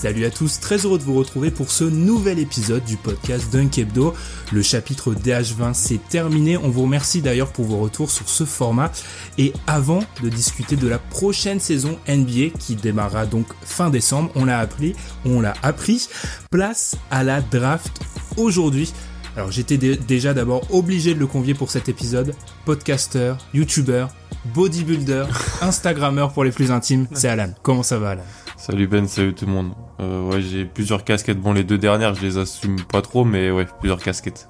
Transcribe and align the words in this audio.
Salut 0.00 0.24
à 0.26 0.30
tous, 0.30 0.60
très 0.60 0.76
heureux 0.86 0.98
de 0.98 1.02
vous 1.02 1.14
retrouver 1.14 1.50
pour 1.50 1.72
ce 1.72 1.82
nouvel 1.82 2.38
épisode 2.38 2.84
du 2.84 2.96
podcast 2.96 3.52
Dunk 3.52 3.78
Hebdo. 3.78 4.14
Le 4.52 4.62
chapitre 4.62 5.12
DH20 5.12 5.74
s'est 5.74 5.98
terminé. 6.08 6.56
On 6.56 6.68
vous 6.70 6.82
remercie 6.82 7.20
d'ailleurs 7.20 7.50
pour 7.52 7.64
vos 7.64 7.78
retours 7.78 8.08
sur 8.12 8.28
ce 8.28 8.44
format. 8.44 8.92
Et 9.38 9.52
avant 9.66 9.98
de 10.22 10.28
discuter 10.28 10.76
de 10.76 10.86
la 10.86 10.98
prochaine 11.00 11.58
saison 11.58 11.98
NBA 12.08 12.50
qui 12.60 12.76
démarrera 12.76 13.26
donc 13.26 13.46
fin 13.62 13.90
décembre, 13.90 14.30
on 14.36 14.44
l'a 14.44 14.60
appris, 14.60 14.94
on 15.24 15.40
l'a 15.40 15.54
appris, 15.64 16.08
place 16.52 16.94
à 17.10 17.24
la 17.24 17.40
draft 17.40 17.98
aujourd'hui. 18.36 18.92
Alors 19.36 19.50
j'étais 19.50 19.78
dé- 19.78 19.96
déjà 19.96 20.32
d'abord 20.32 20.62
obligé 20.72 21.12
de 21.14 21.18
le 21.18 21.26
convier 21.26 21.54
pour 21.54 21.72
cet 21.72 21.88
épisode. 21.88 22.34
Podcaster, 22.64 23.34
YouTuber, 23.52 24.06
bodybuilder, 24.54 25.24
Instagrammeur 25.60 26.32
pour 26.32 26.44
les 26.44 26.52
plus 26.52 26.70
intimes, 26.70 27.08
c'est 27.14 27.28
Alan. 27.28 27.52
Comment 27.64 27.82
ça 27.82 27.98
va 27.98 28.10
Alan? 28.10 28.22
Salut 28.58 28.88
Ben, 28.88 29.06
salut 29.06 29.34
tout 29.34 29.46
le 29.46 29.52
monde. 29.52 29.72
Euh, 30.00 30.28
ouais, 30.28 30.42
j'ai 30.42 30.64
plusieurs 30.64 31.04
casquettes. 31.04 31.40
Bon, 31.40 31.52
les 31.52 31.62
deux 31.62 31.78
dernières, 31.78 32.14
je 32.14 32.22
les 32.22 32.38
assume 32.38 32.82
pas 32.82 33.02
trop, 33.02 33.24
mais 33.24 33.52
ouais, 33.52 33.66
plusieurs 33.78 34.02
casquettes. 34.02 34.48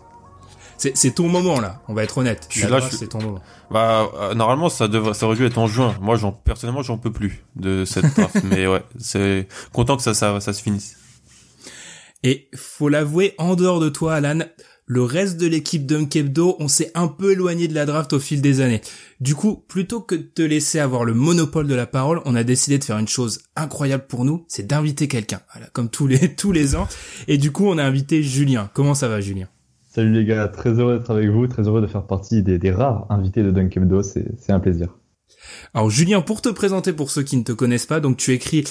C'est 0.78 0.96
c'est 0.96 1.10
ton 1.10 1.28
moment 1.28 1.60
là, 1.60 1.82
on 1.88 1.94
va 1.94 2.04
être 2.04 2.16
honnête. 2.16 2.46
Je 2.48 2.60
suis 2.60 2.62
La 2.62 2.78
là, 2.78 2.88
je 2.90 2.96
c'est 2.96 3.08
ton 3.08 3.20
moment. 3.20 3.42
Bah, 3.70 4.08
euh, 4.16 4.34
normalement, 4.34 4.70
ça 4.70 4.88
devrait, 4.88 5.12
ça 5.12 5.26
aurait 5.26 5.36
dû 5.36 5.44
être 5.44 5.58
en 5.58 5.66
juin. 5.66 5.94
Moi, 6.00 6.16
j'en, 6.16 6.32
personnellement, 6.32 6.82
j'en 6.82 6.96
peux 6.96 7.12
plus 7.12 7.44
de 7.56 7.84
cette 7.84 8.16
draft, 8.16 8.36
mais 8.44 8.66
ouais, 8.66 8.82
c'est 8.98 9.46
content 9.74 9.96
que 9.98 10.02
ça, 10.02 10.14
ça, 10.14 10.40
ça 10.40 10.54
se 10.54 10.62
finisse. 10.62 10.96
Et 12.22 12.48
faut 12.56 12.88
l'avouer, 12.88 13.34
en 13.36 13.56
dehors 13.56 13.78
de 13.78 13.90
toi, 13.90 14.14
Alan, 14.14 14.40
le 14.88 15.02
reste 15.02 15.38
de 15.38 15.46
l'équipe 15.46 15.84
Dunkebdo, 15.84 16.56
on 16.58 16.66
s'est 16.66 16.90
un 16.94 17.08
peu 17.08 17.32
éloigné 17.32 17.68
de 17.68 17.74
la 17.74 17.84
draft 17.84 18.14
au 18.14 18.18
fil 18.18 18.40
des 18.40 18.62
années. 18.62 18.80
Du 19.20 19.34
coup, 19.34 19.62
plutôt 19.68 20.00
que 20.00 20.14
de 20.14 20.22
te 20.22 20.40
laisser 20.40 20.78
avoir 20.80 21.04
le 21.04 21.12
monopole 21.12 21.68
de 21.68 21.74
la 21.74 21.86
parole, 21.86 22.22
on 22.24 22.34
a 22.34 22.42
décidé 22.42 22.78
de 22.78 22.84
faire 22.84 22.96
une 22.96 23.06
chose 23.06 23.40
incroyable 23.54 24.06
pour 24.08 24.24
nous, 24.24 24.46
c'est 24.48 24.66
d'inviter 24.66 25.06
quelqu'un. 25.06 25.40
Voilà, 25.52 25.68
comme 25.74 25.90
tous 25.90 26.06
les 26.06 26.34
tous 26.34 26.52
les 26.52 26.74
ans. 26.74 26.88
Et 27.28 27.36
du 27.36 27.52
coup, 27.52 27.66
on 27.66 27.76
a 27.76 27.84
invité 27.84 28.22
Julien. 28.22 28.70
Comment 28.72 28.94
ça 28.94 29.08
va, 29.08 29.20
Julien? 29.20 29.48
Salut 29.90 30.12
les 30.12 30.24
gars, 30.24 30.48
très 30.48 30.70
heureux 30.70 30.98
d'être 30.98 31.10
avec 31.10 31.28
vous, 31.28 31.46
très 31.48 31.64
heureux 31.64 31.82
de 31.82 31.86
faire 31.86 32.06
partie 32.06 32.42
des, 32.42 32.58
des 32.58 32.70
rares 32.70 33.06
invités 33.10 33.42
de 33.42 33.50
Dunk 33.50 33.76
Hebdo, 33.76 34.02
c'est 34.02 34.24
c'est 34.40 34.52
un 34.52 34.60
plaisir. 34.60 34.96
Alors 35.74 35.90
Julien, 35.90 36.22
pour 36.22 36.40
te 36.40 36.48
présenter 36.48 36.94
pour 36.94 37.10
ceux 37.10 37.22
qui 37.22 37.36
ne 37.36 37.42
te 37.42 37.52
connaissent 37.52 37.86
pas, 37.86 38.00
donc 38.00 38.16
tu 38.16 38.32
écris 38.32 38.64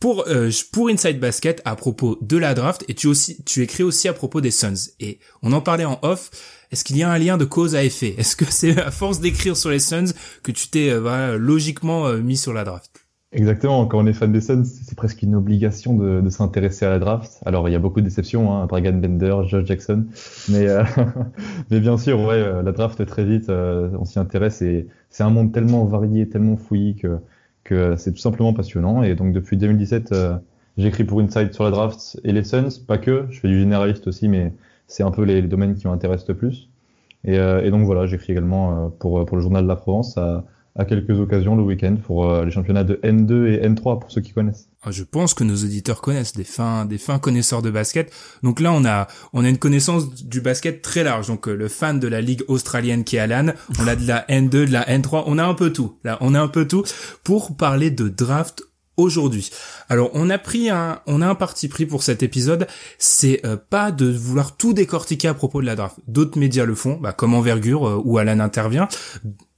pour 0.00 0.24
euh, 0.28 0.50
pour 0.72 0.88
Inside 0.88 1.20
Basket 1.20 1.62
à 1.64 1.76
propos 1.76 2.18
de 2.22 2.36
la 2.38 2.54
draft 2.54 2.84
et 2.88 2.94
tu 2.94 3.06
aussi 3.06 3.44
tu 3.44 3.62
écris 3.62 3.82
aussi 3.82 4.08
à 4.08 4.12
propos 4.12 4.40
des 4.40 4.50
Suns. 4.50 4.90
Et 4.98 5.18
on 5.42 5.52
en 5.52 5.60
parlait 5.60 5.84
en 5.84 5.98
off. 6.02 6.30
Est-ce 6.72 6.84
qu'il 6.84 6.96
y 6.96 7.02
a 7.02 7.10
un 7.10 7.18
lien 7.18 7.36
de 7.36 7.44
cause 7.44 7.74
à 7.74 7.84
effet? 7.84 8.14
Est-ce 8.16 8.36
que 8.36 8.44
c'est 8.44 8.80
à 8.80 8.90
force 8.90 9.20
d'écrire 9.20 9.56
sur 9.56 9.70
les 9.70 9.80
Suns 9.80 10.12
que 10.42 10.52
tu 10.52 10.68
t'es 10.68 10.90
euh, 10.90 11.36
logiquement 11.36 12.06
euh, 12.06 12.20
mis 12.20 12.36
sur 12.36 12.52
la 12.52 12.64
draft? 12.64 13.06
Exactement, 13.32 13.86
quand 13.86 14.00
on 14.00 14.06
est 14.06 14.12
fan 14.12 14.32
des 14.32 14.40
Suns, 14.40 14.64
c'est 14.64 14.96
presque 14.96 15.22
une 15.22 15.36
obligation 15.36 15.94
de, 15.94 16.20
de 16.20 16.28
s'intéresser 16.30 16.84
à 16.84 16.90
la 16.90 16.98
draft. 16.98 17.40
Alors 17.46 17.68
il 17.68 17.72
y 17.72 17.76
a 17.76 17.78
beaucoup 17.78 18.00
de 18.00 18.06
déceptions, 18.06 18.52
hein, 18.52 18.66
Dragan 18.66 18.94
Bender, 18.94 19.42
Josh 19.46 19.64
Jackson, 19.66 20.06
mais, 20.48 20.66
euh, 20.68 20.82
mais 21.70 21.78
bien 21.78 21.96
sûr, 21.96 22.20
ouais, 22.20 22.34
euh, 22.34 22.62
la 22.62 22.72
draft 22.72 23.04
très 23.06 23.24
vite, 23.24 23.48
on 23.48 24.04
s'y 24.04 24.18
intéresse 24.18 24.62
et 24.62 24.88
c'est 25.10 25.22
un 25.22 25.30
monde 25.30 25.52
tellement 25.52 25.84
varié, 25.84 26.28
tellement 26.28 26.56
fouillis 26.56 26.96
que, 26.96 27.18
que 27.70 27.94
c'est 27.96 28.12
tout 28.12 28.18
simplement 28.18 28.52
passionnant. 28.52 29.02
Et 29.02 29.14
donc 29.14 29.32
depuis 29.32 29.56
2017, 29.56 30.12
euh, 30.12 30.36
j'écris 30.76 31.04
pour 31.04 31.20
Inside 31.20 31.54
sur 31.54 31.64
la 31.64 31.70
draft 31.70 32.20
et 32.24 32.32
les 32.32 32.42
Suns, 32.42 32.68
pas 32.86 32.98
que, 32.98 33.26
je 33.30 33.40
fais 33.40 33.48
du 33.48 33.58
généraliste 33.60 34.08
aussi, 34.08 34.28
mais 34.28 34.52
c'est 34.88 35.04
un 35.04 35.12
peu 35.12 35.22
les, 35.22 35.40
domaines 35.42 35.74
qui 35.76 35.86
m'intéressent 35.86 36.28
le 36.28 36.34
plus. 36.34 36.68
Et, 37.24 37.38
euh, 37.38 37.70
donc 37.70 37.84
voilà, 37.84 38.06
j'écris 38.06 38.32
également 38.32 38.86
euh, 38.86 38.88
pour, 38.98 39.24
pour 39.24 39.36
le 39.36 39.42
journal 39.42 39.62
de 39.62 39.68
la 39.68 39.76
Provence 39.76 40.18
à 40.76 40.84
quelques 40.84 41.18
occasions 41.18 41.56
le 41.56 41.62
week-end 41.62 41.96
pour 41.96 42.30
euh, 42.30 42.44
les 42.44 42.50
championnats 42.50 42.84
de 42.84 43.00
N2 43.02 43.46
et 43.46 43.68
N3 43.68 43.98
pour 44.00 44.10
ceux 44.10 44.20
qui 44.20 44.32
connaissent. 44.32 44.68
Ah, 44.82 44.90
Je 44.90 45.02
pense 45.02 45.34
que 45.34 45.44
nos 45.44 45.56
auditeurs 45.56 46.00
connaissent 46.00 46.34
des 46.34 46.44
fins, 46.44 46.84
des 46.84 46.98
fins 46.98 47.18
connaisseurs 47.18 47.60
de 47.60 47.70
basket. 47.70 48.12
Donc 48.42 48.60
là, 48.60 48.72
on 48.72 48.84
a, 48.84 49.08
on 49.32 49.44
a 49.44 49.48
une 49.48 49.58
connaissance 49.58 50.24
du 50.24 50.40
basket 50.40 50.80
très 50.80 51.02
large. 51.02 51.26
Donc 51.26 51.48
euh, 51.48 51.54
le 51.54 51.68
fan 51.68 51.98
de 51.98 52.08
la 52.08 52.20
ligue 52.20 52.42
australienne 52.48 53.04
qui 53.04 53.16
est 53.16 53.20
Alan, 53.20 53.52
on 53.78 53.86
a 53.86 53.96
de 53.96 54.06
la 54.06 54.24
N2, 54.28 54.48
de 54.48 54.72
la 54.72 54.84
N3, 54.84 55.24
on 55.26 55.38
a 55.38 55.44
un 55.44 55.54
peu 55.54 55.72
tout. 55.72 55.98
Là, 56.04 56.18
on 56.20 56.34
a 56.34 56.40
un 56.40 56.48
peu 56.48 56.66
tout 56.66 56.84
pour 57.24 57.56
parler 57.56 57.90
de 57.90 58.08
draft 58.08 58.62
aujourd'hui. 58.96 59.50
Alors, 59.88 60.10
on 60.14 60.30
a 60.30 60.38
pris 60.38 60.70
un, 60.70 61.00
on 61.06 61.22
a 61.22 61.26
un 61.26 61.34
parti 61.34 61.68
pris 61.68 61.86
pour 61.86 62.02
cet 62.02 62.22
épisode, 62.22 62.66
c'est 62.98 63.44
euh, 63.44 63.56
pas 63.56 63.90
de 63.90 64.06
vouloir 64.06 64.56
tout 64.56 64.72
décortiquer 64.72 65.28
à 65.28 65.34
propos 65.34 65.60
de 65.60 65.66
la 65.66 65.76
draft. 65.76 65.96
D'autres 66.06 66.38
médias 66.38 66.64
le 66.64 66.74
font, 66.74 66.98
bah, 67.00 67.12
comme 67.12 67.34
Envergure 67.34 67.88
euh, 67.88 68.00
où 68.04 68.18
Alan 68.18 68.40
intervient. 68.40 68.88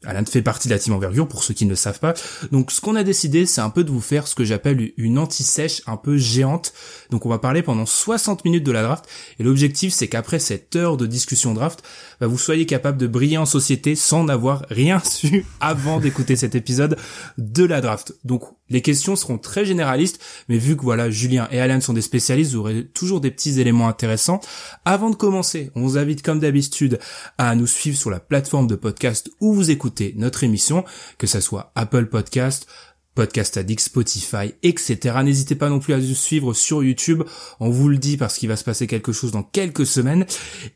Alan 0.05 0.25
fait 0.25 0.43
partie 0.43 0.69
de 0.69 0.73
la 0.73 0.79
team 0.79 0.95
Envergure 0.95 1.29
pour 1.29 1.45
ceux 1.45 1.55
qui 1.55 1.65
ne 1.65 1.71
le 1.71 1.77
savent 1.77 2.01
pas. 2.01 2.15
Donc 2.51 2.71
ce 2.71 2.81
qu'on 2.81 2.97
a 2.97 3.03
décidé, 3.03 3.47
c'est 3.47 3.61
un 3.61 3.71
peu 3.71 3.85
de 3.85 3.91
vous 3.91 4.01
faire 4.01 4.27
ce 4.27 4.35
que 4.35 4.45
j'appelle 4.45 4.93
une 4.97 5.19
anti-sèche 5.19 5.83
un 5.87 5.97
peu 5.97 6.17
géante. 6.17 6.73
Donc 7.11 7.27
on 7.27 7.29
va 7.29 7.39
parler 7.39 7.63
pendant 7.63 7.87
60 7.87 8.45
minutes 8.45 8.65
de 8.65 8.73
la 8.73 8.83
draft 8.83 9.05
et 9.39 9.43
l'objectif 9.43 9.93
c'est 9.93 10.09
qu'après 10.09 10.39
cette 10.39 10.75
heure 10.77 10.97
de 10.97 11.07
discussion 11.07 11.55
draft, 11.55 11.83
bah, 12.21 12.27
vous 12.27 12.39
soyez 12.39 12.67
capable 12.67 12.99
de 12.99 13.07
briller 13.07 13.39
en 13.39 13.47
société 13.47 13.95
sans 13.95 14.25
n'avoir 14.25 14.65
rien 14.71 15.01
su 15.05 15.47
avant 15.61 16.01
d'écouter 16.01 16.37
cet 16.37 16.55
épisode 16.55 16.97
de 17.39 17.65
la 17.65 17.81
draft. 17.81 18.15
Donc 18.25 18.43
les 18.69 18.81
questions 18.81 19.17
seront 19.17 19.37
très 19.37 19.67
généralistes, 19.67 20.19
mais 20.49 20.57
vu 20.57 20.77
que 20.77 20.83
voilà, 20.83 21.11
Julien 21.11 21.47
et 21.51 21.61
Alan 21.61 21.81
sont 21.81 21.93
des 21.93 22.01
spécialistes, 22.01 22.53
vous 22.53 22.61
aurez 22.61 22.87
toujours 22.87 23.21
des 23.21 23.31
petits 23.31 23.61
éléments 23.61 23.87
intéressants. 23.87 24.41
Avant 24.87 25.11
de 25.11 25.15
commencer, 25.15 25.71
on 25.75 25.83
vous 25.83 25.99
invite 25.99 26.23
comme 26.23 26.41
d'habitude 26.41 26.99
à 27.37 27.55
nous 27.55 27.67
suivre 27.67 27.99
sur 27.99 28.11
la 28.11 28.19
plateforme 28.19 28.67
de 28.67 28.75
podcast 28.75 29.31
où 29.41 29.53
vous 29.53 29.71
écoutez 29.71 29.92
notre 30.17 30.45
émission, 30.45 30.85
que 31.19 31.27
ça 31.27 31.41
soit 31.41 31.73
Apple 31.75 32.07
Podcast, 32.07 32.67
Podcast 33.15 33.59
Addict, 33.59 33.81
Spotify, 33.81 34.55
etc. 34.63 35.17
N'hésitez 35.23 35.55
pas 35.55 35.69
non 35.69 35.81
plus 35.81 35.93
à 35.93 35.99
nous 35.99 36.15
suivre 36.15 36.55
sur 36.55 36.83
YouTube. 36.83 37.23
On 37.61 37.69
vous 37.69 37.89
le 37.89 37.99
dit 37.99 38.17
parce 38.17 38.39
qu'il 38.39 38.49
va 38.49 38.57
se 38.57 38.65
passer 38.65 38.87
quelque 38.87 39.13
chose 39.13 39.33
dans 39.33 39.43
quelques 39.43 39.85
semaines. 39.85 40.25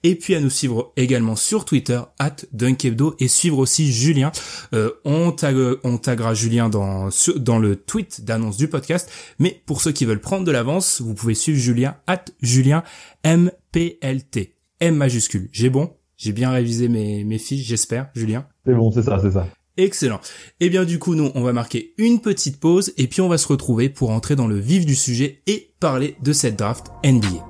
Et 0.03 0.17
puis 0.17 0.35
à 0.35 0.41
nous 0.41 0.51
suivre 0.51 0.93
également 0.97 1.37
sur 1.37 1.65
Twitter, 1.65 2.01
at 2.19 2.37
Dunkebdo, 2.53 3.17
et 3.21 3.29
suivre 3.29 3.59
aussi 3.59 3.91
Julien. 3.91 4.33
Euh, 4.75 4.91
on, 5.05 5.33
tag, 5.33 5.57
taguera 6.03 6.35
Julien 6.35 6.69
dans, 6.69 7.09
dans 7.37 7.59
le 7.59 7.77
tweet 7.77 8.25
d'annonce 8.25 8.59
du 8.59 8.69
podcast. 8.69 9.11
Mais 9.39 9.63
pour 9.65 9.81
ceux 9.81 9.93
qui 9.93 10.05
veulent 10.05 10.21
prendre 10.21 10.45
de 10.45 10.53
l'avance, 10.53 11.01
vous 11.01 11.15
pouvez 11.15 11.35
suivre 11.35 11.59
Julien, 11.59 11.97
at 12.07 12.25
Julien 12.43 12.83
MPLT. 13.25 14.55
M 14.81 14.95
majuscule. 14.97 15.49
J'ai 15.53 15.71
bon? 15.71 15.97
J'ai 16.19 16.33
bien 16.33 16.51
révisé 16.51 16.89
mes, 16.89 17.25
mes 17.25 17.39
fiches, 17.39 17.67
j'espère, 17.67 18.09
Julien. 18.15 18.47
C'est 18.65 18.75
bon, 18.75 18.91
c'est 18.91 19.03
ça, 19.03 19.19
c'est 19.21 19.33
ça. 19.33 19.47
Excellent. 19.77 20.19
Et 20.61 20.71
bien 20.71 20.87
du 20.87 20.99
coup, 20.99 21.15
nous, 21.15 21.31
on 21.35 21.43
va 21.43 21.53
marquer 21.53 21.93
une 21.99 22.21
petite 22.21 22.59
pause 22.59 22.95
et 22.97 23.07
puis 23.07 23.21
on 23.21 23.29
va 23.29 23.37
se 23.37 23.47
retrouver 23.47 23.91
pour 23.91 24.11
entrer 24.11 24.35
dans 24.35 24.47
le 24.47 24.59
vif 24.59 24.87
du 24.87 24.95
sujet 24.95 25.43
et 25.47 25.75
parler 25.79 26.17
de 26.23 26.33
cette 26.33 26.57
draft 26.57 26.87
NBA. 27.05 27.47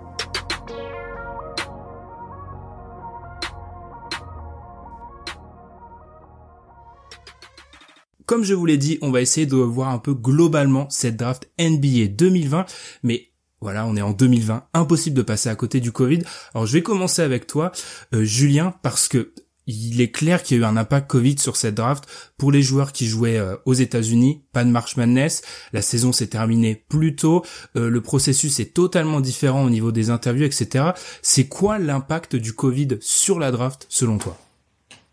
Comme 8.26 8.42
je 8.42 8.54
vous 8.54 8.66
l'ai 8.66 8.78
dit, 8.78 8.98
on 9.02 9.12
va 9.12 9.20
essayer 9.20 9.46
de 9.46 9.54
voir 9.54 9.90
un 9.90 10.00
peu 10.00 10.12
globalement 10.12 10.90
cette 10.90 11.16
draft 11.16 11.48
NBA 11.60 12.08
2020, 12.08 12.66
mais 13.04 13.28
voilà, 13.60 13.86
on 13.86 13.96
est 13.96 14.02
en 14.02 14.12
2020, 14.12 14.64
impossible 14.74 15.16
de 15.16 15.22
passer 15.22 15.48
à 15.48 15.54
côté 15.54 15.80
du 15.80 15.92
Covid. 15.92 16.20
Alors 16.54 16.66
je 16.66 16.72
vais 16.72 16.82
commencer 16.82 17.22
avec 17.22 17.46
toi, 17.46 17.72
euh, 18.14 18.22
Julien, 18.24 18.74
parce 18.82 19.08
que 19.08 19.32
il 19.66 20.00
est 20.00 20.12
clair 20.12 20.42
qu'il 20.42 20.56
y 20.56 20.60
a 20.60 20.62
eu 20.62 20.66
un 20.66 20.76
impact 20.76 21.10
Covid 21.10 21.38
sur 21.38 21.56
cette 21.56 21.74
draft 21.74 22.04
pour 22.38 22.52
les 22.52 22.62
joueurs 22.62 22.92
qui 22.92 23.06
jouaient 23.06 23.38
euh, 23.38 23.56
aux 23.64 23.74
États-Unis. 23.74 24.42
Pas 24.52 24.64
de 24.64 24.70
March 24.70 24.96
Madness, 24.96 25.42
la 25.72 25.82
saison 25.82 26.12
s'est 26.12 26.28
terminée 26.28 26.84
plus 26.88 27.16
tôt, 27.16 27.44
euh, 27.76 27.90
le 27.90 28.00
processus 28.00 28.60
est 28.60 28.74
totalement 28.74 29.20
différent 29.20 29.64
au 29.64 29.70
niveau 29.70 29.90
des 29.90 30.10
interviews, 30.10 30.44
etc. 30.44 30.92
C'est 31.22 31.48
quoi 31.48 31.78
l'impact 31.78 32.36
du 32.36 32.52
Covid 32.52 32.98
sur 33.00 33.38
la 33.38 33.50
draft 33.50 33.86
selon 33.88 34.18
toi? 34.18 34.36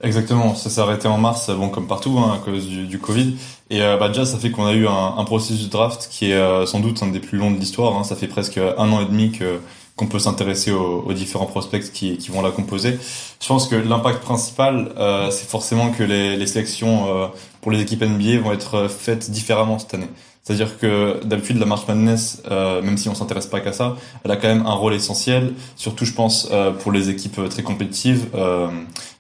Exactement, 0.01 0.53
ça 0.53 0.69
s'est 0.69 0.81
arrêté 0.81 1.07
en 1.07 1.17
mars, 1.17 1.49
bon 1.49 1.69
comme 1.69 1.87
partout 1.87 2.19
hein, 2.19 2.33
à 2.35 2.43
cause 2.43 2.67
du, 2.67 2.87
du 2.87 2.99
Covid. 2.99 3.37
Et 3.73 3.81
euh, 3.81 3.97
bah, 3.97 4.07
déjà 4.07 4.23
ça 4.23 4.37
fait 4.37 4.51
qu'on 4.51 4.67
a 4.67 4.73
eu 4.73 4.85
un, 4.87 5.15
un, 5.17 5.23
processus 5.23 5.65
de 5.65 5.71
draft 5.71 6.07
qui 6.11 6.29
est 6.29 6.35
euh, 6.35 6.67
sans 6.67 6.79
doute 6.79 7.01
un 7.01 7.07
des 7.07 7.19
plus 7.19 7.39
longs 7.39 7.49
de 7.49 7.57
l'histoire. 7.57 7.97
Hein. 7.97 8.03
Ça 8.03 8.15
fait 8.15 8.27
presque 8.27 8.59
un 8.59 8.91
an 8.91 9.01
et 9.01 9.05
demi 9.05 9.31
que 9.31 9.59
qu'on 9.95 10.07
peut 10.07 10.19
s'intéresser 10.19 10.71
aux, 10.71 11.03
aux, 11.05 11.13
différents 11.13 11.45
prospects 11.45 11.91
qui, 11.91 12.17
qui 12.17 12.31
vont 12.31 12.41
la 12.41 12.51
composer. 12.51 12.97
Je 13.41 13.47
pense 13.47 13.67
que 13.67 13.75
l'impact 13.75 14.21
principal, 14.21 14.91
euh, 14.97 15.29
c'est 15.29 15.47
forcément 15.47 15.91
que 15.91 16.03
les, 16.03 16.35
les 16.35 16.47
sélections 16.47 17.07
euh, 17.07 17.27
pour 17.61 17.71
les 17.71 17.81
équipes 17.81 18.01
NBA 18.01 18.39
vont 18.39 18.51
être 18.51 18.87
faites 18.87 19.29
différemment 19.29 19.77
cette 19.79 19.93
année. 19.93 20.09
C'est-à-dire 20.43 20.77
que 20.77 21.23
d'habitude 21.23 21.57
la 21.57 21.65
March 21.65 21.87
Madness, 21.87 22.43
euh, 22.51 22.81
même 22.81 22.97
si 22.97 23.07
on 23.07 23.15
s'intéresse 23.15 23.45
pas 23.47 23.61
qu'à 23.61 23.71
ça, 23.71 23.95
elle 24.25 24.31
a 24.31 24.35
quand 24.35 24.49
même 24.49 24.65
un 24.65 24.73
rôle 24.73 24.93
essentiel, 24.93 25.53
surtout 25.77 26.03
je 26.03 26.13
pense 26.13 26.49
euh, 26.51 26.71
pour 26.71 26.91
les 26.91 27.09
équipes 27.09 27.39
très 27.49 27.63
compétitives. 27.63 28.25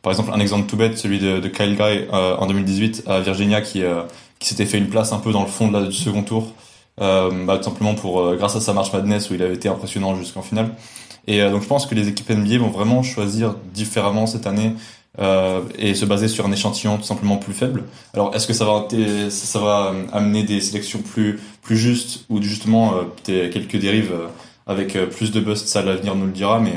Par 0.01 0.11
exemple, 0.11 0.31
un 0.33 0.39
exemple 0.41 0.67
tout 0.67 0.75
bête, 0.75 0.97
celui 0.97 1.19
de, 1.19 1.39
de 1.39 1.47
Kyle 1.47 1.77
Guy 1.77 2.07
en 2.11 2.45
2018 2.45 3.03
à 3.07 3.21
Virginia, 3.21 3.61
qui, 3.61 3.83
qui 4.43 4.49
s'était 4.49 4.65
fait 4.65 4.77
une 4.77 4.89
place 4.89 5.13
un 5.13 5.19
peu 5.19 5.31
dans 5.31 5.41
le 5.41 5.47
fond 5.47 5.69
de 5.69 5.73
la, 5.73 5.85
du 5.85 5.95
second 5.95 6.23
tour, 6.23 6.53
bah, 6.99 7.57
tout 7.57 7.63
simplement 7.63 7.95
pour 7.95 8.35
grâce 8.35 8.55
à 8.55 8.61
sa 8.61 8.73
March 8.73 8.93
Madness 8.93 9.29
où 9.29 9.33
il 9.33 9.41
avait 9.41 9.55
été 9.55 9.69
impressionnant 9.69 10.15
jusqu'en 10.15 10.41
finale. 10.41 10.75
Et 11.25 11.41
donc 11.49 11.63
je 11.63 11.67
pense 11.67 11.85
que 11.85 11.95
les 11.95 12.09
équipes 12.09 12.29
NBA 12.29 12.57
vont 12.57 12.69
vraiment 12.69 13.01
choisir 13.01 13.55
différemment 13.73 14.27
cette 14.27 14.45
année 14.45 14.73
euh, 15.19 15.61
et 15.77 15.93
se 15.93 16.05
baser 16.05 16.27
sur 16.27 16.45
un 16.45 16.51
échantillon 16.51 16.97
tout 16.97 17.03
simplement 17.03 17.37
plus 17.37 17.53
faible. 17.53 17.83
Alors 18.13 18.35
est-ce 18.35 18.47
que 18.47 18.53
ça 18.53 18.65
va 18.65 18.87
ça 19.29 19.59
va 19.59 19.91
euh, 19.93 20.05
amener 20.11 20.43
des 20.43 20.59
sélections 20.59 20.99
plus 21.03 21.39
plus 21.61 21.77
justes 21.77 22.25
ou 22.29 22.41
justement 22.41 22.95
euh, 22.95 23.03
quelques 23.23 23.77
dérives 23.77 24.11
euh, 24.11 24.27
avec 24.65 24.95
euh, 24.95 25.05
plus 25.05 25.31
de 25.31 25.39
bust 25.39 25.67
ça 25.67 25.83
l'avenir 25.83 26.15
nous 26.15 26.25
le 26.25 26.31
dira 26.31 26.59
mais 26.59 26.73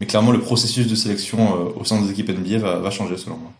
mais 0.00 0.06
clairement 0.06 0.30
le 0.30 0.40
processus 0.40 0.86
de 0.86 0.94
sélection 0.94 1.72
au 1.74 1.84
sein 1.84 2.00
des 2.00 2.10
équipes 2.10 2.28
NBA 2.28 2.58
va, 2.58 2.78
va 2.78 2.90
changer 2.90 3.16
selon 3.16 3.38
moi. 3.38 3.50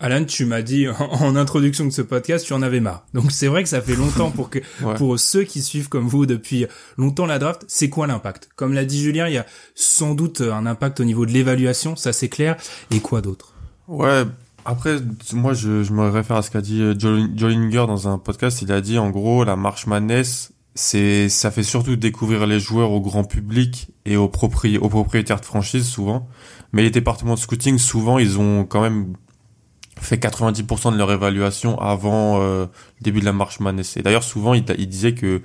Alan, 0.00 0.24
tu 0.24 0.46
m'as 0.46 0.62
dit 0.62 0.86
en, 0.98 1.36
introduction 1.36 1.84
de 1.84 1.90
ce 1.90 2.02
podcast, 2.02 2.46
tu 2.46 2.54
en 2.54 2.62
avais 2.62 2.80
marre. 2.80 3.06
Donc 3.14 3.30
c'est 3.30 3.46
vrai 3.46 3.62
que 3.62 3.68
ça 3.68 3.82
fait 3.82 3.94
longtemps 3.94 4.30
pour 4.30 4.48
que 4.48 4.58
ouais. 4.82 4.94
pour 4.94 5.18
ceux 5.20 5.44
qui 5.44 5.62
suivent 5.62 5.88
comme 5.88 6.08
vous 6.08 6.26
depuis 6.26 6.66
longtemps 6.96 7.26
la 7.26 7.38
draft, 7.38 7.64
c'est 7.68 7.90
quoi 7.90 8.06
l'impact? 8.06 8.48
Comme 8.56 8.72
l'a 8.72 8.84
dit 8.84 9.00
Julien, 9.00 9.28
il 9.28 9.34
y 9.34 9.38
a 9.38 9.46
sans 9.74 10.14
doute 10.14 10.40
un 10.40 10.66
impact 10.66 11.00
au 11.00 11.04
niveau 11.04 11.26
de 11.26 11.32
l'évaluation, 11.32 11.96
ça 11.96 12.12
c'est 12.12 12.28
clair. 12.28 12.56
Et 12.90 13.00
quoi 13.00 13.20
d'autre? 13.20 13.54
Ouais. 13.88 14.24
Après, 14.64 14.98
moi, 15.32 15.54
je, 15.54 15.82
je, 15.82 15.92
me 15.92 16.08
réfère 16.08 16.36
à 16.36 16.42
ce 16.42 16.50
qu'a 16.50 16.60
dit 16.60 16.82
Jolinger 16.98 17.86
dans 17.86 18.08
un 18.08 18.18
podcast. 18.18 18.60
Il 18.60 18.70
a 18.72 18.80
dit, 18.80 18.98
en 18.98 19.08
gros, 19.08 19.42
la 19.42 19.56
marche 19.56 19.86
Madness, 19.86 20.52
c'est, 20.74 21.28
ça 21.28 21.50
fait 21.50 21.62
surtout 21.62 21.96
découvrir 21.96 22.46
les 22.46 22.60
joueurs 22.60 22.90
au 22.92 23.00
grand 23.00 23.24
public 23.24 23.88
et 24.04 24.16
aux, 24.16 24.28
propri 24.28 24.76
aux 24.78 24.88
propriétaires 24.88 25.40
de 25.40 25.46
franchise, 25.46 25.86
souvent. 25.86 26.28
Mais 26.72 26.82
les 26.82 26.90
départements 26.90 27.34
de 27.34 27.38
scouting, 27.40 27.78
souvent, 27.78 28.18
ils 28.18 28.38
ont 28.38 28.64
quand 28.64 28.82
même 28.82 29.14
fait 30.04 30.16
90% 30.16 30.92
de 30.92 30.98
leur 30.98 31.10
évaluation 31.12 31.78
avant 31.80 32.40
euh, 32.40 32.66
le 32.98 33.02
début 33.02 33.20
de 33.20 33.24
la 33.24 33.32
marche 33.32 33.60
Madness. 33.60 33.96
Et 33.96 34.02
d'ailleurs, 34.02 34.24
souvent, 34.24 34.54
il, 34.54 34.64
il 34.78 34.88
disait 34.88 35.14
que 35.14 35.42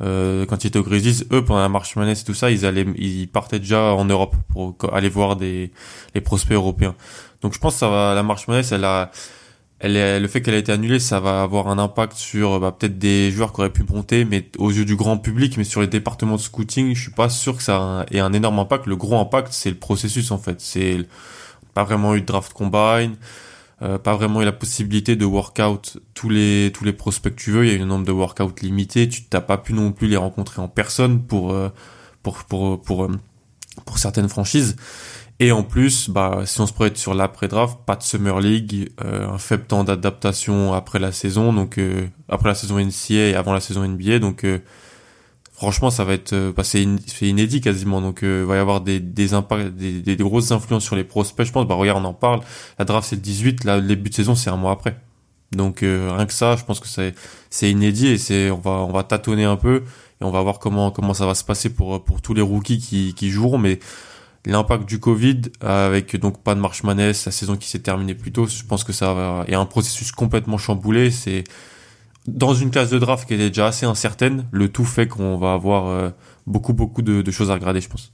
euh, 0.00 0.46
quand 0.46 0.64
ils 0.64 0.68
étaient 0.68 0.78
au 0.78 0.82
Grizzlies, 0.82 1.24
eux, 1.32 1.44
pendant 1.44 1.60
la 1.60 1.68
marche 1.68 1.96
Madness 1.96 2.22
et 2.22 2.24
tout 2.24 2.34
ça, 2.34 2.50
ils 2.50 2.66
allaient, 2.66 2.86
ils 2.96 3.28
partaient 3.28 3.58
déjà 3.58 3.94
en 3.94 4.04
Europe 4.04 4.34
pour 4.48 4.76
aller 4.92 5.08
voir 5.08 5.36
des, 5.36 5.70
les 6.14 6.20
prospects 6.20 6.54
européens. 6.54 6.94
Donc, 7.40 7.54
je 7.54 7.58
pense 7.58 7.74
que 7.74 7.80
ça 7.80 7.88
va, 7.88 8.14
la 8.14 8.22
marche 8.22 8.48
Madness, 8.48 8.72
elle 8.72 8.84
a, 8.84 9.10
elle 9.78 9.96
est, 9.96 10.20
le 10.20 10.28
fait 10.28 10.42
qu'elle 10.42 10.54
a 10.54 10.58
été 10.58 10.72
annulée, 10.72 11.00
ça 11.00 11.20
va 11.20 11.42
avoir 11.42 11.68
un 11.68 11.78
impact 11.78 12.16
sur 12.16 12.60
bah, 12.60 12.74
peut-être 12.76 12.98
des 12.98 13.30
joueurs 13.30 13.52
qui 13.52 13.60
auraient 13.60 13.72
pu 13.72 13.82
monter, 13.82 14.24
mais 14.24 14.48
aux 14.58 14.70
yeux 14.70 14.84
du 14.84 14.94
grand 14.96 15.18
public, 15.18 15.56
mais 15.56 15.64
sur 15.64 15.80
les 15.80 15.88
départements 15.88 16.36
de 16.36 16.40
scouting, 16.40 16.94
je 16.94 17.02
suis 17.02 17.10
pas 17.10 17.28
sûr 17.28 17.56
que 17.56 17.62
ça 17.62 18.06
ait 18.10 18.20
un 18.20 18.32
énorme 18.32 18.60
impact. 18.60 18.86
Le 18.86 18.96
gros 18.96 19.18
impact, 19.18 19.52
c'est 19.52 19.70
le 19.70 19.76
processus 19.76 20.30
en 20.30 20.38
fait. 20.38 20.60
C'est 20.60 20.98
pas 21.74 21.82
vraiment 21.82 22.14
eu 22.14 22.20
de 22.20 22.26
draft 22.26 22.52
combine. 22.52 23.16
Euh, 23.82 23.98
pas 23.98 24.14
vraiment 24.14 24.40
la 24.40 24.52
possibilité 24.52 25.16
de 25.16 25.24
workout 25.24 25.98
tous 26.14 26.28
les 26.28 26.70
tous 26.72 26.84
les 26.84 26.92
prospects 26.92 27.34
que 27.34 27.40
tu 27.40 27.50
veux. 27.50 27.66
Il 27.66 27.76
y 27.76 27.80
a 27.80 27.82
un 27.82 27.86
nombre 27.86 28.04
de 28.04 28.12
workouts 28.12 28.54
limité. 28.62 29.08
Tu 29.08 29.24
t'as 29.24 29.40
pas 29.40 29.58
pu 29.58 29.72
non 29.72 29.90
plus 29.90 30.06
les 30.06 30.16
rencontrer 30.16 30.62
en 30.62 30.68
personne 30.68 31.20
pour 31.22 31.52
euh, 31.52 31.68
pour 32.22 32.44
pour 32.44 32.80
pour 32.80 33.04
euh, 33.04 33.10
pour, 33.84 33.98
certaines 33.98 34.28
franchises. 34.28 34.76
Et 35.40 35.50
en 35.50 35.64
plus, 35.64 36.08
bah 36.10 36.42
si 36.44 36.60
on 36.60 36.66
se 36.66 36.72
projette 36.72 36.96
sur 36.96 37.14
l'après 37.14 37.48
draft, 37.48 37.78
pas 37.84 37.96
de 37.96 38.02
summer 38.02 38.38
league, 38.38 38.92
un 38.98 39.38
faible 39.38 39.64
temps 39.64 39.82
d'adaptation 39.82 40.72
après 40.72 41.00
la 41.00 41.10
saison, 41.10 41.52
donc 41.52 41.80
après 42.28 42.50
la 42.50 42.54
saison 42.54 42.78
NCA 42.78 43.14
et 43.30 43.34
avant 43.34 43.52
la 43.52 43.60
saison 43.60 43.84
NBA, 43.88 44.20
donc 44.20 44.46
franchement 45.62 45.90
ça 45.90 46.02
va 46.02 46.14
être 46.14 46.52
bah, 46.56 46.64
c'est 46.64 46.82
inédit 47.22 47.60
quasiment. 47.60 48.00
Donc 48.00 48.24
euh, 48.24 48.44
va 48.44 48.56
y 48.56 48.58
avoir 48.58 48.80
des 48.80 48.98
des 48.98 49.32
impacts 49.32 49.68
des, 49.68 50.02
des, 50.02 50.16
grosses 50.16 50.50
influences 50.50 50.82
sur 50.82 50.96
les 50.96 51.04
prospects. 51.04 51.46
Je 51.46 51.52
pense 51.52 51.68
bah 51.68 51.76
regarde 51.76 52.04
on 52.04 52.08
en 52.08 52.14
parle. 52.14 52.40
La 52.80 52.84
draft 52.84 53.08
c'est 53.08 53.14
le 53.14 53.22
18 53.22 53.62
là 53.62 53.76
le 53.76 53.86
début 53.86 54.10
de 54.10 54.14
saison 54.14 54.34
c'est 54.34 54.50
un 54.50 54.56
mois 54.56 54.72
après. 54.72 54.96
Donc 55.52 55.84
euh, 55.84 56.12
rien 56.16 56.26
que 56.26 56.32
ça 56.32 56.56
je 56.56 56.64
pense 56.64 56.80
que 56.80 56.88
c'est 56.88 57.14
c'est 57.48 57.70
inédit 57.70 58.08
et 58.08 58.18
c'est 58.18 58.50
on 58.50 58.58
va 58.58 58.72
on 58.72 58.90
va 58.90 59.04
tâtonner 59.04 59.44
un 59.44 59.54
peu 59.54 59.84
et 60.20 60.24
on 60.24 60.32
va 60.32 60.42
voir 60.42 60.58
comment 60.58 60.90
comment 60.90 61.14
ça 61.14 61.26
va 61.26 61.34
se 61.36 61.44
passer 61.44 61.70
pour 61.72 62.02
pour 62.02 62.20
tous 62.22 62.34
les 62.34 62.42
rookies 62.42 62.80
qui 62.80 63.14
qui 63.14 63.30
joueront. 63.30 63.58
Mais 63.58 63.78
l'impact 64.44 64.88
du 64.88 64.98
Covid 64.98 65.42
avec 65.60 66.16
donc 66.16 66.42
pas 66.42 66.56
de 66.56 66.60
marche 66.60 66.82
la 66.82 67.14
saison 67.14 67.56
qui 67.56 67.68
s'est 67.68 67.78
terminée 67.78 68.16
plus 68.16 68.32
tôt 68.32 68.48
je 68.48 68.64
pense 68.64 68.82
que 68.82 68.92
ça 68.92 69.14
va 69.14 69.44
et 69.46 69.54
un 69.54 69.66
processus 69.66 70.10
complètement 70.10 70.58
chamboulé 70.58 71.12
c'est 71.12 71.44
dans 72.26 72.54
une 72.54 72.70
classe 72.70 72.90
de 72.90 72.98
draft 72.98 73.26
qui 73.26 73.34
est 73.34 73.38
déjà 73.38 73.66
assez 73.66 73.86
incertaine, 73.86 74.46
le 74.52 74.68
tout 74.68 74.84
fait 74.84 75.08
qu'on 75.08 75.36
va 75.36 75.52
avoir 75.52 75.86
euh, 75.86 76.10
beaucoup 76.46 76.72
beaucoup 76.72 77.02
de, 77.02 77.30
choses 77.30 77.50
à 77.50 77.54
regarder, 77.54 77.80
je 77.80 77.88
pense. 77.88 78.12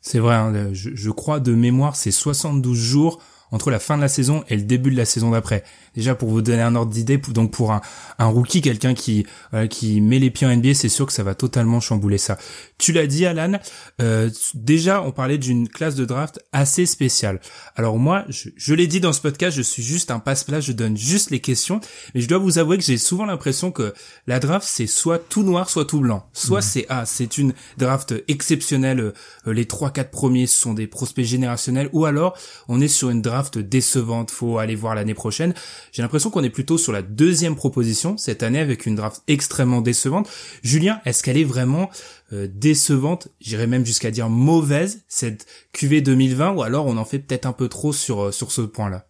C'est 0.00 0.18
vrai, 0.18 0.34
hein, 0.34 0.70
je, 0.72 0.90
je, 0.94 1.10
crois 1.10 1.40
de 1.40 1.54
mémoire, 1.54 1.94
c'est 1.94 2.10
72 2.10 2.76
jours 2.76 3.20
entre 3.52 3.70
la 3.70 3.78
fin 3.78 3.96
de 3.96 4.02
la 4.02 4.08
saison 4.08 4.44
et 4.48 4.56
le 4.56 4.62
début 4.62 4.90
de 4.90 4.96
la 4.96 5.04
saison 5.04 5.30
d'après. 5.30 5.64
Déjà 5.94 6.14
pour 6.14 6.28
vous 6.28 6.42
donner 6.42 6.62
un 6.62 6.74
ordre 6.74 6.92
d'idée, 6.92 7.18
donc 7.18 7.52
pour 7.52 7.72
un, 7.72 7.80
un 8.18 8.26
rookie, 8.26 8.60
quelqu'un 8.60 8.94
qui 8.94 9.26
euh, 9.54 9.66
qui 9.66 10.00
met 10.00 10.18
les 10.18 10.30
pieds 10.30 10.46
en 10.46 10.54
NBA, 10.54 10.74
c'est 10.74 10.88
sûr 10.88 11.06
que 11.06 11.12
ça 11.12 11.22
va 11.22 11.34
totalement 11.34 11.80
chambouler 11.80 12.18
ça. 12.18 12.38
Tu 12.78 12.92
l'as 12.92 13.06
dit, 13.06 13.26
Alan. 13.26 13.58
Euh, 14.00 14.30
déjà, 14.54 15.02
on 15.02 15.12
parlait 15.12 15.38
d'une 15.38 15.68
classe 15.68 15.94
de 15.94 16.04
draft 16.04 16.40
assez 16.52 16.86
spéciale. 16.86 17.40
Alors 17.76 17.98
moi, 17.98 18.24
je, 18.28 18.50
je 18.56 18.74
l'ai 18.74 18.86
dit 18.86 19.00
dans 19.00 19.12
ce 19.12 19.20
podcast, 19.20 19.56
je 19.56 19.62
suis 19.62 19.82
juste 19.82 20.10
un 20.10 20.18
passe-plat, 20.18 20.60
je 20.60 20.72
donne 20.72 20.96
juste 20.96 21.30
les 21.30 21.40
questions, 21.40 21.80
mais 22.14 22.20
je 22.20 22.28
dois 22.28 22.38
vous 22.38 22.58
avouer 22.58 22.78
que 22.78 22.84
j'ai 22.84 22.98
souvent 22.98 23.26
l'impression 23.26 23.72
que 23.72 23.92
la 24.26 24.38
draft 24.38 24.66
c'est 24.68 24.86
soit 24.86 25.18
tout 25.18 25.42
noir, 25.42 25.68
soit 25.68 25.84
tout 25.84 26.00
blanc. 26.00 26.28
Soit 26.32 26.60
mmh. 26.60 26.62
c'est 26.62 26.86
ah, 26.88 27.06
c'est 27.06 27.38
une 27.38 27.52
draft 27.78 28.14
exceptionnelle, 28.28 29.00
euh, 29.46 29.52
les 29.52 29.66
trois 29.66 29.90
quatre 29.90 30.10
premiers 30.10 30.46
sont 30.46 30.74
des 30.74 30.86
prospects 30.86 31.24
générationnels, 31.24 31.88
ou 31.92 32.04
alors 32.04 32.36
on 32.68 32.80
est 32.80 32.88
sur 32.88 33.10
une 33.10 33.22
draft 33.22 33.58
décevante, 33.58 34.30
faut 34.30 34.58
aller 34.58 34.74
voir 34.74 34.94
l'année 34.94 35.14
prochaine. 35.14 35.54
J'ai 35.92 36.02
l'impression 36.02 36.30
qu'on 36.30 36.44
est 36.44 36.50
plutôt 36.50 36.78
sur 36.78 36.92
la 36.92 37.02
deuxième 37.02 37.56
proposition 37.56 38.16
cette 38.16 38.42
année 38.42 38.60
avec 38.60 38.86
une 38.86 38.94
draft 38.94 39.22
extrêmement 39.28 39.80
décevante. 39.80 40.28
Julien, 40.62 41.00
est-ce 41.04 41.22
qu'elle 41.22 41.38
est 41.38 41.44
vraiment 41.44 41.90
euh, 42.32 42.48
décevante? 42.52 43.28
J'irais 43.40 43.66
même 43.66 43.86
jusqu'à 43.86 44.10
dire 44.10 44.28
mauvaise 44.28 45.02
cette 45.08 45.46
QV 45.72 46.00
2020 46.02 46.52
ou 46.52 46.62
alors 46.62 46.86
on 46.86 46.96
en 46.96 47.04
fait 47.04 47.18
peut-être 47.18 47.46
un 47.46 47.52
peu 47.52 47.68
trop 47.68 47.92
sur 47.92 48.24
euh, 48.24 48.32
sur 48.32 48.52
ce 48.52 48.62
point-là? 48.62 49.06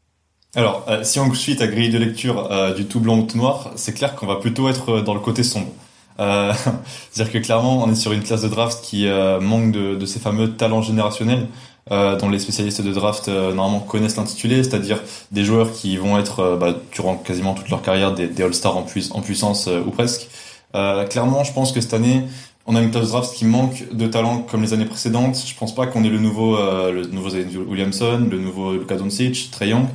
Alors, 0.56 0.84
euh, 0.88 1.04
si 1.04 1.20
on 1.20 1.32
suit 1.32 1.56
ta 1.56 1.68
grille 1.68 1.90
de 1.90 1.98
lecture 1.98 2.50
euh, 2.50 2.74
du 2.74 2.86
tout 2.86 2.98
blanc 2.98 3.18
ou 3.18 3.22
tout 3.22 3.38
noir, 3.38 3.70
c'est 3.76 3.92
clair 3.92 4.16
qu'on 4.16 4.26
va 4.26 4.36
plutôt 4.36 4.68
être 4.68 5.00
dans 5.00 5.14
le 5.14 5.20
côté 5.20 5.44
sombre. 5.44 5.68
Euh, 6.18 6.52
C'est-à-dire 7.10 7.32
que 7.32 7.38
clairement, 7.38 7.84
on 7.84 7.90
est 7.90 7.94
sur 7.94 8.12
une 8.12 8.22
classe 8.22 8.42
de 8.42 8.48
draft 8.48 8.82
qui 8.82 9.06
manque 9.40 9.70
de, 9.70 9.94
de, 9.94 10.06
ces 10.06 10.18
fameux 10.18 10.56
talents 10.56 10.82
générationnels 10.82 11.46
euh, 11.90 12.16
dont 12.16 12.28
les 12.28 12.38
spécialistes 12.38 12.82
de 12.82 12.92
draft 12.92 13.28
euh, 13.28 13.52
normalement 13.52 13.80
connaissent 13.80 14.16
l'intitulé, 14.16 14.62
c'est-à-dire 14.62 15.02
des 15.32 15.44
joueurs 15.44 15.72
qui 15.72 15.96
vont 15.96 16.18
être 16.18 16.40
euh, 16.40 16.56
bah, 16.56 16.74
durant 16.92 17.16
quasiment 17.16 17.54
toute 17.54 17.68
leur 17.68 17.82
carrière 17.82 18.14
des, 18.14 18.28
des 18.28 18.42
All-Stars 18.44 18.76
en, 18.76 18.82
puissance 18.82 19.66
euh, 19.66 19.82
ou 19.84 19.90
presque. 19.90 20.28
clairement, 21.08 21.42
je 21.42 21.52
pense 21.52 21.72
que 21.72 21.80
cette 21.80 21.94
année, 21.94 22.22
on 22.66 22.76
a 22.76 22.80
une 22.80 22.92
classe 22.92 23.06
de 23.06 23.10
draft 23.10 23.34
qui 23.34 23.44
manque 23.44 23.84
de 23.92 24.06
talent 24.06 24.46
comme 24.48 24.62
les 24.62 24.72
années 24.72 24.84
précédentes. 24.84 25.42
Je 25.44 25.54
pense 25.56 25.74
pas 25.74 25.86
qu'on 25.86 26.04
ait 26.04 26.08
le 26.08 26.20
nouveau, 26.20 26.56
le 26.56 27.06
nouveau 27.06 27.30
Williamson, 27.68 28.28
le 28.30 28.38
nouveau 28.38 28.74
Luka 28.74 28.94
Doncic, 28.94 29.50
Trey 29.50 29.70
Young. 29.70 29.86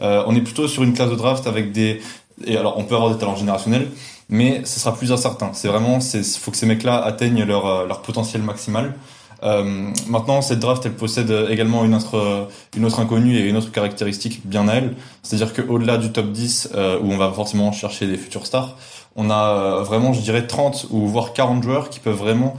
on 0.00 0.34
est 0.34 0.40
plutôt 0.40 0.68
sur 0.68 0.84
une 0.84 0.94
classe 0.94 1.10
de 1.10 1.16
draft 1.16 1.46
avec 1.46 1.72
des 1.72 2.00
et 2.46 2.56
alors 2.56 2.78
on 2.78 2.84
peut 2.84 2.94
avoir 2.94 3.12
des 3.12 3.18
talents 3.18 3.36
générationnels, 3.36 3.88
mais 4.30 4.62
ce 4.64 4.80
sera 4.80 4.94
plus 4.96 5.12
incertain. 5.12 5.50
C'est 5.52 5.68
vraiment, 5.68 6.00
c'est 6.00 6.24
faut 6.24 6.50
que 6.50 6.56
ces 6.56 6.64
mecs-là 6.64 6.96
atteignent 7.04 7.44
leur 7.44 7.86
leur 7.86 8.00
potentiel 8.00 8.40
maximal. 8.40 8.94
Euh, 9.42 9.90
maintenant, 10.08 10.40
cette 10.42 10.60
draft, 10.60 10.86
elle 10.86 10.94
possède 10.94 11.32
également 11.50 11.84
une 11.84 11.94
autre, 11.94 12.48
une 12.76 12.84
autre 12.84 13.00
inconnue 13.00 13.36
et 13.36 13.48
une 13.48 13.56
autre 13.56 13.72
caractéristique 13.72 14.46
bien 14.46 14.68
à 14.68 14.74
elle. 14.74 14.94
C'est-à-dire 15.22 15.52
qu'au-delà 15.52 15.98
du 15.98 16.12
top 16.12 16.30
10, 16.30 16.70
euh, 16.74 16.98
où 17.00 17.12
on 17.12 17.16
va 17.16 17.30
forcément 17.32 17.72
chercher 17.72 18.06
des 18.06 18.16
futurs 18.16 18.46
stars, 18.46 18.76
on 19.16 19.30
a 19.30 19.48
euh, 19.48 19.82
vraiment, 19.82 20.12
je 20.12 20.20
dirais, 20.20 20.46
30 20.46 20.86
ou 20.90 21.06
voire 21.06 21.32
40 21.32 21.62
joueurs 21.62 21.90
qui 21.90 22.00
peuvent 22.00 22.16
vraiment 22.16 22.56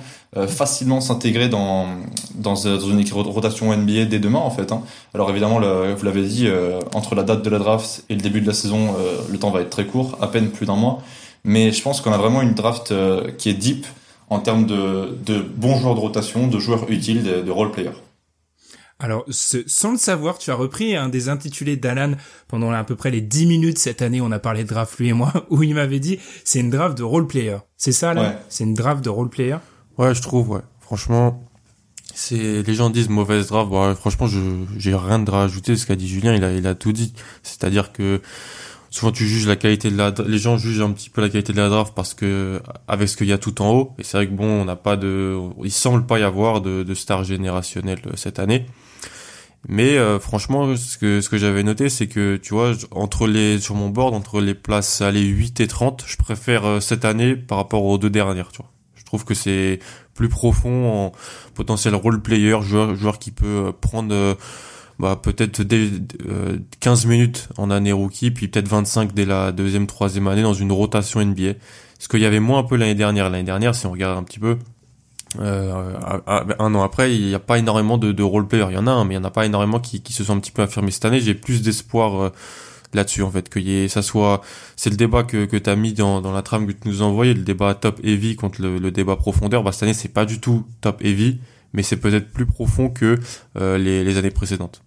facilement 0.47 0.99
s'intégrer 0.99 1.47
dans, 1.47 1.85
dans, 2.33 2.53
dans 2.55 2.79
une 2.79 3.05
rotation 3.11 3.71
NBA 3.71 4.05
dès 4.05 4.17
demain, 4.17 4.39
en 4.39 4.49
fait. 4.49 4.71
Hein. 4.71 4.81
Alors 5.13 5.29
évidemment, 5.29 5.59
vous 5.59 6.05
l'avez 6.05 6.23
dit, 6.23 6.47
entre 6.95 7.13
la 7.13 7.21
date 7.21 7.43
de 7.43 7.51
la 7.51 7.59
draft 7.59 8.03
et 8.09 8.15
le 8.15 8.19
début 8.19 8.41
de 8.41 8.47
la 8.47 8.53
saison, 8.53 8.95
le 9.29 9.37
temps 9.37 9.51
va 9.51 9.61
être 9.61 9.69
très 9.69 9.85
court, 9.85 10.17
à 10.21 10.25
peine 10.25 10.49
plus 10.49 10.65
d'un 10.65 10.75
mois. 10.75 11.03
Mais 11.43 11.71
je 11.71 11.79
pense 11.83 12.01
qu'on 12.01 12.11
a 12.11 12.17
vraiment 12.17 12.41
une 12.41 12.55
draft 12.55 12.91
qui 13.37 13.49
est 13.49 13.53
deep, 13.53 13.85
en 14.29 14.39
termes 14.39 14.65
de, 14.65 15.17
de, 15.25 15.39
bons 15.39 15.79
joueurs 15.79 15.95
de 15.95 15.99
rotation, 15.99 16.47
de 16.47 16.59
joueurs 16.59 16.89
utiles, 16.89 17.23
de, 17.23 17.41
de 17.41 17.51
role 17.51 17.71
players. 17.71 17.91
Alors, 18.99 19.25
sans 19.29 19.91
le 19.91 19.97
savoir, 19.97 20.37
tu 20.37 20.49
as 20.49 20.55
repris 20.55 20.95
un 20.95 21.09
des 21.09 21.27
intitulés 21.27 21.75
d'Alan 21.75 22.13
pendant 22.47 22.71
à 22.71 22.83
peu 22.85 22.95
près 22.95 23.11
les 23.11 23.19
10 23.19 23.47
minutes 23.47 23.77
cette 23.77 24.01
année, 24.01 24.21
on 24.21 24.31
a 24.31 24.39
parlé 24.39 24.63
de 24.63 24.69
draft 24.69 24.97
lui 24.97 25.09
et 25.09 25.13
moi, 25.13 25.33
où 25.49 25.61
il 25.61 25.75
m'avait 25.75 25.99
dit 25.99 26.19
c'est 26.45 26.59
une 26.59 26.69
draft 26.69 26.97
de 26.97 27.03
role 27.03 27.27
player. 27.27 27.57
C'est 27.75 27.91
ça 27.91 28.13
là 28.13 28.39
C'est 28.47 28.63
une 28.63 28.73
draft 28.73 29.03
de 29.03 29.09
role 29.09 29.29
player 29.29 29.57
Ouais, 29.97 30.15
je 30.15 30.21
trouve, 30.21 30.51
ouais. 30.51 30.61
Franchement, 30.79 31.43
c'est 32.15 32.61
les 32.61 32.73
gens 32.73 32.89
disent 32.89 33.09
mauvaise 33.09 33.47
draft. 33.47 33.69
Bon, 33.69 33.93
franchement, 33.95 34.27
je 34.27 34.39
j'ai 34.77 34.95
rien 34.95 35.19
de 35.19 35.29
rajouter. 35.29 35.75
Ce 35.75 35.85
qu'a 35.85 35.95
dit 35.95 36.07
Julien, 36.07 36.33
il 36.33 36.43
a 36.43 36.53
il 36.53 36.65
a 36.65 36.75
tout 36.75 36.93
dit. 36.93 37.13
C'est-à-dire 37.41 37.91
que 37.91 38.21
souvent 38.93 39.11
tu 39.11 39.25
juges 39.27 39.47
la 39.47 39.55
qualité 39.55 39.89
de 39.89 39.97
la 39.97 40.13
les 40.27 40.37
gens 40.37 40.57
jugent 40.59 40.81
un 40.81 40.91
petit 40.91 41.09
peu 41.09 41.21
la 41.21 41.29
qualité 41.29 41.51
de 41.51 41.57
la 41.57 41.67
draft 41.67 41.93
parce 41.95 42.13
que 42.13 42.61
avec 42.87 43.09
ce 43.09 43.17
qu'il 43.17 43.25
y 43.25 43.33
a 43.33 43.39
tout 43.39 43.59
en 43.63 43.71
haut. 43.71 43.95
Et 43.97 44.03
c'est 44.03 44.17
vrai 44.17 44.27
que 44.27 44.33
bon 44.33 44.45
on 44.45 44.65
n'a 44.65 44.75
pas 44.75 44.97
de 44.97 45.35
il 45.63 45.71
semble 45.71 46.05
pas 46.05 46.19
y 46.19 46.23
avoir 46.23 46.61
de, 46.61 46.83
de 46.83 46.93
star 46.93 47.23
générationnelle 47.23 47.99
euh, 48.05 48.11
cette 48.15 48.37
année. 48.37 48.67
Mais 49.67 49.97
euh, 49.97 50.19
franchement 50.19 50.75
ce 50.75 50.99
que 50.99 51.21
ce 51.21 51.29
que 51.29 51.37
j'avais 51.37 51.63
noté 51.63 51.89
c'est 51.89 52.05
que 52.05 52.37
tu 52.37 52.53
vois 52.53 52.73
entre 52.91 53.25
les 53.25 53.59
sur 53.59 53.73
mon 53.73 53.89
board 53.89 54.13
entre 54.13 54.39
les 54.41 54.53
places 54.53 55.01
allez 55.01 55.23
8 55.23 55.59
et 55.61 55.67
30 55.67 56.03
je 56.05 56.17
préfère 56.17 56.65
euh, 56.65 56.79
cette 56.79 57.03
année 57.03 57.35
par 57.35 57.57
rapport 57.57 57.83
aux 57.85 57.97
deux 57.97 58.11
dernières 58.11 58.51
tu 58.51 58.57
vois. 58.57 58.69
Je 58.93 59.03
trouve 59.05 59.25
que 59.25 59.33
c'est 59.33 59.79
plus 60.13 60.29
profond 60.29 61.07
en 61.07 61.11
potentiel 61.55 61.95
role 61.95 62.21
player 62.21 62.57
joueur 62.61 62.95
joueur 62.95 63.17
qui 63.17 63.31
peut 63.31 63.73
prendre 63.81 64.37
bah, 64.99 65.19
peut-être 65.21 65.61
dès 65.61 65.89
15 66.79 67.05
euh, 67.05 67.09
minutes 67.09 67.49
en 67.57 67.71
année 67.71 67.91
rookie, 67.91 68.31
puis 68.31 68.47
peut-être 68.47 68.67
25 68.67 69.13
dès 69.13 69.25
la 69.25 69.51
deuxième, 69.51 69.87
troisième 69.87 70.27
année 70.27 70.43
dans 70.43 70.53
une 70.53 70.71
rotation 70.71 71.23
NBA. 71.23 71.53
Ce 71.99 72.07
qu'il 72.07 72.19
y 72.19 72.25
avait 72.25 72.39
moins 72.39 72.59
un 72.59 72.63
peu 72.63 72.75
l'année 72.75 72.95
dernière. 72.95 73.29
L'année 73.29 73.43
dernière, 73.43 73.75
si 73.75 73.85
on 73.85 73.91
regarde 73.91 74.17
un 74.17 74.23
petit 74.23 74.39
peu, 74.39 74.57
euh, 75.39 75.93
un 76.59 76.75
an 76.75 76.83
après, 76.83 77.15
il 77.15 77.25
n'y 77.25 77.33
a 77.33 77.39
pas 77.39 77.57
énormément 77.57 77.97
de, 77.97 78.11
de 78.11 78.23
role 78.23 78.47
players. 78.47 78.67
Il 78.69 78.75
y 78.75 78.77
en 78.77 78.87
a 78.87 78.91
un, 78.91 79.05
mais 79.05 79.15
il 79.15 79.17
n'y 79.17 79.23
en 79.23 79.27
a 79.27 79.31
pas 79.31 79.45
énormément 79.45 79.79
qui, 79.79 80.01
qui 80.01 80.13
se 80.13 80.23
sont 80.23 80.35
un 80.35 80.39
petit 80.39 80.51
peu 80.51 80.61
affirmés 80.61 80.91
cette 80.91 81.05
année. 81.05 81.19
J'ai 81.19 81.33
plus 81.33 81.61
d'espoir 81.61 82.21
euh, 82.21 82.29
là-dessus 82.93 83.23
en 83.23 83.31
fait 83.31 83.49
que 83.49 83.59
y 83.59 83.71
ait, 83.77 83.87
ça 83.87 84.01
soit 84.03 84.41
c'est 84.75 84.91
le 84.91 84.97
débat 84.97 85.23
que 85.23 85.45
que 85.45 85.57
t'as 85.57 85.75
mis 85.75 85.93
dans 85.93 86.21
dans 86.21 86.31
la 86.31 86.43
trame 86.43 86.67
que 86.67 86.73
tu 86.73 86.87
nous 86.87 87.01
as 87.01 87.05
envoyé 87.05 87.33
le 87.33 87.41
débat 87.41 87.73
top 87.73 87.99
heavy 88.03 88.35
contre 88.35 88.61
le, 88.61 88.77
le 88.77 88.91
débat 88.91 89.15
profondeur 89.15 89.63
bah 89.63 89.71
cette 89.71 89.83
année 89.83 89.95
c'est 89.95 90.13
pas 90.13 90.25
du 90.25 90.39
tout 90.39 90.67
top 90.79 91.03
heavy 91.03 91.39
mais 91.73 91.83
c'est 91.83 91.97
peut-être 91.97 92.31
plus 92.31 92.45
profond 92.45 92.89
que 92.89 93.19
euh, 93.57 93.77
les, 93.77 94.03
les, 94.03 94.17
années 94.17 94.31
précédentes. 94.31 94.82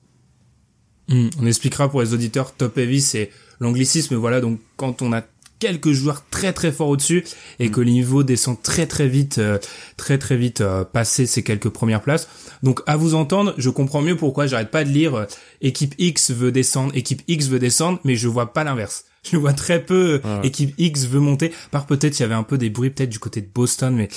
Hmm, 1.08 1.28
on 1.40 1.46
expliquera 1.46 1.88
pour 1.88 2.00
les 2.00 2.14
auditeurs, 2.14 2.52
top 2.52 2.78
heavy, 2.78 3.00
c'est 3.00 3.30
l'anglicisme, 3.60 4.16
voilà, 4.16 4.40
donc 4.40 4.58
quand 4.76 5.02
on 5.02 5.12
a 5.12 5.22
quelques 5.58 5.92
joueurs 5.92 6.24
très 6.30 6.52
très 6.52 6.72
forts 6.72 6.88
au-dessus 6.88 7.24
et 7.58 7.68
hmm. 7.68 7.70
que 7.70 7.80
le 7.80 7.90
niveau 7.90 8.22
descend 8.22 8.60
très 8.60 8.86
très 8.86 9.08
vite, 9.08 9.38
euh, 9.38 9.58
très 9.96 10.18
très 10.18 10.36
vite 10.36 10.60
euh, 10.60 10.84
passer 10.84 11.26
ces 11.26 11.42
quelques 11.42 11.70
premières 11.70 12.02
places. 12.02 12.28
Donc 12.62 12.80
à 12.86 12.96
vous 12.96 13.14
entendre, 13.14 13.54
je 13.56 13.70
comprends 13.70 14.02
mieux 14.02 14.16
pourquoi 14.16 14.46
j'arrête 14.46 14.70
pas 14.70 14.84
de 14.84 14.90
lire 14.90 15.14
euh, 15.14 15.24
équipe 15.60 15.94
X 15.98 16.30
veut 16.30 16.52
descendre, 16.52 16.94
équipe 16.94 17.22
X 17.28 17.48
veut 17.48 17.58
descendre, 17.58 18.00
mais 18.04 18.16
je 18.16 18.28
vois 18.28 18.52
pas 18.52 18.64
l'inverse. 18.64 19.04
Je 19.28 19.36
vois 19.36 19.54
très 19.54 19.84
peu 19.84 20.20
équipe 20.44 20.72
X 20.78 21.06
veut 21.06 21.18
monter. 21.18 21.52
Par 21.72 21.86
peut-être 21.86 22.16
il 22.16 22.22
y 22.22 22.24
avait 22.24 22.36
un 22.36 22.44
peu 22.44 22.58
des 22.58 22.70
bruits 22.70 22.90
peut-être 22.90 23.10
du 23.10 23.18
côté 23.18 23.40
de 23.40 23.48
Boston, 23.52 23.92
mais 23.92 24.08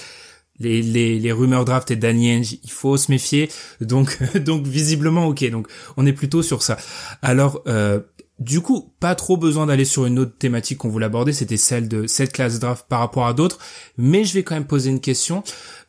les, 0.60 0.82
les, 0.82 1.20
les 1.20 1.32
rumeurs 1.32 1.66
draft 1.66 1.92
et 1.92 1.96
Danny 1.96 2.60
il 2.64 2.72
faut 2.72 2.98
se 2.98 3.12
méfier. 3.12 3.50
Donc, 3.82 4.18
donc 4.38 4.66
visiblement, 4.66 5.28
ok. 5.28 5.50
Donc, 5.50 5.68
on 5.98 6.06
est 6.06 6.14
plutôt 6.14 6.42
sur 6.42 6.62
ça. 6.62 6.78
Alors, 7.22 7.62
euh, 7.68 8.00
du 8.40 8.62
coup, 8.62 8.94
pas 9.02 9.16
trop 9.16 9.36
besoin 9.36 9.66
d'aller 9.66 9.84
sur 9.84 10.06
une 10.06 10.18
autre 10.18 10.32
thématique 10.38 10.78
qu'on 10.78 10.88
voulait 10.88 11.08
aborder, 11.08 11.34
c'était 11.34 11.58
celle 11.58 11.90
de 11.90 12.08
cette 12.08 12.32
classe 12.32 12.60
draft 12.60 12.86
par 12.88 13.00
rapport 13.00 13.28
à 13.28 13.34
d'autres, 13.34 13.60
mais 13.98 14.24
je 14.24 14.34
vais 14.34 14.44
quand 14.44 14.56
même 14.56 14.66
poser 14.66 14.90
une 14.90 15.02
question 15.02 15.44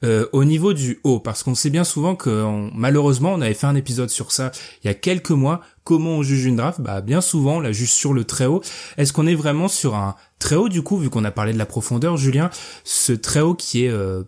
euh, 0.05 0.27
au 0.33 0.43
niveau 0.45 0.73
du 0.73 0.99
haut, 1.05 1.21
parce 1.21 1.45
qu'on 1.45 1.55
sait 1.55 1.71
bien 1.71 1.85
souvent 1.85 2.17
que 2.17 2.69
malheureusement, 2.75 3.35
on 3.35 3.41
avait 3.41 3.55
fait 3.55 3.69
un 3.69 3.77
épisode 3.77 4.11
sur 4.11 4.33
ça 4.33 4.51
il 4.83 4.89
y 4.89 4.91
a 4.91 4.95
quelques 4.95 5.31
mois, 5.31 5.61
comment 5.85 6.11
on 6.11 6.23
juge 6.25 6.45
une 6.45 6.57
draft? 6.57 6.81
Bah 6.81 7.01
bien 7.01 7.21
souvent, 7.21 7.59
on 7.59 7.61
la 7.61 7.71
juge 7.71 7.93
sur 7.93 8.13
le 8.13 8.25
très 8.25 8.47
haut. 8.47 8.63
Est-ce 8.97 9.13
qu'on 9.13 9.29
est 9.29 9.37
vraiment 9.37 9.69
sur 9.69 9.95
un 9.95 10.17
très 10.41 10.57
haut 10.57 10.69
du 10.69 10.83
coup, 10.83 10.99
vu 10.99 11.09
qu'on 11.09 11.25
a 11.25 11.31
parlé 11.31 11.53
de 11.53 11.59
la 11.59 11.67
profondeur, 11.67 12.17
Julien, 12.17 12.51
ce 12.83 13.13
très 13.13 13.41
haut 13.41 13.55
qui 13.55 13.85
est 13.85 13.91
euh, 13.91 14.25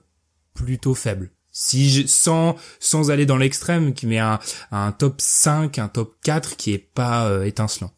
plutôt 0.54 0.94
faible. 0.94 1.30
Si 1.50 1.90
je, 1.90 2.06
sans 2.06 2.56
sans 2.80 3.10
aller 3.10 3.26
dans 3.26 3.36
l'extrême, 3.36 3.92
qui 3.92 4.06
met 4.06 4.18
un, 4.18 4.38
un 4.70 4.90
top 4.92 5.20
5, 5.20 5.78
un 5.78 5.88
top 5.88 6.14
4 6.22 6.56
qui 6.56 6.72
est 6.72 6.78
pas 6.78 7.26
euh, 7.26 7.44
étincelant. 7.44 7.90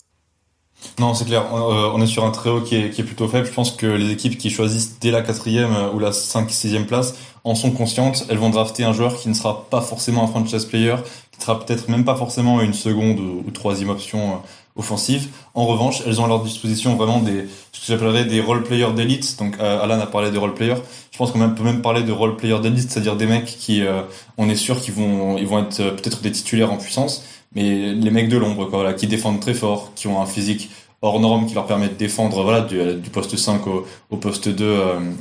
Non, 0.98 1.14
c'est 1.14 1.24
clair. 1.24 1.42
Euh, 1.54 1.90
on 1.94 2.00
est 2.02 2.06
sur 2.06 2.24
un 2.24 2.30
très 2.30 2.50
haut 2.50 2.60
qui 2.60 2.76
est, 2.76 2.90
qui 2.90 3.00
est 3.00 3.04
plutôt 3.04 3.28
faible. 3.28 3.46
Je 3.46 3.52
pense 3.52 3.70
que 3.70 3.86
les 3.86 4.10
équipes 4.10 4.36
qui 4.36 4.50
choisissent 4.50 4.98
dès 5.00 5.10
la 5.10 5.22
quatrième 5.22 5.72
euh, 5.72 5.92
ou 5.92 5.98
la 5.98 6.12
5 6.12 6.50
sixième 6.50 6.86
place 6.86 7.14
en 7.44 7.54
sont 7.54 7.70
conscientes. 7.70 8.26
Elles 8.28 8.38
vont 8.38 8.50
drafter 8.50 8.84
un 8.84 8.92
joueur 8.92 9.16
qui 9.16 9.28
ne 9.28 9.34
sera 9.34 9.68
pas 9.70 9.80
forcément 9.80 10.24
un 10.24 10.26
franchise 10.26 10.64
player, 10.64 10.96
qui 11.32 11.40
sera 11.40 11.58
peut-être 11.64 11.88
même 11.88 12.04
pas 12.04 12.16
forcément 12.16 12.60
une 12.60 12.74
seconde 12.74 13.20
ou 13.20 13.50
troisième 13.50 13.90
option 13.90 14.42
offensive. 14.76 15.28
En 15.54 15.66
revanche, 15.66 16.02
elles 16.06 16.20
ont 16.20 16.24
à 16.24 16.28
leur 16.28 16.42
disposition 16.42 16.96
vraiment 16.96 17.20
des 17.20 17.46
ce 17.72 17.80
que 17.80 17.86
j'appellerais 17.86 18.24
des 18.24 18.40
role 18.40 18.62
players 18.62 18.92
d'élite. 18.94 19.36
Donc 19.38 19.56
euh, 19.60 19.82
Alan 19.82 20.00
a 20.00 20.06
parlé 20.06 20.30
des 20.30 20.38
role 20.38 20.54
players. 20.54 20.80
Je 21.12 21.18
pense 21.18 21.30
qu'on 21.30 21.50
peut 21.50 21.62
même 21.62 21.82
parler 21.82 22.02
de 22.02 22.12
role 22.12 22.36
players 22.36 22.60
d'élite, 22.60 22.90
c'est-à-dire 22.90 23.16
des 23.16 23.26
mecs 23.26 23.44
qui 23.46 23.82
euh, 23.82 24.02
on 24.36 24.48
est 24.48 24.56
sûr 24.56 24.80
qu'ils 24.80 24.94
vont 24.94 25.38
ils 25.38 25.46
vont 25.46 25.60
être 25.60 25.80
euh, 25.80 25.90
peut-être 25.92 26.22
des 26.22 26.32
titulaires 26.32 26.72
en 26.72 26.76
puissance, 26.76 27.24
mais 27.54 27.92
les 27.92 28.10
mecs 28.10 28.28
de 28.28 28.36
l'ombre 28.36 28.66
quoi, 28.66 28.78
voilà, 28.78 28.94
qui 28.94 29.06
défendent 29.06 29.40
très 29.40 29.54
fort, 29.54 29.92
qui 29.94 30.08
ont 30.08 30.20
un 30.20 30.26
physique 30.26 30.70
hors 31.02 31.20
norme 31.20 31.46
qui 31.46 31.54
leur 31.54 31.66
permet 31.66 31.88
de 31.88 31.94
défendre 31.94 32.42
voilà 32.42 32.62
du, 32.62 32.94
du 32.94 33.10
poste 33.10 33.36
5 33.36 33.66
au, 33.66 33.86
au 34.10 34.16
poste 34.16 34.48
2, 34.48 34.76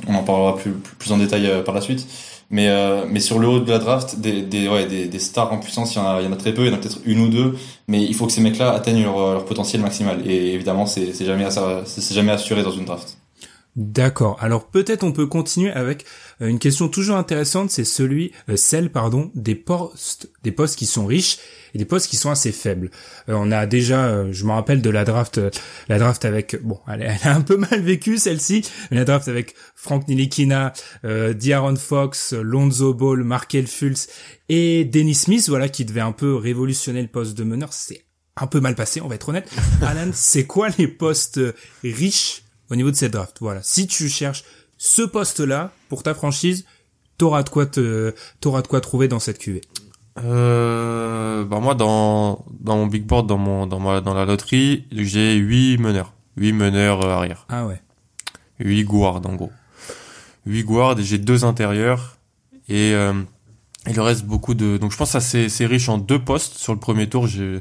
on 0.08 0.14
en 0.14 0.22
parlera 0.22 0.56
plus 0.56 0.72
plus 0.72 1.12
en 1.12 1.18
détail 1.18 1.62
par 1.64 1.74
la 1.74 1.82
suite 1.82 2.06
mais, 2.54 2.68
euh, 2.68 3.04
mais 3.10 3.18
sur 3.18 3.40
le 3.40 3.48
haut 3.48 3.58
de 3.58 3.68
la 3.68 3.80
draft, 3.80 4.20
des, 4.20 4.42
des, 4.42 4.68
ouais, 4.68 4.86
des, 4.86 5.08
des 5.08 5.18
stars 5.18 5.52
en 5.52 5.58
puissance, 5.58 5.96
il 5.96 5.98
y, 5.98 6.00
en 6.00 6.06
a, 6.06 6.22
y 6.22 6.26
en 6.28 6.32
a 6.32 6.36
très 6.36 6.54
peu, 6.54 6.62
il 6.62 6.68
y 6.68 6.70
en 6.70 6.74
a 6.74 6.78
peut-être 6.78 7.00
une 7.04 7.18
ou 7.18 7.28
deux, 7.28 7.56
mais 7.88 8.00
il 8.00 8.14
faut 8.14 8.26
que 8.26 8.32
ces 8.32 8.40
mecs-là 8.40 8.70
atteignent 8.70 9.02
leur, 9.02 9.32
leur 9.32 9.44
potentiel 9.44 9.82
maximal. 9.82 10.22
Et 10.24 10.54
évidemment, 10.54 10.86
c'est 10.86 11.12
jamais, 11.24 11.48
jamais 12.12 12.30
assuré 12.30 12.62
dans 12.62 12.70
une 12.70 12.84
draft. 12.84 13.18
D'accord. 13.74 14.36
Alors 14.40 14.66
peut-être 14.66 15.02
on 15.02 15.10
peut 15.10 15.26
continuer 15.26 15.72
avec 15.72 16.04
euh, 16.04 16.04
une 16.40 16.58
question 16.58 16.88
toujours 16.88 17.16
intéressante, 17.16 17.70
c'est 17.70 17.84
celui, 17.84 18.32
euh, 18.48 18.56
celle 18.56 18.90
pardon, 18.90 19.30
des 19.34 19.54
postes, 19.54 20.30
des 20.42 20.52
postes 20.52 20.76
qui 20.76 20.86
sont 20.86 21.06
riches 21.06 21.38
et 21.74 21.78
des 21.78 21.84
postes 21.84 22.08
qui 22.08 22.16
sont 22.16 22.30
assez 22.30 22.52
faibles. 22.52 22.90
Euh, 23.28 23.34
on 23.36 23.50
a 23.52 23.66
déjà, 23.66 24.30
je 24.32 24.44
me 24.44 24.52
rappelle 24.52 24.82
de 24.82 24.90
la 24.90 25.04
draft, 25.04 25.40
la 25.88 25.98
draft 25.98 26.24
avec, 26.24 26.60
bon, 26.62 26.80
elle, 26.88 27.02
elle 27.22 27.28
a 27.28 27.34
un 27.34 27.40
peu 27.40 27.56
mal 27.56 27.80
vécu 27.80 28.18
celle-ci, 28.18 28.62
la 28.90 29.04
draft 29.04 29.28
avec 29.28 29.54
Frank 29.74 30.08
Nilikina, 30.08 30.72
euh, 31.04 31.34
D'Aaron 31.34 31.76
Fox, 31.76 32.32
Lonzo 32.32 32.94
Ball, 32.94 33.22
Markel 33.22 33.66
Fultz 33.66 34.08
et 34.48 34.84
Dennis 34.84 35.14
Smith, 35.14 35.48
voilà, 35.48 35.68
qui 35.68 35.84
devait 35.84 36.00
un 36.00 36.12
peu 36.12 36.34
révolutionner 36.34 37.02
le 37.02 37.08
poste 37.08 37.36
de 37.36 37.44
meneur. 37.44 37.72
C'est 37.72 38.04
un 38.36 38.46
peu 38.46 38.60
mal 38.60 38.74
passé, 38.74 39.00
on 39.00 39.08
va 39.08 39.14
être 39.14 39.28
honnête. 39.28 39.48
Alan, 39.82 40.10
c'est 40.12 40.46
quoi 40.46 40.68
les 40.78 40.88
postes 40.88 41.40
riches 41.82 42.42
au 42.70 42.76
niveau 42.76 42.90
de 42.90 42.96
cette 42.96 43.12
draft? 43.12 43.36
Voilà. 43.40 43.62
Si 43.62 43.86
tu 43.86 44.08
cherches 44.08 44.44
ce 44.84 45.00
poste-là 45.00 45.72
pour 45.88 46.02
ta 46.02 46.12
franchise, 46.12 46.66
t'auras 47.16 47.42
de 47.42 47.48
quoi 47.48 47.64
te, 47.64 48.14
t'auras 48.40 48.60
de 48.60 48.66
quoi 48.66 48.82
trouver 48.82 49.08
dans 49.08 49.18
cette 49.18 49.38
QV. 49.38 49.62
Euh, 50.22 51.42
bah 51.44 51.58
moi 51.58 51.74
dans 51.74 52.44
dans 52.60 52.76
mon 52.76 52.86
big 52.86 53.04
board 53.04 53.26
dans 53.26 53.38
mon 53.38 53.66
dans 53.66 53.80
ma 53.80 54.00
dans 54.00 54.12
la 54.12 54.26
loterie 54.26 54.84
j'ai 54.92 55.36
huit 55.36 55.78
meneurs. 55.78 56.12
Huit 56.36 56.52
meneurs 56.52 57.02
euh, 57.02 57.14
arrière. 57.14 57.46
Ah 57.48 57.64
ouais. 57.64 57.80
Huit 58.60 58.84
guards 58.84 59.22
en 59.24 59.34
gros. 59.36 59.50
Huit 60.44 60.64
guards 60.64 61.00
et 61.00 61.02
j'ai 61.02 61.18
deux 61.18 61.46
intérieurs. 61.46 62.18
Et 62.68 62.92
euh, 62.92 63.14
il 63.88 63.98
reste 63.98 64.26
beaucoup 64.26 64.52
de 64.52 64.76
donc 64.76 64.92
je 64.92 64.98
pense 64.98 65.08
que 65.08 65.12
ça 65.12 65.20
c'est 65.20 65.48
c'est 65.48 65.64
riche 65.64 65.88
en 65.88 65.96
deux 65.96 66.18
postes. 66.18 66.58
Sur 66.58 66.74
le 66.74 66.78
premier 66.78 67.08
tour 67.08 67.26
j'ai 67.26 67.58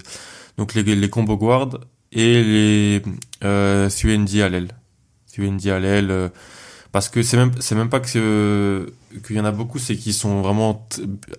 donc 0.57 0.73
les 0.73 0.83
les 0.83 1.09
combo 1.09 1.37
guards 1.37 1.79
et 2.11 2.43
les 2.43 3.01
euh, 3.45 3.89
à 3.89 4.49
l'aile 4.49 4.67
UND 5.37 5.67
à 5.67 5.79
l'aile 5.79 6.31
parce 6.93 7.09
que 7.09 7.23
c'est 7.23 7.37
même 7.37 7.51
c'est 7.59 7.73
même 7.73 7.89
pas 7.89 7.99
que 7.99 8.93
qu'il 9.25 9.35
y 9.35 9.39
en 9.39 9.45
a 9.45 9.51
beaucoup 9.51 9.79
c'est 9.79 9.95
qu'ils 9.95 10.13
sont 10.13 10.41
vraiment 10.41 10.87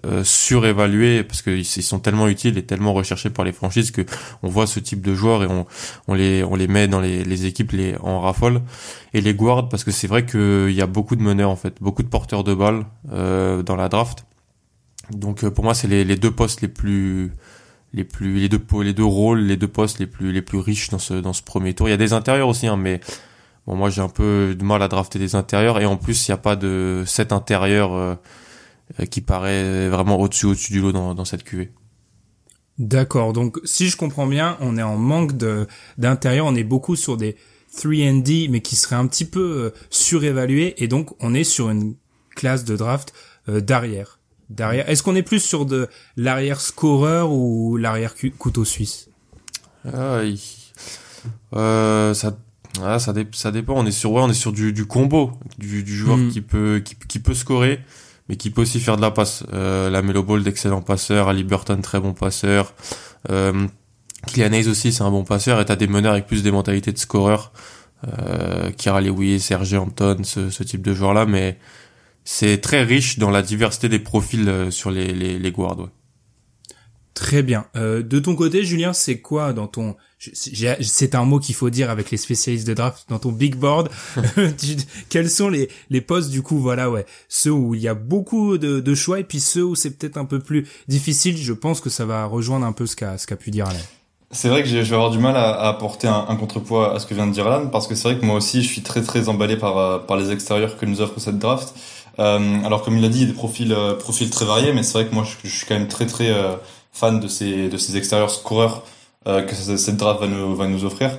euh, 0.05 0.25
surévalués 0.25 1.23
parce 1.23 1.43
qu'ils 1.43 1.65
sont 1.65 2.01
tellement 2.01 2.27
utiles 2.27 2.59
et 2.59 2.65
tellement 2.65 2.93
recherchés 2.93 3.31
par 3.31 3.45
les 3.45 3.53
franchises 3.53 3.93
que 3.93 4.03
on 4.43 4.49
voit 4.49 4.67
ce 4.67 4.81
type 4.81 5.01
de 5.01 5.15
joueurs 5.15 5.45
et 5.45 5.47
on 5.47 5.65
on 6.09 6.15
les 6.15 6.43
on 6.43 6.57
les 6.57 6.67
met 6.67 6.89
dans 6.89 7.01
les, 7.01 7.23
les 7.23 7.47
équipes 7.47 7.71
les 7.71 7.95
en 8.03 8.21
raffole 8.21 8.63
et 9.15 9.21
les 9.21 9.33
guards 9.33 9.69
parce 9.69 9.85
que 9.85 9.93
c'est 9.93 10.09
vrai 10.09 10.27
qu'il 10.27 10.73
y 10.73 10.83
a 10.83 10.89
beaucoup 10.89 11.15
de 11.15 11.23
meneurs 11.23 11.51
en 11.51 11.57
fait. 11.57 11.77
Beaucoup 11.81 12.03
de 12.03 12.09
porteurs 12.09 12.43
de 12.43 12.53
balles 12.53 12.85
euh, 13.13 13.63
dans 13.63 13.77
la 13.77 13.89
draft. 13.89 14.27
Donc 15.13 15.45
euh, 15.45 15.53
pour 15.53 15.63
moi 15.63 15.75
c'est 15.75 15.87
les, 15.87 16.05
les 16.05 16.17
deux 16.17 16.33
postes 16.33 16.63
les 16.63 16.69
plus 16.69 17.31
les 17.93 18.03
plus 18.03 18.41
les 18.41 18.49
deux 18.49 18.61
les 18.83 18.93
deux 18.93 19.05
rôles 19.05 19.43
les 19.43 19.57
deux 19.57 19.69
postes 19.69 20.01
les 20.01 20.09
plus 20.09 20.33
les 20.33 20.43
plus 20.43 20.59
riches 20.59 20.91
dans 20.91 20.99
ce 20.99 21.15
dans 21.15 21.33
ce 21.33 21.45
premier 21.45 21.75
tour. 21.75 21.87
Il 21.87 21.93
y 21.93 21.95
a 21.95 21.97
des 21.97 22.13
intérieurs 22.13 22.49
aussi 22.49 22.67
hein, 22.67 22.77
mais 22.77 23.01
Bon, 23.67 23.77
moi 23.77 23.91
j'ai 23.91 24.03
un 24.03 24.09
peu 24.09 24.55
de 24.55 24.65
mal 24.65 24.83
à 24.83 24.89
drafter 24.89 25.19
des 25.19 25.35
intérieurs 25.35 25.81
et 25.81 25.87
en 25.87 25.97
plus 25.97 26.29
il 26.29 26.31
n'y 26.31 26.35
a 26.35 26.39
pas 26.39 26.57
de 26.57 27.05
set 27.07 27.33
intérieur 27.33 27.95
euh, 27.95 28.15
euh, 29.01 29.07
qui 29.07 29.21
paraît 29.21 29.89
vraiment 29.89 30.19
au-dessus 30.21 30.47
au-dessus 30.47 30.73
du 30.73 30.81
lot 30.81 30.93
dans, 30.93 31.15
dans 31.15 31.25
cette 31.25 31.45
cuvée. 31.45 31.73
D'accord. 32.79 33.33
Donc 33.33 33.61
si 33.65 33.89
je 33.89 33.97
comprends 33.97 34.27
bien, 34.27 34.57
on 34.61 34.77
est 34.77 34.83
en 34.83 34.97
manque 34.97 35.37
de 35.37 35.67
d'intérieur, 35.97 36.47
on 36.47 36.55
est 36.55 36.65
beaucoup 36.65 36.97
sur 36.97 37.17
des 37.17 37.37
3D 37.75 38.51
mais 38.51 38.61
qui 38.61 38.77
seraient 38.77 38.97
un 38.97 39.07
petit 39.07 39.25
peu 39.25 39.41
euh, 39.41 39.71
surévalués 39.91 40.75
et 40.83 40.89
donc 40.89 41.15
on 41.21 41.35
est 41.35 41.45
sur 41.45 41.71
une 41.71 41.95
classe 42.37 42.65
de 42.65 42.77
draft 42.77 43.13
d'arrière. 43.47 44.19
derrière. 44.49 44.89
Est-ce 44.89 45.03
qu'on 45.03 45.15
est 45.15 45.23
plus 45.23 45.41
sur 45.41 45.67
de 45.67 45.89
l'arrière 46.17 46.61
scoreur 46.61 47.31
ou 47.31 47.77
l'arrière 47.77 48.15
couteau 48.39 48.65
suisse? 48.65 49.09
Ah, 49.93 50.23
euh, 51.55 52.15
ça, 52.15 52.37
ah, 52.83 52.99
ça, 52.99 53.13
ça 53.33 53.51
dépend. 53.53 53.75
On 53.75 53.87
est 53.87 53.93
sur, 53.93 54.13
ouais, 54.13 54.23
on 54.23 54.29
est 54.29 54.35
sur 54.35 54.53
du, 54.53 54.73
du 54.73 54.87
combo, 54.87 55.33
du, 55.59 55.83
du 55.83 55.97
joueur 55.97 56.17
hmm. 56.17 56.31
qui 56.31 56.41
peut, 56.41 56.83
qui, 56.85 56.97
qui, 57.09 57.19
peut 57.19 57.35
scorer, 57.35 57.81
mais 58.29 58.37
qui 58.37 58.51
peut 58.51 58.63
aussi 58.63 58.81
faire 58.81 58.97
de 58.97 59.03
la 59.03 59.11
passe. 59.11 59.45
Euh, 59.53 59.91
la 59.91 60.03
Melo 60.03 60.23
Ball, 60.23 60.43
d'excellent 60.43 60.83
passeur. 60.83 61.29
Ali 61.29 61.45
Burton, 61.45 61.81
très 61.81 62.01
bon 62.01 62.13
passeur. 62.13 62.75
Euh, 63.31 63.67
Kylian 64.27 64.53
Hayes 64.53 64.69
aussi, 64.69 64.93
c'est 64.93 65.03
un 65.03 65.11
bon 65.11 65.25
passeur. 65.25 65.61
Et 65.61 65.65
t'as 65.65 65.77
des 65.77 65.87
meneurs 65.87 66.13
avec 66.13 66.27
plus 66.27 66.43
des 66.43 66.51
mentalités 66.51 66.93
de 66.93 66.99
scoreur. 66.99 67.53
Euh, 68.19 68.71
Kira 68.73 69.01
Lewis, 69.01 69.41
Serge 69.41 69.75
Hampton, 69.75 70.19
ce, 70.25 70.51
ce 70.51 70.63
type 70.63 70.83
de 70.83 70.93
joueurs-là. 70.93 71.27
Mais 71.27 71.59
c'est 72.25 72.61
très 72.61 72.83
riche 72.83 73.19
dans 73.19 73.31
la 73.31 73.43
diversité 73.43 73.89
des 73.89 73.99
profils 73.99 74.49
euh, 74.49 74.71
sur 74.71 74.91
les, 74.91 75.13
les, 75.13 75.39
les 75.39 75.53
guards. 75.53 75.79
Ouais. 75.79 75.87
Très 77.15 77.45
bien. 77.45 77.67
Euh, 77.77 78.03
de 78.03 78.19
ton 78.19 78.35
côté, 78.35 78.65
Julien, 78.65 78.93
c'est 78.93 79.21
quoi 79.21 79.53
dans 79.53 79.69
ton 79.69 79.97
c'est 80.33 81.15
un 81.15 81.25
mot 81.25 81.39
qu'il 81.39 81.55
faut 81.55 81.69
dire 81.69 81.91
avec 81.91 82.11
les 82.11 82.17
spécialistes 82.17 82.67
de 82.67 82.73
draft 82.73 83.05
dans 83.09 83.19
ton 83.19 83.31
big 83.31 83.57
board. 83.57 83.91
Quels 85.11 85.31
sont 85.31 85.49
les 85.49 85.69
les 85.91 86.01
postes 86.01 86.31
du 86.31 86.43
coup 86.43 86.59
voilà 86.59 86.91
ouais 86.91 87.05
ceux 87.29 87.53
où 87.53 87.75
il 87.75 87.83
y 87.83 87.89
a 87.89 87.95
beaucoup 87.95 88.57
de, 88.57 88.81
de 88.81 88.95
choix 88.95 89.21
et 89.21 89.25
puis 89.25 89.39
ceux 89.39 89.63
où 89.63 89.75
c'est 89.75 89.91
peut-être 89.91 90.17
un 90.17 90.25
peu 90.25 90.41
plus 90.41 90.67
difficile. 90.89 91.37
Je 91.37 91.53
pense 91.53 91.81
que 91.81 91.91
ça 91.91 92.05
va 92.05 92.25
rejoindre 92.25 92.67
un 92.67 92.73
peu 92.73 92.87
ce 92.87 92.97
qu'a 92.97 93.19
ce 93.19 93.27
qu'a 93.27 93.37
pu 93.37 93.51
dire 93.51 93.67
Alain. 93.69 93.79
C'est 94.31 94.49
vrai 94.49 94.63
que 94.63 94.69
je 94.69 94.77
vais 94.77 94.95
avoir 94.95 95.11
du 95.11 95.19
mal 95.19 95.37
à, 95.37 95.51
à 95.51 95.69
apporter 95.69 96.09
un, 96.09 96.25
un, 96.29 96.35
contrepoids 96.35 96.95
à 96.95 96.99
ce 96.99 97.07
que 97.07 97.15
vient 97.15 97.29
de 97.29 97.33
dire 97.33 97.47
Alan 97.47 97.69
parce 97.69 97.87
que 97.87 97.95
c'est 97.95 98.09
vrai 98.09 98.19
que 98.19 98.25
moi 98.25 98.37
aussi 98.37 98.63
je 98.63 98.69
suis 98.69 98.83
très 98.83 99.03
très 99.03 99.29
emballé 99.29 99.57
par 99.57 99.79
euh, 99.79 99.99
par 99.99 100.17
les 100.17 100.33
extérieurs 100.33 100.77
que 100.77 100.87
nous 100.87 101.01
offre 101.01 101.21
cette 101.21 101.39
draft. 101.39 101.75
Euh, 102.19 102.65
alors 102.65 102.83
comme 102.83 102.97
il 102.97 103.03
l'a 103.03 103.09
dit, 103.09 103.19
il 103.19 103.23
y 103.23 103.25
a 103.25 103.29
des 103.29 103.35
profils 103.37 103.73
euh, 103.73 103.95
profils 103.95 104.31
très 104.31 104.45
variés, 104.45 104.73
mais 104.73 104.83
c'est 104.83 104.93
vrai 104.93 105.07
que 105.07 105.15
moi 105.15 105.25
je, 105.25 105.49
je, 105.49 105.55
suis 105.55 105.67
quand 105.67 105.75
même 105.75 105.89
très 105.89 106.07
très 106.07 106.31
euh, 106.31 106.55
fan 106.95 107.21
de 107.21 107.29
ces 107.29 107.69
de 107.69 107.77
ces 107.77 107.97
extérieurs 107.97 108.31
scoreurs 108.31 108.85
euh, 109.27 109.43
que 109.43 109.55
cette 109.55 109.97
draft 109.97 110.21
va 110.21 110.27
nous 110.27 110.55
va 110.55 110.67
nous 110.67 110.85
offrir. 110.85 111.11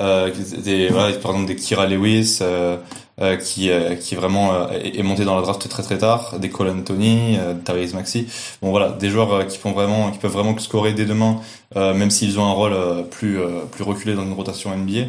Euh, 0.00 0.30
des, 0.62 0.88
voilà, 0.88 1.12
par 1.16 1.32
exemple 1.32 1.48
des 1.48 1.56
Kira 1.56 1.86
Lewis 1.86 2.38
euh, 2.40 2.76
euh 3.20 3.36
qui 3.36 3.68
qui 4.00 4.14
vraiment 4.14 4.70
est 4.70 5.02
monté 5.02 5.24
dans 5.24 5.34
la 5.34 5.42
draft 5.42 5.68
très 5.68 5.82
très 5.82 5.98
tard, 5.98 6.38
des 6.38 6.50
Cole 6.50 6.70
Anthony, 6.70 7.36
euh, 7.36 7.54
Tyrese 7.64 7.94
Maxi. 7.94 8.28
Bon 8.62 8.70
voilà, 8.70 8.90
des 8.90 9.10
joueurs 9.10 9.46
qui 9.48 9.58
font 9.58 9.72
vraiment 9.72 10.10
qui 10.12 10.18
peuvent 10.18 10.32
vraiment 10.32 10.56
scorer 10.58 10.92
dès 10.92 11.04
demain, 11.04 11.40
même 11.76 12.10
s'ils 12.10 12.38
ont 12.40 12.44
un 12.44 12.52
rôle 12.52 12.74
plus 13.10 13.38
plus 13.70 13.84
reculé 13.84 14.14
dans 14.14 14.24
une 14.24 14.32
rotation 14.32 14.74
NBA. 14.76 15.08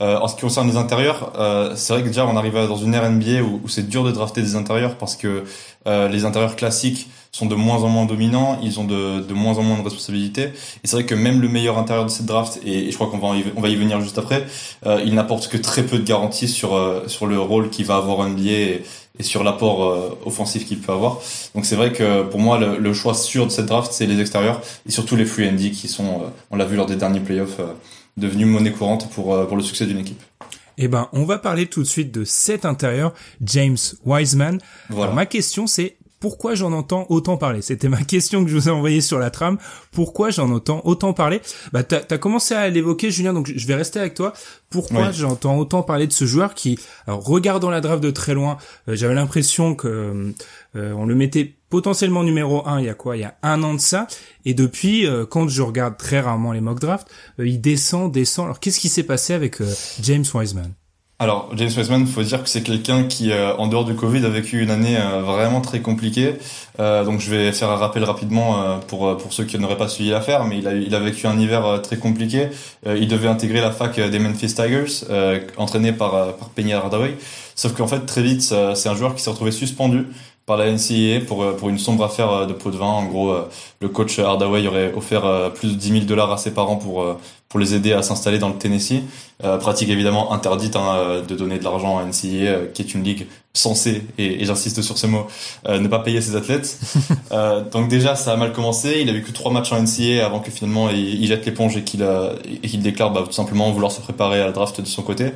en 0.00 0.26
ce 0.28 0.34
qui 0.34 0.40
concerne 0.42 0.68
les 0.68 0.76
intérieurs, 0.76 1.32
c'est 1.76 1.92
vrai 1.92 2.02
que 2.02 2.08
déjà 2.08 2.26
on 2.26 2.36
arrive 2.36 2.54
dans 2.54 2.76
une 2.76 2.94
ère 2.94 3.10
NBA 3.10 3.42
où, 3.42 3.60
où 3.62 3.68
c'est 3.68 3.88
dur 3.88 4.04
de 4.04 4.10
drafter 4.10 4.40
des 4.40 4.56
intérieurs 4.56 4.96
parce 4.96 5.16
que 5.16 5.44
les 5.86 6.24
intérieurs 6.24 6.56
classiques 6.56 7.08
sont 7.32 7.46
de 7.46 7.54
moins 7.54 7.82
en 7.84 7.88
moins 7.88 8.06
dominants, 8.06 8.58
ils 8.62 8.80
ont 8.80 8.84
de, 8.84 9.20
de 9.20 9.34
moins 9.34 9.58
en 9.58 9.62
moins 9.62 9.78
de 9.78 9.82
responsabilités. 9.82 10.44
Et 10.44 10.86
c'est 10.86 10.96
vrai 10.96 11.04
que 11.04 11.14
même 11.14 11.40
le 11.40 11.48
meilleur 11.48 11.78
intérieur 11.78 12.04
de 12.04 12.10
cette 12.10 12.26
draft, 12.26 12.58
et, 12.64 12.90
je 12.90 12.94
crois 12.96 13.08
qu'on 13.08 13.18
va, 13.18 13.36
y, 13.36 13.44
on 13.56 13.60
va 13.60 13.68
y 13.68 13.76
venir 13.76 14.00
juste 14.00 14.18
après, 14.18 14.46
euh, 14.86 15.00
il 15.04 15.14
n'apporte 15.14 15.48
que 15.48 15.56
très 15.56 15.84
peu 15.84 15.98
de 15.98 16.04
garanties 16.04 16.48
sur, 16.48 16.74
euh, 16.74 17.06
sur 17.06 17.26
le 17.26 17.38
rôle 17.38 17.70
qu'il 17.70 17.86
va 17.86 17.96
avoir 17.96 18.20
en 18.20 18.28
NBA 18.28 18.50
et, 18.50 18.84
et 19.18 19.22
sur 19.22 19.44
l'apport 19.44 19.84
euh, 19.84 20.18
offensif 20.24 20.66
qu'il 20.66 20.78
peut 20.78 20.92
avoir. 20.92 21.20
Donc 21.54 21.64
c'est 21.64 21.76
vrai 21.76 21.92
que 21.92 22.22
pour 22.22 22.40
moi, 22.40 22.58
le, 22.58 22.78
le, 22.78 22.92
choix 22.94 23.14
sûr 23.14 23.46
de 23.46 23.50
cette 23.50 23.66
draft, 23.66 23.92
c'est 23.92 24.06
les 24.06 24.20
extérieurs 24.20 24.60
et 24.86 24.90
surtout 24.90 25.16
les 25.16 25.24
free 25.24 25.48
and 25.48 25.56
qui 25.56 25.88
sont, 25.88 26.22
on 26.50 26.56
l'a 26.56 26.64
vu 26.64 26.76
lors 26.76 26.86
des 26.86 26.96
derniers 26.96 27.20
playoffs, 27.20 27.60
devenus 28.16 28.46
monnaie 28.46 28.72
courante 28.72 29.10
pour, 29.10 29.46
pour 29.46 29.56
le 29.56 29.62
succès 29.62 29.86
d'une 29.86 29.98
équipe. 29.98 30.20
Eh 30.80 30.86
ben, 30.86 31.08
on 31.12 31.24
va 31.24 31.38
parler 31.38 31.66
tout 31.66 31.82
de 31.82 31.88
suite 31.88 32.12
de 32.12 32.24
cet 32.24 32.64
intérieur, 32.64 33.12
James 33.42 33.76
Wiseman. 34.06 34.60
Voilà. 34.88 35.04
Alors, 35.04 35.14
ma 35.16 35.26
question, 35.26 35.66
c'est 35.66 35.96
pourquoi 36.20 36.54
j'en 36.54 36.72
entends 36.72 37.06
autant 37.08 37.36
parler? 37.36 37.62
C'était 37.62 37.88
ma 37.88 38.02
question 38.04 38.44
que 38.44 38.50
je 38.50 38.56
vous 38.56 38.68
ai 38.68 38.72
envoyée 38.72 39.00
sur 39.00 39.18
la 39.18 39.30
trame. 39.30 39.58
Pourquoi 39.92 40.30
j'en 40.30 40.50
entends 40.50 40.82
autant 40.84 41.12
parler? 41.12 41.40
Bah, 41.72 41.82
t'as 41.82 42.00
as 42.10 42.18
commencé 42.18 42.54
à 42.54 42.68
l'évoquer, 42.68 43.10
Julien. 43.10 43.32
Donc, 43.32 43.50
je 43.54 43.66
vais 43.66 43.74
rester 43.74 44.00
avec 44.00 44.14
toi. 44.14 44.32
Pourquoi 44.70 45.12
j'entends 45.12 45.56
autant 45.58 45.82
parler 45.82 46.06
de 46.06 46.12
ce 46.12 46.24
joueur 46.24 46.54
qui, 46.54 46.78
alors, 47.06 47.24
regardant 47.24 47.70
la 47.70 47.80
draft 47.80 48.02
de 48.02 48.10
très 48.10 48.34
loin, 48.34 48.58
euh, 48.88 48.96
j'avais 48.96 49.14
l'impression 49.14 49.74
que 49.74 50.34
euh, 50.76 50.92
on 50.92 51.06
le 51.06 51.14
mettait 51.14 51.54
potentiellement 51.70 52.22
numéro 52.22 52.66
1 52.66 52.80
il 52.80 52.86
y 52.86 52.88
a 52.88 52.94
quoi? 52.94 53.16
Il 53.16 53.20
y 53.20 53.24
a 53.24 53.36
un 53.42 53.62
an 53.62 53.74
de 53.74 53.80
ça. 53.80 54.06
Et 54.44 54.54
depuis, 54.54 55.06
euh, 55.06 55.24
quand 55.24 55.48
je 55.48 55.62
regarde 55.62 55.96
très 55.96 56.20
rarement 56.20 56.52
les 56.52 56.60
mock 56.60 56.80
drafts, 56.80 57.08
il 57.38 57.60
descend, 57.60 58.12
descend. 58.12 58.46
Alors, 58.46 58.60
qu'est-ce 58.60 58.80
qui 58.80 58.88
s'est 58.88 59.04
passé 59.04 59.34
avec 59.34 59.58
James 60.02 60.24
Wiseman? 60.34 60.72
Alors, 61.20 61.50
James 61.56 61.70
Wiseman, 61.76 62.06
faut 62.06 62.22
dire 62.22 62.44
que 62.44 62.48
c'est 62.48 62.62
quelqu'un 62.62 63.02
qui, 63.02 63.32
euh, 63.32 63.52
en 63.56 63.66
dehors 63.66 63.84
du 63.84 63.96
Covid, 63.96 64.24
a 64.24 64.28
vécu 64.28 64.62
une 64.62 64.70
année 64.70 64.96
euh, 64.96 65.20
vraiment 65.20 65.60
très 65.60 65.80
compliquée. 65.80 66.34
Euh, 66.78 67.02
donc, 67.04 67.18
je 67.18 67.28
vais 67.28 67.50
faire 67.50 67.70
un 67.70 67.76
rappel 67.76 68.04
rapidement 68.04 68.78
pour 68.86 69.16
pour 69.16 69.32
ceux 69.32 69.42
qui 69.42 69.58
n'auraient 69.58 69.76
pas 69.76 69.88
suivi 69.88 70.10
l'affaire, 70.10 70.44
mais 70.44 70.58
il 70.58 70.68
a, 70.68 70.74
il 70.74 70.94
a 70.94 71.00
vécu 71.00 71.26
un 71.26 71.36
hiver 71.36 71.82
très 71.82 71.96
compliqué. 71.96 72.50
il 72.86 73.08
devait 73.08 73.26
intégrer 73.26 73.60
la 73.60 73.72
fac 73.72 73.98
des 73.98 74.18
Memphis 74.20 74.54
Tigers, 74.54 75.04
entraîné 75.56 75.92
par 75.92 76.36
par 76.36 76.50
Penny 76.50 76.72
Hardaway. 76.72 77.16
Sauf 77.56 77.74
qu'en 77.74 77.88
fait, 77.88 78.06
très 78.06 78.22
vite, 78.22 78.42
c'est 78.42 78.88
un 78.88 78.94
joueur 78.94 79.16
qui 79.16 79.22
s'est 79.22 79.30
retrouvé 79.30 79.50
suspendu 79.50 80.06
par 80.48 80.56
la 80.56 80.72
NCAA 80.72 81.26
pour, 81.26 81.42
euh, 81.42 81.52
pour 81.52 81.68
une 81.68 81.78
sombre 81.78 82.02
affaire 82.02 82.32
euh, 82.32 82.46
de 82.46 82.54
pot 82.54 82.70
de 82.70 82.76
vin. 82.76 82.86
En 82.86 83.04
gros, 83.04 83.30
euh, 83.30 83.48
le 83.80 83.88
coach 83.88 84.18
Hardaway 84.18 84.66
aurait 84.66 84.92
offert 84.96 85.52
plus 85.54 85.68
de 85.68 85.74
10 85.74 85.88
000 85.90 86.04
dollars 86.06 86.32
à 86.32 86.38
ses 86.38 86.52
parents 86.52 86.76
pour, 86.76 87.04
pour 87.48 87.60
les 87.60 87.74
aider 87.74 87.92
à 87.92 88.02
s'installer 88.02 88.38
dans 88.38 88.48
le 88.48 88.56
Tennessee. 88.56 89.02
pratique 89.60 89.88
évidemment 89.88 90.32
interdite 90.32 90.74
hein, 90.74 91.22
de 91.26 91.34
donner 91.36 91.58
de 91.58 91.64
l'argent 91.64 91.98
à 91.98 92.04
NCAA, 92.04 92.72
qui 92.74 92.82
est 92.82 92.94
une 92.94 93.04
ligue 93.04 93.28
censée, 93.52 94.02
et, 94.18 94.44
j'insiste 94.44 94.82
sur 94.82 94.98
ce 94.98 95.06
mot, 95.06 95.28
ne 95.68 95.86
pas 95.86 96.00
payer 96.00 96.20
ses 96.20 96.34
athlètes. 96.34 96.76
donc 97.72 97.88
déjà, 97.88 98.16
ça 98.16 98.32
a 98.32 98.36
mal 98.36 98.52
commencé. 98.52 98.98
Il 99.00 99.08
a 99.10 99.12
vécu 99.12 99.32
trois 99.32 99.52
matchs 99.52 99.72
en 99.72 99.80
NCAA 99.80 100.26
avant 100.26 100.40
que 100.40 100.50
finalement 100.50 100.90
il, 100.90 101.24
jette 101.26 101.46
l'éponge 101.46 101.76
et 101.76 101.84
qu'il 101.84 102.04
qu'il 102.62 102.82
déclare 102.82 103.12
bah, 103.12 103.22
tout 103.24 103.32
simplement 103.32 103.70
vouloir 103.70 103.92
se 103.92 104.00
préparer 104.00 104.40
à 104.40 104.46
la 104.46 104.52
draft 104.52 104.80
de 104.80 104.86
son 104.86 105.02
côté. 105.02 105.32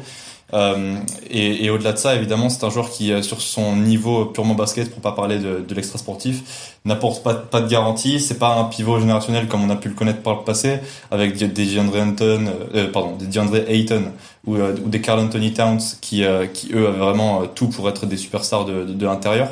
Euh, 0.54 0.96
et, 1.30 1.64
et 1.64 1.70
au-delà 1.70 1.92
de 1.92 1.98
ça, 1.98 2.14
évidemment, 2.14 2.50
c'est 2.50 2.64
un 2.64 2.70
joueur 2.70 2.90
qui, 2.90 3.10
euh, 3.10 3.22
sur 3.22 3.40
son 3.40 3.74
niveau 3.76 4.26
purement 4.26 4.54
basket, 4.54 4.90
pour 4.90 5.00
pas 5.00 5.12
parler 5.12 5.38
de, 5.38 5.64
de 5.66 5.74
l'extra 5.74 5.98
sportif, 5.98 6.74
n'apporte 6.84 7.22
pas, 7.22 7.34
pas 7.34 7.60
de 7.62 7.68
garantie. 7.68 8.20
C'est 8.20 8.38
pas 8.38 8.56
un 8.56 8.64
pivot 8.64 9.00
générationnel 9.00 9.48
comme 9.48 9.64
on 9.64 9.70
a 9.70 9.76
pu 9.76 9.88
le 9.88 9.94
connaître 9.94 10.20
par 10.20 10.36
le 10.36 10.44
passé, 10.44 10.80
avec 11.10 11.36
des 11.36 11.64
DeAndre 11.64 11.96
Ayton, 11.96 12.52
euh, 12.74 12.90
pardon, 12.90 13.16
des 13.16 13.26
DeAndre 13.26 13.68
Ayton 13.68 14.04
ou, 14.46 14.56
euh, 14.56 14.74
ou 14.84 14.88
des 14.88 15.00
Carl 15.00 15.20
Anthony 15.20 15.52
Towns 15.54 15.80
qui, 16.00 16.22
qui 16.52 16.72
eux 16.74 16.86
avaient 16.86 16.98
vraiment 16.98 17.46
tout 17.46 17.68
pour 17.68 17.88
être 17.88 18.04
des 18.06 18.16
superstars 18.16 18.64
de, 18.64 18.84
de, 18.84 18.92
de 18.92 19.06
l'intérieur. 19.06 19.48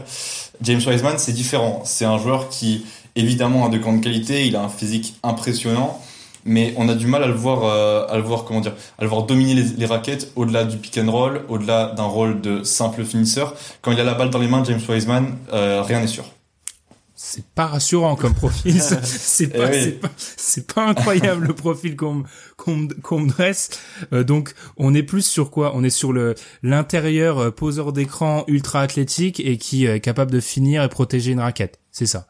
James 0.63 0.83
Wiseman, 0.87 1.15
c'est 1.17 1.33
différent. 1.33 1.81
C'est 1.85 2.05
un 2.05 2.19
joueur 2.19 2.51
qui, 2.51 2.85
évidemment, 3.17 3.65
a 3.65 3.69
de 3.71 3.79
grandes 3.79 4.03
qualités. 4.03 4.47
Il 4.47 4.57
a 4.57 4.63
un 4.63 4.69
physique 4.69 5.15
impressionnant 5.23 5.99
mais 6.45 6.75
on 6.77 6.89
a 6.89 6.95
du 6.95 7.07
mal 7.07 7.23
à 7.23 7.27
le 7.27 7.35
voir, 7.35 7.65
euh, 7.65 8.07
à 8.09 8.17
le 8.17 8.23
voir 8.23 8.45
comment 8.45 8.61
dire, 8.61 8.75
à 8.99 9.03
le 9.03 9.09
voir 9.09 9.25
dominer 9.25 9.55
les, 9.55 9.63
les 9.63 9.87
raquettes 9.87 10.33
au-delà 10.37 10.65
du 10.65 10.77
pick 10.77 10.99
and 10.99 11.11
roll, 11.11 11.43
au-delà 11.49 11.93
d'un 11.97 12.05
rôle 12.05 12.41
de 12.41 12.63
simple 12.63 13.05
finisseur. 13.05 13.55
Quand 13.83 13.93
il 13.93 14.01
a 14.01 14.05
la 14.05 14.15
balle 14.15 14.31
dans 14.31 14.39
les 14.39 14.49
mains, 14.49 14.65
James 14.65 14.81
Wiseman, 14.89 15.37
euh, 15.53 15.83
rien 15.83 16.01
n'est 16.01 16.07
sûr. 16.07 16.25
C'est 17.23 17.45
pas 17.45 17.67
rassurant 17.67 18.17
comme 18.17 18.35
profil. 18.35 18.81
c'est 19.03 19.49
pas, 19.49 19.69
eh 19.71 19.81
c'est 19.83 20.01
pas, 20.01 20.09
c'est 20.17 20.75
pas 20.75 20.87
incroyable 20.87 21.49
le 21.49 21.53
profil 21.53 21.95
qu'on 21.95 22.25
qu'on 22.57 22.89
qu'on 23.03 23.27
dresse. 23.27 23.79
Euh, 24.15 24.25
donc 24.25 24.55
on 24.79 24.95
est 24.95 25.03
plus 25.03 25.21
sur 25.21 25.51
quoi? 25.51 25.73
On 25.75 25.85
est 25.85 25.91
sur 25.91 26.15
le 26.15 26.35
l'intérieur 26.63 27.39
euh, 27.39 27.51
poseur 27.51 27.93
d'écran 27.93 28.45
ultra 28.47 28.81
athlétique 28.81 29.39
et 29.39 29.59
qui 29.59 29.85
est 29.85 30.01
capable 30.01 30.31
de 30.31 30.41
finir 30.41 30.83
et 30.83 30.89
protéger 30.89 31.33
une 31.33 31.41
raquette. 31.41 31.79
C'est 31.93 32.07
ça. 32.07 32.30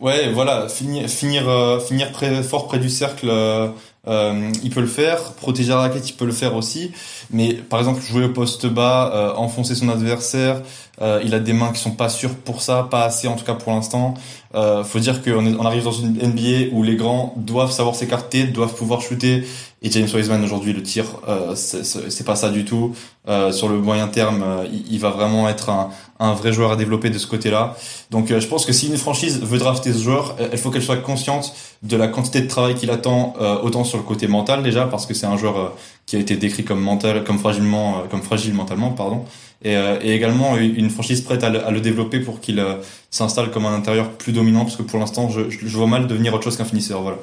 Ouais, 0.00 0.28
voilà, 0.32 0.68
finir, 0.68 1.08
finir, 1.08 1.48
euh, 1.48 1.78
finir 1.78 2.10
près, 2.10 2.42
fort 2.42 2.66
près 2.66 2.80
du 2.80 2.90
cercle, 2.90 3.28
euh, 3.30 3.68
euh, 4.08 4.50
il 4.64 4.70
peut 4.70 4.80
le 4.80 4.88
faire. 4.88 5.34
Protéger 5.34 5.68
la 5.68 5.78
raquette, 5.78 6.08
il 6.10 6.14
peut 6.14 6.24
le 6.26 6.32
faire 6.32 6.56
aussi. 6.56 6.90
Mais 7.30 7.54
par 7.54 7.78
exemple, 7.78 8.02
jouer 8.02 8.24
au 8.24 8.30
poste 8.30 8.66
bas, 8.66 9.34
enfoncer 9.36 9.76
son 9.76 9.88
adversaire, 9.88 10.62
il 11.00 11.32
a 11.34 11.38
des 11.38 11.52
mains 11.52 11.72
qui 11.72 11.80
sont 11.80 11.92
pas 11.92 12.08
sûres 12.08 12.34
pour 12.34 12.60
ça, 12.60 12.88
pas 12.90 13.04
assez 13.04 13.28
en 13.28 13.36
tout 13.36 13.44
cas 13.44 13.54
pour 13.54 13.72
l'instant. 13.72 14.14
faut 14.52 14.98
dire 14.98 15.22
qu'on 15.22 15.46
on 15.58 15.64
arrive 15.64 15.84
dans 15.84 15.92
une 15.92 16.14
NBA 16.14 16.72
où 16.72 16.82
les 16.82 16.96
grands 16.96 17.32
doivent 17.36 17.72
savoir 17.72 17.94
s'écarter, 17.94 18.44
doivent 18.44 18.74
pouvoir 18.74 19.00
shooter 19.00 19.44
et 19.84 19.90
James 19.90 20.08
Wiseman 20.12 20.42
aujourd'hui 20.42 20.72
le 20.72 20.82
tir, 20.82 21.04
euh, 21.28 21.54
c'est 21.54 22.24
pas 22.24 22.36
ça 22.36 22.48
du 22.48 22.64
tout. 22.64 22.94
Euh, 23.28 23.52
sur 23.52 23.68
le 23.68 23.78
moyen 23.78 24.08
terme, 24.08 24.42
euh, 24.42 24.66
il, 24.90 24.98
va 24.98 25.10
vraiment 25.10 25.46
être 25.46 25.68
un, 25.68 25.90
un, 26.18 26.32
vrai 26.32 26.54
joueur 26.54 26.72
à 26.72 26.76
développer 26.76 27.10
de 27.10 27.18
ce 27.18 27.26
côté-là. 27.26 27.76
Donc 28.10 28.30
euh, 28.30 28.40
je 28.40 28.46
pense 28.46 28.64
que 28.64 28.72
si 28.72 28.88
une 28.88 28.96
franchise 28.96 29.42
veut 29.42 29.58
drafter 29.58 29.92
ce 29.92 30.02
joueur, 30.02 30.36
il 30.52 30.56
faut 30.56 30.70
qu'elle 30.70 30.82
soit 30.82 30.96
consciente 30.96 31.54
de 31.82 31.98
la 31.98 32.08
quantité 32.08 32.40
de 32.40 32.48
travail 32.48 32.74
qu'il 32.74 32.90
attend, 32.90 33.34
autant 33.62 33.84
sur 33.84 33.98
le 33.98 34.04
côté 34.04 34.26
mental 34.26 34.62
déjà, 34.62 34.86
parce 34.86 35.04
que 35.04 35.12
c'est 35.12 35.26
un 35.26 35.36
joueur 35.36 35.74
qui 36.06 36.16
a 36.16 36.18
été 36.18 36.36
décrit 36.36 36.64
comme 36.64 36.80
mental, 36.80 37.22
comme 37.24 37.38
fragilement, 37.38 38.04
comme 38.10 38.22
fragile 38.22 38.54
mentalement, 38.54 38.90
pardon. 38.90 39.24
Et, 39.62 39.74
et 39.74 40.14
également 40.14 40.56
une 40.56 40.88
franchise 40.88 41.20
prête 41.20 41.44
à 41.44 41.50
le, 41.50 41.66
à 41.66 41.70
le 41.70 41.80
développer 41.82 42.20
pour 42.20 42.40
qu'il 42.40 42.64
s'installe 43.10 43.50
comme 43.50 43.66
un 43.66 43.74
intérieur 43.74 44.10
plus 44.12 44.32
dominant, 44.32 44.64
parce 44.64 44.76
que 44.76 44.82
pour 44.82 44.98
l'instant, 44.98 45.28
je, 45.28 45.50
je 45.50 45.76
vois 45.76 45.86
mal 45.86 46.06
devenir 46.06 46.32
autre 46.32 46.44
chose 46.44 46.56
qu'un 46.56 46.64
finisseur. 46.64 47.02
Voilà. 47.02 47.18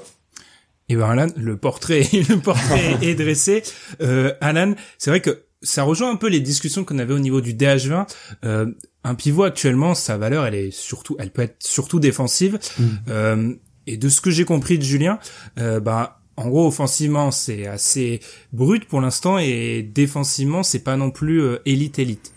Et 0.91 0.95
ben 0.97 1.09
Alan, 1.09 1.27
le 1.37 1.55
portrait, 1.55 2.05
le 2.29 2.35
portrait 2.37 2.97
est 3.01 3.15
dressé. 3.15 3.63
Euh, 4.01 4.33
Alan, 4.41 4.73
c'est 4.97 5.09
vrai 5.09 5.21
que 5.21 5.43
ça 5.61 5.83
rejoint 5.83 6.11
un 6.11 6.17
peu 6.17 6.27
les 6.27 6.41
discussions 6.41 6.83
qu'on 6.83 6.99
avait 6.99 7.13
au 7.13 7.19
niveau 7.19 7.39
du 7.39 7.53
DH20. 7.53 8.07
Euh, 8.43 8.65
un 9.05 9.15
pivot 9.15 9.43
actuellement, 9.43 9.95
sa 9.95 10.17
valeur, 10.17 10.45
elle 10.45 10.55
est 10.55 10.71
surtout, 10.71 11.15
elle 11.17 11.31
peut 11.31 11.43
être 11.43 11.55
surtout 11.59 12.01
défensive. 12.01 12.59
Mm. 12.77 12.83
Euh, 13.07 13.53
et 13.87 13.95
de 13.95 14.09
ce 14.09 14.19
que 14.19 14.31
j'ai 14.31 14.43
compris 14.43 14.77
de 14.77 14.83
Julien, 14.83 15.17
euh, 15.59 15.79
bah 15.79 16.19
en 16.35 16.49
gros 16.49 16.67
offensivement 16.67 17.31
c'est 17.31 17.67
assez 17.67 18.19
brut 18.53 18.85
pour 18.85 19.01
l'instant 19.01 19.37
et 19.37 19.81
défensivement 19.81 20.61
c'est 20.61 20.83
pas 20.83 20.97
non 20.97 21.09
plus 21.09 21.41
euh, 21.41 21.61
élite 21.65 21.99
élite. 21.99 22.33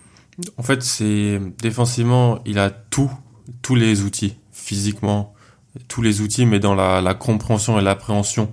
En 0.56 0.62
fait, 0.62 0.82
c'est 0.82 1.40
défensivement, 1.60 2.40
il 2.46 2.58
a 2.58 2.70
tout, 2.70 3.10
tous 3.62 3.74
les 3.74 4.02
outils 4.02 4.36
physiquement, 4.52 5.33
tous 5.88 6.02
les 6.02 6.20
outils, 6.20 6.46
mais 6.46 6.58
dans 6.58 6.74
la, 6.74 7.00
la 7.00 7.14
compréhension 7.14 7.78
et 7.78 7.82
l'appréhension, 7.82 8.50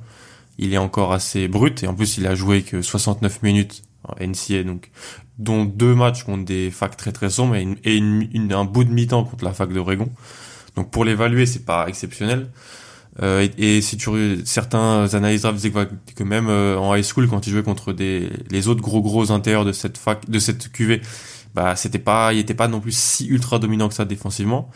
il 0.58 0.74
est 0.74 0.78
encore 0.78 1.14
assez 1.14 1.48
brut. 1.48 1.84
Et 1.84 1.88
en 1.88 1.94
plus, 1.94 2.18
il 2.18 2.28
a 2.28 2.36
joué 2.36 2.62
que 2.64 2.82
69 2.82 3.44
minutes 3.44 3.84
en 4.04 4.16
NCA, 4.20 4.64
donc 4.64 4.90
dont 5.38 5.66
deux 5.66 5.96
matchs 5.96 6.24
contre 6.24 6.46
des 6.46 6.72
facs 6.72 6.98
très 6.98 7.12
très 7.12 7.30
sombres 7.30 7.56
et, 7.56 7.98
une, 7.98 8.54
un 8.54 8.66
bout 8.66 8.84
de 8.84 8.92
mi-temps 8.92 9.24
contre 9.24 9.44
la 9.44 9.54
fac 9.54 9.74
d'Oregon. 9.74 10.10
Donc 10.76 10.92
pour 10.92 11.04
l'évaluer, 11.04 11.46
c'est 11.46 11.66
pas 11.66 11.88
exceptionnel. 11.88 12.50
Euh, 13.22 13.48
et, 13.58 13.82
si 13.82 13.98
tu 13.98 14.40
certains 14.46 15.14
analystes 15.14 15.48
disaient 15.54 15.72
que 16.16 16.24
même 16.24 16.48
euh, 16.48 16.78
en 16.78 16.96
high 16.96 17.04
school 17.04 17.28
quand 17.28 17.46
il 17.46 17.52
jouait 17.52 17.64
contre 17.64 17.92
des 17.92 18.30
les 18.50 18.70
autres 18.70 18.82
gros 18.82 19.02
gros 19.02 19.32
intérieurs 19.34 19.66
de 19.66 19.74
cette 19.74 19.98
fac 19.98 20.30
de 20.30 20.40
cette 20.40 20.72
QV, 20.72 21.02
bah 21.54 21.76
c'était 21.76 22.00
pas 22.00 22.32
il 22.32 22.40
était 22.40 22.54
pas 22.54 22.70
non 22.70 22.80
plus 22.80 22.96
si 22.96 23.28
ultra 23.28 23.60
dominant 23.60 23.90
que 23.90 23.96
ça 23.96 24.06
défensivement. 24.06 24.70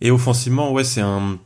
Et 0.00 0.10
offensivement, 0.10 0.72
ouais, 0.72 0.84
c'est 0.84 1.00
un 1.02 1.38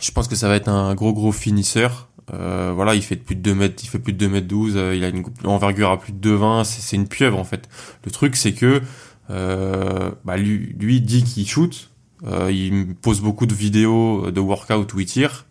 je 0.00 0.10
pense 0.10 0.28
que 0.28 0.36
ça 0.36 0.48
va 0.48 0.56
être 0.56 0.68
un 0.68 0.94
gros 0.94 1.12
gros 1.12 1.32
finisseur. 1.32 2.08
Euh, 2.34 2.72
voilà, 2.74 2.94
il 2.94 3.02
fait 3.02 3.16
plus 3.16 3.36
de 3.36 3.40
2 3.40 3.54
mètres, 3.54 3.82
il 3.82 3.88
fait 3.88 3.98
plus 3.98 4.12
de 4.12 4.18
2 4.18 4.28
mètres 4.28 4.46
12, 4.46 4.74
euh, 4.76 4.94
il 4.94 5.02
a 5.02 5.08
une 5.08 5.24
envergure 5.44 5.90
à 5.90 5.98
plus 5.98 6.12
de 6.12 6.36
2,20, 6.36 6.64
c'est, 6.64 6.82
c'est 6.82 6.96
une 6.96 7.08
pieuvre 7.08 7.38
en 7.38 7.44
fait. 7.44 7.68
Le 8.04 8.10
truc 8.10 8.36
c'est 8.36 8.52
que 8.52 8.82
euh, 9.30 10.10
bah, 10.24 10.36
lui, 10.36 10.74
lui 10.78 11.00
dit 11.00 11.24
qu'il 11.24 11.46
shoot, 11.46 11.90
euh, 12.26 12.50
il 12.52 12.94
pose 12.94 13.20
beaucoup 13.20 13.46
de 13.46 13.54
vidéos 13.54 14.30
de 14.30 14.40
workout 14.40 14.92
où 14.94 15.00
il 15.00 15.06
tire. 15.06 15.46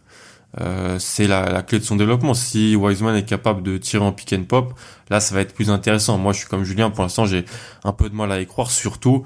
Euh, 0.61 0.97
c'est 0.97 1.27
la, 1.27 1.51
la, 1.51 1.61
clé 1.61 1.79
de 1.79 1.83
son 1.83 1.95
développement. 1.95 2.33
Si 2.33 2.75
Wiseman 2.75 3.15
est 3.15 3.25
capable 3.25 3.61
de 3.63 3.77
tirer 3.77 4.03
en 4.03 4.11
pick 4.11 4.33
and 4.33 4.43
pop, 4.43 4.73
là 5.09 5.19
ça 5.19 5.35
va 5.35 5.41
être 5.41 5.53
plus 5.53 5.69
intéressant. 5.69 6.17
Moi 6.17 6.33
je 6.33 6.39
suis 6.39 6.47
comme 6.47 6.63
Julien, 6.63 6.89
pour 6.89 7.03
l'instant 7.03 7.25
j'ai 7.25 7.45
un 7.83 7.91
peu 7.91 8.09
de 8.09 8.15
mal 8.15 8.31
à 8.31 8.39
y 8.39 8.45
croire, 8.45 8.71
surtout 8.71 9.23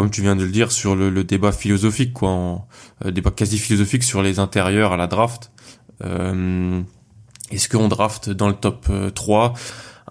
comme 0.00 0.10
tu 0.10 0.22
viens 0.22 0.34
de 0.34 0.44
le 0.44 0.50
dire 0.50 0.72
sur 0.72 0.96
le, 0.96 1.10
le 1.10 1.24
débat 1.24 1.52
philosophique, 1.52 2.14
quoi, 2.14 2.30
en, 2.30 2.66
débat 3.04 3.30
quasi 3.30 3.58
philosophique 3.58 4.02
sur 4.02 4.22
les 4.22 4.38
intérieurs 4.38 4.94
à 4.94 4.96
la 4.96 5.06
draft. 5.06 5.52
Euh, 6.02 6.80
Est-ce 7.50 7.68
qu'on 7.68 7.86
draft 7.86 8.30
dans 8.30 8.48
le 8.48 8.54
top 8.54 8.90
3 9.14 9.52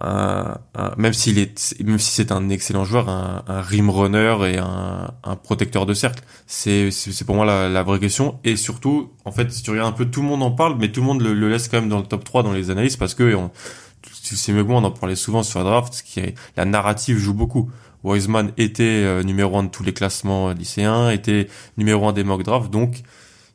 euh, 0.04 0.44
un, 0.76 0.94
même 0.98 1.14
s'il 1.14 1.40
est 1.40 1.82
même 1.84 1.98
si 1.98 2.12
c'est 2.12 2.32
un 2.32 2.50
excellent 2.50 2.86
joueur 2.86 3.10
un, 3.10 3.44
un 3.48 3.62
rim 3.62 3.90
runner 3.90 4.38
et 4.46 4.58
un, 4.60 5.12
un 5.24 5.36
protecteur 5.36 5.88
de 5.88 5.96
cercle. 5.96 6.24
C'est 6.46 6.92
c'est 6.92 7.26
pour 7.26 7.36
moi 7.36 7.46
la, 7.46 7.68
la, 7.68 7.82
vraie 7.82 8.00
question. 8.00 8.40
Et 8.44 8.56
surtout 8.58 9.12
en 9.26 9.32
fait 9.32 9.52
si 9.52 9.64
tu 9.64 9.72
regardes 9.72 9.92
un 9.92 9.98
peu 9.98 10.06
tout 10.06 10.22
le 10.22 10.28
monde 10.28 10.44
en 10.44 10.52
parle 10.52 10.78
mais 10.80 10.92
tout 10.92 11.02
le 11.02 11.08
monde 11.08 11.22
le, 11.22 11.34
le 11.34 11.50
laisse 11.50 11.68
quand 11.68 11.82
même 11.82 11.90
dans 11.90 11.98
le 11.98 12.06
top 12.06 12.24
3 12.24 12.44
dans 12.44 12.54
les 12.54 12.70
analyses 12.70 12.96
parce 12.96 13.16
que 13.16 13.36
on, 13.36 13.52
tu 14.24 14.38
sais 14.38 14.54
mieux 14.54 14.64
que 14.64 14.70
moi 14.70 14.80
on 14.80 14.84
en 14.84 14.92
parlait 14.92 15.16
souvent 15.16 15.44
sur 15.44 15.60
la 15.60 15.66
draft 15.66 16.04
qui 16.06 16.20
est, 16.20 16.36
la 16.56 16.64
narrative 16.64 17.18
joue 17.18 17.34
beaucoup 17.34 17.70
Wiseman 18.04 18.52
était 18.58 18.84
euh, 18.84 19.24
numéro 19.24 19.58
1 19.58 19.64
de 19.64 19.70
tous 19.70 19.84
les 19.84 19.94
classements 19.94 20.52
lycéens 20.52 21.10
était 21.10 21.48
numéro 21.78 22.08
1 22.08 22.14
des 22.14 22.24
mock 22.24 22.44
drafts 22.44 22.72
donc 22.72 23.04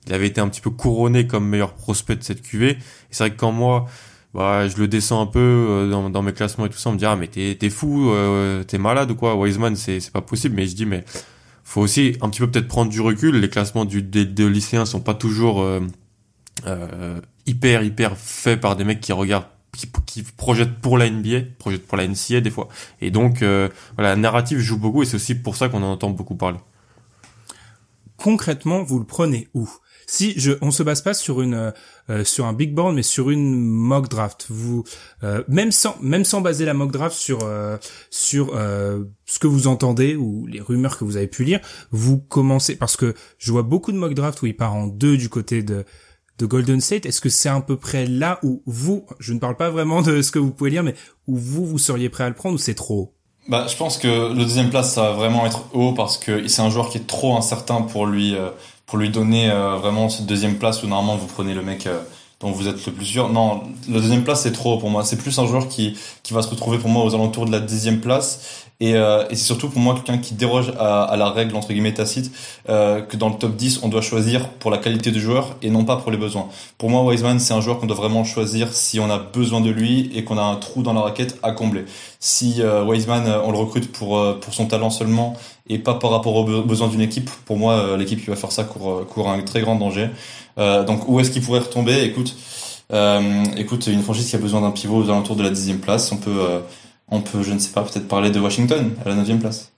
il 0.07 0.13
avait 0.13 0.27
été 0.27 0.41
un 0.41 0.49
petit 0.49 0.61
peu 0.61 0.71
couronné 0.71 1.27
comme 1.27 1.49
meilleur 1.49 1.75
prospect 1.75 2.17
de 2.17 2.23
cette 2.23 2.43
QV. 2.43 2.71
Et 2.71 2.79
c'est 3.11 3.25
vrai 3.25 3.31
que 3.31 3.37
quand 3.37 3.53
moi, 3.53 3.87
bah, 4.35 4.69
je 4.69 4.77
le 4.77 4.89
descends 4.89 5.23
un 5.23 5.27
peu 5.27 5.39
euh, 5.41 6.09
dans, 6.09 6.23
mes 6.23 6.33
classements 6.33 6.67
et 6.67 6.69
tout 6.69 6.79
ça, 6.79 6.91
on 6.91 6.93
me 6.93 6.99
dit 6.99 7.07
ah 7.07 7.17
mais 7.17 7.29
t'es 7.29 7.57
t'es 7.59 7.71
fou, 7.71 8.11
euh, 8.11 8.65
t'es 8.65 8.79
malade 8.79 9.11
ou 9.11 9.15
quoi? 9.15 9.37
Wiseman 9.37 9.77
c'est 9.77 10.11
pas 10.11 10.21
possible. 10.21 10.57
Mais 10.57 10.67
je 10.67 10.75
dis 10.75 10.87
mais 10.87 11.05
faut 11.65 11.81
aussi 11.81 12.17
un 12.21 12.29
petit 12.29 12.41
peu 12.41 12.51
peut-être 12.51 12.69
prendre 12.69 12.91
du 12.91 13.01
recul. 13.01 13.41
Les 13.41 13.49
classements 13.49 13.85
du 13.85 14.03
des, 14.03 14.27
des 14.27 14.49
lycéens 14.49 14.85
sont 14.85 15.01
pas 15.01 15.15
toujours 15.15 15.63
euh, 15.63 15.81
euh, 16.67 17.21
hyper 17.47 17.83
hyper 17.83 18.17
faits 18.17 18.61
par 18.61 18.77
des 18.77 18.85
mecs 18.85 19.01
qui 19.01 19.13
regardent 19.13 19.47
qui, 19.75 19.91
qui 20.07 20.23
projettent 20.23 20.79
pour 20.81 20.99
la 20.99 21.11
NBA, 21.11 21.41
projettent 21.59 21.87
pour 21.87 21.97
la 21.97 22.07
NCA 22.07 22.41
des 22.41 22.51
fois. 22.51 22.69
Et 23.01 23.11
donc 23.11 23.39
voilà, 23.39 23.71
la 23.99 24.17
narrative 24.17 24.59
joue 24.59 24.79
beaucoup 24.79 25.03
et 25.03 25.07
c'est 25.07 25.17
aussi 25.17 25.35
pour 25.35 25.57
ça 25.57 25.69
qu'on 25.69 25.83
en 25.83 25.93
entend 25.93 26.11
beaucoup 26.11 26.37
parler. 26.37 26.59
Concrètement, 28.17 28.83
vous 28.83 28.99
le 28.99 29.05
prenez 29.05 29.49
où? 29.55 29.69
Si 30.07 30.35
je, 30.39 30.53
on 30.61 30.71
se 30.71 30.83
base 30.83 31.03
pas 31.03 31.15
sur 31.15 31.41
une 31.41 31.73
euh, 32.11 32.25
sur 32.25 32.45
un 32.47 32.53
big 32.53 32.75
board, 32.75 32.95
mais 32.95 33.03
sur 33.03 33.31
une 33.31 33.59
mock 33.59 34.09
draft. 34.09 34.47
Vous 34.51 34.85
euh, 35.23 35.43
même 35.49 35.73
sans 35.73 35.97
même 36.01 36.25
sans 36.25 36.41
baser 36.41 36.65
la 36.65 36.75
mock 36.75 36.93
draft 36.93 37.17
sur 37.17 37.41
euh, 37.43 37.77
sur 38.11 38.53
ce 38.55 39.39
que 39.39 39.47
vous 39.47 39.67
entendez 39.67 40.17
ou 40.17 40.47
les 40.47 40.61
rumeurs 40.61 40.99
que 40.99 41.05
vous 41.05 41.17
avez 41.17 41.27
pu 41.27 41.45
lire, 41.45 41.61
vous 41.91 42.19
commencez 42.19 42.77
parce 42.77 42.97
que 42.97 43.15
je 43.39 43.53
vois 43.53 43.63
beaucoup 43.63 43.93
de 43.93 43.97
mock 43.97 44.15
draft 44.15 44.43
où 44.43 44.47
il 44.47 44.57
part 44.57 44.75
en 44.75 44.87
deux 44.87 45.17
du 45.17 45.29
côté 45.29 45.63
de 45.63 45.85
de 46.39 46.47
Golden 46.47 46.81
State. 46.81 47.07
Est-ce 47.07 47.21
que 47.21 47.29
c'est 47.29 47.49
à 47.49 47.61
peu 47.61 47.77
près 47.77 48.07
là 48.07 48.39
où 48.43 48.63
vous, 48.67 49.07
je 49.19 49.33
ne 49.33 49.39
parle 49.39 49.57
pas 49.57 49.71
vraiment 49.71 50.03
de 50.03 50.23
ce 50.23 50.31
que 50.31 50.39
vous 50.39 50.51
pouvez 50.51 50.71
lire, 50.71 50.83
mais 50.83 50.95
où 51.27 51.37
vous 51.37 51.67
vous 51.67 51.79
seriez 51.79 52.09
prêt 52.09 52.25
à 52.25 52.29
le 52.29 52.35
prendre 52.35 52.57
ou 52.57 52.59
c'est 52.59 52.75
trop 52.75 53.13
bah, 53.47 53.67
je 53.69 53.77
pense 53.77 53.99
que 53.99 54.33
le 54.33 54.43
deuxième 54.43 54.71
place, 54.71 54.95
ça 54.95 55.03
va 55.03 55.13
vraiment 55.13 55.45
être 55.45 55.67
haut 55.75 55.93
parce 55.93 56.17
que 56.17 56.49
c'est 56.49 56.63
un 56.63 56.71
joueur 56.71 56.89
qui 56.89 56.97
est 56.97 57.07
trop 57.07 57.37
incertain 57.37 57.83
pour 57.83 58.07
lui 58.07 58.35
pour 58.87 58.99
lui 58.99 59.11
donner 59.11 59.51
euh, 59.51 59.77
vraiment 59.77 60.09
cette 60.09 60.27
deuxième 60.27 60.57
place 60.57 60.83
où 60.83 60.87
normalement 60.87 61.17
vous 61.17 61.27
prenez 61.27 61.55
le 61.55 61.63
mec 61.63 61.87
euh, 61.87 62.01
dont 62.41 62.51
vous 62.51 62.69
êtes 62.69 62.85
le 62.85 62.93
plus 62.93 63.07
sûr. 63.07 63.31
Non, 63.31 63.63
la 63.89 64.01
deuxième 64.01 64.25
place 64.25 64.43
c'est 64.43 64.53
trop 64.53 64.79
pour 64.79 64.91
moi. 64.91 65.05
C'est 65.05 65.17
plus 65.17 65.39
un 65.39 65.47
joueur 65.47 65.69
qui 65.69 65.97
qui 66.23 66.35
va 66.35 66.43
se 66.43 66.49
retrouver 66.49 66.79
pour 66.79 66.91
moi 66.91 67.05
aux 67.05 67.15
alentours 67.15 67.47
de 67.47 67.53
la 67.53 67.61
dixième 67.61 68.01
place 68.01 68.64
et, 68.85 68.97
euh, 68.97 69.25
et 69.31 69.35
c'est 69.35 69.47
surtout 69.47 69.71
pour 69.71 69.81
moi 69.81 69.95
quelqu'un 69.95 70.19
qui 70.19 70.35
déroge 70.35 70.71
à, 70.79 71.05
à, 71.05 71.17
la 71.17 71.31
règle 71.31 71.57
entre 71.57 71.69
guillemets 71.69 71.95
tacite 71.95 72.31
euh, 72.69 73.01
que 73.01 73.17
dans 73.17 73.31
le 73.31 73.37
top 73.37 73.57
10 73.57 73.81
on 73.83 73.89
doit 73.89 74.03
choisir 74.03 74.51
pour 74.51 74.71
la 74.71 74.77
qualité 74.77 75.11
du 75.11 75.23
joueur 75.23 75.57
et 75.63 75.71
non 75.71 75.87
pas 75.87 75.97
pour 75.97 76.11
les 76.11 76.19
besoins. 76.19 76.49
Pour 76.77 76.91
moi 76.91 77.03
Wiseman 77.03 77.41
c'est 77.41 77.55
un 77.55 77.63
joueur 77.63 77.79
qu'on 77.79 77.87
doit 77.87 77.97
vraiment 77.97 78.25
choisir 78.25 78.75
si 78.75 79.01
on 79.01 79.09
a 79.11 79.17
besoin 79.17 79.63
de 79.63 79.71
lui 79.71 80.11
et 80.15 80.23
qu'on 80.25 80.37
a 80.37 80.43
un 80.43 80.57
trou 80.57 80.83
dans 80.83 80.93
la 80.93 81.01
raquette 81.01 81.39
à 81.43 81.53
combler. 81.53 81.87
Si 82.21 82.57
euh, 82.61 82.85
Wiseman 82.85 83.25
on 83.47 83.53
le 83.53 83.57
recrute 83.57 83.91
pour 83.91 84.39
pour 84.39 84.53
son 84.53 84.67
talent 84.67 84.91
seulement 84.91 85.35
et 85.67 85.79
pas 85.79 85.95
par 85.95 86.11
rapport 86.11 86.35
aux 86.37 86.63
besoins 86.63 86.89
d'une 86.89 87.01
équipe, 87.01 87.31
pour 87.47 87.57
moi 87.57 87.97
l'équipe 87.97 88.23
qui 88.23 88.29
va 88.29 88.37
faire 88.37 88.53
ça 88.53 88.65
court 88.65 89.07
court 89.07 89.31
un 89.31 89.41
très 89.41 89.63
grand 89.63 89.77
danger. 89.77 90.11
donc 90.59 91.09
où 91.09 91.21
est-ce 91.21 91.31
qu'il 91.31 91.41
pourrait 91.41 91.61
retomber? 91.61 92.03
Écoute. 92.05 92.37
écoute, 93.57 93.87
une 93.87 94.03
franchise 94.03 94.29
qui 94.29 94.37
a 94.37 94.39
besoin 94.39 94.61
d'un 94.61 94.73
pivot 94.73 94.99
aux 95.03 95.09
alentours 95.09 95.37
de 95.37 95.43
la 95.43 95.49
dixième 95.49 95.79
place, 95.79 96.13
on 96.13 96.19
peut, 96.19 96.61
on 97.09 97.21
peut, 97.21 97.43
je 97.43 97.53
ne 97.53 97.59
sais 97.59 97.73
pas, 97.73 97.83
peut-être 97.83 98.09
parler 98.09 98.31
de 98.31 98.41
Washington 98.41 98.93
à 99.05 99.09
la 99.09 99.15
neuvième 99.15 99.41
place. 99.41 99.73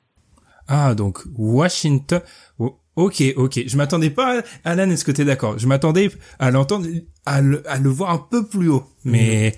Ah, 0.68 0.94
donc 0.94 1.22
Washington. 1.36 2.20
Oh, 2.58 2.78
ok, 2.96 3.22
ok. 3.36 3.60
Je 3.66 3.76
m'attendais 3.76 4.10
pas, 4.10 4.42
Alan, 4.64 4.90
est-ce 4.90 5.04
que 5.04 5.12
t'es 5.12 5.24
d'accord? 5.24 5.58
Je 5.58 5.66
m'attendais 5.66 6.10
à 6.38 6.50
l'entendre, 6.50 6.86
à 7.24 7.40
le, 7.40 7.68
à 7.68 7.78
le 7.78 7.90
voir 7.90 8.10
un 8.10 8.18
peu 8.18 8.46
plus 8.46 8.68
haut. 8.68 8.84
Mais 9.04 9.54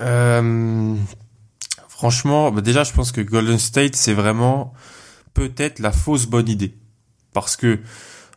euh, 0.00 0.94
franchement, 1.88 2.50
bah 2.50 2.60
déjà, 2.60 2.84
je 2.84 2.92
pense 2.92 3.12
que 3.12 3.20
Golden 3.20 3.58
State, 3.58 3.96
c'est 3.96 4.14
vraiment 4.14 4.72
peut-être 5.34 5.80
la 5.80 5.92
fausse 5.92 6.26
bonne 6.26 6.48
idée, 6.48 6.74
parce 7.32 7.56
que 7.56 7.80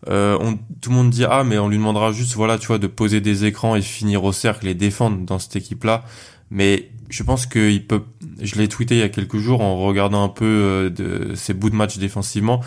euh, 0.10 0.38
on, 0.42 0.58
tout 0.80 0.90
le 0.90 0.96
monde 0.96 1.10
dit 1.10 1.26
ah 1.26 1.44
mais 1.44 1.58
on 1.58 1.70
lui 1.70 1.78
demandera 1.78 2.12
juste 2.12 2.36
voilà 2.36 2.60
tu 2.60 2.68
vois 2.68 2.78
de 2.78 2.86
poser 2.86 3.20
des 3.20 3.46
écrans 3.46 3.76
et 3.76 3.82
finir 3.82 4.24
au 4.24 4.32
cercle 4.32 4.68
et 4.68 4.76
défendre 4.76 5.26
dans 5.26 5.40
cette 5.40 5.56
équipe 5.56 5.84
là 5.84 6.06
mais 6.52 6.92
je 7.10 7.24
pense 7.24 7.46
qu'il 7.46 7.86
peut. 7.86 8.04
Je 8.42 8.56
l'ai 8.56 8.68
tweeté 8.68 8.96
il 8.96 9.00
y 9.00 9.04
a 9.04 9.10
quelques 9.10 9.38
jours 9.38 9.62
en 9.62 9.78
regardant 9.78 10.24
un 10.24 10.30
peu 10.30 10.46
euh, 10.46 10.90
de 10.90 11.36
ses 11.36 11.54
bouts 11.54 11.70
de 11.70 11.76
match 11.76 11.98
défensivement. 11.98 12.62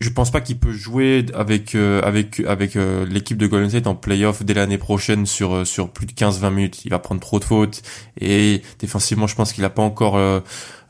Je 0.00 0.10
pense 0.10 0.30
pas 0.30 0.40
qu'il 0.40 0.58
peut 0.58 0.72
jouer 0.72 1.26
avec 1.34 1.74
euh, 1.74 2.00
avec 2.02 2.40
avec 2.40 2.76
euh, 2.76 3.04
l'équipe 3.06 3.36
de 3.36 3.48
Golden 3.48 3.68
State 3.68 3.88
en 3.88 3.96
playoff 3.96 4.44
dès 4.44 4.54
l'année 4.54 4.78
prochaine 4.78 5.26
sur 5.26 5.66
sur 5.66 5.90
plus 5.90 6.06
de 6.06 6.12
15-20 6.12 6.50
minutes. 6.50 6.84
Il 6.84 6.90
va 6.90 7.00
prendre 7.00 7.20
trop 7.20 7.40
de 7.40 7.44
fautes 7.44 7.82
et 8.20 8.62
défensivement, 8.78 9.26
je 9.26 9.34
pense 9.34 9.52
qu'il 9.52 9.64
a 9.64 9.70
pas 9.70 9.82
encore 9.82 10.18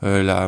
la 0.03 0.47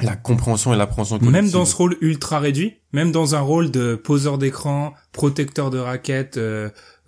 la 0.00 0.14
compréhension 0.14 0.72
et 0.72 0.76
l'appréhension 0.76 1.18
Même 1.22 1.50
dans 1.50 1.64
ce 1.64 1.74
rôle 1.74 1.96
ultra 2.00 2.38
réduit, 2.38 2.76
même 2.92 3.10
dans 3.10 3.34
un 3.34 3.40
rôle 3.40 3.72
de 3.72 3.96
poseur 3.96 4.38
d'écran, 4.38 4.94
protecteur 5.10 5.70
de 5.70 5.78
raquettes, 5.78 6.38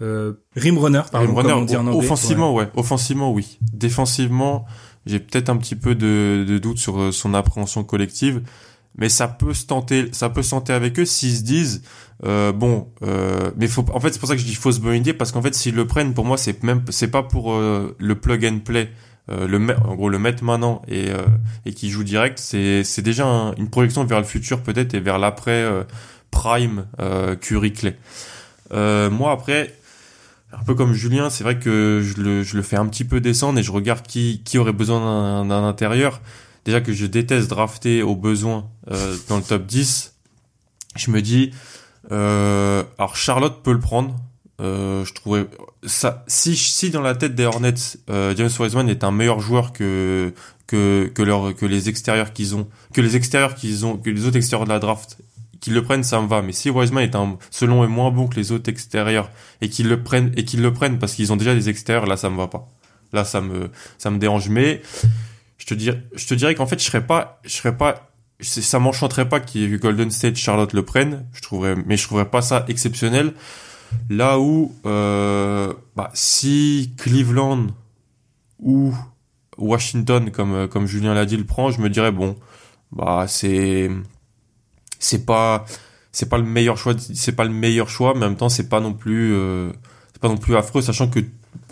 euh, 0.03 0.33
rim 0.57 0.79
runner, 0.79 1.03
par 1.11 1.23
exemple, 1.23 1.43
comme 1.43 1.59
on 1.59 1.65
dit 1.65 1.77
en 1.77 1.87
anglais. 1.87 1.99
Offensivement, 1.99 2.55
ouais. 2.55 2.69
Offensivement, 2.75 3.33
oui. 3.33 3.59
Défensivement, 3.73 4.65
j'ai 5.07 5.21
peut-être 5.21 5.49
un 5.49 5.57
petit 5.57 5.77
peu 5.77 5.95
de, 5.95 6.45
de 6.47 6.59
doute 6.59 6.79
sur 6.79 7.01
euh, 7.01 7.13
son 7.13 7.35
appréhension 7.35 7.85
collective, 7.85 8.43
mais 8.97 9.09
ça 9.09 9.29
peut 9.29 9.55
se 9.55 9.67
tenter, 9.67 10.09
ça 10.13 10.31
peut 10.31 10.43
se 10.43 10.51
tenter 10.51 10.73
avec 10.73 10.99
eux 10.99 11.05
s'ils 11.05 11.37
se 11.37 11.43
disent, 11.43 11.83
euh, 12.25 12.53
bon, 12.53 12.89
euh, 13.03 13.51
mais 13.57 13.67
faut, 13.67 13.85
en 13.93 14.01
fait, 14.01 14.13
c'est 14.13 14.19
pour 14.19 14.29
ça 14.29 14.35
que 14.35 14.41
je 14.41 14.47
dis 14.47 14.55
fausse 14.55 14.79
bonne 14.79 14.97
idée, 14.97 15.13
parce 15.13 15.33
qu'en 15.33 15.43
fait, 15.43 15.55
s'ils 15.55 15.75
le 15.75 15.87
prennent, 15.87 16.15
pour 16.15 16.25
moi, 16.25 16.37
c'est 16.37 16.63
même, 16.63 16.83
c'est 16.89 17.11
pas 17.11 17.23
pour 17.23 17.53
euh, 17.53 17.95
le 17.99 18.15
plug 18.15 18.45
and 18.45 18.59
play. 18.65 18.91
Euh, 19.31 19.47
le 19.47 19.59
en 19.87 19.95
gros 19.95 20.09
le 20.09 20.19
mettre 20.19 20.43
maintenant 20.43 20.81
et 20.89 21.09
et 21.67 21.75
qui 21.75 21.91
joue 21.91 22.03
direct 22.03 22.39
c'est 22.39 22.83
c'est 22.85 23.03
déjà 23.03 23.27
une 23.59 23.69
projection 23.69 24.03
vers 24.05 24.19
le 24.19 24.25
futur 24.25 24.63
peut-être 24.63 24.95
et 24.95 24.99
vers 24.99 25.19
l'après 25.19 25.63
prime 26.31 26.87
Curry 27.41 27.73
Clay 27.73 27.97
moi 28.73 29.31
après 29.31 29.75
un 30.53 30.65
peu 30.65 30.75
comme 30.75 30.93
Julien, 30.93 31.31
c'est 31.31 31.45
vrai 31.45 31.59
que 31.59 32.03
je 32.03 32.21
le, 32.21 32.63
fais 32.63 32.77
un 32.77 32.87
petit 32.87 33.05
peu 33.05 33.21
descendre 33.21 33.59
et 33.59 33.63
je 33.63 33.73
regarde 33.73 34.07
qui, 34.07 34.43
qui 34.45 34.59
aurait 34.59 34.73
besoin 34.73 35.45
d'un 35.45 35.65
intérieur. 35.65 36.21
Déjà 36.65 36.81
que 36.81 36.93
je 36.93 37.07
déteste 37.07 37.49
drafter 37.49 38.03
au 38.03 38.17
besoin 38.17 38.69
euh, 38.91 39.17
dans 39.29 39.37
le 39.39 39.43
top 39.43 39.65
10, 39.67 40.15
je 40.97 41.11
me 41.11 41.23
dis, 41.23 41.53
euh, 42.13 42.83
alors 42.99 43.17
Charlotte 43.17 43.63
peut 43.63 43.73
le 43.73 43.81
prendre. 43.81 44.17
Euh, 44.61 45.05
je 45.07 45.15
trouvais 45.15 45.47
ça 45.87 46.23
si 46.27 46.55
si 46.55 46.91
dans 46.91 47.01
la 47.01 47.15
tête 47.15 47.35
des 47.35 47.47
Hornets, 47.47 47.75
euh, 48.11 48.35
James 48.37 48.51
Wiseman 48.59 48.89
est 48.91 49.05
un 49.05 49.11
meilleur 49.11 49.41
joueur 49.41 49.73
que 49.73 50.35
que 50.67 51.11
que 51.15 51.67
les 51.67 51.89
extérieurs 51.89 52.33
qu'ils 52.33 52.55
ont, 52.55 52.69
que 52.93 53.01
les 53.01 53.17
extérieurs 53.17 53.55
qu'ils 53.55 53.87
ont, 53.87 53.97
que 53.97 54.11
les 54.11 54.27
autres 54.27 54.37
extérieurs 54.37 54.67
de 54.67 54.73
la 54.73 54.79
draft 54.79 55.19
qu'ils 55.61 55.75
le 55.75 55.83
prennent, 55.83 56.03
ça 56.03 56.21
me 56.21 56.27
va. 56.27 56.43
Mais 56.43 56.53
si 56.53 56.71
Wiseman 56.71 57.05
est 57.05 57.15
un, 57.15 57.39
selon 57.51 57.85
est 57.85 57.89
moins 57.89 58.11
bon 58.11 58.27
que 58.27 58.37
les 58.37 58.53
autres 58.53 58.71
extérieurs 58.71 59.31
et 59.61 59.69
qu'ils 59.69 59.89
le 59.89 60.03
prennent 60.03 60.33
et 60.37 60.45
qu'ils 60.45 60.63
le 60.63 60.73
prennent 60.73 60.99
parce 60.99 61.15
qu'ils 61.15 61.33
ont 61.33 61.37
déjà 61.37 61.55
des 61.55 61.69
extérieurs, 61.69 62.07
là, 62.07 62.17
ça 62.17 62.31
me 62.31 62.37
va 62.37 62.49
pas. 62.49 62.69
Là, 63.13 63.25
ça 63.25 63.41
me, 63.41 63.71
ça 63.99 64.11
me 64.11 64.19
dérange. 64.19 64.49
Mais 64.49 64.83
je 65.59 65.67
te 65.67 65.75
dirais, 65.75 66.03
je 66.15 66.27
te 66.27 66.35
dirais 66.35 66.55
qu'en 66.55 66.67
fait, 66.67 66.79
je 66.79 66.85
serais 66.85 67.07
pas, 67.07 67.41
je 67.45 67.51
serais 67.51 67.77
pas, 67.77 68.11
ça 68.41 68.79
m'enchanterait 68.79 69.29
pas 69.29 69.41
qu'il 69.41 69.79
Golden 69.79 70.11
State, 70.11 70.37
Charlotte 70.37 70.73
le 70.73 70.85
prenne. 70.85 71.27
Je 71.33 71.43
trouverais, 71.43 71.77
mais 71.87 71.97
je 71.97 72.05
trouverais 72.05 72.31
pas 72.31 72.43
ça 72.43 72.65
exceptionnel. 72.69 73.35
Là 74.09 74.39
où, 74.39 74.75
euh, 74.87 75.75
bah, 75.97 76.11
si 76.15 76.93
Cleveland 76.97 77.67
ou 78.61 78.95
Washington, 79.59 80.31
comme 80.31 80.69
comme 80.69 80.87
Julien 80.87 81.13
l'a 81.13 81.27
dit, 81.27 81.37
le 81.37 81.45
prend, 81.45 81.71
je 81.71 81.81
me 81.81 81.91
dirais 81.91 82.13
bon, 82.13 82.37
bah 82.93 83.27
c'est 83.29 83.91
c'est 85.01 85.27
pas 85.27 85.65
c'est 86.13 86.29
pas 86.29 86.39
le 86.39 86.45
meilleur 86.45 86.77
choix 86.77 86.95
c'est 86.97 87.33
pas 87.33 87.45
le 87.45 87.51
meilleur 87.51 87.89
choix 87.89 88.15
mais 88.15 88.27
en 88.27 88.29
même 88.29 88.37
temps 88.37 88.49
c'est 88.49 88.69
pas 88.69 88.81
non 88.81 88.93
plus 88.93 89.35
euh, 89.35 89.73
c'est 90.13 90.21
pas 90.21 90.29
non 90.29 90.37
plus 90.37 90.57
affreux 90.57 90.83
sachant 90.83 91.09
que 91.09 91.21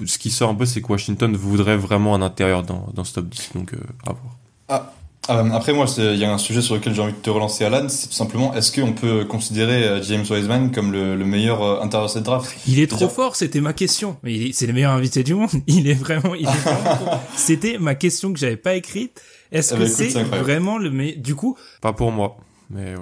ce 0.05 0.19
qui 0.19 0.31
sort 0.31 0.51
un 0.51 0.55
peu 0.57 0.67
c'est 0.67 0.83
que 0.83 0.89
Washington 0.89 1.37
voudrait 1.37 1.77
vraiment 1.77 2.17
un 2.17 2.23
intérieur 2.23 2.65
dans 2.65 2.89
dans 2.93 3.05
ce 3.05 3.15
top 3.15 3.29
10 3.29 3.51
donc 3.55 3.75
euh, 3.75 3.79
à 4.05 4.13
voir. 4.13 4.37
Ah. 4.69 4.93
Euh, 5.31 5.51
après 5.51 5.75
moi, 5.75 5.85
il 5.99 6.17
y 6.17 6.25
a 6.25 6.33
un 6.33 6.39
sujet 6.39 6.63
sur 6.63 6.75
lequel 6.75 6.95
j'ai 6.95 7.03
envie 7.03 7.13
de 7.13 7.19
te 7.19 7.29
relancer, 7.29 7.65
Alan. 7.65 7.89
C'est 7.89 8.09
tout 8.09 8.15
simplement, 8.15 8.55
est-ce 8.55 8.73
qu'on 8.73 8.93
peut 8.93 9.27
considérer 9.27 9.85
euh, 9.85 10.03
James 10.03 10.25
Wiseman 10.29 10.71
comme 10.71 10.91
le, 10.91 11.17
le 11.17 11.25
meilleur 11.27 11.63
euh, 11.63 11.83
intérieur 11.83 12.09
de 12.09 12.13
cette 12.13 12.23
draft? 12.23 12.51
Il 12.67 12.81
est 12.81 12.87
trop 12.87 13.09
fort, 13.09 13.37
c'était 13.37 13.61
ma 13.61 13.75
question. 13.75 14.17
Mais 14.23 14.53
c'est 14.53 14.67
le 14.67 14.73
meilleur 14.73 14.93
invité 14.93 15.23
du 15.23 15.35
monde. 15.35 15.51
Il 15.67 15.89
est 15.89 15.95
vraiment, 15.95 16.35
il 16.35 16.47
est 16.47 16.61
vraiment 16.61 17.21
C'était 17.37 17.79
ma 17.79 17.95
question 17.95 18.33
que 18.33 18.39
j'avais 18.39 18.57
pas 18.57 18.75
écrite. 18.75 19.21
Est-ce 19.53 19.75
ah 19.75 19.79
que 19.79 19.83
bah, 19.83 19.89
c'est 19.89 20.23
vraiment 20.23 20.79
le 20.79 20.91
meilleur 20.91 21.19
Du 21.19 21.35
coup, 21.35 21.57
pas 21.81 21.93
pour 21.93 22.11
moi, 22.11 22.39
mais. 22.71 22.95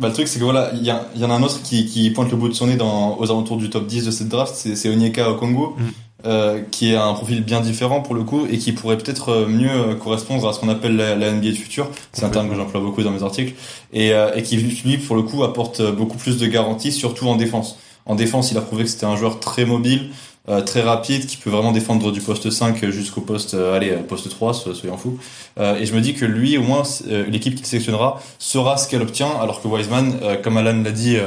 Bah, 0.00 0.08
le 0.08 0.14
truc, 0.14 0.28
c'est 0.28 0.38
que 0.38 0.44
voilà, 0.44 0.70
il 0.72 0.82
y, 0.82 0.86
y, 1.20 1.24
en 1.24 1.30
a 1.30 1.34
un 1.34 1.42
autre 1.42 1.60
qui, 1.62 1.84
qui, 1.84 2.08
pointe 2.10 2.30
le 2.30 2.36
bout 2.38 2.48
de 2.48 2.54
son 2.54 2.66
nez 2.66 2.76
dans, 2.76 3.18
aux 3.18 3.24
alentours 3.24 3.58
du 3.58 3.68
top 3.68 3.86
10 3.86 4.06
de 4.06 4.10
cette 4.10 4.28
draft, 4.28 4.54
c'est 4.54 4.88
Onyeka 4.88 5.30
au 5.30 5.34
Congo, 5.34 5.76
mm. 5.76 5.82
euh, 6.24 6.62
qui 6.70 6.94
a 6.94 7.04
un 7.04 7.12
profil 7.12 7.44
bien 7.44 7.60
différent 7.60 8.00
pour 8.00 8.14
le 8.14 8.24
coup 8.24 8.46
et 8.50 8.56
qui 8.56 8.72
pourrait 8.72 8.96
peut-être 8.96 9.28
euh, 9.28 9.46
mieux 9.46 9.70
euh, 9.70 9.94
correspondre 9.94 10.48
à 10.48 10.54
ce 10.54 10.58
qu'on 10.58 10.70
appelle 10.70 10.96
la, 10.96 11.16
la, 11.16 11.30
NBA 11.32 11.52
futur. 11.52 11.90
C'est 12.14 12.24
un 12.24 12.30
terme 12.30 12.48
que 12.48 12.54
j'emploie 12.54 12.80
beaucoup 12.80 13.02
dans 13.02 13.10
mes 13.10 13.22
articles 13.22 13.52
et, 13.92 14.14
euh, 14.14 14.34
et 14.34 14.42
qui 14.42 14.56
lui, 14.56 14.96
pour 14.96 15.16
le 15.16 15.22
coup, 15.22 15.44
apporte 15.44 15.82
beaucoup 15.94 16.16
plus 16.16 16.38
de 16.38 16.46
garanties, 16.46 16.92
surtout 16.92 17.28
en 17.28 17.36
défense. 17.36 17.78
En 18.06 18.14
défense, 18.14 18.50
il 18.50 18.56
a 18.56 18.62
prouvé 18.62 18.84
que 18.84 18.90
c'était 18.90 19.04
un 19.04 19.16
joueur 19.16 19.38
très 19.38 19.66
mobile, 19.66 20.12
euh, 20.50 20.62
très 20.62 20.82
rapide 20.82 21.26
qui 21.26 21.36
peut 21.36 21.48
vraiment 21.48 21.70
défendre 21.70 22.10
du 22.10 22.20
poste 22.20 22.50
5 22.50 22.90
jusqu'au 22.90 23.20
poste 23.20 23.54
euh, 23.54 23.76
allez 23.76 23.92
poste 24.08 24.28
3 24.28 24.52
soyons 24.52 24.96
fous 24.96 25.16
euh, 25.58 25.76
et 25.76 25.86
je 25.86 25.94
me 25.94 26.00
dis 26.00 26.12
que 26.14 26.24
lui 26.24 26.58
au 26.58 26.62
moins 26.62 26.82
l'équipe 27.28 27.54
qu'il 27.54 27.64
sélectionnera 27.64 28.20
sera 28.40 28.76
ce 28.76 28.88
qu'elle 28.88 29.02
obtient 29.02 29.30
alors 29.40 29.62
que 29.62 29.68
Wiseman 29.68 30.18
comme 30.42 30.56
Alan 30.56 30.82
l'a 30.82 30.90
dit 30.90 31.18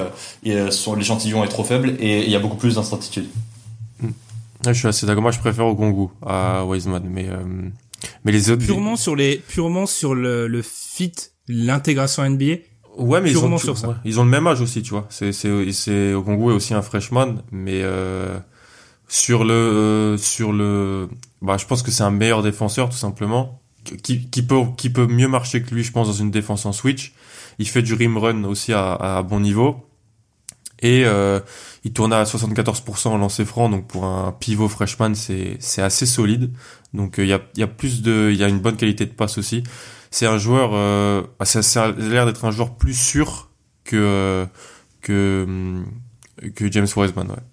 son 0.71 0.95
l'échantillon 0.95 1.41
est 1.45 1.47
trop 1.47 1.63
faible 1.63 1.95
et 1.99 2.25
il 2.25 2.29
y 2.29 2.35
a 2.35 2.39
beaucoup 2.39 2.57
plus 2.57 2.75
d'incertitude 2.75 3.27
hmm. 4.01 4.09
je 4.67 4.73
suis 4.73 4.87
assez 4.89 5.05
d'accord 5.05 5.21
moi 5.21 5.31
je 5.31 5.39
préfère 5.39 5.67
au 5.67 5.75
Congo 5.75 6.11
à 6.25 6.65
Wiseman 6.65 7.03
mais 7.09 7.27
mais 8.25 8.33
les 8.33 8.51
autres 8.51 8.65
purement 8.65 8.97
sur 8.97 9.15
les 9.15 9.37
purement 9.37 9.85
sur 9.85 10.15
le, 10.15 10.47
le 10.47 10.61
fit 10.61 11.13
l'intégration 11.47 12.29
NBA 12.29 12.55
Ouais, 12.95 13.21
mais 13.21 13.31
ils 13.31 13.37
ont, 13.39 13.57
sur 13.57 13.75
ça. 13.75 13.99
ils 14.05 14.19
ont 14.19 14.23
le 14.23 14.29
même 14.29 14.45
âge 14.45 14.61
aussi, 14.61 14.83
tu 14.83 14.91
vois. 14.91 15.07
C'est, 15.09 15.31
c'est, 15.31 15.71
c'est, 15.71 16.13
Congo 16.23 16.51
est 16.51 16.53
aussi 16.53 16.75
un 16.75 16.83
freshman, 16.83 17.37
mais 17.51 17.81
euh, 17.81 18.37
sur 19.13 19.43
le, 19.43 19.53
euh, 19.53 20.17
sur 20.17 20.51
le, 20.51 21.07
bah, 21.43 21.57
je 21.57 21.67
pense 21.67 21.83
que 21.83 21.91
c'est 21.91 22.01
un 22.01 22.09
meilleur 22.09 22.41
défenseur 22.41 22.89
tout 22.89 22.97
simplement, 22.97 23.61
qui, 24.01 24.27
qui 24.27 24.41
peut, 24.41 24.63
qui 24.75 24.89
peut 24.89 25.05
mieux 25.05 25.27
marcher 25.27 25.61
que 25.61 25.75
lui, 25.75 25.83
je 25.83 25.91
pense, 25.91 26.07
dans 26.07 26.13
une 26.13 26.31
défense 26.31 26.65
en 26.65 26.71
switch. 26.71 27.13
Il 27.59 27.67
fait 27.67 27.83
du 27.83 27.93
rim 27.93 28.17
run 28.17 28.43
aussi 28.45 28.73
à, 28.73 28.93
à 28.93 29.21
bon 29.21 29.39
niveau. 29.39 29.87
Et 30.81 31.05
euh, 31.05 31.39
il 31.83 31.93
tourne 31.93 32.11
à 32.11 32.23
74% 32.23 33.09
en 33.09 33.17
lancer 33.19 33.45
franc, 33.45 33.69
donc 33.69 33.87
pour 33.87 34.03
un 34.05 34.31
pivot 34.31 34.67
freshman, 34.67 35.13
c'est 35.13 35.57
c'est 35.59 35.83
assez 35.83 36.07
solide. 36.07 36.51
Donc 36.95 37.19
euh, 37.19 37.23
il 37.23 37.29
y 37.29 37.33
a 37.33 37.39
il 37.53 37.59
y 37.59 37.63
a 37.63 37.67
plus 37.67 38.01
de 38.01 38.31
il 38.33 38.37
y 38.37 38.43
a 38.43 38.49
une 38.49 38.59
bonne 38.59 38.77
qualité 38.77 39.05
de 39.05 39.11
passe 39.13 39.37
aussi. 39.37 39.63
C'est 40.09 40.25
un 40.25 40.39
joueur 40.39 40.71
euh, 40.73 41.21
bah, 41.39 41.45
ça, 41.45 41.61
ça 41.61 41.85
a 41.85 41.91
l'air 41.91 42.25
d'être 42.25 42.45
un 42.45 42.51
joueur 42.51 42.75
plus 42.75 42.95
sûr 42.95 43.51
que 43.83 44.47
que 45.01 45.83
que 46.55 46.71
James 46.71 46.87
Wiseman, 46.97 47.29
ouais 47.29 47.52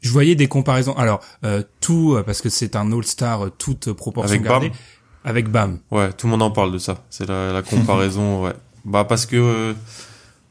je 0.00 0.10
voyais 0.10 0.34
des 0.34 0.48
comparaisons. 0.48 0.96
Alors 0.96 1.20
euh, 1.44 1.62
tout 1.80 2.14
euh, 2.14 2.22
parce 2.22 2.40
que 2.40 2.48
c'est 2.48 2.76
un 2.76 2.92
All-Star 2.92 3.46
euh, 3.46 3.50
toute 3.56 3.92
proportion 3.92 4.30
avec 4.30 4.42
gardée. 4.42 4.68
Bam. 4.68 4.78
Avec 5.24 5.48
Bam. 5.48 5.78
Ouais, 5.90 6.12
tout 6.12 6.26
le 6.26 6.32
monde 6.32 6.42
en 6.42 6.50
parle 6.50 6.72
de 6.72 6.78
ça. 6.78 7.04
C'est 7.10 7.28
la, 7.28 7.52
la 7.52 7.62
comparaison. 7.62 8.44
ouais. 8.44 8.54
Bah 8.84 9.04
parce 9.04 9.26
que 9.26 9.74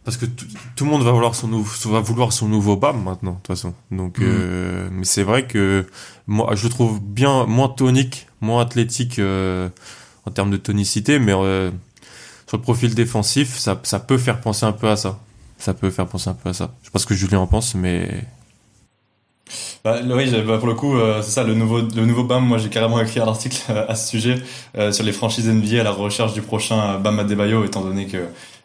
parce 0.04 0.18
que 0.18 0.26
tout 0.26 0.86
le 0.86 0.92
monde 0.92 1.04
va 1.04 1.12
vouloir 1.12 1.36
son 1.36 1.48
nouveau 1.48 1.90
va 1.90 2.00
vouloir 2.00 2.34
son 2.34 2.48
nouveau 2.48 2.76
Bam 2.76 3.02
maintenant 3.02 3.32
de 3.32 3.38
toute 3.38 3.48
façon. 3.48 3.74
Donc 3.92 4.20
mm. 4.20 4.90
mais 4.92 5.06
c'est 5.06 5.24
vrai 5.24 5.48
que 5.48 5.86
moi 6.28 6.54
je 6.56 6.64
le 6.64 6.70
trouve 6.70 7.02
bien 7.02 7.46
moins 7.46 7.70
tonique, 7.70 8.28
moins 8.42 8.62
athlétique 8.62 9.20
en 9.20 10.32
termes 10.32 10.52
de 10.52 10.58
tonicité, 10.58 11.20
mais 11.20 11.32
sur 11.32 12.58
le 12.58 12.62
profil 12.62 12.94
défensif, 12.94 13.58
ça 13.58 13.80
ça 13.84 14.00
peut 14.00 14.18
faire 14.18 14.40
penser 14.40 14.66
un 14.66 14.74
peu 14.74 14.90
à 14.90 14.98
ça. 14.98 15.20
Ça 15.58 15.74
peut 15.74 15.90
faire 15.90 16.06
penser 16.06 16.30
un 16.30 16.36
peu 16.36 16.50
à 16.50 16.54
ça. 16.54 16.76
Je 16.82 16.88
sais 16.88 16.92
pas 16.92 17.00
ce 17.00 17.08
que 17.08 17.16
Julien 17.16 17.40
en 17.40 17.48
pense, 17.48 17.74
mais 17.74 18.24
bah, 19.84 20.00
oui, 20.04 20.32
bah, 20.46 20.58
pour 20.58 20.68
le 20.68 20.74
coup, 20.74 20.98
euh, 20.98 21.22
c'est 21.22 21.32
ça, 21.32 21.44
le 21.44 21.54
nouveau, 21.54 21.82
le 21.82 22.06
nouveau 22.06 22.24
BAM. 22.24 22.46
Moi, 22.46 22.58
j'ai 22.58 22.70
carrément 22.70 23.00
écrit 23.00 23.20
un 23.20 23.28
article 23.28 23.58
euh, 23.70 23.86
à 23.90 23.96
ce 23.96 24.10
sujet 24.10 24.36
euh, 24.78 24.92
sur 24.92 25.04
les 25.04 25.12
franchises 25.12 25.48
NBA 25.48 25.82
à 25.82 25.84
la 25.84 25.92
recherche 25.92 26.34
du 26.34 26.42
prochain 26.42 27.00
BAM 27.00 27.20
Adebayo, 27.20 27.64
étant 27.66 27.82
donné 27.82 28.08
que 28.08 28.18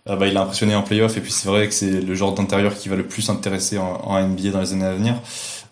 bah, 0.07 0.27
il 0.27 0.37
a 0.37 0.42
impressionné 0.42 0.75
en 0.75 0.83
playoff. 0.83 1.16
Et 1.16 1.21
puis, 1.21 1.33
c'est 1.33 1.49
vrai 1.49 1.68
que 1.68 1.75
c'est 1.75 2.01
le 2.01 2.14
genre 2.14 2.35
d'intérieur 2.35 2.75
qui 2.75 2.88
va 2.88 2.97
le 2.97 3.07
plus 3.07 3.31
intéresser 3.31 3.79
en, 3.79 4.01
en, 4.05 4.21
NBA 4.21 4.51
dans 4.51 4.61
les 4.61 4.73
années 4.73 4.85
à 4.85 4.95
venir. 4.95 5.14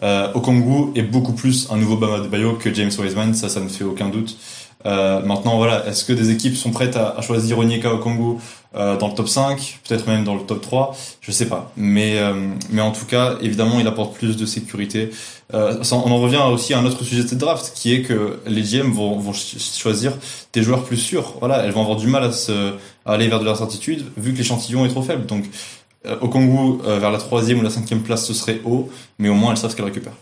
Euh, 0.02 0.32
Okongu 0.34 0.98
est 0.98 1.02
beaucoup 1.02 1.32
plus 1.32 1.68
un 1.70 1.76
nouveau 1.76 1.96
Bam 1.96 2.12
Adebayo 2.12 2.54
que 2.54 2.72
James 2.72 2.90
Wiseman, 2.98 3.34
ça, 3.34 3.48
ça 3.48 3.60
ne 3.60 3.68
fait 3.68 3.84
aucun 3.84 4.08
doute. 4.08 4.36
Euh, 4.86 5.20
maintenant, 5.20 5.56
voilà, 5.56 5.86
est-ce 5.86 6.04
que 6.04 6.12
des 6.12 6.30
équipes 6.30 6.56
sont 6.56 6.70
prêtes 6.70 6.96
à, 6.96 7.10
à 7.16 7.20
choisir 7.22 7.58
Onyeka 7.58 7.92
Okongu 7.92 8.38
euh, 8.76 8.96
dans 8.96 9.08
le 9.08 9.14
top 9.14 9.28
5, 9.28 9.80
peut-être 9.86 10.06
même 10.06 10.22
dans 10.22 10.34
le 10.34 10.42
top 10.42 10.60
3, 10.60 10.96
je 11.20 11.32
sais 11.32 11.46
pas. 11.46 11.72
Mais, 11.76 12.18
euh, 12.18 12.34
mais 12.70 12.80
en 12.80 12.92
tout 12.92 13.04
cas, 13.04 13.36
évidemment, 13.40 13.80
il 13.80 13.86
apporte 13.86 14.14
plus 14.14 14.36
de 14.36 14.46
sécurité. 14.46 15.10
Euh, 15.52 15.82
on 15.90 16.10
en 16.10 16.20
revient 16.20 16.42
aussi 16.52 16.72
à 16.72 16.78
un 16.78 16.84
autre 16.86 17.02
sujet 17.02 17.24
de 17.24 17.28
cette 17.28 17.38
draft, 17.38 17.72
qui 17.74 17.92
est 17.92 18.02
que 18.02 18.40
les 18.46 18.62
GM 18.62 18.92
vont, 18.92 19.18
vont 19.18 19.32
choisir 19.32 20.16
des 20.52 20.62
joueurs 20.62 20.84
plus 20.84 20.98
sûrs. 20.98 21.34
Voilà, 21.40 21.64
elles 21.64 21.72
vont 21.72 21.82
avoir 21.82 21.96
du 21.96 22.06
mal 22.06 22.22
à, 22.22 22.32
se, 22.32 22.74
à 23.04 23.12
aller 23.12 23.26
vers 23.26 23.40
de 23.40 23.44
l'incertitude, 23.44 24.04
vu 24.16 24.32
que 24.32 24.38
l'échantillon 24.38 24.86
est 24.86 24.90
trop 24.90 25.02
faible. 25.02 25.26
Donc, 25.26 25.46
euh, 26.06 26.16
au 26.20 26.28
Congo, 26.28 26.80
vers 26.84 27.10
la 27.10 27.18
troisième 27.18 27.58
ou 27.58 27.62
la 27.62 27.70
cinquième 27.70 28.02
place, 28.02 28.24
ce 28.24 28.34
serait 28.34 28.60
haut, 28.64 28.88
mais 29.18 29.28
au 29.28 29.34
moins 29.34 29.50
elles 29.50 29.58
savent 29.58 29.72
ce 29.72 29.76
qu'elles 29.76 29.84
récupèrent. 29.84 30.16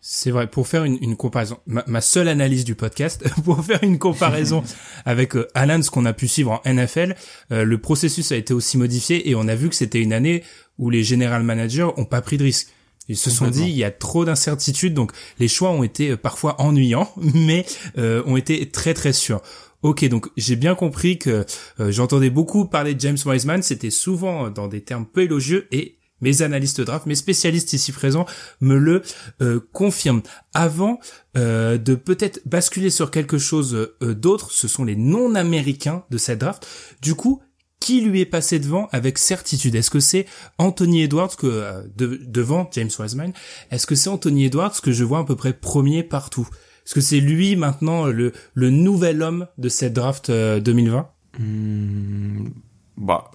C'est 0.00 0.30
vrai. 0.30 0.46
Pour 0.46 0.68
faire 0.68 0.84
une, 0.84 0.96
une 1.00 1.16
comparaison, 1.16 1.58
ma, 1.66 2.00
seule 2.00 2.28
analyse 2.28 2.64
du 2.64 2.74
podcast, 2.74 3.24
pour 3.44 3.64
faire 3.64 3.82
une 3.82 3.98
comparaison 3.98 4.62
avec 5.04 5.36
euh, 5.36 5.48
Alan, 5.54 5.82
ce 5.82 5.90
qu'on 5.90 6.04
a 6.04 6.12
pu 6.12 6.28
suivre 6.28 6.52
en 6.64 6.72
NFL, 6.72 7.16
euh, 7.52 7.64
le 7.64 7.78
processus 7.78 8.30
a 8.32 8.36
été 8.36 8.54
aussi 8.54 8.78
modifié 8.78 9.28
et 9.28 9.34
on 9.34 9.48
a 9.48 9.54
vu 9.54 9.68
que 9.68 9.74
c'était 9.74 10.00
une 10.00 10.12
année 10.12 10.44
où 10.78 10.90
les 10.90 11.02
general 11.02 11.42
managers 11.42 11.88
ont 11.96 12.04
pas 12.04 12.22
pris 12.22 12.38
de 12.38 12.44
risques. 12.44 12.68
Ils 13.10 13.16
se 13.16 13.30
sont 13.30 13.48
dit 13.48 13.62
il 13.62 13.76
y 13.76 13.84
a 13.84 13.90
trop 13.90 14.26
d'incertitudes, 14.26 14.92
donc 14.92 15.12
les 15.38 15.48
choix 15.48 15.70
ont 15.70 15.82
été 15.82 16.10
euh, 16.10 16.16
parfois 16.16 16.60
ennuyants, 16.60 17.10
mais 17.16 17.64
ont 17.96 18.36
été 18.36 18.68
très 18.70 18.94
très 18.94 19.12
sûrs. 19.12 19.40
Ok, 19.82 20.04
donc 20.08 20.28
j'ai 20.36 20.56
bien 20.56 20.74
compris 20.74 21.18
que 21.18 21.46
j'entendais 21.78 22.30
beaucoup 22.30 22.66
parler 22.66 22.94
de 22.94 23.00
James 23.00 23.18
Wiseman, 23.24 23.62
c'était 23.62 23.90
souvent 23.90 24.50
dans 24.50 24.66
des 24.66 24.80
termes 24.80 25.06
peu 25.06 25.22
élogieux 25.22 25.68
et 25.70 25.97
mes 26.20 26.42
analystes 26.42 26.80
draft, 26.80 27.06
mes 27.06 27.14
spécialistes 27.14 27.72
ici 27.72 27.92
présents 27.92 28.26
me 28.60 28.76
le 28.76 29.02
euh, 29.42 29.60
confirment. 29.72 30.22
Avant 30.54 30.98
euh, 31.36 31.78
de 31.78 31.94
peut-être 31.94 32.40
basculer 32.46 32.90
sur 32.90 33.10
quelque 33.10 33.38
chose 33.38 33.74
euh, 33.74 34.14
d'autre, 34.14 34.50
ce 34.52 34.68
sont 34.68 34.84
les 34.84 34.96
non-américains 34.96 36.04
de 36.10 36.18
cette 36.18 36.40
draft. 36.40 36.66
Du 37.02 37.14
coup, 37.14 37.42
qui 37.80 38.00
lui 38.00 38.20
est 38.20 38.26
passé 38.26 38.58
devant 38.58 38.88
avec 38.90 39.18
certitude? 39.18 39.74
Est-ce 39.76 39.90
que 39.90 40.00
c'est 40.00 40.26
Anthony 40.58 41.02
Edwards 41.02 41.36
que 41.36 41.84
devant 41.96 42.68
James 42.72 42.90
Wiseman? 42.98 43.32
Est-ce 43.70 43.86
que 43.86 43.94
c'est 43.94 44.10
Anthony 44.10 44.46
Edwards 44.46 44.80
que 44.82 44.90
je 44.90 45.04
vois 45.04 45.20
à 45.20 45.24
peu 45.24 45.36
près 45.36 45.52
premier 45.52 46.02
partout? 46.02 46.48
Est-ce 46.84 46.94
que 46.94 47.00
c'est 47.00 47.20
lui 47.20 47.54
maintenant 47.54 48.06
le, 48.06 48.32
le 48.54 48.70
nouvel 48.70 49.22
homme 49.22 49.46
de 49.58 49.68
cette 49.68 49.92
draft 49.92 50.28
2020 50.28 51.08
mmh, 51.38 52.48
Bah 52.96 53.30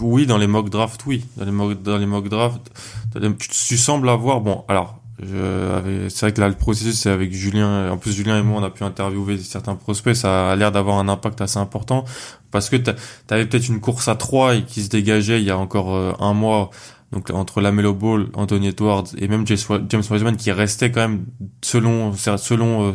Oui, 0.00 0.26
dans 0.26 0.38
les 0.38 0.46
mock 0.46 0.70
drafts, 0.70 1.04
oui. 1.06 1.24
Dans 1.36 1.44
les 1.44 2.06
mock, 2.06 2.28
drafts, 2.28 2.70
tu, 3.14 3.48
tu, 3.48 3.76
sembles 3.76 4.08
avoir, 4.08 4.40
bon, 4.40 4.64
alors, 4.68 5.00
c'est 5.20 6.20
vrai 6.20 6.32
que 6.32 6.40
là, 6.40 6.48
le 6.48 6.54
processus, 6.54 6.98
c'est 6.98 7.10
avec 7.10 7.32
Julien. 7.32 7.90
En 7.90 7.96
plus, 7.96 8.12
Julien 8.12 8.38
et 8.38 8.42
moi, 8.42 8.60
on 8.60 8.64
a 8.64 8.70
pu 8.70 8.84
interviewer 8.84 9.38
certains 9.38 9.76
prospects. 9.76 10.16
Ça 10.16 10.52
a 10.52 10.56
l'air 10.56 10.72
d'avoir 10.72 10.98
un 10.98 11.08
impact 11.08 11.40
assez 11.40 11.58
important 11.58 12.04
parce 12.50 12.68
que 12.68 12.76
t'avais 12.76 13.46
peut-être 13.46 13.68
une 13.68 13.80
course 13.80 14.08
à 14.08 14.14
trois 14.14 14.54
et 14.54 14.62
qui 14.62 14.82
se 14.82 14.88
dégageait 14.88 15.40
il 15.40 15.44
y 15.44 15.50
a 15.50 15.58
encore 15.58 15.94
euh, 15.94 16.12
un 16.20 16.34
mois. 16.34 16.70
Donc 17.12 17.30
entre 17.30 17.60
la 17.60 17.70
Melo 17.70 17.94
Ball, 17.94 18.28
Anthony 18.34 18.68
Edwards 18.68 19.06
et 19.18 19.28
même 19.28 19.46
James 19.46 20.02
Wiseman 20.10 20.36
qui 20.36 20.50
restait 20.50 20.90
quand 20.90 21.00
même 21.00 21.26
selon 21.62 22.12
selon 22.14 22.88
euh, 22.88 22.92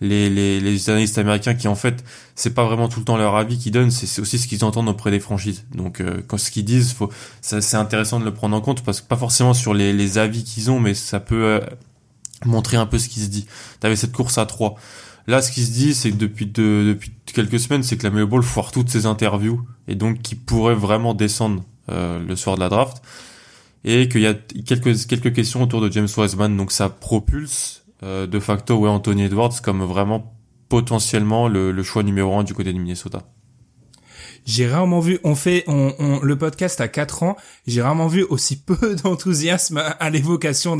les, 0.00 0.28
les, 0.28 0.60
les 0.60 0.90
analystes 0.90 1.18
américains 1.18 1.54
qui 1.54 1.68
en 1.68 1.74
fait 1.74 2.04
c'est 2.34 2.54
pas 2.54 2.64
vraiment 2.64 2.88
tout 2.88 3.00
le 3.00 3.04
temps 3.04 3.16
leur 3.16 3.36
avis 3.36 3.58
qu'ils 3.58 3.72
donnent 3.72 3.90
c'est 3.90 4.20
aussi 4.20 4.38
ce 4.38 4.46
qu'ils 4.46 4.64
entendent 4.64 4.88
auprès 4.88 5.10
des 5.10 5.20
franchises. 5.20 5.64
Donc 5.74 6.00
euh, 6.00 6.20
quand 6.26 6.38
ce 6.38 6.50
qu'ils 6.50 6.64
disent 6.64 6.92
faut 6.92 7.10
c'est 7.40 7.74
intéressant 7.76 8.20
de 8.20 8.24
le 8.24 8.34
prendre 8.34 8.56
en 8.56 8.60
compte 8.60 8.82
parce 8.82 9.00
que 9.00 9.06
pas 9.06 9.16
forcément 9.16 9.54
sur 9.54 9.74
les, 9.74 9.92
les 9.92 10.18
avis 10.18 10.44
qu'ils 10.44 10.70
ont 10.70 10.80
mais 10.80 10.94
ça 10.94 11.20
peut 11.20 11.44
euh, 11.44 11.60
montrer 12.44 12.76
un 12.76 12.86
peu 12.86 12.98
ce 12.98 13.08
qui 13.08 13.20
se 13.20 13.28
dit. 13.28 13.46
T'avais 13.80 13.96
cette 13.96 14.12
course 14.12 14.38
à 14.38 14.46
trois. 14.46 14.74
Là 15.26 15.42
ce 15.42 15.50
qui 15.50 15.64
se 15.64 15.72
dit 15.72 15.94
c'est 15.94 16.10
que 16.10 16.16
depuis 16.16 16.46
de, 16.46 16.84
depuis 16.88 17.12
quelques 17.26 17.58
semaines 17.58 17.82
c'est 17.82 17.96
que 17.96 18.04
la 18.04 18.10
Melo 18.10 18.42
foire 18.42 18.72
toutes 18.72 18.90
ses 18.90 19.06
interviews 19.06 19.66
et 19.88 19.94
donc 19.94 20.20
qui 20.22 20.34
pourrait 20.34 20.74
vraiment 20.74 21.14
descendre 21.14 21.64
euh, 21.88 22.18
le 22.18 22.36
soir 22.36 22.56
de 22.56 22.60
la 22.60 22.68
draft. 22.68 23.02
Et 23.88 24.08
qu'il 24.08 24.22
y 24.22 24.26
a 24.26 24.34
quelques 24.34 25.06
quelques 25.06 25.32
questions 25.32 25.62
autour 25.62 25.80
de 25.80 25.88
James 25.92 26.08
Wiseman. 26.16 26.56
Donc 26.56 26.72
ça 26.72 26.88
propulse 26.88 27.85
euh, 28.02 28.26
de 28.26 28.38
facto 28.40 28.76
ouais 28.76 28.90
Anthony 28.90 29.24
Edwards 29.24 29.62
comme 29.62 29.82
vraiment 29.82 30.34
potentiellement 30.68 31.48
le, 31.48 31.82
choix 31.82 32.02
numéro 32.02 32.36
un 32.38 32.44
du 32.44 32.52
côté 32.52 32.72
du 32.72 32.80
Minnesota. 32.80 33.22
J'ai 34.44 34.68
rarement 34.68 35.00
vu, 35.00 35.18
on 35.24 35.34
fait 35.34 35.64
on, 35.66 36.20
le 36.22 36.38
podcast 36.38 36.80
à 36.80 36.86
4 36.86 37.24
ans, 37.24 37.36
j'ai 37.66 37.82
rarement 37.82 38.06
vu 38.06 38.22
aussi 38.22 38.56
peu 38.66 38.94
d'enthousiasme 38.94 39.78
à, 39.78 40.10
l'évocation 40.10 40.76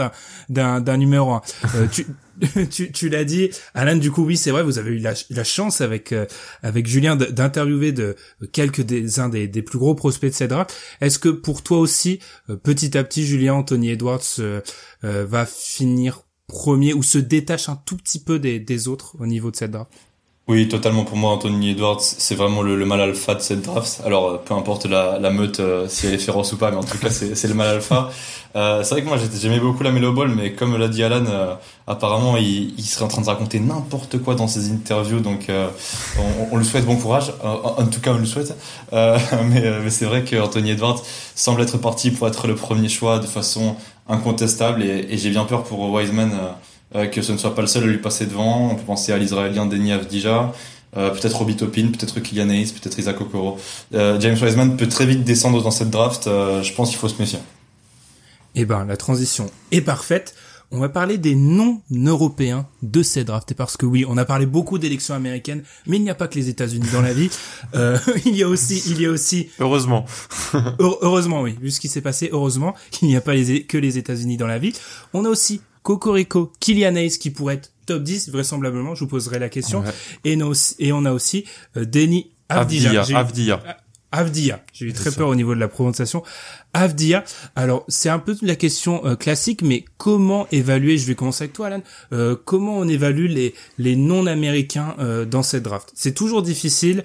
d'un 0.48 0.96
numéro 0.96 1.32
1. 1.32 1.42
Euh, 1.74 1.86
tu 1.90 2.06
tu, 2.70 2.92
tu 2.92 3.08
l'as 3.08 3.24
dit, 3.24 3.48
Alan. 3.72 3.96
Du 3.96 4.10
coup, 4.10 4.22
oui, 4.22 4.36
c'est 4.36 4.50
vrai. 4.50 4.62
Vous 4.62 4.78
avez 4.78 4.90
eu 4.90 4.98
la, 4.98 5.14
la 5.30 5.42
chance 5.42 5.80
avec 5.80 6.12
euh, 6.12 6.26
avec 6.62 6.86
Julien 6.86 7.16
d'interviewer 7.16 7.92
de, 7.92 8.14
quelques 8.52 8.82
des 8.82 9.20
uns 9.20 9.30
des, 9.30 9.48
des 9.48 9.62
plus 9.62 9.78
gros 9.78 9.94
prospects 9.94 10.28
de 10.28 10.34
cette. 10.34 10.52
Est-ce 11.00 11.18
que 11.18 11.30
pour 11.30 11.62
toi 11.62 11.78
aussi, 11.78 12.20
petit 12.62 12.98
à 12.98 13.04
petit, 13.04 13.24
Julien 13.24 13.54
Anthony 13.54 13.88
Edwards 13.88 14.20
va 15.02 15.46
finir 15.46 16.25
premier 16.46 16.94
ou 16.94 17.02
se 17.02 17.18
détache 17.18 17.68
un 17.68 17.76
tout 17.76 17.96
petit 17.96 18.20
peu 18.20 18.38
des, 18.38 18.88
autres 18.88 19.16
au 19.18 19.26
niveau 19.26 19.50
de 19.50 19.56
cette 19.56 19.72
draft 19.72 19.90
oui, 20.48 20.68
totalement. 20.68 21.02
Pour 21.04 21.16
moi, 21.16 21.32
Anthony 21.32 21.70
Edwards, 21.70 22.00
c'est 22.00 22.36
vraiment 22.36 22.62
le, 22.62 22.76
le, 22.76 22.86
mal 22.86 23.00
alpha 23.00 23.34
de 23.34 23.40
cette 23.40 23.62
draft. 23.62 24.00
Alors, 24.06 24.28
euh, 24.30 24.36
peu 24.36 24.54
importe 24.54 24.86
la, 24.86 25.18
la 25.18 25.30
meute, 25.30 25.58
euh, 25.58 25.88
si 25.88 26.06
elle 26.06 26.14
est 26.14 26.18
féroce 26.18 26.52
ou 26.52 26.56
pas, 26.56 26.70
mais 26.70 26.76
en 26.76 26.84
tout 26.84 26.98
cas, 26.98 27.10
c'est 27.10 27.48
le 27.48 27.54
mal 27.54 27.66
alpha. 27.66 28.10
Euh, 28.54 28.84
c'est 28.84 28.90
vrai 28.94 29.02
que 29.02 29.08
moi, 29.08 29.18
j'aimais 29.40 29.58
beaucoup 29.58 29.82
la 29.82 29.90
Melo 29.90 30.12
Ball, 30.12 30.28
mais 30.28 30.52
comme 30.52 30.76
l'a 30.76 30.86
dit 30.86 31.02
Alan, 31.02 31.24
euh, 31.26 31.56
apparemment, 31.88 32.36
il, 32.36 32.78
il, 32.78 32.84
serait 32.84 33.04
en 33.04 33.08
train 33.08 33.22
de 33.22 33.26
raconter 33.26 33.58
n'importe 33.58 34.18
quoi 34.18 34.36
dans 34.36 34.46
ses 34.46 34.70
interviews. 34.70 35.18
Donc, 35.18 35.50
on, 35.50 36.48
on, 36.52 36.56
lui 36.58 36.64
souhaite 36.64 36.86
bon 36.86 36.96
courage. 36.96 37.32
En, 37.42 37.84
tout 37.86 38.00
cas, 38.00 38.12
on 38.12 38.18
lui 38.18 38.28
souhaite. 38.28 38.56
mais, 38.92 39.80
mais 39.82 39.90
c'est 39.90 40.04
vrai 40.04 40.22
qu'Anthony 40.22 40.70
Edwards 40.70 41.02
semble 41.34 41.60
être 41.60 41.76
parti 41.78 42.12
pour 42.12 42.28
être 42.28 42.46
le 42.46 42.54
premier 42.54 42.88
choix 42.88 43.18
de 43.18 43.26
façon 43.26 43.74
incontestable 44.08 44.84
et, 44.84 45.08
et 45.10 45.18
j'ai 45.18 45.30
bien 45.30 45.44
peur 45.44 45.64
pour 45.64 45.90
Wiseman 45.90 46.30
euh, 46.94 47.04
euh, 47.04 47.06
que 47.06 47.22
ce 47.22 47.32
ne 47.32 47.38
soit 47.38 47.54
pas 47.54 47.62
le 47.62 47.66
seul 47.66 47.84
à 47.84 47.86
lui 47.86 47.98
passer 47.98 48.26
devant. 48.26 48.70
On 48.70 48.74
peut 48.74 48.84
penser 48.84 49.12
à 49.12 49.18
l'Israélien 49.18 49.66
Denis 49.66 49.92
Avdija, 49.92 50.52
euh, 50.96 51.10
peut-être 51.10 51.36
Robbie 51.36 51.56
Topin, 51.56 51.88
peut-être 51.88 52.20
Kylian 52.20 52.50
Hayes, 52.50 52.72
peut-être 52.72 52.98
Isaac 52.98 53.20
Okoro. 53.20 53.58
James 53.92 54.36
Wiseman 54.40 54.76
peut 54.76 54.88
très 54.88 55.06
vite 55.06 55.24
descendre 55.24 55.62
dans 55.62 55.70
cette 55.70 55.90
draft. 55.90 56.24
je 56.24 56.72
pense 56.74 56.90
qu'il 56.90 56.98
faut 56.98 57.08
se 57.08 57.18
méfier. 57.20 57.38
Eh 58.54 58.64
ben, 58.64 58.84
la 58.86 58.96
transition 58.96 59.50
est 59.70 59.82
parfaite 59.82 60.34
on 60.72 60.80
va 60.80 60.88
parler 60.88 61.16
des 61.16 61.34
non-européens 61.34 62.66
de 62.82 63.02
cette 63.02 63.28
draft. 63.28 63.50
Et 63.52 63.54
parce 63.54 63.76
que 63.76 63.86
oui, 63.86 64.04
on 64.08 64.16
a 64.16 64.24
parlé 64.24 64.46
beaucoup 64.46 64.78
d'élections 64.78 65.14
américaines, 65.14 65.62
mais 65.86 65.96
il 65.96 66.02
n'y 66.02 66.10
a 66.10 66.14
pas 66.14 66.28
que 66.28 66.34
les 66.34 66.48
États-Unis 66.48 66.88
dans 66.92 67.02
la 67.02 67.12
vie. 67.12 67.30
Euh, 67.74 67.98
il 68.24 68.36
y 68.36 68.42
a 68.42 68.48
aussi, 68.48 68.82
il 68.86 69.00
y 69.00 69.06
a 69.06 69.10
aussi. 69.10 69.48
Heureusement. 69.58 70.06
heureusement, 70.78 71.42
oui. 71.42 71.56
Vu 71.60 71.70
ce 71.70 71.80
qui 71.80 71.88
s'est 71.88 72.00
passé, 72.00 72.30
heureusement 72.32 72.74
qu'il 72.90 73.08
n'y 73.08 73.16
a 73.16 73.20
pas 73.20 73.34
les, 73.34 73.64
que 73.64 73.76
les 73.76 73.98
États-Unis 73.98 74.36
dans 74.36 74.46
la 74.46 74.58
vie. 74.58 74.72
On 75.12 75.24
a 75.24 75.28
aussi 75.28 75.60
Cocorico, 75.86 76.52
Kylian 76.58 76.96
Hayes 76.96 77.16
qui 77.16 77.30
pourrait 77.30 77.54
être 77.54 77.70
top 77.86 78.02
10 78.02 78.30
vraisemblablement. 78.30 78.96
Je 78.96 79.04
vous 79.04 79.06
poserai 79.06 79.38
la 79.38 79.48
question. 79.48 79.84
Et, 80.24 80.36
et 80.80 80.92
on 80.92 81.04
a 81.04 81.12
aussi 81.12 81.44
euh, 81.76 81.84
Denis. 81.84 82.32
Avdija. 82.48 83.60
Avdia. 84.12 84.62
J'ai 84.72 84.86
eu 84.86 84.92
très 84.92 85.10
peur 85.10 85.28
au 85.28 85.34
niveau 85.34 85.54
de 85.54 85.60
la 85.60 85.68
prononciation. 85.68 86.22
Avdia. 86.72 87.24
Alors, 87.54 87.84
c'est 87.88 88.08
un 88.08 88.18
peu 88.18 88.36
la 88.42 88.54
question 88.54 89.04
euh, 89.04 89.16
classique, 89.16 89.62
mais 89.62 89.84
comment 89.98 90.46
évaluer, 90.52 90.96
je 90.96 91.06
vais 91.06 91.14
commencer 91.14 91.44
avec 91.44 91.52
toi, 91.52 91.66
Alan, 91.66 91.82
euh, 92.12 92.36
comment 92.44 92.78
on 92.78 92.86
évalue 92.86 93.26
les, 93.26 93.54
les 93.78 93.96
non-américains 93.96 94.94
euh, 94.98 95.24
dans 95.24 95.42
cette 95.42 95.64
draft? 95.64 95.92
C'est 95.94 96.14
toujours 96.14 96.42
difficile 96.42 97.02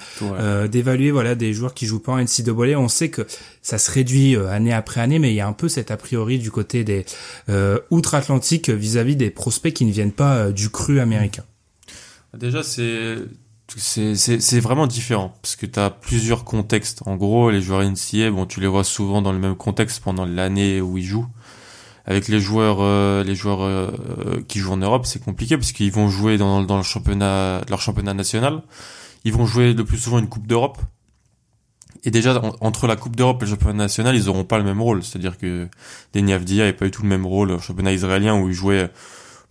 d'évaluer 0.70 1.12
voilà 1.12 1.36
des 1.36 1.54
joueurs 1.54 1.74
qui 1.74 1.86
jouent 1.86 2.00
pas 2.00 2.14
en 2.14 2.18
NCAA. 2.18 2.78
On 2.78 2.88
sait 2.88 3.10
que 3.10 3.26
ça 3.62 3.78
se 3.78 3.92
réduit 3.92 4.36
année 4.36 4.74
après 4.74 5.02
année, 5.02 5.20
mais 5.20 5.32
il 5.32 5.36
y 5.36 5.42
a 5.42 5.48
un 5.48 5.54
peu 5.54 5.70
cet 5.70 5.92
a 5.92 5.98
priori 5.98 6.40
du 6.40 6.52
côté 6.52 6.84
des 6.84 7.06
outre-Atlantique 7.90 8.70
vis-à-vis 8.70 9.16
des 9.16 9.30
prospects 9.30 9.74
qui 9.74 9.86
ne 9.86 9.92
viennent 9.92 10.12
pas 10.12 10.52
du 10.52 10.70
cru 10.70 11.00
américain. 11.00 11.44
Déjà, 12.38 12.64
c'est 12.64 13.18
c'est 13.78 14.60
vraiment 14.60 14.88
différent 14.88 15.34
parce 15.42 15.56
que 15.56 15.66
tu 15.66 15.80
as 15.80 15.90
plusieurs 15.90 16.44
contextes. 16.44 17.02
En 17.06 17.16
gros, 17.16 17.50
les 17.52 17.62
joueurs 17.62 17.84
NCA, 17.84 18.32
bon, 18.32 18.46
tu 18.46 18.60
les 18.60 18.68
vois 18.68 18.84
souvent 18.84 19.22
dans 19.22 19.32
le 19.32 19.40
même 19.40 19.56
contexte 19.56 20.02
pendant 20.04 20.26
l'année 20.26 20.82
où 20.82 20.98
ils 20.98 21.06
jouent. 21.06 21.28
Avec 22.06 22.28
les 22.28 22.40
joueurs, 22.40 22.78
euh, 22.82 23.24
les 23.24 23.36
joueurs 23.36 23.62
euh, 23.62 24.44
qui 24.48 24.60
jouent 24.60 24.74
en 24.74 24.78
Europe, 24.78 25.06
c'est 25.06 25.24
compliqué 25.24 25.56
parce 25.58 25.72
qu'ils 25.72 25.92
vont 25.92 26.10
jouer 26.10 26.38
dans, 26.38 26.60
le 26.60 26.84
championnat, 26.84 27.62
leur 27.70 27.80
championnat 27.80 28.14
national. 28.14 28.64
Ils 29.24 29.34
vont 29.34 29.46
jouer 29.46 29.74
le 29.74 29.86
plus 29.86 29.98
souvent 29.98 30.20
une 30.20 30.28
Coupe 30.28 30.48
d'Europe. 30.48 30.80
Et 32.04 32.10
déjà, 32.10 32.42
entre 32.62 32.88
la 32.88 32.96
Coupe 32.96 33.16
d'Europe 33.16 33.44
et 33.44 33.46
le 33.46 33.52
championnat 33.52 33.74
national, 33.74 34.16
ils 34.16 34.28
auront 34.28 34.44
pas 34.44 34.58
le 34.58 34.64
même 34.64 34.82
rôle. 34.82 35.04
C'est-à-dire 35.04 35.38
que 35.38 35.68
Denis 36.14 36.34
Avdia 36.34 36.64
n'avait 36.64 36.74
pas 36.74 36.88
eu 36.88 36.92
tout 36.92 37.04
le 37.04 37.10
même 37.10 37.28
rôle 37.28 37.52
au 37.52 37.60
championnat 37.60 37.94
israélien 37.94 38.40
où 38.40 38.50
il 38.50 38.56
jouait 38.56 38.90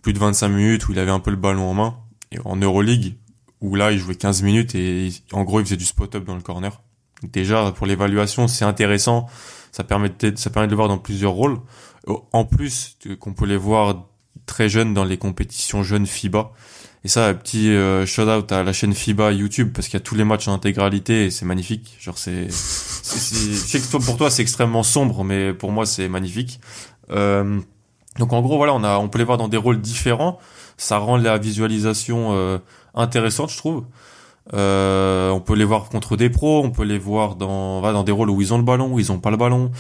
plus 0.03 0.13
de 0.13 0.19
25 0.19 0.49
minutes, 0.49 0.89
où 0.89 0.93
il 0.93 0.99
avait 0.99 1.11
un 1.13 1.21
peu 1.21 1.31
le 1.31 1.37
ballon 1.37 1.71
en 1.71 1.75
main. 1.75 1.95
Et 2.33 2.39
en 2.45 2.57
Euroleague, 2.57 3.15
où 3.61 3.75
là, 3.75 3.93
il 3.93 3.99
jouait 3.99 4.15
15 4.15 4.43
minutes 4.43 4.75
et 4.75 5.11
en 5.33 5.45
gros, 5.45 5.61
il 5.61 5.67
faisait 5.67 5.77
du 5.77 5.85
spot-up 5.85 6.25
dans 6.25 6.35
le 6.35 6.41
corner. 6.41 6.81
déjà, 7.23 7.73
pour 7.73 7.87
l'évaluation, 7.87 8.49
c'est 8.49 8.65
intéressant. 8.65 9.27
Ça 9.73 9.85
permet, 9.85 10.09
de, 10.09 10.33
ça 10.37 10.51
permet 10.51 10.67
de 10.67 10.73
le 10.73 10.77
voir 10.77 10.89
dans 10.89 10.99
plusieurs 10.99 11.33
rôles. 11.33 11.59
En 12.07 12.45
plus, 12.45 12.97
qu'on 13.21 13.35
peut 13.35 13.47
les 13.47 13.57
voir 13.57 14.07
très 14.47 14.69
jeunes 14.69 14.95
dans 14.95 15.05
les 15.05 15.17
compétitions 15.17 15.83
jeunes 15.83 16.07
FIBA. 16.07 16.53
Et 17.05 17.09
ça, 17.09 17.29
un 17.29 17.35
petit 17.35 17.71
euh, 17.71 18.05
shout-out 18.05 18.53
à 18.53 18.63
la 18.63 18.73
chaîne 18.73 18.93
FIBA 18.93 19.33
YouTube 19.33 19.71
parce 19.75 19.89
qu'il 19.89 19.95
y 19.95 20.03
a 20.03 20.05
tous 20.05 20.15
les 20.15 20.25
matchs 20.25 20.49
en 20.49 20.53
intégralité 20.53 21.27
et 21.27 21.31
c'est 21.31 21.47
magnifique. 21.47 21.97
Genre 21.99 22.19
c'est, 22.19 22.45
je 22.49 22.51
sais 22.51 23.81
que 23.81 23.97
pour 23.97 24.17
toi 24.19 24.31
c'est 24.31 24.43
extrêmement 24.43 24.83
sombre, 24.83 25.25
mais 25.25 25.55
pour 25.55 25.73
moi 25.73 25.87
c'est 25.87 26.09
magnifique. 26.09 26.61
Euh, 27.11 27.59
donc 28.19 28.35
en 28.35 28.43
gros 28.43 28.59
voilà, 28.59 28.75
on 28.75 28.85
a, 28.85 28.99
on 28.99 29.09
peut 29.09 29.19
les 29.19 29.25
voir 29.25 29.39
dans 29.39 29.49
des 29.49 29.57
rôles 29.57 29.81
différents. 29.81 30.39
Ça 30.77 30.99
rend 30.99 31.17
la 31.17 31.39
visualisation 31.39 32.33
euh, 32.33 32.59
intéressante, 32.95 33.51
je 33.51 33.57
trouve. 33.57 33.85
Euh, 34.53 35.31
on 35.31 35.41
peut 35.41 35.55
les 35.55 35.65
voir 35.65 35.89
contre 35.89 36.17
des 36.17 36.31
pros, 36.31 36.65
on 36.65 36.71
peut 36.71 36.85
les 36.85 36.99
voir 36.99 37.37
dans, 37.37 37.81
va 37.81 37.93
dans 37.93 38.03
des 38.03 38.13
rôles 38.13 38.31
où 38.31 38.41
ils 38.41 38.53
ont 38.53 38.59
le 38.59 38.65
ballon, 38.65 38.93
où 38.93 38.99
ils 38.99 39.13
ont 39.13 39.21
pas 39.21 39.31
le 39.31 39.37
ballon. 39.37 39.71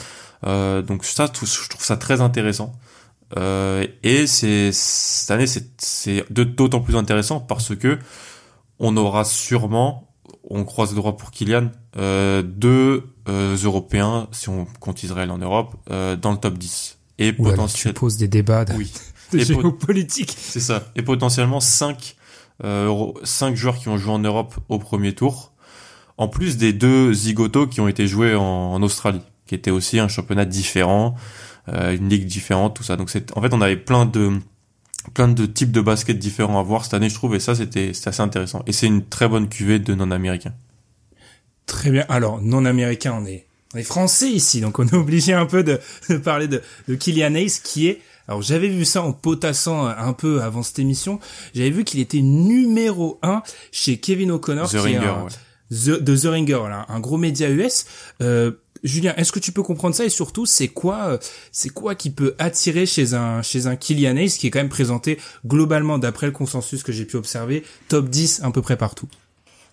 Euh, 0.46 0.82
donc 0.82 1.04
ça, 1.04 1.26
je 1.26 1.68
trouve 1.68 1.84
ça 1.84 1.96
très 1.96 2.20
intéressant. 2.20 2.72
Euh, 3.36 3.86
et 4.02 4.26
cette 4.26 5.30
année, 5.30 5.46
c'est 5.46 6.24
d'autant 6.30 6.80
plus 6.80 6.96
intéressant 6.96 7.40
parce 7.40 7.74
que 7.76 7.98
on 8.78 8.96
aura 8.96 9.24
sûrement, 9.24 10.08
on 10.48 10.64
croise 10.64 10.90
le 10.90 10.96
droit 10.96 11.16
pour 11.16 11.30
Kylian, 11.30 11.70
deux 11.96 13.04
Européens, 13.26 14.28
si 14.32 14.48
on 14.48 14.66
compte 14.78 15.02
Israël 15.02 15.30
en 15.30 15.38
Europe, 15.38 15.76
dans 15.88 16.32
le 16.32 16.38
top 16.38 16.58
10. 16.58 16.98
Et 17.18 17.34
potentiellement... 17.34 17.92
Tu 17.94 18.00
poses 18.00 18.16
des 18.16 18.28
débats 18.28 18.64
de, 18.64 18.72
oui. 18.72 18.90
géopolitique. 19.34 20.34
C'est 20.38 20.60
ça. 20.60 20.84
Et 20.96 21.02
potentiellement 21.02 21.60
cinq 21.60 22.16
euh, 22.64 23.12
cinq 23.24 23.56
joueurs 23.56 23.78
qui 23.78 23.88
ont 23.88 23.96
joué 23.96 24.12
en 24.12 24.18
Europe 24.18 24.54
au 24.68 24.78
premier 24.78 25.14
tour, 25.14 25.52
en 26.18 26.28
plus 26.28 26.56
des 26.56 26.72
deux 26.72 27.12
zigotos 27.12 27.66
qui 27.66 27.80
ont 27.80 27.88
été 27.88 28.06
joués 28.06 28.34
en, 28.34 28.82
Australie, 28.82 29.22
qui 29.46 29.54
était 29.54 29.70
aussi 29.70 29.98
un 29.98 30.08
championnat 30.08 30.44
différent, 30.44 31.14
euh, 31.68 31.96
une 31.96 32.08
ligue 32.08 32.26
différente, 32.26 32.76
tout 32.76 32.82
ça. 32.82 32.96
Donc 32.96 33.10
c'est, 33.10 33.36
en 33.36 33.40
fait, 33.40 33.54
on 33.54 33.60
avait 33.60 33.76
plein 33.76 34.06
de 34.06 34.38
plein 35.14 35.28
de 35.28 35.46
types 35.46 35.72
de 35.72 35.80
baskets 35.80 36.18
différents 36.18 36.60
à 36.60 36.62
voir 36.62 36.84
cette 36.84 36.92
année, 36.92 37.08
je 37.08 37.14
trouve, 37.14 37.34
et 37.34 37.40
ça 37.40 37.54
c'était 37.54 37.92
assez 38.04 38.20
intéressant. 38.20 38.62
Et 38.66 38.72
c'est 38.72 38.86
une 38.86 39.04
très 39.04 39.28
bonne 39.28 39.48
cuvée 39.48 39.78
de 39.78 39.94
non-américains. 39.94 40.52
Très 41.64 41.90
bien. 41.90 42.04
Alors 42.10 42.42
non-américains, 42.42 43.16
on 43.18 43.24
est 43.24 43.46
on 43.72 43.78
est 43.78 43.84
français 43.84 44.28
ici, 44.28 44.60
donc 44.60 44.78
on 44.78 44.86
est 44.86 44.94
obligé 44.96 45.32
un 45.32 45.46
peu 45.46 45.62
de, 45.62 45.80
de 46.08 46.16
parler 46.16 46.48
de, 46.48 46.60
de 46.88 46.94
Kylian 46.94 47.34
Hayes, 47.34 47.60
qui 47.62 47.88
est 47.88 48.00
alors 48.30 48.42
j'avais 48.42 48.68
vu 48.68 48.84
ça 48.84 49.02
en 49.02 49.12
potassant 49.12 49.86
un 49.86 50.12
peu 50.12 50.40
avant 50.40 50.62
cette 50.62 50.78
émission. 50.78 51.18
J'avais 51.52 51.70
vu 51.70 51.82
qu'il 51.82 51.98
était 51.98 52.20
numéro 52.20 53.18
1 53.22 53.42
chez 53.72 53.98
Kevin 53.98 54.30
O'Connor, 54.30 54.70
The 54.70 54.74
Ringer, 54.74 55.14
de 55.72 56.16
The 56.16 56.26
Ringer, 56.26 56.60
un 56.88 57.00
gros 57.00 57.18
média 57.18 57.50
US. 57.50 57.86
Euh, 58.22 58.52
Julien, 58.84 59.14
est-ce 59.16 59.32
que 59.32 59.40
tu 59.40 59.50
peux 59.50 59.64
comprendre 59.64 59.96
ça? 59.96 60.04
Et 60.04 60.10
surtout 60.10 60.46
c'est 60.46 60.68
quoi 60.68 61.18
c'est 61.50 61.70
quoi 61.70 61.96
qui 61.96 62.10
peut 62.10 62.36
attirer 62.38 62.86
chez 62.86 63.14
un 63.14 63.42
chez 63.42 63.66
un 63.66 63.74
Kylian 63.74 64.16
Hayes 64.16 64.30
qui 64.30 64.46
est 64.46 64.50
quand 64.50 64.60
même 64.60 64.68
présenté 64.68 65.18
globalement 65.44 65.98
d'après 65.98 66.26
le 66.26 66.32
consensus 66.32 66.84
que 66.84 66.92
j'ai 66.92 67.06
pu 67.06 67.16
observer 67.16 67.64
top 67.88 68.08
10 68.08 68.42
à 68.44 68.50
peu 68.52 68.62
près 68.62 68.76
partout? 68.76 69.08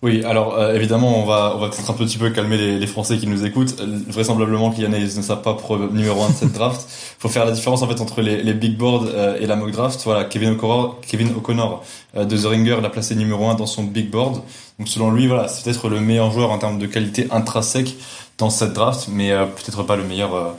Oui, 0.00 0.22
alors 0.24 0.56
euh, 0.56 0.74
évidemment, 0.74 1.20
on 1.20 1.26
va 1.26 1.54
on 1.56 1.58
va 1.58 1.70
peut-être 1.70 1.90
un 1.90 1.94
petit 1.94 2.18
peu 2.18 2.30
calmer 2.30 2.56
les, 2.56 2.78
les 2.78 2.86
Français 2.86 3.18
qui 3.18 3.26
nous 3.26 3.44
écoutent. 3.44 3.80
Vraisemblablement, 3.80 4.70
Kylian 4.70 4.90
ne 4.90 5.08
sera 5.08 5.42
pas 5.42 5.54
pro 5.54 5.76
numéro 5.76 6.22
1 6.22 6.28
de 6.28 6.34
cette 6.34 6.52
draft. 6.52 6.86
faut 7.18 7.28
faire 7.28 7.44
la 7.44 7.50
différence 7.50 7.82
en 7.82 7.88
fait 7.88 8.00
entre 8.00 8.22
les, 8.22 8.40
les 8.44 8.54
big 8.54 8.76
boards 8.76 9.06
euh, 9.08 9.36
et 9.40 9.46
la 9.46 9.56
mock 9.56 9.72
draft. 9.72 10.00
Voilà, 10.04 10.24
Kevin 10.24 10.50
O'Connor, 10.50 11.00
Kevin 11.04 11.30
O'Connor 11.36 11.82
euh, 12.16 12.24
de 12.24 12.36
The 12.36 12.44
Ringer 12.44 12.80
l'a 12.80 12.90
placé 12.90 13.16
numéro 13.16 13.48
1 13.48 13.56
dans 13.56 13.66
son 13.66 13.82
big 13.82 14.08
board. 14.08 14.42
Donc 14.78 14.86
selon 14.86 15.10
lui, 15.10 15.26
voilà, 15.26 15.48
c'est 15.48 15.64
peut-être 15.64 15.88
le 15.88 16.00
meilleur 16.00 16.30
joueur 16.30 16.52
en 16.52 16.58
termes 16.58 16.78
de 16.78 16.86
qualité 16.86 17.26
intrinsèque 17.32 17.96
dans 18.38 18.50
cette 18.50 18.74
draft, 18.74 19.08
mais 19.10 19.30
peut-être 19.30 19.82
pas 19.82 19.96
le 19.96 20.04
meilleur 20.04 20.54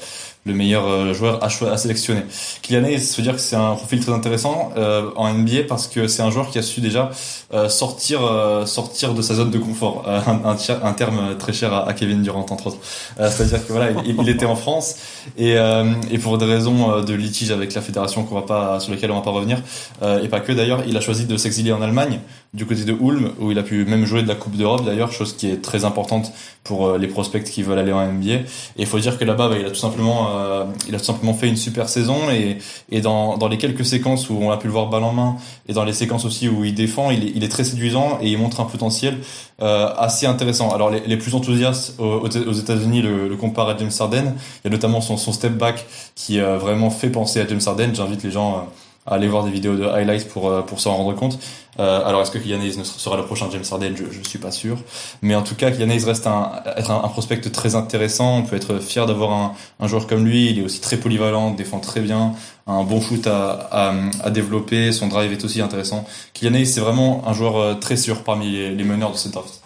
le 0.50 0.56
meilleur 0.56 0.86
euh, 0.88 1.14
joueur 1.14 1.42
à, 1.44 1.48
à 1.48 1.78
sélectionner. 1.78 2.24
Kylian 2.62 2.84
Hayes, 2.84 3.00
se 3.00 3.22
dire 3.22 3.36
que 3.36 3.42
c'est 3.42 3.56
un 3.56 3.76
profil 3.76 4.02
très 4.02 4.12
intéressant 4.12 4.72
euh, 4.78 5.10
en 5.16 5.34
NBA 5.34 5.64
parce 5.68 5.88
que 5.88 6.08
c'est 6.08 6.22
un 6.22 6.32
joueur 6.32 6.50
qui 6.50 6.58
a 6.58 6.62
su 6.62 6.82
déjà 6.82 7.12
euh, 7.54 7.70
sortir 7.70 8.20
sortir 8.66 9.14
de 9.14 9.22
sa 9.22 9.36
zone 9.36 9.52
de 9.52 9.58
confort, 9.58 10.04
un, 10.08 10.58
un, 10.84 10.94
terme 10.94 11.38
très 11.38 11.54
cher 11.54 11.74
à, 11.74 11.94
Kevin 11.94 12.22
Durant 12.22 12.46
entre 12.50 12.68
autres. 12.68 12.78
C'est-à-dire 13.18 13.66
que 13.66 13.72
voilà, 13.72 13.92
il, 14.06 14.16
il, 14.20 14.30
était 14.30 14.46
en 14.46 14.56
France 14.56 14.96
et, 15.38 15.56
et 16.12 16.18
pour 16.18 16.38
des 16.38 16.46
raisons 16.46 17.02
de 17.02 17.14
litige 17.14 17.52
avec 17.52 17.74
la 17.74 17.82
fédération 17.82 18.24
qu'on 18.24 18.36
va 18.36 18.42
pas 18.42 18.80
sur 18.80 18.92
lesquelles 18.92 19.12
on 19.12 19.16
va 19.16 19.22
pas 19.22 19.32
revenir 19.32 19.62
et 20.02 20.28
pas 20.28 20.40
que 20.40 20.52
d'ailleurs, 20.52 20.84
il 20.88 20.98
a 20.98 21.02
choisi 21.02 21.26
de 21.26 21.38
s'exiler 21.38 21.72
en 21.72 21.82
Allemagne 21.82 22.20
du 22.54 22.66
côté 22.66 22.84
de 22.84 22.94
Ulm 22.94 23.32
où 23.40 23.52
il 23.52 23.60
a 23.60 23.64
pu 23.64 23.86
même 23.86 24.06
jouer 24.06 24.24
de 24.24 24.28
la 24.28 24.36
Coupe 24.36 24.56
d'Europe 24.56 24.84
d'ailleurs, 24.84 25.12
chose 25.12 25.36
qui 25.36 25.50
est 25.50 25.62
très 25.62 25.86
importante 25.86 26.32
pour 26.64 26.98
les 26.98 27.08
prospects 27.08 27.44
qui 27.44 27.64
veulent 27.64 27.80
aller 27.80 27.94
en 27.94 28.06
NBA. 28.06 28.34
Et 28.34 28.44
il 28.78 28.86
faut 28.86 29.00
dire 29.00 29.18
que 29.18 29.26
là-bas, 29.26 29.50
bah, 29.50 29.56
il 29.60 29.66
a 29.66 29.70
tout 29.70 29.76
simplement 29.76 30.30
euh, 30.40 30.66
il 30.88 30.96
a 30.96 31.00
tout 31.00 31.06
simplement 31.06 31.34
fait 31.34 31.48
une 31.48 31.58
super 31.58 31.90
saison 31.90 32.30
et, 32.32 32.58
et 32.90 33.02
dans, 33.02 33.38
dans 33.38 33.48
les 33.48 33.58
quelques 33.58 33.86
séquences 33.86 34.30
où 34.30 34.38
on 34.42 34.50
a 34.52 34.58
pu 34.58 34.68
le 34.68 34.74
voir 34.74 34.88
balle 34.88 35.04
en 35.04 35.14
main 35.14 35.36
et 35.68 35.74
dans 35.74 35.84
les 35.84 35.94
séquences 35.94 36.26
aussi 36.26 36.48
où 36.48 36.64
il 36.64 36.74
défend, 36.74 37.12
il 37.12 37.24
est, 37.24 37.32
il 37.36 37.44
est 37.44 37.50
très 37.50 37.64
séduisant 37.64 38.18
et 38.22 38.30
il 38.30 38.38
montre 38.38 38.60
un 38.62 38.66
potentiel 38.66 39.18
euh, 39.62 39.94
assez 39.98 40.26
intéressant. 40.26 40.72
Alors 40.72 40.90
les, 40.90 41.02
les 41.02 41.18
plus 41.18 41.36
enthousiastes 41.36 41.96
aux, 42.00 42.22
aux 42.26 42.54
États-Unis 42.54 43.02
le, 43.02 43.28
le 43.28 43.36
comparent 43.36 43.70
à 43.70 43.78
James 43.78 43.92
Harden. 44.00 44.34
Il 44.64 44.66
y 44.66 44.68
a 44.68 44.72
notamment 44.72 45.02
son, 45.02 45.18
son 45.18 45.32
step 45.32 45.54
back 45.54 45.86
qui 46.16 46.40
euh, 46.40 46.58
vraiment 46.58 46.90
fait 46.90 47.10
penser 47.10 47.42
à 47.42 47.48
James 47.48 47.62
Harden. 47.66 47.92
J'invite 47.94 48.24
les 48.24 48.32
gens 48.32 48.68
aller 49.10 49.28
voir 49.28 49.44
des 49.44 49.52
vidéos 49.52 49.76
de 49.76 49.86
highlights 49.86 50.28
pour 50.30 50.50
euh, 50.50 50.62
pour 50.62 50.80
s'en 50.80 50.96
rendre 50.96 51.16
compte. 51.16 51.40
Euh, 51.80 52.06
alors 52.06 52.22
est-ce 52.22 52.32
que 52.32 52.38
Kylian 52.38 52.62
Hayes 52.62 52.84
sera 52.84 53.16
le 53.16 53.24
prochain 53.24 53.48
James 53.52 53.64
Harden? 53.70 53.94
Je, 53.96 54.04
je 54.12 54.28
suis 54.28 54.40
pas 54.40 54.52
sûr, 54.52 54.78
mais 55.22 55.36
en 55.36 55.44
tout 55.44 55.56
cas 55.56 55.72
Kylian 55.72 55.90
Hayes 55.90 56.04
reste 56.04 56.28
un 56.28 56.52
être 56.76 56.92
un, 56.92 57.08
prospect 57.08 57.42
très 57.42 57.76
intéressant. 57.76 58.38
On 58.38 58.44
peut 58.44 58.56
être 58.56 58.80
fier 58.80 59.06
d'avoir 59.06 59.32
un, 59.32 59.54
un 59.80 59.88
joueur 59.88 60.08
comme 60.08 60.26
lui. 60.26 60.50
Il 60.50 60.60
est 60.60 60.64
aussi 60.64 60.82
très 60.82 60.98
polyvalent, 60.98 61.52
défend 61.52 61.80
très 61.80 62.02
bien, 62.02 62.34
un 62.68 62.84
bon 62.84 63.02
shoot 63.02 63.26
à, 63.28 63.52
à, 63.72 63.94
à 64.24 64.30
développer. 64.30 64.92
Son 64.92 65.08
drive 65.08 65.32
est 65.32 65.44
aussi 65.46 65.62
intéressant. 65.62 66.06
Kylian 66.34 66.56
Hayes 66.56 66.66
c'est 66.68 66.82
vraiment 66.82 67.28
un 67.28 67.34
joueur 67.34 67.58
euh, 67.58 67.74
très 67.76 67.98
sûr 67.98 68.24
parmi 68.24 68.52
les, 68.52 68.76
les 68.76 68.84
meneurs 68.84 69.12
de 69.12 69.18
cette 69.18 69.34
draft. 69.34 69.62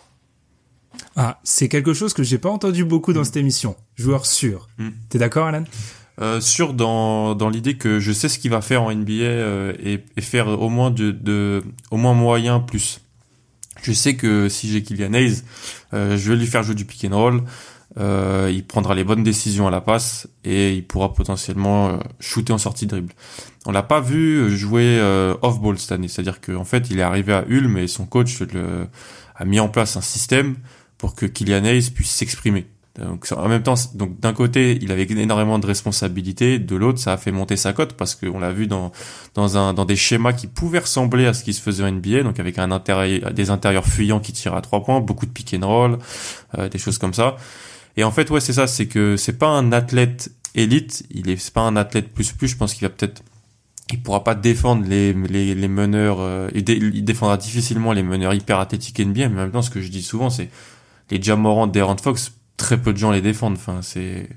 Ah, 1.15 1.39
c'est 1.43 1.69
quelque 1.69 1.93
chose 1.93 2.13
que 2.13 2.23
j'ai 2.23 2.37
pas 2.37 2.49
entendu 2.49 2.85
beaucoup 2.85 3.13
dans 3.13 3.21
mm. 3.21 3.25
cette 3.25 3.37
émission. 3.37 3.75
Joueur 3.95 4.25
sûr. 4.25 4.67
Mm. 4.77 4.89
T'es 5.09 5.19
d'accord, 5.19 5.47
Alan? 5.47 5.63
Euh, 6.21 6.39
sûr 6.39 6.73
dans, 6.73 7.35
dans 7.35 7.49
l'idée 7.49 7.75
que 7.75 7.99
je 7.99 8.11
sais 8.11 8.29
ce 8.29 8.37
qu'il 8.37 8.51
va 8.51 8.61
faire 8.61 8.83
en 8.83 8.93
NBA 8.93 9.11
euh, 9.13 9.73
et, 9.83 10.03
et, 10.15 10.21
faire 10.21 10.47
au 10.47 10.69
moins 10.69 10.91
de, 10.91 11.11
de, 11.11 11.63
au 11.89 11.97
moins 11.97 12.13
moyen 12.13 12.59
plus. 12.59 13.01
Je 13.83 13.91
sais 13.91 14.15
que 14.15 14.47
si 14.47 14.69
j'ai 14.69 14.81
Kylian 14.81 15.13
Hayes, 15.13 15.43
euh, 15.93 16.17
je 16.17 16.31
vais 16.31 16.37
lui 16.37 16.47
faire 16.47 16.63
jouer 16.63 16.75
du 16.75 16.85
pick 16.85 17.03
and 17.05 17.15
roll. 17.15 17.43
Euh, 17.99 18.49
il 18.51 18.65
prendra 18.65 18.95
les 18.95 19.03
bonnes 19.03 19.23
décisions 19.23 19.67
à 19.67 19.71
la 19.71 19.81
passe 19.81 20.27
et 20.43 20.73
il 20.73 20.87
pourra 20.87 21.13
potentiellement 21.13 21.89
euh, 21.89 21.97
shooter 22.19 22.53
en 22.53 22.57
sortie 22.57 22.85
de 22.85 22.91
dribble. 22.91 23.13
On 23.65 23.71
l'a 23.71 23.83
pas 23.83 23.99
vu 23.99 24.55
jouer 24.55 24.99
off 25.41 25.59
ball 25.61 25.77
cette 25.77 25.91
année, 25.91 26.07
c'est-à-dire 26.07 26.41
qu'en 26.41 26.65
fait 26.65 26.89
il 26.89 26.99
est 26.99 27.03
arrivé 27.03 27.33
à 27.33 27.45
Ulm 27.47 27.77
et 27.77 27.87
son 27.87 28.05
coach 28.05 28.41
le, 28.41 28.87
a 29.35 29.45
mis 29.45 29.59
en 29.59 29.69
place 29.69 29.95
un 29.95 30.01
système 30.01 30.55
pour 30.97 31.15
que 31.15 31.25
Kylian 31.25 31.63
Hayes 31.63 31.91
puisse 31.91 32.11
s'exprimer. 32.11 32.65
Donc 32.99 33.25
en 33.35 33.47
même 33.47 33.63
temps, 33.63 33.73
donc 33.95 34.19
d'un 34.19 34.33
côté, 34.33 34.77
il 34.79 34.91
avait 34.91 35.03
énormément 35.03 35.57
de 35.57 35.65
responsabilités, 35.65 36.59
de 36.59 36.75
l'autre, 36.75 36.99
ça 36.99 37.13
a 37.13 37.17
fait 37.17 37.31
monter 37.31 37.57
sa 37.57 37.73
cote 37.73 37.93
parce 37.93 38.13
qu'on 38.13 38.39
l'a 38.39 38.51
vu 38.51 38.67
dans 38.67 38.91
dans 39.33 39.57
un 39.57 39.73
dans 39.73 39.85
des 39.85 39.95
schémas 39.95 40.33
qui 40.33 40.45
pouvaient 40.45 40.79
ressembler 40.79 41.25
à 41.25 41.33
ce 41.33 41.43
qui 41.43 41.53
se 41.53 41.61
faisait 41.61 41.83
en 41.83 41.91
NBA, 41.91 42.21
donc 42.21 42.39
avec 42.39 42.59
un 42.59 42.69
intérieur, 42.69 43.33
des 43.33 43.49
intérieurs 43.49 43.87
fuyants 43.87 44.19
qui 44.19 44.31
tirent 44.31 44.53
à 44.53 44.61
trois 44.61 44.83
points, 44.83 44.99
beaucoup 44.99 45.25
de 45.25 45.31
pick 45.31 45.55
and 45.59 45.67
roll, 45.67 45.97
euh, 46.59 46.69
des 46.69 46.77
choses 46.77 46.99
comme 46.99 47.15
ça. 47.15 47.35
Et 47.97 48.03
en 48.03 48.11
fait, 48.11 48.29
ouais, 48.29 48.39
c'est 48.39 48.53
ça, 48.53 48.67
c'est 48.67 48.85
que 48.85 49.17
c'est 49.17 49.39
pas 49.39 49.47
un 49.49 49.71
athlète 49.71 50.31
élite, 50.53 51.03
il 51.09 51.31
est 51.31 51.37
c'est 51.37 51.53
pas 51.53 51.61
un 51.61 51.75
athlète 51.75 52.13
plus 52.13 52.31
plus. 52.31 52.47
Je 52.47 52.57
pense 52.57 52.75
qu'il 52.75 52.87
va 52.87 52.93
peut-être 52.93 53.23
il 53.91 54.01
pourra 54.01 54.23
pas 54.23 54.35
défendre 54.35 54.87
les, 54.87 55.13
les, 55.13 55.55
les 55.55 55.67
meneurs, 55.67 56.17
euh, 56.19 56.49
il, 56.53 57.03
défendra 57.03 57.37
difficilement 57.37 57.91
les 57.91 58.03
meneurs 58.03 58.33
hyper 58.33 58.59
athlétiques 58.59 58.99
NBA, 58.99 59.29
mais 59.29 59.39
en 59.39 59.43
même 59.43 59.51
temps, 59.51 59.61
ce 59.61 59.69
que 59.69 59.81
je 59.81 59.89
dis 59.89 60.03
souvent, 60.03 60.29
c'est 60.29 60.49
les 61.11 61.21
Jamorant, 61.21 61.67
Darren 61.67 61.97
Fox, 61.97 62.31
très 62.57 62.77
peu 62.77 62.93
de 62.93 62.97
gens 62.97 63.11
les 63.11 63.21
défendent. 63.21 63.55
Enfin, 63.55 63.81
c'est 63.81 64.29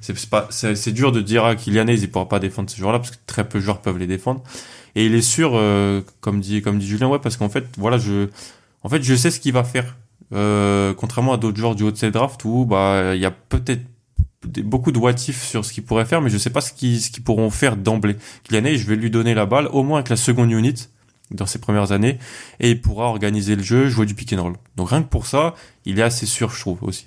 c'est 0.00 0.28
pas 0.28 0.48
c'est 0.50 0.92
dur 0.92 1.12
de 1.12 1.20
dire 1.20 1.44
à 1.44 1.56
Kylian 1.56 1.88
Hayes 1.88 2.00
il 2.02 2.10
pourra 2.10 2.28
pas 2.28 2.38
défendre 2.38 2.68
ce 2.68 2.76
joueur-là 2.76 2.98
parce 2.98 3.10
que 3.10 3.16
très 3.26 3.48
peu 3.48 3.58
de 3.58 3.64
joueurs 3.64 3.80
peuvent 3.80 3.98
les 3.98 4.06
défendre. 4.06 4.42
Et 4.96 5.06
il 5.06 5.14
est 5.14 5.22
sûr, 5.22 5.52
euh, 5.54 6.02
comme 6.20 6.40
dit 6.40 6.62
comme 6.62 6.78
dit 6.78 6.86
Julien, 6.86 7.08
ouais, 7.08 7.18
parce 7.18 7.36
qu'en 7.36 7.48
fait, 7.48 7.66
voilà, 7.78 7.98
je 7.98 8.28
en 8.82 8.88
fait 8.88 9.02
je 9.02 9.14
sais 9.14 9.30
ce 9.30 9.40
qu'il 9.40 9.52
va 9.52 9.64
faire. 9.64 9.96
Euh, 10.32 10.94
contrairement 10.94 11.34
à 11.34 11.36
d'autres 11.36 11.58
joueurs 11.58 11.74
du 11.74 11.84
haut 11.84 11.90
de 11.90 11.96
cette 11.96 12.14
draft 12.14 12.44
où 12.44 12.64
bah 12.64 13.14
il 13.14 13.20
y 13.20 13.26
a 13.26 13.30
peut-être 13.30 13.82
beaucoup 14.44 14.92
de 14.92 14.98
what 14.98 15.16
sur 15.16 15.64
ce 15.64 15.72
qu'il 15.72 15.84
pourrait 15.84 16.04
faire, 16.04 16.20
mais 16.20 16.30
je 16.30 16.38
sais 16.38 16.50
pas 16.50 16.60
ce 16.60 16.72
qu'ils 16.72 17.00
ce 17.00 17.10
qu'ils 17.10 17.24
pourront 17.24 17.50
faire 17.50 17.76
d'emblée. 17.76 18.16
Kylian 18.44 18.76
je 18.76 18.86
vais 18.86 18.96
lui 18.96 19.10
donner 19.10 19.34
la 19.34 19.46
balle 19.46 19.68
au 19.68 19.82
moins 19.82 19.98
avec 19.98 20.10
la 20.10 20.16
seconde 20.16 20.50
unit 20.50 20.88
dans 21.30 21.46
ses 21.46 21.58
premières 21.58 21.92
années 21.92 22.18
et 22.60 22.70
il 22.70 22.80
pourra 22.80 23.06
organiser 23.06 23.56
le 23.56 23.62
jeu, 23.62 23.88
jouer 23.88 24.06
du 24.06 24.14
pick 24.14 24.32
and 24.32 24.42
roll. 24.42 24.54
Donc 24.76 24.90
rien 24.90 25.02
que 25.02 25.08
pour 25.08 25.26
ça, 25.26 25.54
il 25.84 25.98
est 25.98 26.02
assez 26.02 26.26
sûr, 26.26 26.50
je 26.50 26.60
trouve 26.60 26.82
aussi. 26.82 27.06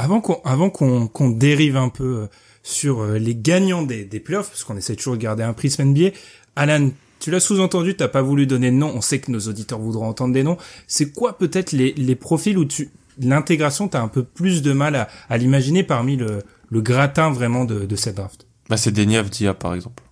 Avant 0.00 0.22
qu'on 0.22 0.40
avant 0.44 0.70
qu'on 0.70 1.08
qu'on 1.08 1.28
dérive 1.28 1.76
un 1.76 1.90
peu 1.90 2.20
euh, 2.22 2.26
sur 2.62 3.02
euh, 3.02 3.18
les 3.18 3.34
gagnants 3.34 3.82
des, 3.82 4.06
des 4.06 4.18
playoffs, 4.18 4.48
parce 4.48 4.64
qu'on 4.64 4.78
essaie 4.78 4.96
toujours 4.96 5.14
de 5.14 5.20
garder 5.20 5.42
un 5.42 5.52
prisme 5.52 5.84
NBA, 5.84 6.12
Alan, 6.56 6.90
tu 7.18 7.30
l'as 7.30 7.38
sous-entendu, 7.38 7.94
t'as 7.96 8.08
pas 8.08 8.22
voulu 8.22 8.46
donner 8.46 8.70
de 8.70 8.76
nom, 8.76 8.90
on 8.94 9.02
sait 9.02 9.18
que 9.18 9.30
nos 9.30 9.40
auditeurs 9.40 9.78
voudront 9.78 10.06
entendre 10.08 10.32
des 10.32 10.42
noms. 10.42 10.56
C'est 10.86 11.12
quoi 11.12 11.36
peut-être 11.36 11.72
les, 11.72 11.92
les 11.92 12.14
profils 12.14 12.56
où 12.56 12.64
tu 12.64 12.88
l'intégration, 13.18 13.88
t'as 13.88 14.00
un 14.00 14.08
peu 14.08 14.22
plus 14.22 14.62
de 14.62 14.72
mal 14.72 14.96
à, 14.96 15.08
à 15.28 15.36
l'imaginer 15.36 15.82
parmi 15.82 16.16
le, 16.16 16.38
le 16.70 16.80
gratin 16.80 17.30
vraiment 17.30 17.66
de, 17.66 17.84
de 17.84 17.96
cette 17.96 18.16
draft? 18.16 18.46
Bah, 18.70 18.78
C'est 18.78 18.92
Deni 18.92 19.18
Avdia 19.18 19.52
par 19.52 19.74
exemple. 19.74 20.02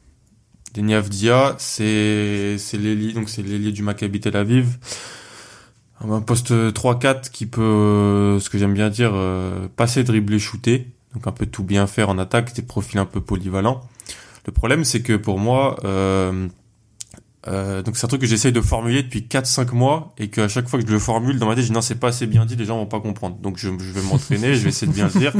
Deni 0.74 0.95
Avdia, 0.95 1.57
c'est 1.59 2.57
c'est 2.59 2.76
l'ailier 2.76 3.14
donc 3.14 3.30
c'est 3.30 3.43
l'ailier 3.43 3.72
du 3.72 3.82
Maccabi 3.82 4.20
Tel 4.20 4.36
Aviv 4.36 4.76
un 6.01 6.20
poste 6.20 6.53
3-4 6.53 7.30
qui 7.30 7.46
peut, 7.46 7.61
euh, 7.61 8.40
ce 8.40 8.51
que 8.51 8.59
j'aime 8.59 8.74
bien 8.74 8.88
dire, 8.88 9.12
euh, 9.14 9.68
passer, 9.76 10.05
dribbler, 10.05 10.38
shooter. 10.38 10.86
Donc 11.14 11.26
un 11.26 11.32
peu 11.32 11.46
tout 11.46 11.64
bien 11.64 11.86
faire 11.86 12.11
en 12.11 12.18
attaque, 12.18 12.55
des 12.55 12.62
profils 12.62 12.99
un 12.99 13.07
peu 13.07 13.20
polyvalents. 13.20 13.80
Le 14.46 14.53
problème, 14.53 14.84
c'est 14.84 15.03
que 15.03 15.14
pour 15.14 15.38
moi, 15.38 15.76
euh, 15.84 16.49
donc 17.46 17.96
c'est 17.96 18.05
un 18.05 18.09
truc 18.09 18.20
que 18.20 18.26
j'essaye 18.26 18.53
de 18.53 18.61
formuler 18.61 19.03
depuis 19.03 19.22
4-5 19.22 19.72
mois 19.74 20.12
et 20.18 20.28
qu'à 20.28 20.49
chaque 20.49 20.68
fois 20.68 20.78
que 20.78 20.86
je 20.86 20.92
le 20.92 20.99
formule 20.99 21.38
dans 21.38 21.46
ma 21.46 21.55
tête, 21.55 21.64
je 21.64 21.68
dis 21.68 21.74
non, 21.74 21.80
c'est 21.80 21.99
pas 21.99 22.09
assez 22.09 22.26
bien 22.26 22.44
dit, 22.44 22.57
les 22.57 22.66
gens 22.66 22.76
vont 22.76 22.86
pas 22.86 23.01
comprendre. 23.01 23.36
Donc 23.36 23.57
je, 23.57 23.68
vais 23.68 24.03
m'entraîner, 24.03 24.55
je 24.55 24.62
vais 24.62 24.68
essayer 24.68 24.86
de 24.86 24.94
bien 24.94 25.11
le 25.12 25.18
dire. 25.18 25.32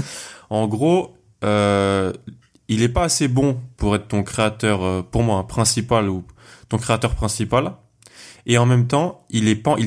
En 0.51 0.67
gros, 0.67 1.15
il 1.43 2.83
est 2.83 2.89
pas 2.89 3.05
assez 3.05 3.29
bon 3.29 3.61
pour 3.77 3.95
être 3.95 4.09
ton 4.09 4.23
créateur, 4.23 5.05
pour 5.05 5.23
moi, 5.23 5.47
principal 5.47 6.09
ou 6.09 6.25
ton 6.71 6.79
créateur 6.79 7.15
principal 7.15 7.75
et 8.51 8.57
en 8.57 8.65
même 8.65 8.87
temps, 8.87 9.27
il 9.29 9.47
est 9.47 9.55
pas, 9.55 9.77
il, 9.79 9.87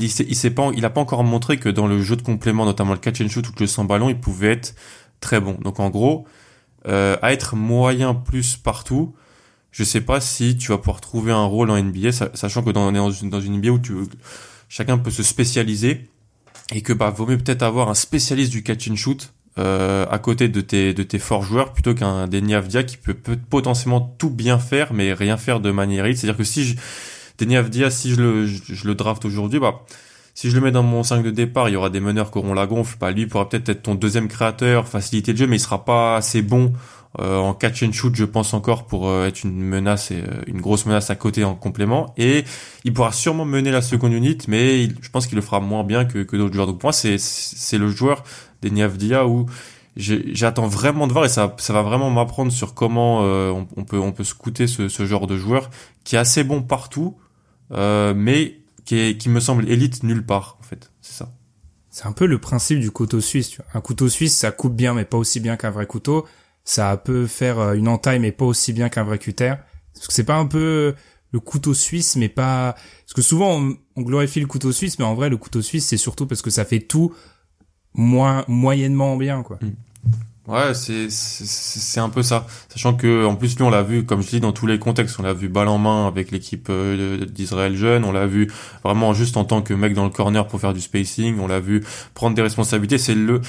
pas, 0.53 0.71
il 0.75 0.85
a 0.85 0.89
pas 0.91 1.01
encore 1.01 1.23
montré 1.23 1.57
que 1.57 1.67
dans 1.67 1.87
le 1.87 1.99
jeu 2.01 2.15
de 2.15 2.21
complément, 2.21 2.63
notamment 2.63 2.93
le 2.93 2.99
catch 2.99 3.19
and 3.19 3.27
shoot 3.27 3.49
ou 3.49 3.53
le 3.59 3.65
sans 3.65 3.85
ballon, 3.85 4.07
il 4.07 4.19
pouvait 4.19 4.51
être 4.51 4.75
très 5.19 5.39
bon. 5.39 5.57
Donc 5.63 5.79
en 5.79 5.89
gros, 5.89 6.27
euh, 6.87 7.17
à 7.23 7.33
être 7.33 7.55
moyen 7.55 8.13
plus 8.13 8.57
partout, 8.57 9.15
je 9.71 9.83
sais 9.83 10.01
pas 10.01 10.21
si 10.21 10.57
tu 10.57 10.67
vas 10.67 10.77
pouvoir 10.77 11.01
trouver 11.01 11.31
un 11.31 11.43
rôle 11.43 11.71
en 11.71 11.81
NBA, 11.81 12.11
sachant 12.11 12.61
que 12.61 12.69
dans, 12.69 12.93
on 12.93 12.93
est 12.93 13.29
dans 13.29 13.41
une, 13.41 13.57
NBA 13.57 13.69
où 13.69 13.79
tu, 13.79 13.95
chacun 14.69 14.99
peut 14.99 15.11
se 15.11 15.23
spécialiser 15.23 16.07
et 16.71 16.83
que 16.83 16.93
bah 16.93 17.09
vaut 17.09 17.25
mieux 17.25 17.39
peut-être 17.39 17.63
avoir 17.63 17.89
un 17.89 17.95
spécialiste 17.95 18.51
du 18.51 18.61
catch 18.61 18.89
and 18.91 18.95
shoot 18.95 19.33
euh, 19.57 20.05
à 20.09 20.19
côté 20.19 20.47
de 20.47 20.61
tes 20.61 20.93
de 20.93 21.03
tes 21.03 21.19
forts 21.19 21.43
joueurs 21.43 21.73
plutôt 21.73 21.93
qu'un 21.93 22.27
Denny 22.27 22.55
Avdia 22.55 22.83
qui 22.83 22.95
peut, 22.95 23.13
peut 23.13 23.37
potentiellement 23.37 23.99
tout 24.17 24.29
bien 24.29 24.59
faire 24.59 24.93
mais 24.93 25.13
rien 25.13 25.35
faire 25.35 25.59
de 25.59 25.71
manière 25.71 26.05
C'est-à-dire 26.05 26.37
que 26.37 26.45
si 26.45 26.63
je, 26.63 26.75
Denis 27.41 27.57
Avdia, 27.57 27.89
si 27.89 28.11
je 28.11 28.21
le, 28.21 28.45
je, 28.45 28.87
le 28.87 28.95
draft 28.95 29.25
aujourd'hui, 29.25 29.59
bah, 29.59 29.81
si 30.33 30.49
je 30.49 30.55
le 30.55 30.61
mets 30.61 30.71
dans 30.71 30.83
mon 30.83 31.03
5 31.03 31.23
de 31.23 31.31
départ, 31.31 31.69
il 31.69 31.73
y 31.73 31.75
aura 31.75 31.89
des 31.89 31.99
meneurs 31.99 32.31
qui 32.31 32.37
auront 32.37 32.53
la 32.53 32.67
gonfle. 32.67 32.97
Bah, 32.99 33.11
lui 33.11 33.27
pourra 33.27 33.49
peut-être 33.49 33.69
être 33.69 33.83
ton 33.83 33.95
deuxième 33.95 34.27
créateur, 34.27 34.87
facilité 34.87 35.33
de 35.33 35.37
jeu, 35.37 35.47
mais 35.47 35.57
il 35.57 35.59
sera 35.59 35.83
pas 35.83 36.15
assez 36.15 36.41
bon 36.41 36.73
euh, 37.19 37.37
en 37.37 37.53
catch 37.53 37.83
and 37.83 37.91
shoot, 37.91 38.15
je 38.15 38.23
pense 38.23 38.53
encore, 38.53 38.85
pour 38.85 39.09
euh, 39.09 39.27
être 39.27 39.43
une 39.43 39.59
menace, 39.59 40.11
et, 40.11 40.21
euh, 40.21 40.41
une 40.47 40.61
grosse 40.61 40.85
menace 40.85 41.09
à 41.09 41.15
côté 41.15 41.43
en 41.43 41.55
complément. 41.55 42.13
Et 42.17 42.45
il 42.85 42.93
pourra 42.93 43.11
sûrement 43.11 43.43
mener 43.43 43.71
la 43.71 43.81
seconde 43.81 44.13
unit, 44.13 44.37
mais 44.47 44.87
je 45.01 45.09
pense 45.09 45.27
qu'il 45.27 45.35
le 45.35 45.41
fera 45.41 45.59
moins 45.59 45.83
bien 45.83 46.05
que, 46.05 46.19
que 46.19 46.37
d'autres 46.37 46.53
joueurs. 46.53 46.67
Donc 46.67 46.79
pour 46.79 46.87
moi, 46.87 46.93
c'est, 46.93 47.17
c'est 47.17 47.77
le 47.77 47.89
joueur 47.89 48.23
des 48.61 48.81
Avdia 48.81 49.27
où 49.27 49.47
j'attends 49.97 50.67
vraiment 50.67 51.05
de 51.05 51.11
voir 51.11 51.25
et 51.25 51.29
ça, 51.29 51.53
ça 51.57 51.73
va 51.73 51.81
vraiment 51.81 52.09
m'apprendre 52.09 52.51
sur 52.51 52.73
comment 52.73 53.19
on, 53.19 53.83
peut 53.83 53.99
on 53.99 54.13
peut 54.13 54.23
scouter 54.23 54.65
ce 54.65 55.05
genre 55.05 55.27
de 55.27 55.35
joueur 55.35 55.69
qui 56.05 56.15
est 56.15 56.19
assez 56.19 56.45
bon 56.45 56.61
partout, 56.61 57.17
euh, 57.71 58.13
mais 58.15 58.59
qui, 58.85 58.97
est, 58.97 59.17
qui 59.17 59.29
me 59.29 59.39
semble 59.39 59.69
élite 59.69 60.03
nulle 60.03 60.25
part 60.25 60.57
en 60.59 60.63
fait. 60.63 60.91
C'est 61.01 61.13
ça. 61.13 61.31
C'est 61.89 62.05
un 62.05 62.13
peu 62.13 62.25
le 62.25 62.39
principe 62.39 62.79
du 62.79 62.91
couteau 62.91 63.19
suisse. 63.19 63.49
Tu 63.49 63.57
vois. 63.57 63.65
Un 63.73 63.81
couteau 63.81 64.07
suisse, 64.09 64.35
ça 64.35 64.51
coupe 64.51 64.75
bien, 64.75 64.93
mais 64.93 65.05
pas 65.05 65.17
aussi 65.17 65.39
bien 65.39 65.57
qu'un 65.57 65.71
vrai 65.71 65.85
couteau. 65.85 66.25
Ça 66.63 66.95
peut 66.97 67.27
faire 67.27 67.59
euh, 67.59 67.73
une 67.73 67.87
entaille, 67.87 68.19
mais 68.19 68.31
pas 68.31 68.45
aussi 68.45 68.71
bien 68.73 68.89
qu'un 68.89 69.03
vrai 69.03 69.17
cutter. 69.17 69.55
C'est 69.93 70.23
pas 70.23 70.37
un 70.37 70.45
peu 70.45 70.95
le 71.31 71.39
couteau 71.39 71.73
suisse, 71.73 72.15
mais 72.15 72.29
pas. 72.29 72.75
Parce 73.05 73.13
que 73.13 73.21
souvent 73.21 73.61
on, 73.95 74.01
glorifie 74.01 74.39
le 74.39 74.47
couteau 74.47 74.71
suisse, 74.71 74.99
mais 74.99 75.05
en 75.05 75.15
vrai 75.15 75.29
le 75.29 75.37
couteau 75.37 75.61
suisse, 75.61 75.87
c'est 75.87 75.97
surtout 75.97 76.27
parce 76.27 76.41
que 76.41 76.49
ça 76.49 76.65
fait 76.65 76.79
tout 76.79 77.13
moins 77.93 78.45
moyennement 78.47 79.17
bien, 79.17 79.43
quoi. 79.43 79.59
Mm. 79.61 79.71
Ouais, 80.51 80.73
c'est 80.73 81.09
c'est 81.09 82.01
un 82.01 82.09
peu 82.09 82.23
ça. 82.23 82.45
Sachant 82.67 82.93
que 82.93 83.25
en 83.25 83.35
plus 83.35 83.55
lui 83.55 83.63
on 83.63 83.69
l'a 83.69 83.83
vu 83.83 84.05
comme 84.05 84.21
je 84.21 84.27
dis 84.27 84.39
dans 84.41 84.51
tous 84.51 84.67
les 84.67 84.79
contextes, 84.79 85.17
on 85.17 85.23
l'a 85.23 85.31
vu 85.31 85.47
balle 85.47 85.69
en 85.69 85.77
main 85.77 86.07
avec 86.07 86.29
l'équipe 86.31 86.67
euh, 86.69 87.25
d'Israël 87.25 87.77
jeune, 87.77 88.03
on 88.03 88.11
l'a 88.11 88.27
vu 88.27 88.51
vraiment 88.83 89.13
juste 89.13 89.37
en 89.37 89.45
tant 89.45 89.61
que 89.61 89.73
mec 89.73 89.93
dans 89.93 90.03
le 90.03 90.09
corner 90.09 90.45
pour 90.45 90.59
faire 90.59 90.73
du 90.73 90.81
spacing, 90.81 91.39
on 91.39 91.47
l'a 91.47 91.61
vu 91.61 91.85
prendre 92.15 92.35
des 92.35 92.41
responsabilités, 92.41 92.97
c'est 92.97 93.15
le 93.15 93.39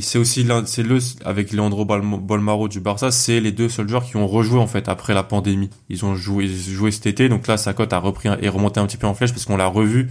c'est 0.00 0.18
aussi 0.18 0.44
c'est 0.66 0.82
le 0.82 0.98
avec 1.24 1.52
Leandro 1.52 1.84
Bolmaro 1.84 2.66
du 2.66 2.80
Barça, 2.80 3.12
c'est 3.12 3.38
les 3.38 3.52
deux 3.52 3.68
seuls 3.68 3.88
joueurs 3.88 4.04
qui 4.04 4.16
ont 4.16 4.26
rejoué 4.26 4.58
en 4.58 4.66
fait 4.66 4.88
après 4.88 5.14
la 5.14 5.22
pandémie. 5.22 5.70
Ils 5.88 6.04
ont 6.04 6.16
joué 6.16 6.48
joué 6.48 6.90
cet 6.90 7.06
été, 7.06 7.28
donc 7.28 7.46
là 7.46 7.58
sa 7.58 7.74
cote 7.74 7.92
a 7.92 7.98
repris 7.98 8.28
et 8.40 8.48
remonté 8.48 8.80
un 8.80 8.86
petit 8.86 8.96
peu 8.96 9.06
en 9.06 9.14
flèche 9.14 9.30
parce 9.30 9.44
qu'on 9.44 9.56
l'a 9.56 9.66
revu. 9.68 10.08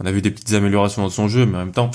On 0.00 0.06
a 0.06 0.12
vu 0.12 0.22
des 0.22 0.30
petites 0.30 0.54
améliorations 0.54 1.02
dans 1.02 1.10
son 1.10 1.28
jeu, 1.28 1.44
mais 1.44 1.56
en 1.56 1.60
même 1.60 1.72
temps 1.72 1.90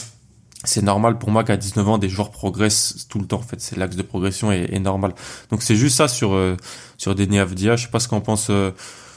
c'est 0.65 0.81
normal 0.81 1.17
pour 1.17 1.31
moi 1.31 1.43
qu'à 1.43 1.55
19 1.55 1.87
ans 1.87 1.97
des 1.97 2.09
joueurs 2.09 2.31
progressent 2.31 3.07
tout 3.09 3.19
le 3.19 3.25
temps 3.25 3.37
en 3.37 3.43
fait. 3.43 3.61
C'est 3.61 3.77
l'axe 3.77 3.95
de 3.95 4.01
progression 4.01 4.51
est, 4.51 4.73
est, 4.73 4.79
normal. 4.79 5.13
Donc 5.51 5.63
c'est 5.63 5.75
juste 5.75 5.95
ça 5.95 6.07
sur 6.07 6.33
euh, 6.33 6.57
sur 6.97 7.15
Denis 7.15 7.39
Avdia. 7.39 7.75
Je 7.75 7.85
sais 7.85 7.91
pas 7.91 7.99
ce 7.99 8.07
qu'en 8.07 8.21
pense 8.21 8.49
euh, 8.49 8.71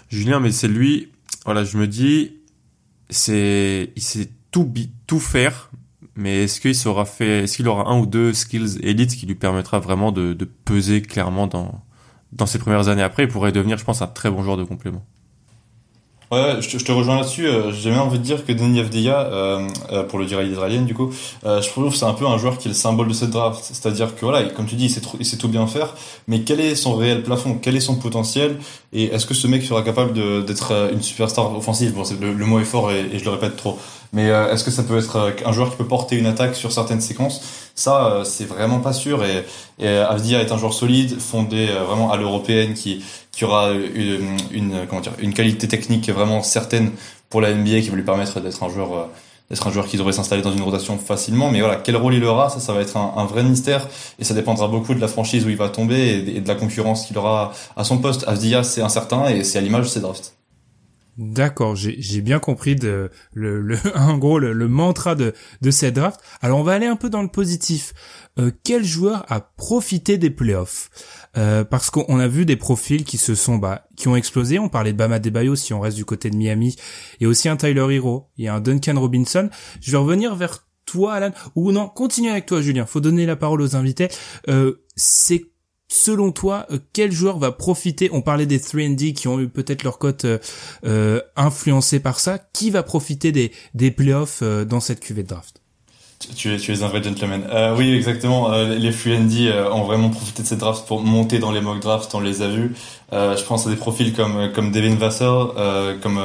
Julien 0.08 0.38
mais 0.38 0.52
c'est 0.52 0.68
lui. 0.68 1.10
Voilà 1.44 1.64
je 1.64 1.76
me 1.78 1.88
dis 1.88 2.36
c'est 3.10 3.90
il 3.96 4.02
sait 4.02 4.30
tout 4.52 4.72
tout 5.06 5.18
faire 5.18 5.70
mais 6.14 6.44
est-ce 6.44 6.60
qu'il 6.60 6.76
sera 6.76 7.04
fait 7.04 7.44
est-ce 7.44 7.56
qu'il 7.56 7.66
aura 7.68 7.90
un 7.90 7.98
ou 7.98 8.06
deux 8.06 8.32
skills 8.32 8.78
élites 8.82 9.16
qui 9.16 9.26
lui 9.26 9.34
permettra 9.34 9.80
vraiment 9.80 10.12
de, 10.12 10.34
de 10.34 10.44
peser 10.44 11.02
clairement 11.02 11.46
dans 11.48 11.82
dans 12.32 12.46
ses 12.46 12.58
premières 12.58 12.88
années 12.88 13.02
après 13.02 13.24
il 13.24 13.28
pourrait 13.28 13.52
devenir 13.52 13.78
je 13.78 13.84
pense 13.84 14.02
un 14.02 14.06
très 14.06 14.30
bon 14.30 14.42
joueur 14.42 14.56
de 14.56 14.64
complément? 14.64 15.04
Ouais, 16.32 16.62
je, 16.62 16.78
te, 16.78 16.92
rejoins 16.92 17.16
là-dessus. 17.16 17.46
Euh, 17.46 17.72
j'ai 17.72 17.90
même 17.90 18.00
envie 18.00 18.18
de 18.18 18.24
dire 18.24 18.46
que 18.46 18.52
Denis 18.52 18.80
Avdia, 18.80 19.20
euh, 19.20 19.68
euh, 19.90 20.02
pour 20.02 20.18
le 20.18 20.24
dire 20.24 20.40
israélien 20.40 20.80
du 20.80 20.94
coup, 20.94 21.12
euh, 21.44 21.60
je 21.60 21.68
trouve 21.68 21.90
que 21.92 21.98
c'est 21.98 22.06
un 22.06 22.14
peu 22.14 22.26
un 22.26 22.38
joueur 22.38 22.56
qui 22.56 22.68
est 22.68 22.70
le 22.70 22.74
symbole 22.74 23.08
de 23.08 23.12
cette 23.12 23.28
draft. 23.28 23.60
C'est-à-dire 23.62 24.14
que 24.14 24.24
voilà, 24.24 24.44
comme 24.44 24.64
tu 24.64 24.74
dis, 24.74 24.86
il 24.86 24.90
sait, 24.90 25.02
il 25.20 25.26
sait 25.26 25.36
tout 25.36 25.48
bien 25.48 25.66
faire, 25.66 25.94
mais 26.28 26.40
quel 26.40 26.60
est 26.60 26.74
son 26.74 26.94
réel 26.96 27.22
plafond? 27.22 27.58
Quel 27.60 27.76
est 27.76 27.80
son 27.80 27.96
potentiel? 27.96 28.56
Et 28.94 29.12
est-ce 29.12 29.26
que 29.26 29.34
ce 29.34 29.46
mec 29.46 29.62
sera 29.62 29.82
capable 29.82 30.14
d'être 30.46 30.90
une 30.90 31.02
superstar 31.02 31.54
offensive? 31.54 31.92
Bon, 31.92 32.04
le, 32.18 32.32
le, 32.32 32.46
mot 32.46 32.60
est 32.60 32.64
fort 32.64 32.90
et, 32.92 33.00
et, 33.12 33.18
je 33.18 33.24
le 33.24 33.30
répète 33.32 33.56
trop. 33.56 33.78
Mais 34.14 34.28
est-ce 34.28 34.64
que 34.64 34.70
ça 34.70 34.82
peut 34.82 34.98
être 34.98 35.34
un 35.44 35.52
joueur 35.52 35.70
qui 35.70 35.76
peut 35.76 35.86
porter 35.86 36.16
une 36.16 36.26
attaque 36.26 36.54
sur 36.54 36.72
certaines 36.72 37.00
séquences? 37.00 37.42
Ça, 37.74 38.22
c'est 38.24 38.44
vraiment 38.44 38.80
pas 38.80 38.92
sûr. 38.92 39.24
Et, 39.24 39.44
et 39.78 39.88
Avdia 39.88 40.40
est 40.42 40.52
un 40.52 40.58
joueur 40.58 40.74
solide, 40.74 41.18
fondé 41.18 41.66
vraiment 41.86 42.12
à 42.12 42.18
l'européenne, 42.18 42.74
qui 42.74 43.02
qui 43.32 43.44
aura 43.44 43.72
une, 43.72 44.36
une, 44.52 44.86
comment 44.88 45.00
dire, 45.00 45.14
une 45.18 45.34
qualité 45.34 45.66
technique 45.66 46.08
vraiment 46.10 46.42
certaine 46.42 46.92
pour 47.30 47.40
la 47.40 47.52
NBA 47.54 47.80
qui 47.80 47.88
va 47.88 47.96
lui 47.96 48.04
permettre 48.04 48.40
d'être 48.40 48.62
un 48.62 48.68
joueur 48.68 48.92
euh, 48.92 49.04
d'être 49.50 49.66
un 49.66 49.70
joueur 49.70 49.86
qui 49.86 49.98
devrait 49.98 50.12
s'installer 50.12 50.40
dans 50.40 50.52
une 50.52 50.62
rotation 50.62 50.96
facilement. 50.96 51.50
Mais 51.50 51.60
voilà, 51.60 51.76
quel 51.76 51.96
rôle 51.96 52.14
il 52.14 52.24
aura, 52.24 52.48
ça, 52.48 52.58
ça 52.58 52.72
va 52.72 52.80
être 52.80 52.96
un, 52.96 53.24
vrai 53.26 53.42
mystère 53.42 53.86
et 54.18 54.24
ça 54.24 54.32
dépendra 54.32 54.66
beaucoup 54.66 54.94
de 54.94 55.00
la 55.00 55.08
franchise 55.08 55.44
où 55.44 55.50
il 55.50 55.56
va 55.56 55.68
tomber 55.68 56.24
et, 56.36 56.40
de 56.40 56.48
la 56.48 56.54
concurrence 56.54 57.06
qu'il 57.06 57.18
aura 57.18 57.52
à 57.76 57.84
son 57.84 57.98
poste. 57.98 58.24
Avdia, 58.26 58.62
c'est 58.62 58.80
incertain 58.80 59.28
et 59.28 59.44
c'est 59.44 59.58
à 59.58 59.60
l'image 59.60 59.84
de 59.84 59.88
ses 59.88 60.00
drafts. 60.00 60.36
D'accord, 61.18 61.76
j'ai 61.76 62.22
bien 62.22 62.38
compris 62.38 62.74
le, 62.76 63.10
le, 63.34 63.76
en 63.94 64.16
gros 64.16 64.38
le, 64.38 64.54
le, 64.54 64.68
mantra 64.68 65.14
de, 65.14 65.34
de 65.60 65.70
cette 65.70 65.96
draft. 65.96 66.18
Alors 66.40 66.58
on 66.58 66.62
va 66.62 66.72
aller 66.72 66.86
un 66.86 66.96
peu 66.96 67.10
dans 67.10 67.20
le 67.20 67.28
positif. 67.28 67.92
Euh, 68.38 68.50
quel 68.64 68.82
joueur 68.82 69.26
a 69.28 69.40
profité 69.40 70.16
des 70.16 70.30
playoffs? 70.30 70.88
Euh, 71.36 71.64
Parce 71.64 71.90
qu'on 71.90 72.18
a 72.18 72.28
vu 72.28 72.44
des 72.44 72.56
profils 72.56 73.04
qui 73.04 73.18
se 73.18 73.34
sont 73.34 73.56
bah, 73.56 73.86
qui 73.96 74.08
ont 74.08 74.16
explosé. 74.16 74.58
On 74.58 74.68
parlait 74.68 74.92
de 74.92 74.98
Bama 74.98 75.18
Debayo 75.18 75.56
si 75.56 75.72
on 75.72 75.80
reste 75.80 75.96
du 75.96 76.04
côté 76.04 76.30
de 76.30 76.36
Miami. 76.36 76.76
A 77.22 77.26
aussi 77.26 77.48
un 77.48 77.56
Tyler 77.56 77.86
Hero. 77.90 78.28
Il 78.36 78.44
y 78.44 78.48
a 78.48 78.54
un 78.54 78.60
Duncan 78.60 78.98
Robinson. 78.98 79.48
Je 79.80 79.90
vais 79.90 79.98
revenir 79.98 80.34
vers 80.36 80.66
toi, 80.84 81.14
Alan. 81.14 81.32
Ou 81.54 81.72
non, 81.72 81.88
continue 81.88 82.30
avec 82.30 82.46
toi, 82.46 82.60
Julien. 82.60 82.86
Faut 82.86 83.00
donner 83.00 83.26
la 83.26 83.36
parole 83.36 83.62
aux 83.62 83.76
invités. 83.76 84.08
Euh, 84.48 84.84
C'est 84.96 85.46
selon 85.88 86.32
toi, 86.32 86.66
euh, 86.70 86.78
quel 86.92 87.12
joueur 87.12 87.38
va 87.38 87.52
profiter? 87.52 88.08
On 88.12 88.22
parlait 88.22 88.46
des 88.46 88.58
3D 88.58 89.12
qui 89.12 89.28
ont 89.28 89.40
eu 89.40 89.48
peut-être 89.48 89.84
leur 89.84 89.98
cote 89.98 90.26
euh, 90.84 91.20
influencée 91.36 92.00
par 92.00 92.18
ça. 92.20 92.38
Qui 92.38 92.70
va 92.70 92.82
profiter 92.82 93.32
des, 93.32 93.52
des 93.74 93.90
playoffs 93.90 94.42
dans 94.42 94.80
cette 94.80 95.00
cuvée 95.00 95.22
de 95.22 95.28
draft? 95.28 95.61
Tu 96.36 96.54
es, 96.54 96.58
tu 96.58 96.72
es 96.72 96.82
un 96.82 96.88
vrai 96.88 97.02
gentleman. 97.02 97.44
Euh, 97.52 97.74
oui, 97.76 97.92
exactement. 97.94 98.52
Euh, 98.52 98.74
les 98.74 98.92
free 98.92 99.12
euh, 99.48 99.70
ont 99.70 99.84
vraiment 99.84 100.10
profité 100.10 100.42
de 100.42 100.48
cette 100.48 100.58
draft 100.58 100.86
pour 100.86 101.02
monter 101.02 101.38
dans 101.38 101.50
les 101.50 101.60
mock 101.60 101.80
drafts. 101.80 102.14
On 102.14 102.20
les 102.20 102.42
a 102.42 102.48
vus. 102.48 102.74
Euh, 103.12 103.36
je 103.36 103.44
pense 103.44 103.66
à 103.66 103.70
des 103.70 103.76
profils 103.76 104.12
comme 104.12 104.50
comme 104.52 104.72
Devin 104.72 104.94
Vassell, 104.94 105.28
comme 106.02 106.20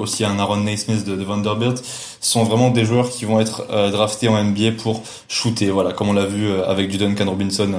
aussi 0.00 0.24
un 0.24 0.38
Aaron 0.38 0.58
Naismith 0.58 1.04
de, 1.04 1.16
de 1.16 1.24
Vanderbilt. 1.24 1.78
Ce 2.20 2.32
sont 2.32 2.44
vraiment 2.44 2.70
des 2.70 2.84
joueurs 2.84 3.10
qui 3.10 3.24
vont 3.24 3.40
être 3.40 3.66
draftés 3.92 4.28
en 4.28 4.42
NBA 4.42 4.72
pour 4.82 5.02
shooter. 5.28 5.70
Voilà, 5.70 5.92
comme 5.92 6.08
on 6.08 6.12
l'a 6.12 6.26
vu 6.26 6.50
avec 6.62 6.88
du 6.88 6.98
Duncan 6.98 7.26
Robinson 7.26 7.72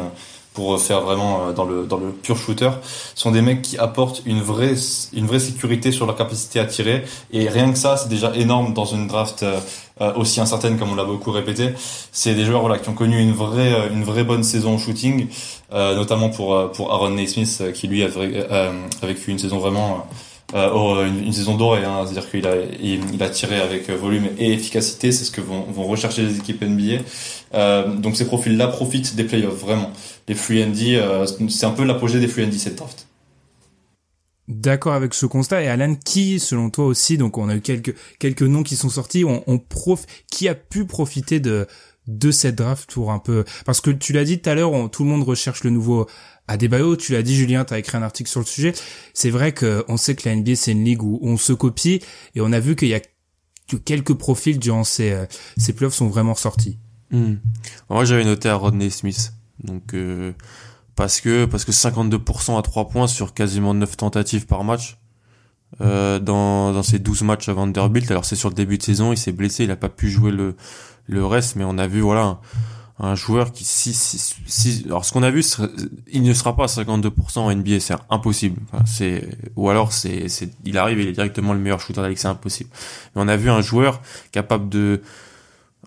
pour 0.53 0.79
faire 0.81 1.01
vraiment 1.01 1.47
euh, 1.47 1.53
dans 1.53 1.63
le 1.63 1.85
dans 1.85 1.97
le 1.97 2.11
pur 2.11 2.35
shooter 2.37 2.71
sont 3.15 3.31
des 3.31 3.41
mecs 3.41 3.61
qui 3.61 3.77
apportent 3.77 4.21
une 4.25 4.41
vraie 4.41 4.73
une 5.13 5.25
vraie 5.25 5.39
sécurité 5.39 5.91
sur 5.91 6.05
leur 6.05 6.15
capacité 6.15 6.59
à 6.59 6.65
tirer 6.65 7.05
et 7.31 7.47
rien 7.47 7.71
que 7.71 7.77
ça 7.77 7.97
c'est 7.97 8.09
déjà 8.09 8.35
énorme 8.35 8.73
dans 8.73 8.85
une 8.85 9.07
draft 9.07 9.43
euh, 9.43 9.57
euh, 9.57 9.59
aussi 10.15 10.39
incertaine 10.39 10.77
comme 10.77 10.91
on 10.91 10.95
l'a 10.95 11.03
beaucoup 11.03 11.31
répété 11.31 11.73
c'est 12.11 12.33
des 12.33 12.45
joueurs 12.45 12.61
voilà 12.61 12.77
qui 12.79 12.89
ont 12.89 12.93
connu 12.93 13.19
une 13.19 13.33
vraie 13.33 13.89
une 13.91 14.03
vraie 14.03 14.23
bonne 14.23 14.43
saison 14.43 14.75
au 14.75 14.77
shooting 14.77 15.27
notamment 15.71 16.29
pour 16.29 16.71
pour 16.71 16.91
Aaron 16.93 17.11
Naismith 17.11 17.63
qui 17.73 17.87
lui 17.87 18.03
a, 18.03 18.07
a 18.07 19.05
vécu 19.05 19.31
une 19.31 19.39
saison 19.39 19.57
vraiment 19.57 20.07
euh, 20.55 21.07
une, 21.07 21.31
saison 21.31 21.55
dorée, 21.55 21.85
hein, 21.85 22.05
c'est-à-dire 22.05 22.29
qu'il 22.29 22.47
a, 22.47 22.55
il, 22.81 23.21
a 23.21 23.29
tiré 23.29 23.59
avec 23.59 23.89
volume 23.91 24.29
et 24.39 24.51
efficacité, 24.51 25.11
c'est 25.11 25.23
ce 25.23 25.31
que 25.31 25.41
vont, 25.41 25.61
vont 25.61 25.83
rechercher 25.83 26.23
les 26.23 26.37
équipes 26.37 26.63
NBA. 26.63 27.03
Euh, 27.53 27.87
donc 27.95 28.15
ces 28.15 28.25
profils-là 28.25 28.67
profitent 28.67 29.15
des 29.15 29.25
playoffs, 29.25 29.59
vraiment. 29.59 29.91
Les 30.27 30.33
free 30.33 30.63
and 30.63 30.73
euh, 30.75 31.27
c'est 31.49 31.65
un 31.65 31.71
peu 31.71 31.83
l'apogée 31.83 32.19
des 32.19 32.27
free 32.27 32.45
and 32.45 32.51
cette 32.51 32.75
draft. 32.75 33.08
D'accord 34.49 34.93
avec 34.93 35.13
ce 35.13 35.27
constat 35.27 35.61
et 35.61 35.67
Alan 35.67 35.93
qui 35.93 36.39
selon 36.39 36.71
toi 36.71 36.85
aussi 36.85 37.19
donc 37.19 37.37
on 37.37 37.49
a 37.49 37.55
eu 37.55 37.61
quelques 37.61 37.95
quelques 38.17 38.41
noms 38.41 38.63
qui 38.63 38.75
sont 38.75 38.89
sortis 38.89 39.23
on, 39.23 39.43
on 39.45 39.59
prof 39.59 40.03
qui 40.31 40.47
a 40.47 40.55
pu 40.55 40.85
profiter 40.85 41.39
de 41.39 41.67
de 42.07 42.31
cette 42.31 42.55
draft 42.55 42.91
pour 42.91 43.11
un 43.11 43.19
peu 43.19 43.45
parce 43.63 43.79
que 43.79 43.91
tu 43.91 44.11
l'as 44.11 44.23
dit 44.23 44.41
tout 44.41 44.49
à 44.49 44.55
l'heure 44.55 44.89
tout 44.89 45.03
le 45.03 45.09
monde 45.09 45.21
recherche 45.21 45.63
le 45.63 45.69
nouveau 45.69 46.07
Adebayo, 46.47 46.95
tu 46.95 47.13
l'as 47.13 47.21
dit 47.21 47.35
Julien, 47.35 47.63
tu 47.63 47.75
as 47.75 47.77
écrit 47.77 47.95
un 47.95 48.01
article 48.01 48.27
sur 48.27 48.39
le 48.39 48.45
sujet. 48.47 48.73
C'est 49.13 49.29
vrai 49.29 49.53
qu'on 49.53 49.97
sait 49.97 50.15
que 50.15 50.27
la 50.27 50.35
NBA 50.35 50.55
c'est 50.55 50.71
une 50.71 50.83
ligue 50.83 51.03
où 51.03 51.19
on 51.21 51.37
se 51.37 51.53
copie 51.53 52.01
et 52.33 52.41
on 52.41 52.51
a 52.51 52.59
vu 52.59 52.75
qu'il 52.75 52.87
y 52.87 52.95
a 52.95 53.01
que 53.67 53.75
quelques 53.77 54.15
profils 54.15 54.57
durant 54.57 54.83
ces, 54.83 55.25
ces 55.57 55.73
playoffs 55.73 55.93
sont 55.93 56.07
vraiment 56.07 56.33
sortis. 56.33 56.79
Hmm. 57.11 57.35
Moi 57.87 58.03
j'avais 58.03 58.25
noté 58.25 58.49
à 58.49 58.55
Rodney 58.55 58.89
Smith. 58.89 59.31
Donc 59.63 59.93
euh, 59.93 60.33
parce 60.99 61.21
que 61.21 61.45
parce 61.45 61.63
que 61.63 61.71
52% 61.71 62.59
à 62.59 62.61
3 62.61 62.89
points 62.89 63.07
sur 63.07 63.33
quasiment 63.33 63.73
9 63.73 63.95
tentatives 63.95 64.45
par 64.45 64.65
match. 64.65 64.97
Euh, 65.81 66.17
dans, 66.17 66.73
dans 66.73 66.81
ses 66.81 66.97
12 66.97 67.21
matchs 67.21 67.47
à 67.47 67.53
Vanderbilt. 67.53 68.09
Alors 68.09 68.25
c'est 68.25 68.35
sur 68.35 68.49
le 68.49 68.55
début 68.55 68.79
de 68.79 68.83
saison, 68.83 69.13
il 69.13 69.17
s'est 69.17 69.31
blessé, 69.31 69.65
il 69.65 69.71
a 69.71 69.75
pas 69.75 69.87
pu 69.87 70.09
jouer 70.09 70.31
le, 70.31 70.55
le 71.05 71.23
reste, 71.23 71.55
mais 71.55 71.63
on 71.63 71.77
a 71.77 71.85
vu 71.85 72.01
voilà 72.01 72.39
un 72.97 73.13
joueur 73.13 73.51
qui 73.53 73.63
si, 73.63 73.93
si, 73.93 74.17
si 74.47 74.83
alors 74.87 75.05
ce 75.05 75.13
qu'on 75.13 75.21
a 75.21 75.29
vu 75.29 75.45
il 76.11 76.23
ne 76.23 76.33
sera 76.33 76.55
pas 76.55 76.63
à 76.63 76.67
52% 76.67 77.39
en 77.39 77.55
NBA 77.55 77.79
c'est 77.79 77.93
impossible 78.09 78.59
c'est 78.85 79.29
ou 79.55 79.69
alors 79.69 79.93
c'est 79.93 80.27
c'est 80.27 80.49
il 80.65 80.77
arrive 80.77 80.99
il 80.99 81.07
est 81.07 81.13
directement 81.13 81.53
le 81.53 81.59
meilleur 81.59 81.79
shooter 81.79 82.01
de 82.01 82.15
c'est 82.15 82.27
impossible 82.27 82.69
mais 83.15 83.21
on 83.21 83.27
a 83.29 83.37
vu 83.37 83.49
un 83.49 83.61
joueur 83.61 84.01
capable 84.33 84.67
de 84.67 85.01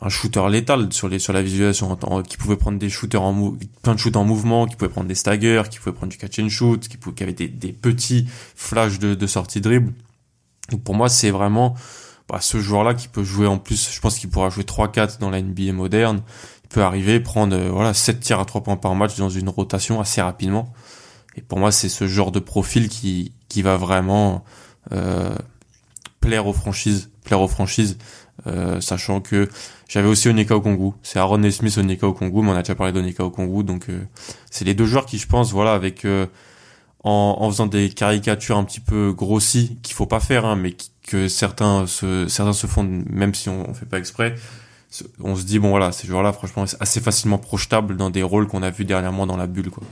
un 0.01 0.09
shooter 0.09 0.49
létal 0.49 0.93
sur 0.93 1.09
les 1.09 1.19
sur 1.19 1.33
la 1.33 1.43
visualisation 1.43 1.97
qui 2.27 2.37
pouvait 2.37 2.57
prendre 2.57 2.79
des 2.79 2.89
shooters 2.89 3.23
en 3.23 3.55
plein 3.83 3.95
de 3.95 3.99
shoots 3.99 4.17
en 4.17 4.25
mouvement 4.25 4.67
qui 4.67 4.77
pouvait 4.77 4.91
prendre 4.91 5.07
des 5.07 5.15
staggers 5.15 5.63
qui 5.71 5.79
pouvait 5.79 5.95
prendre 5.95 6.11
du 6.11 6.19
catch 6.19 6.39
and 6.39 6.49
shoot 6.49 6.89
qui, 6.89 6.97
pouvait, 6.97 7.15
qui 7.15 7.23
avait 7.23 7.33
des, 7.33 7.49
des 7.49 7.73
petits 7.73 8.27
flashs 8.57 8.99
de, 8.99 9.15
de 9.15 9.27
sortie 9.27 9.61
dribble 9.61 9.93
donc 10.71 10.83
pour 10.83 10.95
moi 10.95 11.09
c'est 11.09 11.31
vraiment 11.31 11.77
bah, 12.29 12.39
ce 12.41 12.59
joueur 12.59 12.85
là 12.85 12.95
qui 12.95 13.07
peut 13.07 13.23
jouer 13.23 13.47
en 13.47 13.59
plus 13.59 13.93
je 13.93 14.01
pense 14.01 14.19
qu'il 14.19 14.31
pourra 14.31 14.49
jouer 14.49 14.65
3-4 14.65 15.21
dans 15.21 15.31
la 15.31 15.41
NBA 15.41 15.73
moderne 15.73 16.23
peut 16.73 16.83
arriver, 16.83 17.21
prendre 17.21 17.57
euh, 17.57 17.71
voilà 17.71 17.95
7 17.95 18.21
tirs 18.21 18.41
à 18.41 18.45
3 18.45 18.63
points 18.63 18.77
par 18.77 18.95
match 18.95 19.17
dans 19.17 19.29
une 19.29 19.49
rotation 19.49 20.01
assez 20.01 20.21
rapidement. 20.21 20.73
Et 21.37 21.43
pour 21.43 21.59
moi, 21.59 21.71
c'est 21.71 21.89
ce 21.89 22.07
genre 22.09 22.33
de 22.33 22.41
profil 22.41 22.89
qui, 22.89 23.33
qui 23.49 23.63
va 23.63 23.77
vraiment 23.77 24.45
euh, 24.93 25.35
plaire 26.21 26.47
aux 26.47 26.53
franchises, 26.53 27.11
plaire 27.25 27.41
aux 27.41 27.49
franchises, 27.49 27.99
euh, 28.47 28.81
sachant 28.81 29.21
que 29.21 29.49
J'avais 29.93 30.09
aussi 30.09 30.31
Onika 30.31 30.57
Okongu. 30.57 30.93
C'est 31.03 31.19
Aaron 31.19 31.37
Nesmith, 31.37 31.77
Onika 31.77 32.07
Okongu, 32.09 32.41
mais 32.41 32.49
on 32.49 32.55
a 32.55 32.63
déjà 32.63 32.75
parlé 32.75 32.95
d'Onika 32.95 33.27
Okongu, 33.27 33.63
donc 33.63 33.89
c'est 34.51 34.65
les 34.65 34.73
deux 34.73 34.87
joueurs 34.87 35.05
qui, 35.05 35.19
je 35.19 35.27
pense, 35.27 35.53
voilà, 35.53 35.75
avec 35.75 36.07
en, 37.05 37.37
en, 37.39 37.51
faisant 37.51 37.67
des 37.67 37.91
caricatures 37.91 38.57
un 38.57 38.65
petit 38.65 38.81
peu 38.81 39.13
grossies 39.13 39.77
qu'il 39.83 39.95
faut 39.95 40.07
pas 40.07 40.19
faire, 40.19 40.47
hein, 40.47 40.57
mais 40.57 40.75
que 41.07 41.29
certains 41.29 41.87
se, 41.87 42.27
certains 42.27 42.55
se 42.55 42.67
font 42.67 42.85
même 43.11 43.35
si 43.35 43.51
on, 43.51 43.69
on 43.69 43.75
fait 43.75 43.85
pas 43.85 43.99
exprès. 43.99 44.35
On 45.21 45.37
se 45.37 45.45
dit 45.45 45.59
bon 45.59 45.69
voilà, 45.69 45.93
ces 45.93 46.07
joueurs-là, 46.07 46.33
franchement, 46.33 46.65
assez 46.81 47.01
facilement 47.03 47.37
projetable 47.37 47.99
dans 47.99 48.09
des 48.09 48.23
rôles 48.23 48.47
qu'on 48.47 48.63
a 48.63 48.71
vu 48.71 48.87
dernièrement 48.87 49.27
dans 49.27 49.37
la 49.37 49.47
bulle, 49.47 49.69
quoi. 49.69 49.85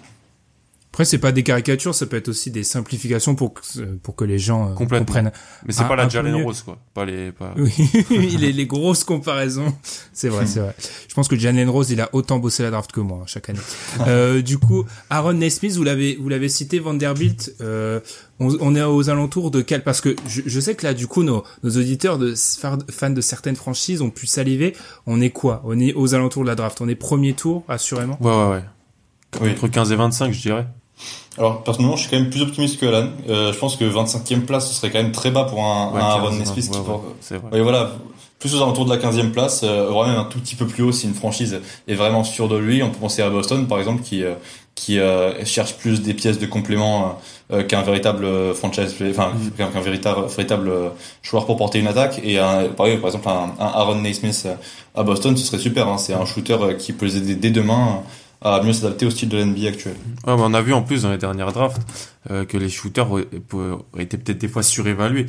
Après, 0.93 1.05
c'est 1.05 1.19
pas 1.19 1.31
des 1.31 1.45
caricatures, 1.45 1.95
ça 1.95 2.05
peut 2.07 2.17
être 2.17 2.29
aussi 2.29 2.51
des 2.51 2.65
simplifications 2.65 3.37
pour 3.37 3.55
que, 3.55 3.61
pour 4.03 4.17
que 4.17 4.25
les 4.25 4.41
gens 4.41 4.71
euh, 4.71 4.75
comprennent. 4.75 5.31
Mais 5.65 5.73
c'est 5.73 5.87
pas 5.87 5.95
la 5.95 6.09
Jalen 6.09 6.43
Rose, 6.43 6.63
quoi. 6.63 6.79
Pas 6.95 7.05
les, 7.05 7.31
pas... 7.31 7.55
Oui, 7.57 7.73
les, 8.41 8.53
les 8.53 8.67
grosses 8.67 9.05
comparaisons. 9.05 9.73
C'est 10.13 10.29
vrai, 10.29 10.45
c'est 10.47 10.61
vrai. 10.61 10.75
Je 11.09 11.15
pense 11.15 11.29
que 11.29 11.37
Jalen 11.37 11.71
Rose, 11.71 11.91
il 11.91 12.01
a 12.01 12.11
autant 12.13 12.39
bossé 12.39 12.63
la 12.63 12.71
draft 12.71 12.93
que 12.93 13.01
moi, 13.01 13.21
hein, 13.23 13.27
chaque 13.27 13.49
année. 13.49 13.61
euh, 14.07 14.43
du 14.43 14.59
coup, 14.59 14.85
Aaron 15.09 15.33
Nesmith, 15.35 15.73
vous 15.77 15.85
l'avez, 15.85 16.17
vous 16.17 16.29
l'avez 16.29 16.49
cité, 16.51 16.79
Vanderbilt, 16.79 17.55
euh, 17.63 18.01
on, 18.39 18.55
on, 18.61 18.75
est 18.75 18.83
aux 18.83 19.09
alentours 19.09 19.51
de 19.51 19.63
quel, 19.63 19.83
parce 19.83 20.01
que 20.03 20.15
je, 20.29 20.43
je, 20.45 20.61
sais 20.61 20.75
que 20.75 20.85
là, 20.85 20.93
du 20.93 21.07
coup, 21.07 21.23
nos, 21.23 21.45
nos 21.63 21.71
auditeurs 21.71 22.19
de 22.19 22.35
fans 22.35 23.11
de 23.11 23.21
certaines 23.21 23.57
franchises 23.57 24.03
ont 24.03 24.11
pu 24.11 24.27
saliver. 24.27 24.77
On 25.07 25.21
est 25.23 25.31
quoi? 25.31 25.63
On 25.65 25.79
est 25.79 25.95
aux 25.95 26.15
alentours 26.15 26.43
de 26.43 26.49
la 26.49 26.55
draft. 26.57 26.81
On 26.83 26.89
est 26.89 26.95
premier 26.97 27.33
tour, 27.33 27.65
assurément? 27.69 28.19
Ouais, 28.21 28.31
ouais, 28.31 28.51
ouais. 28.51 28.65
Oui. 29.41 29.51
Entre 29.53 29.69
15 29.69 29.93
et 29.93 29.97
25, 29.97 30.33
je 30.33 30.41
dirais. 30.43 30.67
Alors 31.39 31.63
personnellement, 31.63 31.97
je 31.97 32.03
suis 32.03 32.11
quand 32.11 32.19
même 32.19 32.31
plus 32.31 32.43
optimiste 32.43 32.79
que 32.79 32.87
Alan. 32.87 33.09
Euh, 33.29 33.53
je 33.53 33.59
pense 33.59 33.77
que 33.77 33.85
25e 33.85 34.43
place, 34.43 34.69
ce 34.69 34.75
serait 34.75 34.91
quand 34.91 35.03
même 35.03 35.13
très 35.13 35.31
bas 35.31 35.45
pour 35.45 35.63
un, 35.63 35.93
ouais, 35.93 36.01
un 36.01 36.05
Aaron 36.05 36.33
Nesmith 36.33 36.67
ouais, 36.67 36.73
qui 36.73 36.79
ouais, 36.79 36.97
c'est 37.21 37.37
vrai. 37.37 37.49
Oui, 37.53 37.61
voilà, 37.61 37.93
plus 38.41 38.55
aux 38.55 38.63
alentours 38.63 38.87
de 38.87 38.91
la 38.91 38.97
15e 38.97 39.31
place, 39.31 39.61
euh, 39.63 39.89
voire 39.91 40.09
même 40.09 40.19
un 40.19 40.25
tout 40.25 40.41
petit 40.41 40.57
peu 40.57 40.67
plus 40.67 40.83
haut 40.83 40.93
si 40.93 41.07
une 41.07 41.15
franchise 41.15 41.61
est 41.87 41.95
vraiment 41.95 42.25
sûre 42.25 42.49
de 42.49 42.57
lui. 42.57 42.83
On 42.83 42.89
peut 42.89 42.99
penser 42.99 43.23
à 43.23 43.29
Boston 43.29 43.69
par 43.69 43.79
exemple 43.79 44.03
qui 44.03 44.25
euh, 44.25 44.35
qui 44.75 44.99
euh, 44.99 45.45
cherche 45.45 45.75
plus 45.75 46.01
des 46.01 46.15
pièces 46.15 46.39
de 46.39 46.47
complément 46.47 47.21
euh, 47.53 47.63
qu'un 47.63 47.83
véritable 47.83 48.55
franchise, 48.55 48.95
enfin 49.11 49.33
mm. 49.35 49.51
qu'un 49.59 49.81
véritable 49.81 50.27
véritable 50.27 50.73
joueur 51.23 51.45
pour 51.45 51.59
porter 51.59 51.81
une 51.81 51.87
attaque. 51.87 52.19
Et 52.25 52.39
un, 52.39 52.65
par 52.69 52.87
exemple 52.87 53.29
un, 53.29 53.53
un 53.63 53.67
Aaron 53.67 53.97
Nesmith 53.97 54.49
à 54.95 55.03
Boston, 55.03 55.37
ce 55.37 55.45
serait 55.45 55.59
super. 55.59 55.87
Hein. 55.87 55.99
C'est 55.99 56.15
un 56.15 56.25
shooter 56.25 56.57
qui 56.79 56.95
peut 56.95 57.05
les 57.05 57.19
aider 57.19 57.35
dès 57.35 57.51
demain 57.51 58.03
à 58.43 58.63
mieux 58.63 58.73
s'adapter 58.73 59.07
au 59.07 59.11
style 59.11 59.29
de 59.29 59.37
l'NBA 59.39 59.69
actuel. 59.69 59.95
Ouais, 60.27 60.35
mais 60.37 60.43
on 60.43 60.55
a 60.55 60.63
vu 60.63 60.73
en 60.73 60.83
plus 60.83 61.03
dans 61.03 61.11
les 61.11 61.19
dernières 61.19 61.53
drafts 61.53 61.81
euh, 62.31 62.45
que 62.45 62.57
les 62.57 62.69
shooters 62.71 63.09
étaient 63.99 64.17
peut-être 64.19 64.39
des 64.39 64.49
fois 64.49 64.63
surévalués. 64.63 65.27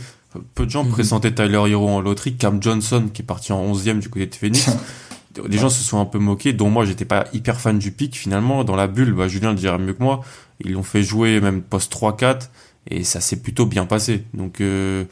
Peu 0.56 0.66
de 0.66 0.72
gens 0.72 0.84
Mhm. 0.86 0.92
présentaient 0.92 1.34
Tyler 1.34 1.62
Hero 1.72 1.90
en 1.90 2.00
loterie, 2.00 2.36
Cam 2.38 2.62
Johnson 2.64 3.10
qui 3.14 3.22
est 3.22 3.26
parti 3.26 3.52
en 3.52 3.62
11e 3.62 4.00
du 4.00 4.08
côté 4.10 4.28
de 4.28 4.36
Phoenix. 4.36 4.70
les 5.50 5.58
gens 5.58 5.70
se 5.70 5.84
sont 5.84 6.00
un 6.00 6.06
peu 6.06 6.20
moqués, 6.20 6.54
dont 6.54 6.70
moi 6.70 6.86
j'étais 6.86 7.06
pas 7.06 7.26
hyper 7.34 7.60
fan 7.60 7.78
du 7.80 7.92
pic 7.92 8.16
finalement. 8.18 8.64
Dans 8.64 8.76
la 8.78 8.88
bulle, 8.88 9.14
bah, 9.14 9.28
Julien 9.28 9.50
le 9.50 9.56
dirait 9.58 9.78
mieux 9.78 9.94
que 9.94 10.04
moi. 10.04 10.22
Ils 10.64 10.72
l'ont 10.74 10.84
fait 10.84 11.04
jouer 11.04 11.42
même 11.42 11.62
post 11.62 11.92
3-4 11.92 12.50
et 12.90 13.04
ça 13.04 13.20
s'est 13.20 13.42
plutôt 13.42 13.66
bien 13.66 13.86
passé. 13.86 14.24
Donc 14.34 14.62
euh, 14.62 15.04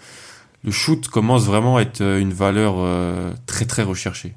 le 0.64 0.72
shoot 0.72 1.08
commence 1.10 1.44
vraiment 1.46 1.78
à 1.78 1.82
être 1.82 2.02
une 2.02 2.32
valeur 2.34 2.76
euh, 2.78 3.32
très 3.46 3.66
très 3.66 3.84
recherchée. 3.84 4.34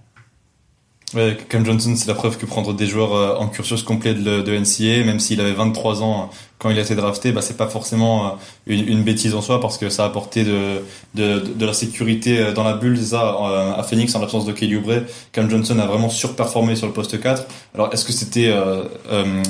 Ouais, 1.15 1.37
Cam 1.49 1.65
Johnson, 1.65 1.95
c'est 1.95 2.09
la 2.09 2.15
preuve 2.15 2.39
que 2.39 2.47
prendre 2.47 2.73
des 2.73 2.87
joueurs 2.87 3.15
euh, 3.15 3.37
en 3.37 3.49
cursus 3.49 3.83
complet 3.83 4.15
de, 4.15 4.59
NCA, 4.59 5.05
même 5.05 5.21
s'il 5.21 5.41
avait 5.41 5.53
23 5.53 6.03
ans 6.03 6.23
euh, 6.23 6.35
quand 6.63 6.71
il 6.71 6.79
a 6.79 6.83
été 6.83 6.95
drafté, 6.95 7.33
bah, 7.33 7.43
c'est 7.43 7.57
pas 7.57 7.67
forcément 7.67 8.27
euh, 8.27 8.31
une, 8.67 9.03
bêtise 9.03 9.35
en 9.35 9.43
soi 9.43 9.61
parce 9.61 9.79
que 9.79 9.89
ça 9.89 10.05
a 10.05 10.07
apporté 10.07 10.45
de, 10.45 10.83
de, 11.15 11.41
de 11.41 11.67
la 11.67 11.73
sécurité 11.73 12.53
dans 12.55 12.63
la 12.63 12.75
bulle. 12.75 12.97
Ça, 12.97 13.37
à 13.77 13.83
Phoenix, 13.83 14.15
en 14.15 14.21
l'absence 14.21 14.47
de 14.47 14.53
Kelly 14.53 14.77
Oubre, 14.77 15.03
Cam 15.33 15.51
Johnson 15.51 15.79
a 15.81 15.87
vraiment 15.87 16.09
surperformé 16.09 16.77
sur 16.77 16.87
le 16.87 16.93
poste 16.93 17.21
4. 17.21 17.47
Alors, 17.75 17.93
est-ce 17.93 18.05
que 18.05 18.13
c'était, 18.13 18.47
euh, 18.47 18.85
euh, 19.11 19.43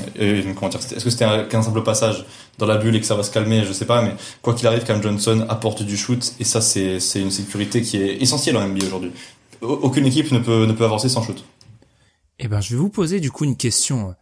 comment 0.56 0.70
dire, 0.70 0.80
est-ce 0.80 1.04
que 1.04 1.10
c'était 1.10 1.26
qu'un 1.50 1.62
simple 1.62 1.82
passage 1.82 2.24
dans 2.58 2.66
la 2.66 2.78
bulle 2.78 2.96
et 2.96 3.00
que 3.00 3.06
ça 3.06 3.14
va 3.14 3.22
se 3.22 3.30
calmer, 3.30 3.62
je 3.66 3.72
sais 3.72 3.84
pas, 3.84 4.00
mais 4.00 4.14
quoi 4.40 4.54
qu'il 4.54 4.66
arrive, 4.66 4.84
Cam 4.84 5.02
Johnson 5.02 5.44
apporte 5.50 5.82
du 5.82 5.98
shoot 5.98 6.32
et 6.40 6.44
ça, 6.44 6.62
c'est, 6.62 6.98
c'est 6.98 7.20
une 7.20 7.30
sécurité 7.30 7.82
qui 7.82 7.98
est 7.98 8.22
essentielle 8.22 8.56
en 8.56 8.66
NBA 8.66 8.86
aujourd'hui. 8.86 9.10
Aucune 9.60 10.06
équipe 10.06 10.32
ne 10.32 10.38
peut, 10.38 10.64
ne 10.64 10.72
peut 10.72 10.84
avancer 10.84 11.08
sans 11.08 11.22
shoot. 11.22 11.44
Eh 12.38 12.48
ben, 12.48 12.60
je 12.60 12.70
vais 12.70 12.80
vous 12.80 12.90
poser 12.90 13.20
du 13.20 13.30
coup 13.30 13.44
une 13.44 13.56
question. 13.56 14.14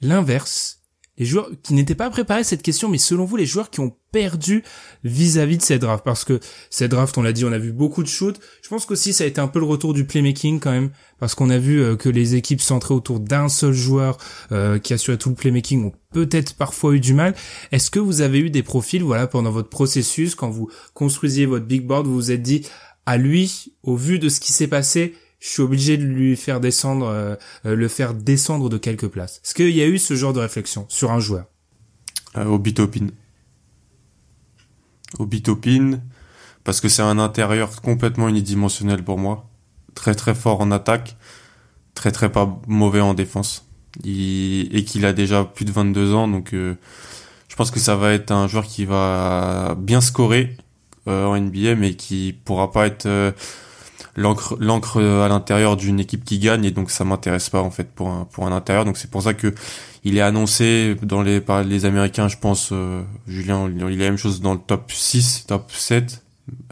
L'inverse. 0.00 0.78
Les 1.18 1.26
joueurs 1.26 1.50
qui 1.62 1.74
n'étaient 1.74 1.94
pas 1.94 2.08
préparés 2.08 2.40
à 2.40 2.44
cette 2.44 2.62
question, 2.62 2.88
mais 2.88 2.98
selon 2.98 3.26
vous, 3.26 3.36
les 3.36 3.44
joueurs 3.44 3.68
qui 3.68 3.80
ont 3.80 3.94
perdu 4.12 4.64
vis-à-vis 5.04 5.58
de 5.58 5.62
cette 5.62 5.82
draft, 5.82 6.02
parce 6.04 6.24
que 6.24 6.40
cette 6.70 6.90
draft, 6.90 7.16
on 7.18 7.22
l'a 7.22 7.32
dit, 7.32 7.44
on 7.44 7.52
a 7.52 7.58
vu 7.58 7.70
beaucoup 7.72 8.02
de 8.02 8.08
shoots. 8.08 8.40
Je 8.62 8.68
pense 8.68 8.86
qu'aussi 8.86 9.12
ça 9.12 9.24
a 9.24 9.26
été 9.26 9.38
un 9.40 9.46
peu 9.46 9.58
le 9.58 9.66
retour 9.66 9.92
du 9.92 10.06
playmaking 10.06 10.58
quand 10.58 10.70
même, 10.70 10.90
parce 11.18 11.34
qu'on 11.34 11.50
a 11.50 11.58
vu 11.58 11.82
euh, 11.82 11.96
que 11.96 12.08
les 12.08 12.34
équipes 12.34 12.62
centrées 12.62 12.94
autour 12.94 13.20
d'un 13.20 13.48
seul 13.48 13.74
joueur 13.74 14.16
euh, 14.52 14.78
qui 14.78 14.94
assurait 14.94 15.18
tout 15.18 15.28
le 15.28 15.34
playmaking 15.34 15.84
ont 15.84 15.92
peut-être 16.12 16.54
parfois 16.54 16.94
eu 16.94 17.00
du 17.00 17.12
mal. 17.12 17.34
Est-ce 17.72 17.90
que 17.90 18.00
vous 18.00 18.22
avez 18.22 18.38
eu 18.38 18.50
des 18.50 18.62
profils, 18.62 19.02
voilà, 19.02 19.26
pendant 19.26 19.50
votre 19.50 19.68
processus, 19.68 20.34
quand 20.34 20.50
vous 20.50 20.70
construisiez 20.94 21.44
votre 21.44 21.66
big 21.66 21.86
board, 21.86 22.06
vous 22.06 22.14
vous 22.14 22.30
êtes 22.30 22.42
dit, 22.42 22.66
à 23.04 23.18
lui, 23.18 23.74
au 23.82 23.96
vu 23.96 24.18
de 24.18 24.30
ce 24.30 24.40
qui 24.40 24.52
s'est 24.52 24.66
passé, 24.66 25.14
je 25.42 25.48
suis 25.48 25.62
obligé 25.62 25.96
de 25.96 26.04
lui 26.04 26.36
faire 26.36 26.60
descendre, 26.60 27.06
euh, 27.08 27.34
le 27.64 27.88
faire 27.88 28.14
descendre 28.14 28.68
de 28.68 28.78
quelques 28.78 29.08
places. 29.08 29.40
Est-ce 29.44 29.54
qu'il 29.54 29.70
y 29.70 29.82
a 29.82 29.86
eu 29.88 29.98
ce 29.98 30.14
genre 30.14 30.32
de 30.32 30.38
réflexion 30.38 30.86
sur 30.88 31.10
un 31.10 31.18
joueur? 31.18 31.46
Euh, 32.36 32.44
Obitopin. 32.44 33.08
Obitopin, 35.18 35.98
parce 36.62 36.80
que 36.80 36.88
c'est 36.88 37.02
un 37.02 37.18
intérieur 37.18 37.82
complètement 37.82 38.28
unidimensionnel 38.28 39.02
pour 39.02 39.18
moi. 39.18 39.50
Très 39.96 40.14
très 40.14 40.36
fort 40.36 40.60
en 40.60 40.70
attaque, 40.70 41.16
très 41.94 42.12
très 42.12 42.30
pas 42.30 42.60
mauvais 42.68 43.00
en 43.00 43.12
défense. 43.12 43.66
Il... 44.04 44.74
Et 44.74 44.84
qu'il 44.84 45.04
a 45.04 45.12
déjà 45.12 45.44
plus 45.44 45.64
de 45.64 45.72
22 45.72 46.14
ans, 46.14 46.28
donc 46.28 46.54
euh, 46.54 46.76
je 47.48 47.56
pense 47.56 47.72
que 47.72 47.80
ça 47.80 47.96
va 47.96 48.12
être 48.12 48.30
un 48.30 48.46
joueur 48.46 48.64
qui 48.64 48.84
va 48.84 49.74
bien 49.76 50.00
scorer 50.00 50.56
euh, 51.08 51.26
en 51.26 51.36
NBA, 51.36 51.74
mais 51.74 51.94
qui 51.94 52.32
pourra 52.44 52.70
pas 52.70 52.86
être 52.86 53.34
l'encre 54.16 54.56
l'encre 54.60 55.00
à 55.02 55.28
l'intérieur 55.28 55.76
d'une 55.76 56.00
équipe 56.00 56.24
qui 56.24 56.38
gagne 56.38 56.64
et 56.64 56.70
donc 56.70 56.90
ça 56.90 57.04
m'intéresse 57.04 57.50
pas 57.50 57.62
en 57.62 57.70
fait 57.70 57.90
pour 57.92 58.10
un 58.10 58.24
pour 58.24 58.46
un 58.46 58.52
intérieur. 58.52 58.84
Donc 58.84 58.96
c'est 58.96 59.10
pour 59.10 59.22
ça 59.22 59.34
que 59.34 59.54
il 60.04 60.16
est 60.16 60.22
annoncé 60.22 60.96
dans 61.02 61.22
les 61.22 61.40
par 61.40 61.62
les 61.62 61.84
américains 61.84 62.28
je 62.28 62.36
pense 62.36 62.70
euh, 62.72 63.02
Julien 63.26 63.68
il 63.70 63.82
est 63.82 63.96
la 63.96 64.10
même 64.10 64.16
chose 64.16 64.40
dans 64.40 64.54
le 64.54 64.60
top 64.60 64.90
6 64.90 65.46
top 65.46 65.70
7 65.70 66.22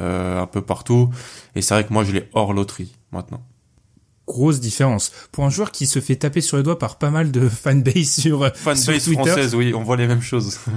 euh, 0.00 0.40
un 0.40 0.46
peu 0.46 0.62
partout. 0.62 1.10
Et 1.54 1.62
c'est 1.62 1.74
vrai 1.74 1.84
que 1.84 1.92
moi 1.92 2.04
je 2.04 2.12
l'ai 2.12 2.28
hors 2.32 2.52
loterie 2.52 2.92
maintenant. 3.12 3.42
Grosse 4.26 4.60
différence. 4.60 5.10
Pour 5.32 5.44
un 5.44 5.50
joueur 5.50 5.72
qui 5.72 5.86
se 5.86 6.00
fait 6.00 6.16
taper 6.16 6.40
sur 6.40 6.56
les 6.56 6.62
doigts 6.62 6.78
par 6.78 6.98
pas 6.98 7.10
mal 7.10 7.30
de 7.30 7.48
fanbase 7.48 8.10
sur 8.10 8.54
fanbase 8.54 8.98
sur 9.02 9.12
française 9.12 9.54
oui 9.54 9.72
on 9.74 9.82
voit 9.82 9.96
les 9.96 10.06
mêmes 10.06 10.22
choses. 10.22 10.58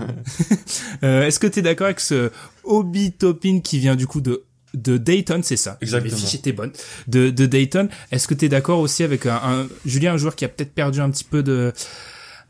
Euh, 1.03 1.25
est-ce 1.25 1.39
que 1.39 1.47
tu 1.47 1.59
es 1.59 1.61
d'accord 1.61 1.85
avec 1.85 1.99
ce 1.99 2.31
Obi 2.63 3.11
Topin 3.11 3.59
qui 3.59 3.79
vient 3.79 3.95
du 3.95 4.07
coup 4.07 4.21
de 4.21 4.45
de 4.73 4.97
Dayton, 4.97 5.41
c'est 5.43 5.57
ça. 5.57 5.77
Exactement. 5.81 6.15
Mes 6.15 6.21
fiches 6.21 6.35
étaient 6.35 6.51
bonnes. 6.51 6.73
De, 7.07 7.29
de 7.29 7.45
Dayton. 7.45 7.89
Est-ce 8.11 8.27
que 8.27 8.33
tu 8.33 8.45
es 8.45 8.49
d'accord 8.49 8.79
aussi 8.79 9.03
avec 9.03 9.25
un, 9.25 9.35
un, 9.43 9.67
Julien, 9.85 10.13
un 10.13 10.17
joueur 10.17 10.35
qui 10.35 10.45
a 10.45 10.49
peut-être 10.49 10.73
perdu 10.73 11.01
un 11.01 11.09
petit 11.09 11.23
peu 11.23 11.43
de, 11.43 11.73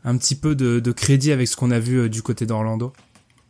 un 0.04 0.16
petit 0.16 0.34
peu 0.34 0.54
de, 0.54 0.80
de 0.80 0.92
crédit 0.92 1.32
avec 1.32 1.48
ce 1.48 1.56
qu'on 1.56 1.70
a 1.70 1.78
vu 1.78 2.00
euh, 2.00 2.08
du 2.08 2.22
côté 2.22 2.46
d'Orlando? 2.46 2.92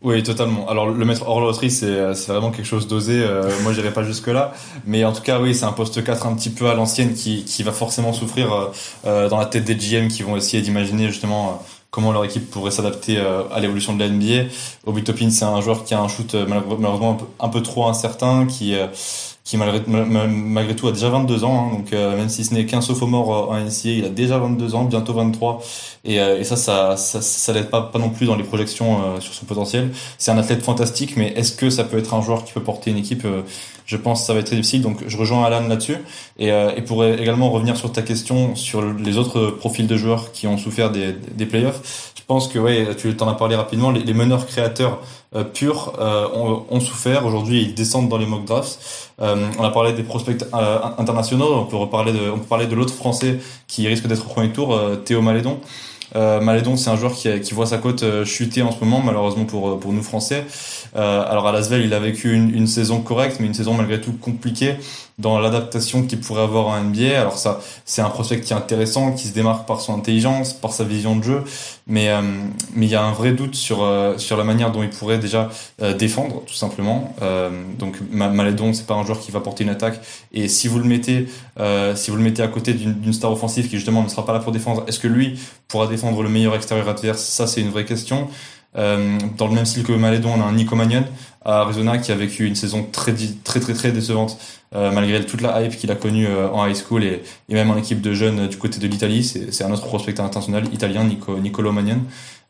Oui, 0.03 0.23
totalement. 0.23 0.69
Alors 0.69 0.91
le 0.91 1.05
mettre 1.07 1.27
hors 1.27 1.41
loterie, 1.41 1.71
c'est 1.71 2.15
c'est 2.15 2.31
vraiment 2.31 2.51
quelque 2.51 2.67
chose 2.67 2.87
d'osé. 2.87 3.23
Euh, 3.23 3.51
moi, 3.63 3.73
j'irai 3.73 3.91
pas 3.91 4.03
jusque 4.03 4.27
là, 4.27 4.53
mais 4.85 5.03
en 5.03 5.15
tout 5.15 5.23
cas, 5.23 5.41
oui, 5.41 5.55
c'est 5.55 5.65
un 5.65 5.73
poste 5.73 6.05
4 6.05 6.27
un 6.27 6.35
petit 6.35 6.51
peu 6.51 6.69
à 6.69 6.75
l'ancienne 6.75 7.15
qui 7.15 7.45
qui 7.45 7.63
va 7.63 7.73
forcément 7.73 8.13
souffrir 8.13 8.71
euh, 9.07 9.31
dans 9.31 9.39
la 9.39 9.47
tête 9.47 9.65
des 9.65 9.75
GM 9.75 10.09
qui 10.09 10.23
vont 10.23 10.37
essayer 10.37 10.63
d'imaginer 10.63 11.09
justement 11.09 11.65
comment 11.95 12.11
leur 12.11 12.25
équipe 12.25 12.51
pourrait 12.51 12.73
s'adapter 12.73 13.19
à 13.19 13.61
l'évolution 13.61 13.95
de 13.95 14.01
la 14.01 14.09
NBA. 14.09 14.51
Obi 14.85 15.05
Toppin, 15.05 15.31
c'est 15.31 15.45
un 15.45 15.61
joueur 15.61 15.85
qui 15.85 15.95
a 15.95 16.01
un 16.01 16.09
shoot 16.09 16.35
malheureusement 16.35 17.17
un 17.39 17.49
peu, 17.49 17.63
trop 17.63 17.87
incertain, 17.87 18.47
qui 18.47 18.75
qui 19.45 19.59
malgré, 19.59 20.75
tout 20.75 20.89
a 20.89 20.93
déjà 20.93 21.11
22 21.11 21.45
ans, 21.45 21.69
hein, 21.69 21.77
donc 21.77 21.93
euh, 21.93 22.17
même 22.17 22.31
si 22.31 22.45
ce 22.45 22.55
n'est 22.55 22.65
qu'un 22.65 22.81
sophomore 22.81 23.51
en 23.51 23.61
NCA, 23.61 23.91
il 23.91 24.05
a 24.07 24.09
déjà 24.09 24.39
22 24.39 24.75
ans, 24.75 24.85
bientôt 24.85 25.13
23, 25.13 25.63
et, 26.07 26.19
euh, 26.19 26.41
et 26.41 26.45
ça, 26.45 26.57
ça, 26.57 26.97
ça, 26.97 27.53
l'aide 27.53 27.69
pas, 27.69 27.83
pas 27.83 27.99
non 27.99 28.09
plus 28.09 28.25
dans 28.25 28.37
les 28.37 28.43
projections 28.43 29.03
euh, 29.03 29.21
sur 29.21 29.35
son 29.35 29.45
potentiel. 29.45 29.91
C'est 30.17 30.31
un 30.31 30.39
athlète 30.39 30.63
fantastique, 30.63 31.19
mais 31.19 31.35
est-ce 31.37 31.53
que 31.53 31.69
ça 31.69 31.85
peut 31.85 31.99
être 31.99 32.15
un 32.15 32.23
joueur 32.23 32.45
qui 32.45 32.55
peut 32.55 32.63
porter 32.63 32.91
une 32.91 32.97
équipe 32.97 33.27
Je 33.87 33.97
pense 33.97 34.21
que 34.21 34.27
ça 34.27 34.33
va 34.35 34.41
être 34.41 34.47
très 34.47 34.57
difficile, 34.57 34.83
donc 34.83 35.05
je 35.07 35.17
rejoins 35.17 35.45
Alan 35.45 35.69
là-dessus. 35.69 35.99
Et, 36.39 36.49
et 36.49 36.83
pour 36.83 37.05
également 37.05 37.51
revenir 37.51 37.77
sur 37.77 37.93
ta 37.93 38.03
question 38.03 38.57
sur 38.57 38.83
les 38.83 39.19
autres 39.19 39.51
profils 39.51 39.87
de 39.87 39.97
joueurs 39.97 40.33
qui 40.33 40.47
ont 40.47 40.57
souffert 40.57 40.91
des, 40.91 41.13
des 41.13 41.47
playoffs, 41.47 42.13
je 42.25 42.27
pense 42.27 42.49
que 42.49 42.59
ouais, 42.59 42.97
tu 42.97 43.15
t'en 43.15 43.29
as 43.29 43.35
parlé 43.35 43.55
rapidement, 43.55 43.91
les, 43.91 44.01
les 44.01 44.15
meneurs 44.15 44.47
créateurs 44.47 45.01
euh, 45.37 45.45
purs 45.45 45.93
euh, 45.99 46.29
ont, 46.33 46.65
ont, 46.71 46.81
souffert. 46.81 47.27
Aujourd'hui, 47.27 47.61
ils 47.63 47.75
descendent 47.75 48.09
dans 48.09 48.17
les 48.17 48.25
mock 48.25 48.45
drafts. 48.45 49.11
Euh, 49.21 49.49
on 49.59 49.65
a 49.65 49.71
parlé 49.71 49.93
des 49.93 50.05
prospects 50.05 50.43
internationaux. 50.53 51.55
On 51.55 51.65
peut 51.65 51.77
reparler 51.77 52.13
de, 52.13 52.31
on 52.31 52.39
peut 52.39 52.47
parler 52.47 52.67
de 52.67 52.75
l'autre 52.75 52.95
Français 52.95 53.41
qui 53.67 53.87
risque 53.89 54.07
d'être 54.07 54.25
au 54.25 54.29
premier 54.29 54.53
tour, 54.53 54.81
Théo 55.05 55.21
Malédon. 55.21 55.59
Euh, 56.17 56.41
Malédon, 56.41 56.77
c'est 56.77 56.91
un 56.91 56.97
joueur 56.97 57.15
qui, 57.15 57.55
voit 57.55 57.67
sa 57.67 57.79
cote 57.79 58.25
chuter 58.25 58.63
en 58.63 58.71
ce 58.71 58.81
moment, 58.81 59.01
malheureusement 59.01 59.45
pour 59.45 59.79
pour 59.81 59.93
nous 59.93 60.03
Français. 60.03 60.45
Euh, 60.97 61.25
alors 61.29 61.47
à 61.47 61.53
Lasvel, 61.53 61.83
il 61.85 61.93
a 61.93 61.99
vécu 61.99 62.33
une, 62.33 62.67
saison 62.67 63.01
correcte, 63.01 63.39
mais 63.41 63.47
une 63.47 63.55
saison 63.55 63.75
malgré 63.75 64.01
tout 64.01 64.13
compliquée. 64.13 64.77
Dans 65.19 65.39
l'adaptation 65.39 66.03
qu'il 66.03 66.21
pourrait 66.21 66.43
avoir 66.43 66.67
en 66.67 66.81
NBA. 66.81 67.21
Alors 67.21 67.39
ça, 67.39 67.61
c'est 67.85 68.03
un 68.03 68.11
prospect 68.11 68.41
qui 68.41 68.53
est 68.53 68.57
intéressant, 68.57 69.13
qui 69.13 69.29
se 69.29 69.33
démarque 69.33 69.67
par 69.67 69.81
son 69.81 69.95
intelligence, 69.95 70.53
par 70.53 70.73
sa 70.73 70.85
vision 70.85 71.17
de 71.17 71.23
jeu, 71.23 71.45
mais 71.87 72.09
euh, 72.09 72.21
mais 72.75 72.87
il 72.87 72.91
y 72.91 72.97
a 72.97 73.03
un 73.03 73.13
vrai 73.13 73.33
doute 73.33 73.55
sur 73.55 73.83
euh, 73.83 74.19
sur 74.19 74.37
la 74.37 74.45
manière 74.45 74.73
dont 74.73 74.83
il 74.83 74.91
pourrait 74.91 75.19
déjà 75.19 75.51
euh, 75.83 75.95
défendre, 75.95 76.43
tout 76.47 76.55
simplement. 76.55 77.15
donc 77.79 77.99
Malédon, 78.11 78.73
c'est 78.73 78.87
pas 78.87 78.95
un 78.95 79.05
joueur 79.05 79.21
qui 79.21 79.31
va 79.31 79.41
porter 79.41 79.65
une 79.65 79.71
attaque, 79.71 80.01
et 80.33 80.49
si 80.49 80.69
vous 80.69 80.79
le 80.79 80.85
mettez 80.85 81.29
si 81.95 82.11
vous 82.11 82.17
le 82.17 82.23
mettez 82.23 82.43
à 82.43 82.49
côté 82.49 82.75
d'une 82.75 83.13
star 83.13 83.31
offensive 83.31 83.69
qui 83.69 83.77
justement 83.77 84.03
ne 84.03 84.09
sera 84.09 84.27
pas 84.27 84.33
là 84.33 84.41
pour 84.41 84.53
défendre, 84.53 84.85
est-ce 84.89 84.99
que 84.99 85.09
lui 85.09 85.39
pourra 85.69 85.87
défendre 85.87 86.23
le 86.23 86.29
meilleur 86.29 86.55
extérieur 86.55 86.89
adverse? 86.89 87.23
Ça, 87.23 87.47
c'est 87.47 87.61
une 87.61 87.71
vraie 87.71 87.85
question. 87.85 88.29
Euh, 88.77 89.19
dans 89.37 89.47
le 89.47 89.55
même 89.55 89.67
style 89.67 89.85
que 89.85 89.93
Malédon, 89.93 90.33
on 90.37 90.41
a 90.41 90.45
un 90.45 90.53
Nico 90.53 90.75
Magnon 90.75 91.05
à 91.45 91.61
Arizona 91.61 91.99
qui 91.99 92.11
a 92.11 92.17
vécu 92.17 92.47
une 92.47 92.57
saison 92.57 92.87
très 92.91 93.15
très 93.45 93.61
très 93.61 93.75
très 93.75 93.93
décevante 93.93 94.39
euh, 94.64 94.64
malgré 94.75 95.25
toute 95.25 95.41
la 95.41 95.63
hype 95.63 95.77
qu'il 95.77 95.91
a 95.91 95.95
connue 95.95 96.27
euh, 96.27 96.49
en 96.51 96.67
high 96.67 96.77
school 96.77 97.05
et, 97.05 97.23
et, 97.49 97.55
même 97.55 97.71
en 97.71 97.77
équipe 97.77 98.01
de 98.01 98.13
jeunes 98.13 98.49
du 98.49 98.57
côté 98.57 98.79
de 98.81 98.87
l'Italie. 98.87 99.25
C'est 99.25 99.65
un 99.65 99.73
autre 99.73 99.87
prospect 99.87 100.21
international 100.21 100.65
italien, 100.73 101.05
Nico, 101.05 101.39
Nicolo 101.39 101.73
Magnon. 101.73 102.01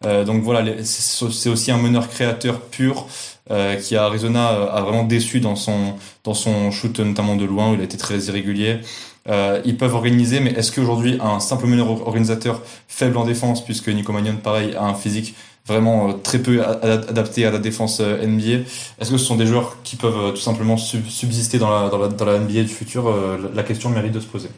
donc 0.03 0.43
voilà, 0.43 0.83
c'est 0.83 1.49
aussi 1.49 1.71
un 1.71 1.79
meneur 1.79 2.09
créateur 2.09 2.61
pur 2.61 3.07
qui 3.83 3.97
à 3.97 4.05
Arizona 4.05 4.49
a 4.49 4.81
vraiment 4.83 5.05
déçu 5.05 5.41
dans 5.41 5.57
son 5.57 5.95
dans 6.25 6.35
son 6.35 6.71
shoot 6.71 6.99
notamment 7.01 7.37
de 7.37 7.45
loin 7.45 7.71
où 7.71 7.75
il 7.75 7.81
a 7.81 7.85
été 7.85 7.97
très 7.97 8.19
irrégulier. 8.19 8.81
Euh, 9.29 9.63
ils 9.65 9.77
peuvent 9.77 9.95
organiser, 9.95 10.41
mais 10.41 10.51
est-ce 10.51 10.71
qu'aujourd'hui 10.71 11.19
un 11.21 11.41
simple 11.41 11.67
meneur 11.67 11.89
organisateur 12.07 12.61
faible 12.89 13.17
en 13.17 13.25
défense, 13.25 13.65
puisque 13.65 13.89
Nico 13.89 14.13
Magnon 14.13 14.37
pareil 14.37 14.75
a 14.75 14.85
un 14.85 14.95
physique 14.95 15.35
vraiment 15.67 16.11
euh, 16.11 16.13
très 16.15 16.39
peu 16.39 16.63
adapté 16.65 17.47
à 17.47 17.51
la 17.51 17.59
défense 17.59 18.01
euh, 18.01 18.27
NBA. 18.27 18.67
Est-ce 18.99 19.11
que 19.11 19.19
ce 19.19 19.25
sont 19.25 19.37
des 19.37 19.47
joueurs 19.47 19.83
qui 19.83 19.97
peuvent 19.97 20.17
euh, 20.17 20.31
tout 20.31 20.41
simplement 20.41 20.77
subsister 20.77 21.59
dans 21.59 21.71
la, 21.71 21.89
dans 21.89 21.99
la, 21.99 22.09
dans 22.09 22.25
la 22.25 22.39
NBA 22.39 22.63
du 22.63 22.69
futur 22.69 23.13
La 23.55 23.63
question 23.63 23.91
mérite 23.91 24.13
de 24.13 24.21
se 24.21 24.27
poser. 24.27 24.49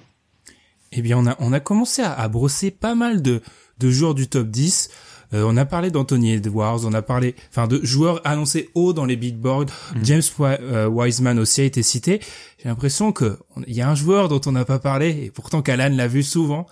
Eh 0.93 1.03
bien, 1.03 1.19
on 1.19 1.27
a, 1.27 1.37
on 1.39 1.53
a 1.53 1.61
commencé 1.61 2.03
à, 2.03 2.13
à 2.13 2.29
brosser 2.29 2.71
pas 2.71 2.95
mal 2.95 3.23
de, 3.23 3.41
de 3.79 3.91
joueurs 3.91 4.15
du 4.15 4.29
top 4.29 4.49
10. 4.49 4.91
on 5.33 5.57
a 5.57 5.65
parlé 5.65 5.91
d'Anthony 5.91 6.35
Edwards, 6.35 6.85
on 6.85 6.93
a 6.93 7.03
parlé, 7.03 7.35
enfin, 7.51 7.67
de 7.67 7.81
joueurs 7.85 8.21
annoncés 8.25 8.71
haut 8.75 8.93
dans 8.93 9.05
les 9.05 9.17
big 9.17 9.37
boards. 9.37 9.67
Mm. 9.95 10.05
James 10.05 10.23
Wiseman 10.91 11.39
aussi 11.39 11.61
a 11.61 11.65
été 11.65 11.83
cité. 11.83 12.21
J'ai 12.63 12.69
l'impression 12.69 13.13
que 13.13 13.39
il 13.67 13.75
y 13.75 13.83
a 13.83 13.91
un 13.91 13.95
joueur 13.95 14.29
dont 14.29 14.41
on 14.47 14.53
n'a 14.53 14.65
pas 14.65 14.79
parlé 14.79 15.25
et 15.25 15.31
pourtant 15.31 15.63
qu'Alan 15.63 15.95
l'a 15.95 16.09
vu 16.09 16.23
souvent 16.23 16.67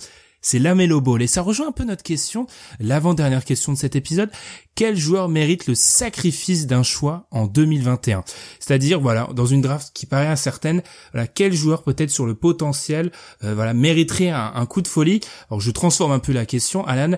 c'est 0.45 0.59
Lamelo 0.59 1.01
Ball. 1.01 1.23
Et 1.23 1.27
ça 1.27 1.43
rejoint 1.43 1.69
un 1.69 1.73
peu 1.73 1.85
notre 1.85 2.03
question, 2.03 2.47
l'avant-dernière 2.79 3.45
question 3.45 3.73
de 3.73 3.79
cet 3.79 3.97
épisode. 3.97 4.31
Quel 4.75 4.97
joueur 4.97 5.29
mérite 5.29 5.67
le 5.67 5.75
sacrifice 5.75 6.67
d'un 6.67 6.83
choix 6.83 7.27
en 7.31 7.47
2021 7.47 8.25
C'est-à-dire, 8.61 9.01
voilà, 9.01 9.29
dans 9.35 9.47
une 9.47 9.63
draft 9.63 9.91
qui 9.95 10.05
paraît 10.05 10.27
incertaine, 10.27 10.83
voilà, 11.13 11.27
quel 11.27 11.55
joueur 11.55 11.83
peut-être 11.83 12.11
sur 12.11 12.27
le 12.27 12.35
potentiel, 12.35 13.11
euh, 13.43 13.55
voilà, 13.55 13.73
mériterait 13.73 14.29
un, 14.31 14.67
coup 14.67 14.83
de 14.83 14.89
folie? 14.89 15.21
Alors, 15.49 15.61
je 15.61 15.71
transforme 15.71 16.13
un 16.13 16.19
peu 16.19 16.33
la 16.33 16.45
question, 16.45 16.87
Alan. 16.87 17.17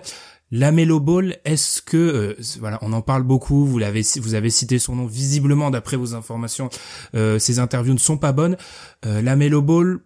Lamelo 0.51 1.01
Ball, 1.01 1.35
est-ce 1.43 1.81
que 1.81 1.97
euh, 1.97 2.35
voilà, 2.59 2.79
on 2.81 2.93
en 2.93 3.01
parle 3.01 3.23
beaucoup, 3.23 3.65
vous 3.65 3.79
l'avez 3.79 4.01
vous 4.21 4.33
avez 4.33 4.49
cité 4.49 4.79
son 4.79 4.95
nom 4.95 5.05
visiblement 5.05 5.71
d'après 5.71 5.97
vos 5.97 6.15
informations, 6.15 6.69
euh, 7.15 7.37
ces 7.37 7.59
interviews 7.59 7.93
ne 7.93 7.99
sont 7.99 8.17
pas 8.17 8.31
bonnes. 8.31 8.55
Euh, 9.05 9.21
Ball, 9.61 9.99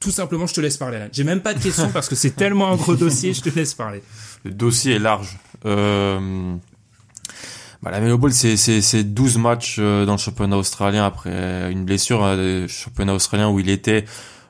tout 0.00 0.10
simplement, 0.10 0.46
je 0.46 0.54
te 0.54 0.60
laisse 0.60 0.76
parler. 0.76 0.98
J'ai 1.12 1.24
même 1.24 1.40
pas 1.40 1.54
de 1.54 1.62
questions 1.62 1.90
parce 1.92 2.08
que 2.08 2.14
c'est 2.14 2.36
tellement 2.36 2.70
un 2.70 2.76
gros 2.76 2.94
dossier, 2.94 3.34
je 3.34 3.42
te 3.42 3.50
laisse 3.50 3.74
parler. 3.74 4.02
Le 4.44 4.52
dossier 4.52 4.94
est 4.94 5.00
large. 5.00 5.38
Euh... 5.66 6.54
Bah, 7.82 7.92
la 7.92 8.00
Melo 8.00 8.18
Ball, 8.18 8.32
c'est, 8.32 8.56
c'est, 8.56 8.80
c'est 8.80 9.04
12 9.04 9.38
matchs 9.38 9.76
euh, 9.78 10.04
dans 10.04 10.12
le 10.12 10.18
championnat 10.18 10.56
australien 10.56 11.04
après 11.04 11.70
une 11.70 11.84
blessure, 11.84 12.24
hein, 12.24 12.66
championnat 12.66 13.14
australien 13.14 13.50
où 13.50 13.60
il 13.60 13.70
était 13.70 14.04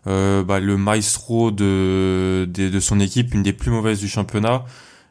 euh, 0.07 0.43
bah, 0.43 0.61
le 0.61 0.79
maestro 0.79 1.51
de, 1.51 2.49
de, 2.51 2.81
son 2.81 3.01
équipe, 3.01 3.35
une 3.35 3.43
des 3.43 3.53
plus 3.53 3.71
mauvaises 3.71 4.01
du 4.01 4.09
championnat, 4.09 4.65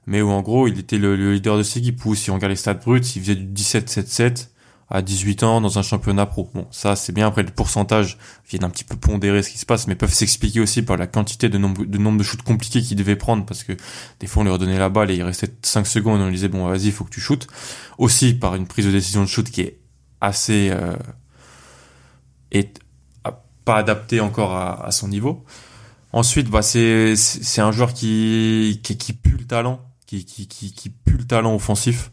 mais 0.08 0.22
où 0.24 0.30
en 0.30 0.42
gros 0.42 0.68
il 0.68 0.80
était 0.80 0.98
le, 0.98 1.16
le 1.16 1.34
leader 1.34 1.58
de 1.58 1.64
cette 1.64 1.78
équipe, 1.78 2.04
où 2.06 2.16
si 2.16 2.32
on 2.32 2.36
regarde 2.36 2.52
les 2.52 2.56
stats 2.56 2.74
bruts, 2.74 3.02
il 3.16 3.22
faisait 3.22 3.36
du 3.36 3.46
17-7-7, 3.46 4.48
à 4.90 5.02
18 5.02 5.44
ans 5.44 5.62
dans 5.62 5.80
un 5.80 5.82
championnat 5.82 6.26
pro. 6.26 6.50
Bon, 6.54 6.68
ça 6.72 6.96
c'est 6.96 7.12
bien. 7.12 7.28
Après, 7.28 7.44
le 7.44 7.52
pourcentage 7.52 8.18
vient 8.50 8.64
un 8.64 8.70
petit 8.70 8.84
peu 8.84 8.96
pondérer 8.96 9.44
ce 9.44 9.50
qui 9.50 9.58
se 9.58 9.66
passe, 9.66 9.88
mais 9.88 9.96
peuvent 9.96 10.14
s'expliquer 10.14 10.62
aussi 10.62 10.82
par 10.82 10.98
la 10.98 11.08
quantité 11.08 11.50
de 11.50 11.58
nombre 11.58 11.86
de, 11.86 11.98
nombre 11.98 12.18
de 12.18 12.24
shoots 12.24 12.42
compliqués 12.42 12.82
qu'il 12.82 12.98
devait 12.98 13.18
prendre, 13.18 13.46
parce 13.46 13.64
que 13.64 13.74
des 14.20 14.28
fois 14.28 14.42
on 14.42 14.46
lui 14.46 14.52
redonnait 14.52 14.80
la 14.80 14.90
balle 14.90 15.12
et 15.12 15.16
il 15.16 15.24
restait 15.24 15.54
5 15.62 15.86
secondes 15.86 16.22
et 16.22 16.24
on 16.24 16.32
disait 16.32 16.48
bon 16.48 16.68
vas-y, 16.68 16.86
il 16.86 16.92
faut 16.92 17.04
que 17.04 17.10
tu 17.10 17.22
shootes. 17.22 17.48
Aussi 17.98 18.34
par 18.34 18.56
une 18.56 18.68
prise 18.68 18.86
de 18.86 18.92
décision 18.92 19.22
de 19.22 19.28
shoot 19.28 19.50
qui 19.50 19.62
est 19.62 19.80
assez 20.22 20.70
euh, 20.72 20.96
et 22.52 22.72
pas 23.66 23.76
adaptée 23.76 24.22
encore 24.22 24.56
à, 24.56 24.86
à 24.86 24.92
son 24.92 25.10
niveau. 25.10 25.44
Ensuite, 26.14 26.50
bah 26.50 26.62
c'est 26.62 27.18
c'est 27.18 27.62
un 27.62 27.72
joueur 27.72 27.94
qui 27.94 28.80
qui, 28.84 28.98
qui 28.98 29.12
pue 29.12 29.38
le 29.38 29.46
talent, 29.46 29.82
qui 30.06 30.24
qui 30.24 30.48
qui, 30.48 30.72
qui 30.72 30.90
pue 30.90 31.18
le 31.18 31.28
talent 31.28 31.54
offensif 31.54 32.12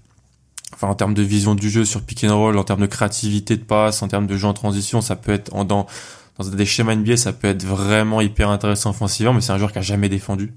enfin 0.75 0.89
en 0.89 0.95
termes 0.95 1.15
de 1.15 1.23
vision 1.23 1.55
du 1.55 1.71
jeu 1.71 1.85
sur 1.85 2.03
pick 2.03 2.25
and 2.25 2.37
roll, 2.37 2.59
en 2.59 2.65
termes 2.65 2.81
de 2.81 2.87
créativité 2.87 3.57
de 3.57 3.63
passe, 3.63 4.03
en 4.03 4.09
termes 4.09 4.27
de 4.27 4.37
jeu 4.37 4.47
en 4.47 4.55
transition, 4.55 5.01
ça 5.01 5.17
peut 5.17 5.33
être 5.33 5.55
en, 5.55 5.65
dans 5.65 5.87
dans 6.39 6.49
des 6.49 6.67
schémas 6.67 6.97
NBA, 6.97 7.17
ça 7.17 7.33
peut 7.33 7.49
être 7.49 7.65
vraiment 7.65 8.21
hyper 8.21 8.51
intéressant 8.51 8.91
offensivement, 8.91 9.35
mais 9.35 9.41
c'est 9.41 9.53
un 9.53 9.59
joueur 9.59 9.73
qui 9.73 9.79
a 9.79 9.83
jamais 9.83 10.09
défendu. 10.09 10.53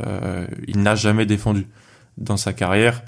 Euh, 0.00 0.46
il 0.66 0.80
n'a 0.82 0.94
jamais 0.94 1.26
défendu 1.26 1.66
dans 2.16 2.36
sa 2.36 2.52
carrière. 2.52 3.02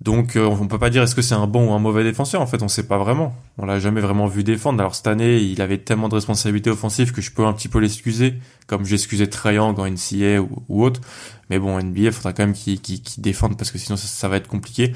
Donc 0.00 0.34
euh, 0.34 0.44
on 0.44 0.66
peut 0.66 0.80
pas 0.80 0.90
dire 0.90 1.04
est-ce 1.04 1.14
que 1.14 1.22
c'est 1.22 1.34
un 1.34 1.46
bon 1.46 1.70
ou 1.70 1.72
un 1.72 1.78
mauvais 1.78 2.02
défenseur 2.02 2.40
en 2.40 2.46
fait, 2.46 2.62
on 2.62 2.68
sait 2.68 2.86
pas 2.88 2.98
vraiment. 2.98 3.36
On 3.58 3.66
l'a 3.66 3.78
jamais 3.78 4.00
vraiment 4.00 4.26
vu 4.26 4.42
défendre. 4.42 4.80
Alors 4.80 4.96
cette 4.96 5.06
année, 5.06 5.38
il 5.38 5.62
avait 5.62 5.78
tellement 5.78 6.08
de 6.08 6.16
responsabilités 6.16 6.70
offensives 6.70 7.12
que 7.12 7.20
je 7.20 7.30
peux 7.30 7.46
un 7.46 7.52
petit 7.52 7.68
peu 7.68 7.78
l'excuser, 7.78 8.34
comme 8.66 8.84
j'excusais 8.84 9.30
Young 9.44 9.78
en 9.78 9.86
NCA 9.88 10.40
ou, 10.40 10.64
ou, 10.68 10.84
autre. 10.84 11.00
Mais 11.50 11.60
bon, 11.60 11.80
NBA, 11.80 12.10
faudra 12.10 12.32
quand 12.32 12.44
même 12.44 12.54
qu'il 12.54 13.00
défende 13.18 13.56
parce 13.56 13.70
que 13.70 13.78
sinon 13.78 13.96
ça 13.96 14.28
va 14.28 14.36
être 14.36 14.48
compliqué 14.48 14.92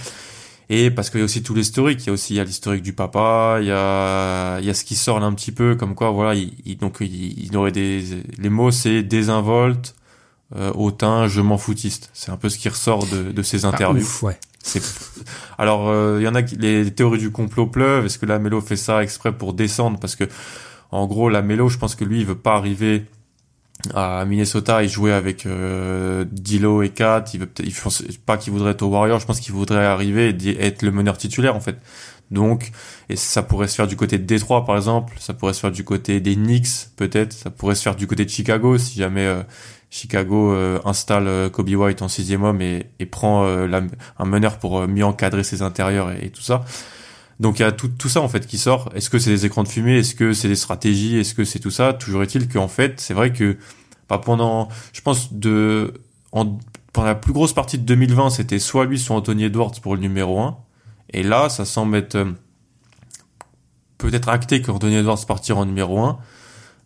et 0.68 0.90
parce 0.90 1.10
qu'il 1.10 1.20
y 1.20 1.22
a 1.22 1.24
aussi 1.24 1.42
tout 1.42 1.54
l'historique, 1.54 2.02
il 2.02 2.06
y 2.06 2.10
a 2.10 2.12
aussi 2.12 2.34
il 2.34 2.36
y 2.38 2.40
a 2.40 2.44
l'historique 2.44 2.82
du 2.82 2.92
papa, 2.92 3.58
il 3.60 3.68
y 3.68 3.72
a 3.72 4.58
il 4.58 4.66
y 4.66 4.70
a 4.70 4.74
ce 4.74 4.84
qui 4.84 4.96
sort 4.96 5.20
là 5.20 5.26
un 5.26 5.32
petit 5.32 5.52
peu 5.52 5.76
comme 5.76 5.94
quoi 5.94 6.10
voilà, 6.10 6.34
il, 6.34 6.76
donc 6.78 6.98
il, 7.00 7.56
aurait 7.56 7.72
des 7.72 8.02
les 8.38 8.48
mots 8.48 8.72
c'est 8.72 9.02
désinvolte, 9.04 9.94
euh, 10.56 10.72
hautain, 10.74 11.28
je 11.28 11.40
m'en 11.40 11.58
foutiste. 11.58 12.10
C'est 12.14 12.32
un 12.32 12.36
peu 12.36 12.48
ce 12.48 12.58
qui 12.58 12.68
ressort 12.68 13.06
de 13.06 13.30
de 13.30 13.42
ces 13.42 13.64
interviews. 13.64 14.02
ouf, 14.02 14.22
ouais. 14.24 14.38
C'est 14.60 14.82
alors 15.58 15.88
euh, 15.88 16.16
il 16.20 16.24
y 16.24 16.28
en 16.28 16.34
a 16.34 16.42
qui 16.42 16.56
les 16.56 16.92
théories 16.92 17.20
du 17.20 17.30
complot 17.30 17.68
pleuvent, 17.68 18.04
est-ce 18.04 18.18
que 18.18 18.26
la 18.26 18.40
Mélo 18.40 18.60
fait 18.60 18.76
ça 18.76 19.04
exprès 19.04 19.32
pour 19.32 19.52
descendre? 19.52 20.00
Parce 20.00 20.16
que 20.16 20.24
en 20.90 21.06
gros 21.06 21.28
la 21.28 21.42
Mélo, 21.42 21.68
je 21.68 21.78
pense 21.78 21.94
que 21.94 22.04
lui 22.04 22.20
il 22.20 22.26
veut 22.26 22.34
pas 22.34 22.56
arriver 22.56 23.04
à 23.94 24.24
Minnesota, 24.24 24.82
il 24.82 24.88
jouait 24.88 25.12
avec 25.12 25.46
euh, 25.46 26.24
Dilo 26.30 26.82
et 26.82 26.90
Kat. 26.90 27.24
Il 27.34 27.40
veut 27.40 27.48
pense 27.82 28.02
pas 28.24 28.36
qu'il 28.36 28.52
voudrait 28.52 28.72
être 28.72 28.82
au 28.82 28.88
Warrior. 28.88 29.20
Je 29.20 29.26
pense 29.26 29.40
qu'il 29.40 29.54
voudrait 29.54 29.84
arriver 29.84 30.30
et 30.30 30.64
être 30.64 30.82
le 30.82 30.90
meneur 30.90 31.16
titulaire 31.18 31.54
en 31.54 31.60
fait. 31.60 31.76
Donc, 32.30 32.72
et 33.08 33.16
ça 33.16 33.42
pourrait 33.42 33.68
se 33.68 33.76
faire 33.76 33.86
du 33.86 33.96
côté 33.96 34.18
de 34.18 34.24
Détroit 34.24 34.64
par 34.64 34.76
exemple. 34.76 35.14
Ça 35.18 35.34
pourrait 35.34 35.52
se 35.52 35.60
faire 35.60 35.70
du 35.70 35.84
côté 35.84 36.20
des 36.20 36.34
Knicks 36.34 36.88
peut-être. 36.96 37.32
Ça 37.32 37.50
pourrait 37.50 37.74
se 37.74 37.82
faire 37.82 37.96
du 37.96 38.06
côté 38.06 38.24
de 38.24 38.30
Chicago 38.30 38.78
si 38.78 38.98
jamais 38.98 39.26
euh, 39.26 39.42
Chicago 39.90 40.52
euh, 40.52 40.80
installe 40.84 41.28
euh, 41.28 41.48
Kobe 41.48 41.68
White 41.68 42.02
en 42.02 42.08
sixième 42.08 42.42
homme 42.42 42.60
et, 42.60 42.86
et 42.98 43.06
prend 43.06 43.46
un 43.46 44.24
meneur 44.24 44.58
pour 44.58 44.86
mieux 44.88 45.04
encadrer 45.04 45.44
ses 45.44 45.62
intérieurs 45.62 46.10
et 46.10 46.30
tout 46.30 46.42
ça. 46.42 46.64
Donc 47.40 47.58
il 47.58 47.62
y 47.62 47.64
a 47.64 47.72
tout, 47.72 48.08
ça 48.08 48.20
en 48.20 48.28
fait 48.28 48.46
qui 48.46 48.58
sort. 48.58 48.90
Est-ce 48.94 49.10
que 49.10 49.18
c'est 49.18 49.30
des 49.30 49.46
écrans 49.46 49.62
de 49.62 49.68
fumée? 49.68 49.98
Est-ce 49.98 50.14
que 50.14 50.32
c'est 50.32 50.48
des 50.48 50.56
stratégies? 50.56 51.18
Est-ce 51.18 51.34
que 51.34 51.44
c'est 51.44 51.58
tout 51.58 51.70
ça? 51.70 51.92
Toujours 51.92 52.22
est-il 52.22 52.48
qu'en 52.48 52.68
fait, 52.68 53.00
c'est 53.00 53.14
vrai 53.14 53.32
que 53.32 53.58
pas 54.08 54.18
bah, 54.18 54.22
pendant, 54.24 54.68
je 54.92 55.00
pense 55.00 55.32
de, 55.32 55.94
en, 56.32 56.58
pendant 56.92 57.08
la 57.08 57.14
plus 57.14 57.32
grosse 57.32 57.52
partie 57.52 57.78
de 57.78 57.84
2020, 57.84 58.30
c'était 58.30 58.58
soit 58.58 58.86
lui, 58.86 58.98
soit 58.98 59.16
Anthony 59.16 59.44
Edwards 59.44 59.72
pour 59.82 59.94
le 59.96 60.00
numéro 60.00 60.40
1. 60.40 60.56
Et 61.12 61.22
là, 61.22 61.48
ça 61.48 61.64
semble 61.64 61.96
être 61.96 62.14
euh, 62.14 62.32
peut-être 63.98 64.28
acté 64.28 64.62
qu'Anthony 64.62 64.96
Edwards 64.96 65.24
partira 65.26 65.60
en 65.60 65.66
numéro 65.66 66.00
1. 66.00 66.18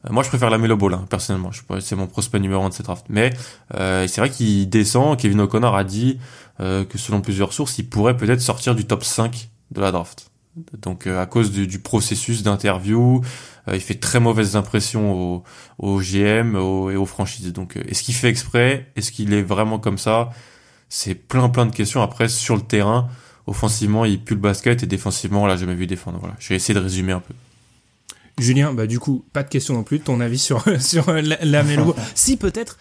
Euh, 0.06 0.12
moi, 0.12 0.22
je 0.22 0.28
préfère 0.28 0.50
la 0.50 0.58
Melo 0.58 0.76
Ball, 0.76 0.94
hein, 0.94 1.04
personnellement. 1.08 1.50
C'est 1.80 1.94
mon 1.94 2.06
prospect 2.06 2.40
numéro 2.40 2.62
1 2.64 2.70
de 2.70 2.74
cette 2.74 2.86
draft. 2.86 3.06
Mais 3.08 3.32
euh, 3.74 4.08
c'est 4.08 4.20
vrai 4.20 4.30
qu'il 4.30 4.68
descend. 4.68 5.18
Kevin 5.18 5.40
O'Connor 5.42 5.76
a 5.76 5.84
dit 5.84 6.18
que 6.58 6.98
selon 6.98 7.22
plusieurs 7.22 7.54
sources, 7.54 7.78
il 7.78 7.88
pourrait 7.88 8.18
peut-être 8.18 8.42
sortir 8.42 8.74
du 8.74 8.84
top 8.84 9.02
5 9.02 9.48
de 9.70 9.80
la 9.80 9.92
draft. 9.92 10.29
Donc 10.78 11.06
euh, 11.06 11.20
à 11.20 11.26
cause 11.26 11.50
du, 11.50 11.78
processus 11.78 12.42
d'interview, 12.42 13.22
euh, 13.68 13.74
il 13.74 13.80
fait 13.80 13.94
très 13.94 14.20
mauvaises 14.20 14.56
impressions 14.56 15.12
au, 15.12 15.44
au 15.78 16.00
GM 16.00 16.56
et 16.56 16.96
aux 16.96 17.06
franchises. 17.06 17.52
Donc 17.52 17.76
euh, 17.76 17.82
est-ce 17.88 18.02
qu'il 18.02 18.14
fait 18.14 18.28
exprès? 18.28 18.90
Est-ce 18.96 19.12
qu'il 19.12 19.32
est 19.32 19.42
vraiment 19.42 19.78
comme 19.78 19.98
ça? 19.98 20.30
C'est 20.88 21.14
plein 21.14 21.48
plein 21.48 21.66
de 21.66 21.74
questions. 21.74 22.02
Après 22.02 22.28
sur 22.28 22.56
le 22.56 22.62
terrain, 22.62 23.08
offensivement 23.46 24.04
il 24.04 24.22
pue 24.22 24.34
le 24.34 24.40
basket 24.40 24.82
et 24.82 24.86
défensivement 24.86 25.42
on 25.42 25.46
l'a 25.46 25.56
jamais 25.56 25.74
vu 25.74 25.86
défendre. 25.86 26.18
Voilà, 26.18 26.36
j'ai 26.38 26.54
essayé 26.54 26.74
de 26.74 26.82
résumer 26.82 27.12
un 27.12 27.20
peu. 27.20 27.34
Julien, 28.38 28.72
bah 28.72 28.86
du 28.86 28.98
coup 28.98 29.24
pas 29.32 29.42
de 29.42 29.48
question 29.48 29.74
non 29.74 29.82
plus. 29.82 30.00
Ton 30.00 30.20
avis 30.20 30.38
sur 30.38 30.64
sur 30.80 31.12
la, 31.12 31.38
la 31.42 31.62
mélo 31.62 31.94
Si 32.14 32.36
peut-être 32.36 32.78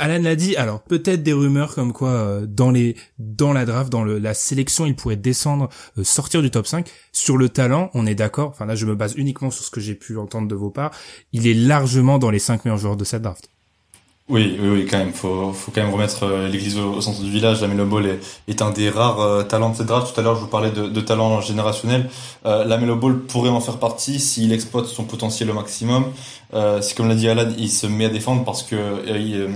Alan 0.00 0.22
l'a 0.22 0.34
dit. 0.34 0.56
Alors 0.56 0.80
peut-être 0.80 1.22
des 1.22 1.34
rumeurs 1.34 1.74
comme 1.74 1.92
quoi 1.92 2.08
euh, 2.08 2.46
dans 2.46 2.70
les 2.70 2.96
dans 3.18 3.52
la 3.52 3.66
draft, 3.66 3.92
dans 3.92 4.02
la 4.02 4.34
sélection, 4.34 4.86
il 4.86 4.96
pourrait 4.96 5.16
descendre, 5.16 5.68
euh, 5.98 6.04
sortir 6.04 6.42
du 6.42 6.50
top 6.50 6.66
5. 6.66 6.90
Sur 7.12 7.36
le 7.36 7.50
talent, 7.50 7.90
on 7.94 8.06
est 8.06 8.14
d'accord. 8.14 8.48
Enfin 8.48 8.64
là, 8.66 8.74
je 8.74 8.86
me 8.86 8.94
base 8.94 9.14
uniquement 9.16 9.50
sur 9.50 9.62
ce 9.62 9.70
que 9.70 9.80
j'ai 9.80 9.94
pu 9.94 10.16
entendre 10.16 10.48
de 10.48 10.54
vos 10.54 10.70
parts. 10.70 10.90
Il 11.32 11.46
est 11.46 11.54
largement 11.54 12.18
dans 12.18 12.30
les 12.30 12.38
5 12.38 12.64
meilleurs 12.64 12.78
joueurs 12.78 12.96
de 12.96 13.04
cette 13.04 13.22
draft. 13.22 13.50
Oui, 14.30 14.56
oui, 14.62 14.68
oui, 14.68 14.86
quand 14.88 14.98
même. 14.98 15.12
Faut, 15.12 15.52
faut 15.52 15.72
quand 15.72 15.82
même 15.82 15.92
remettre 15.92 16.22
euh, 16.22 16.48
l'église 16.48 16.78
au, 16.78 17.00
centre 17.00 17.20
du 17.20 17.30
village. 17.30 17.60
Lamelo 17.60 17.84
Ball 17.84 18.06
est, 18.06 18.20
est 18.46 18.62
un 18.62 18.70
des 18.70 18.88
rares 18.88 19.20
euh, 19.20 19.42
talents 19.42 19.70
de 19.70 19.76
cette 19.76 19.88
draft. 19.88 20.14
Tout 20.14 20.20
à 20.20 20.22
l'heure, 20.22 20.36
je 20.36 20.40
vous 20.40 20.46
parlais 20.46 20.70
de, 20.70 20.86
de 20.86 21.00
talent 21.00 21.40
générationnel. 21.40 22.08
Euh, 22.46 22.64
Lamelo 22.64 22.94
Ball 22.94 23.18
pourrait 23.18 23.50
en 23.50 23.60
faire 23.60 23.78
partie 23.78 24.20
s'il 24.20 24.52
exploite 24.52 24.86
son 24.86 25.02
potentiel 25.02 25.50
au 25.50 25.54
maximum. 25.54 26.04
Euh, 26.54 26.80
c'est 26.80 26.96
comme 26.96 27.08
l'a 27.08 27.16
dit 27.16 27.28
Alan, 27.28 27.48
il 27.58 27.68
se 27.68 27.88
met 27.88 28.04
à 28.04 28.08
défendre 28.08 28.44
parce 28.44 28.62
que 28.62 28.76
euh, 28.76 29.48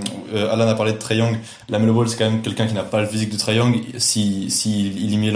Alan 0.51 0.67
a 0.67 0.75
parlé 0.75 0.91
de 0.91 0.97
Trae 0.97 1.15
Young. 1.15 1.39
Lamelo 1.69 1.93
Ball, 1.93 2.09
c'est 2.09 2.17
quand 2.17 2.29
même 2.29 2.41
quelqu'un 2.41 2.67
qui 2.67 2.73
n'a 2.73 2.83
pas 2.83 2.99
le 2.99 3.07
physique 3.07 3.31
de 3.31 3.37
Trae 3.37 3.55
Young. 3.55 3.81
Si, 3.97 4.51
si 4.51 4.87
il 4.89 5.13
y 5.13 5.17
met 5.17 5.31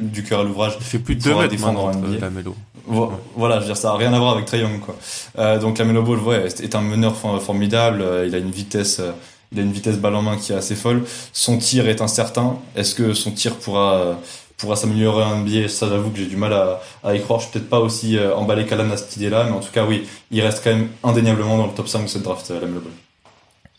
du 0.00 0.22
cœur 0.22 0.40
à 0.40 0.44
l'ouvrage, 0.44 0.76
il 0.78 0.86
fait 0.86 1.00
plus 1.00 1.16
de 1.16 1.22
2 1.22 1.34
mètres 1.34 1.48
défendre 1.48 1.86
en 1.86 1.90
Lamelo. 1.90 2.54
Voilà, 2.86 3.56
je 3.56 3.60
veux 3.60 3.66
dire, 3.66 3.76
ça 3.76 3.92
a 3.92 3.96
rien 3.96 4.12
à 4.12 4.18
voir 4.18 4.34
avec 4.34 4.46
Trae 4.46 4.58
Young, 4.58 4.80
quoi. 4.80 4.96
Euh, 5.38 5.58
donc 5.58 5.78
Lamelo 5.78 6.02
Ball, 6.02 6.18
ouais, 6.18 6.46
est 6.46 6.74
un 6.74 6.80
meneur 6.80 7.16
formidable. 7.16 8.02
Euh, 8.02 8.26
il 8.26 8.34
a 8.34 8.38
une 8.38 8.50
vitesse, 8.50 9.00
euh, 9.00 9.12
il 9.52 9.58
a 9.58 9.62
une 9.62 9.72
vitesse 9.72 9.98
balle 9.98 10.14
en 10.14 10.22
main 10.22 10.36
qui 10.36 10.52
est 10.52 10.56
assez 10.56 10.76
folle. 10.76 11.04
Son 11.32 11.58
tir 11.58 11.88
est 11.88 12.00
incertain. 12.00 12.58
Est-ce 12.76 12.94
que 12.94 13.14
son 13.14 13.32
tir 13.32 13.56
pourra 13.56 14.18
pourra 14.56 14.76
s'améliorer 14.76 15.22
en 15.22 15.40
NBA 15.40 15.68
Ça, 15.68 15.86
j'avoue 15.86 16.10
que 16.10 16.16
j'ai 16.16 16.26
du 16.26 16.36
mal 16.36 16.54
à, 16.54 16.80
à, 17.04 17.14
y 17.14 17.20
croire. 17.20 17.40
Je 17.40 17.44
suis 17.44 17.52
peut-être 17.52 17.68
pas 17.68 17.80
aussi 17.80 18.18
emballé 18.18 18.64
qu'Alan 18.64 18.90
à 18.90 18.96
cette 18.96 19.14
idée-là, 19.16 19.44
mais 19.44 19.52
en 19.52 19.60
tout 19.60 19.72
cas, 19.72 19.84
oui, 19.84 20.08
il 20.30 20.40
reste 20.40 20.64
quand 20.64 20.70
même 20.70 20.88
indéniablement 21.04 21.58
dans 21.58 21.66
le 21.66 21.72
top 21.72 21.88
5 21.88 22.04
de 22.04 22.08
cette 22.08 22.22
draft, 22.22 22.48
Lamelo 22.48 22.80
Ball. 22.80 22.92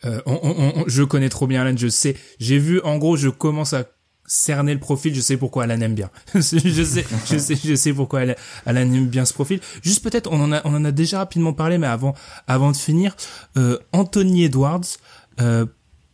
Euh, 0.06 0.22
on, 0.26 0.40
on, 0.44 0.84
je 0.88 1.04
connais 1.04 1.30
trop 1.30 1.48
bien 1.48 1.62
Alan, 1.62 1.76
je 1.76 1.88
sais. 1.88 2.16
J'ai 2.40 2.60
vu, 2.60 2.82
en 2.82 2.98
gros, 2.98 3.18
je 3.18 3.30
commence 3.30 3.74
à 3.74 3.86
cerner 4.28 4.74
le 4.74 4.80
profil, 4.80 5.16
je 5.16 5.22
sais 5.22 5.38
pourquoi 5.38 5.64
Alan 5.64 5.80
aime 5.80 5.96
bien. 5.96 6.12
je 6.36 6.42
sais, 6.42 7.06
je 7.26 7.38
sais, 7.38 7.56
je 7.56 7.76
sais 7.76 7.94
pourquoi 7.94 8.22
Alan 8.66 8.82
aime 8.82 9.08
bien 9.08 9.26
ce 9.26 9.34
profil. 9.34 9.62
Juste 9.82 10.04
peut-être, 10.04 10.30
on 10.32 10.40
en 10.42 10.52
a, 10.52 10.62
on 10.66 10.76
en 10.76 10.86
a 10.86 10.92
déjà 10.92 11.20
rapidement 11.20 11.54
parlé, 11.54 11.78
mais 11.78 11.88
avant, 11.88 12.14
avant 12.46 12.72
de 12.72 12.78
finir, 12.78 13.16
euh, 13.58 13.80
Anthony 13.94 14.44
Edwards, 14.44 14.86
euh, 15.40 15.66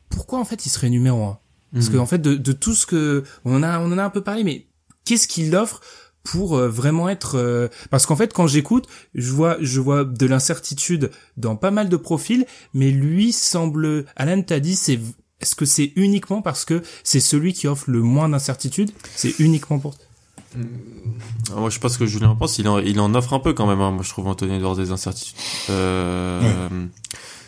pourquoi 0.10 0.40
en 0.40 0.46
fait 0.46 0.66
il 0.66 0.70
serait 0.70 0.90
numéro 0.90 1.24
un? 1.24 1.40
Parce 1.74 1.90
que 1.90 1.96
mhm. 1.96 2.02
en 2.02 2.06
fait, 2.06 2.20
de, 2.20 2.36
de 2.36 2.52
tout 2.52 2.76
ce 2.76 2.86
que 2.86 3.24
on 3.46 3.56
en 3.56 3.64
a, 3.64 3.80
on 3.80 3.92
en 3.92 3.98
a 3.98 4.04
un 4.04 4.12
peu 4.12 4.22
parlé, 4.22 4.44
mais 4.44 4.68
qu'est-ce 5.06 5.28
qu'il 5.28 5.56
offre 5.56 5.82
pour 6.24 6.56
euh, 6.56 6.70
vraiment 6.70 7.10
être 7.10 7.36
euh, 7.36 7.68
parce 7.90 8.06
qu'en 8.06 8.16
fait 8.16 8.34
quand 8.34 8.48
j'écoute 8.48 8.88
je 9.14 9.32
vois 9.32 9.58
je 9.60 9.82
vois 9.82 10.06
de 10.06 10.26
l'incertitude 10.26 11.12
dans 11.36 11.58
pas 11.58 11.72
mal 11.72 11.90
de 11.90 11.98
profils 11.98 12.46
mais 12.74 12.92
lui 12.92 13.34
semble 13.34 14.06
Alan 14.16 14.42
t'a 14.42 14.62
dit 14.62 14.76
c'est 14.78 15.00
est-ce 15.44 15.56
que 15.56 15.66
c'est 15.66 15.92
uniquement 15.98 16.42
parce 16.42 16.64
que 16.64 16.82
c'est 17.04 17.20
celui 17.20 17.52
qui 17.52 17.68
offre 17.68 17.90
le 17.90 18.02
moins 18.02 18.30
d'incertitude 18.30 18.92
C'est 19.14 19.38
uniquement 19.40 19.78
pour... 19.78 19.94
Euh, 20.58 20.64
moi, 21.54 21.70
je 21.70 21.74
sais 21.74 21.82
pas 21.82 21.90
ce 21.90 21.98
que 21.98 22.06
Julien 22.06 22.34
pense. 22.34 22.60
Il 22.60 22.68
en, 22.70 23.14
offre 23.14 23.34
un 23.34 23.40
peu 23.40 23.52
quand 23.52 23.68
même. 23.68 23.82
Hein. 23.82 23.92
Moi, 23.92 24.04
je 24.04 24.10
trouve 24.10 24.28
Anthony 24.28 24.56
Edwards 24.56 24.78
des 24.78 24.92
incertitudes. 24.92 25.36
Euh, 25.70 26.70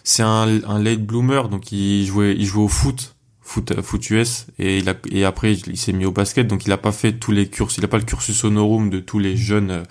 C'est 0.03 0.23
un, 0.23 0.45
late 0.77 1.05
bloomer, 1.05 1.47
donc 1.47 1.71
il 1.71 2.05
jouait, 2.05 2.37
au 2.55 2.67
foot, 2.67 3.15
foot, 3.41 3.81
foot 3.81 4.09
US, 4.09 4.47
et 4.59 5.23
après 5.23 5.53
il 5.53 5.77
s'est 5.77 5.93
mis 5.93 6.05
au 6.05 6.11
basket, 6.11 6.47
donc 6.47 6.65
il 6.65 6.71
a 6.73 6.77
pas 6.77 6.91
fait 6.91 7.13
tous 7.13 7.31
les 7.31 7.47
cursus. 7.47 7.77
Il 7.77 7.85
a 7.85 7.87
pas 7.87 7.97
le 7.97 8.03
cursus 8.03 8.43
honorum 8.43 8.89
de 8.89 8.99
tous 8.99 9.19
les 9.19 9.37
jeunes, 9.37 9.83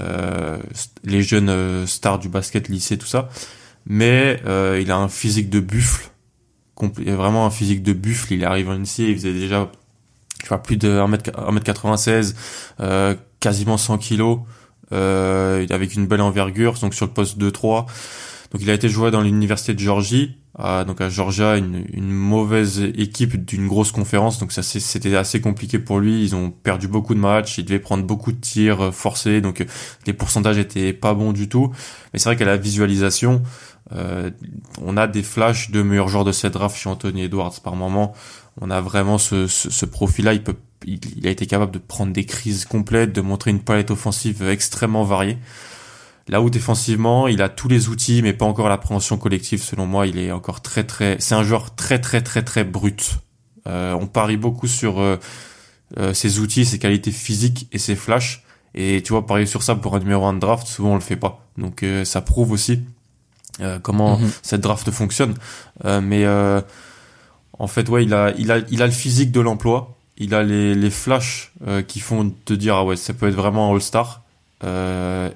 euh, 0.00 0.58
les 1.02 1.22
jeunes 1.22 1.86
stars 1.86 2.18
du 2.18 2.28
basket, 2.28 2.68
lycée, 2.68 2.98
tout 2.98 3.06
ça. 3.06 3.30
Mais 3.86 4.38
il 4.44 4.90
a 4.90 4.98
un 4.98 5.08
physique 5.08 5.48
de 5.48 5.60
buffle 5.60 6.10
vraiment 6.84 7.46
un 7.46 7.50
physique 7.50 7.82
de 7.82 7.92
buffle. 7.92 8.34
Il 8.34 8.44
arrive 8.44 8.68
en 8.68 8.78
NCA, 8.78 9.02
il 9.04 9.14
faisait 9.14 9.32
déjà 9.32 9.70
tu 10.42 10.48
vois, 10.48 10.62
plus 10.62 10.76
de 10.76 10.88
1m96, 10.98 12.34
euh, 12.80 13.14
quasiment 13.40 13.76
100 13.76 13.98
kilos, 13.98 14.40
euh, 14.92 15.66
avec 15.70 15.94
une 15.94 16.06
belle 16.06 16.20
envergure, 16.20 16.74
donc 16.80 16.94
sur 16.94 17.06
le 17.06 17.12
poste 17.12 17.38
2-3. 17.38 17.86
Donc 18.52 18.62
il 18.62 18.70
a 18.70 18.74
été 18.74 18.88
joué 18.88 19.10
dans 19.10 19.20
l'université 19.20 19.74
de 19.74 19.78
Georgie, 19.78 20.36
à, 20.58 20.84
donc 20.84 21.00
à 21.00 21.10
Georgia, 21.10 21.56
une, 21.56 21.84
une 21.92 22.10
mauvaise 22.10 22.80
équipe 22.80 23.44
d'une 23.44 23.68
grosse 23.68 23.92
conférence, 23.92 24.38
donc 24.38 24.52
ça 24.52 24.62
c'était 24.62 25.14
assez 25.14 25.40
compliqué 25.40 25.78
pour 25.78 26.00
lui. 26.00 26.22
Ils 26.22 26.34
ont 26.34 26.50
perdu 26.50 26.88
beaucoup 26.88 27.14
de 27.14 27.20
matchs, 27.20 27.58
il 27.58 27.64
devait 27.64 27.78
prendre 27.78 28.04
beaucoup 28.04 28.32
de 28.32 28.40
tirs 28.40 28.80
euh, 28.80 28.90
forcés, 28.90 29.40
donc 29.40 29.64
les 30.06 30.12
pourcentages 30.12 30.58
étaient 30.58 30.92
pas 30.92 31.14
bons 31.14 31.32
du 31.32 31.48
tout. 31.48 31.72
Mais 32.12 32.18
c'est 32.18 32.28
vrai 32.28 32.36
qu'à 32.36 32.46
la 32.46 32.56
visualisation, 32.56 33.42
euh, 33.92 34.30
on 34.82 34.96
a 34.96 35.06
des 35.06 35.22
flashs 35.22 35.70
de 35.70 35.82
meilleurs 35.82 36.08
joueurs 36.08 36.24
de 36.24 36.32
cette 36.32 36.52
draft 36.52 36.76
chez 36.76 36.88
Anthony 36.88 37.22
Edwards 37.22 37.60
par 37.62 37.76
moment. 37.76 38.14
On 38.60 38.70
a 38.70 38.80
vraiment 38.80 39.18
ce, 39.18 39.46
ce, 39.46 39.86
profil-là. 39.86 40.34
Il 40.34 40.42
il, 40.84 41.26
a 41.26 41.30
été 41.30 41.46
capable 41.46 41.72
de 41.72 41.78
prendre 41.78 42.12
des 42.12 42.24
crises 42.24 42.64
complètes, 42.64 43.12
de 43.12 43.20
montrer 43.20 43.50
une 43.50 43.60
palette 43.60 43.90
offensive 43.90 44.42
extrêmement 44.48 45.04
variée. 45.04 45.38
Là 46.28 46.42
où 46.42 46.50
défensivement, 46.50 47.26
il 47.26 47.40
a 47.40 47.48
tous 47.48 47.68
les 47.68 47.88
outils, 47.88 48.20
mais 48.22 48.32
pas 48.32 48.44
encore 48.44 48.68
l'appréhension 48.68 49.16
collective. 49.16 49.62
Selon 49.62 49.86
moi, 49.86 50.06
il 50.06 50.18
est 50.18 50.30
encore 50.30 50.60
très 50.60 50.84
très. 50.84 51.16
C'est 51.20 51.34
un 51.34 51.42
joueur 51.42 51.74
très 51.74 52.00
très 52.00 52.20
très 52.20 52.42
très 52.42 52.64
brut. 52.64 53.18
Euh, 53.66 53.94
on 53.94 54.06
parie 54.06 54.36
beaucoup 54.36 54.66
sur 54.66 55.00
euh, 55.00 55.16
ses 56.12 56.38
outils, 56.38 56.64
ses 56.66 56.78
qualités 56.78 57.12
physiques 57.12 57.68
et 57.72 57.78
ses 57.78 57.96
flashs. 57.96 58.44
Et 58.74 59.02
tu 59.02 59.14
vois, 59.14 59.26
parier 59.26 59.46
sur 59.46 59.62
ça 59.62 59.74
pour 59.74 59.96
un 59.96 59.98
numéro 59.98 60.26
1 60.26 60.34
de 60.34 60.40
draft, 60.40 60.66
souvent 60.66 60.90
on 60.90 60.94
le 60.94 61.00
fait 61.00 61.16
pas. 61.16 61.48
Donc 61.56 61.84
ça 62.04 62.20
prouve 62.20 62.52
aussi 62.52 62.82
euh, 63.60 63.78
comment 63.80 64.18
mhm. 64.18 64.30
cette 64.42 64.60
draft 64.60 64.90
fonctionne. 64.90 65.34
Euh, 65.84 66.00
mais 66.00 66.24
euh, 66.24 66.60
en 67.58 67.66
fait, 67.66 67.88
ouais, 67.88 68.04
il 68.04 68.14
a, 68.14 68.32
il 68.38 68.52
a, 68.52 68.58
il 68.70 68.82
a 68.82 68.86
le 68.86 68.92
physique 68.92 69.32
de 69.32 69.40
l'emploi. 69.40 69.96
Il 70.16 70.34
a 70.34 70.42
les, 70.42 70.74
les 70.74 70.90
flashs 70.90 71.52
qui 71.86 72.00
font 72.00 72.32
te 72.44 72.52
dire 72.52 72.74
ah 72.74 72.84
ouais, 72.84 72.96
ça 72.96 73.14
peut 73.14 73.28
être 73.28 73.36
vraiment 73.36 73.70
un 73.70 73.74
All-Star. 73.74 74.22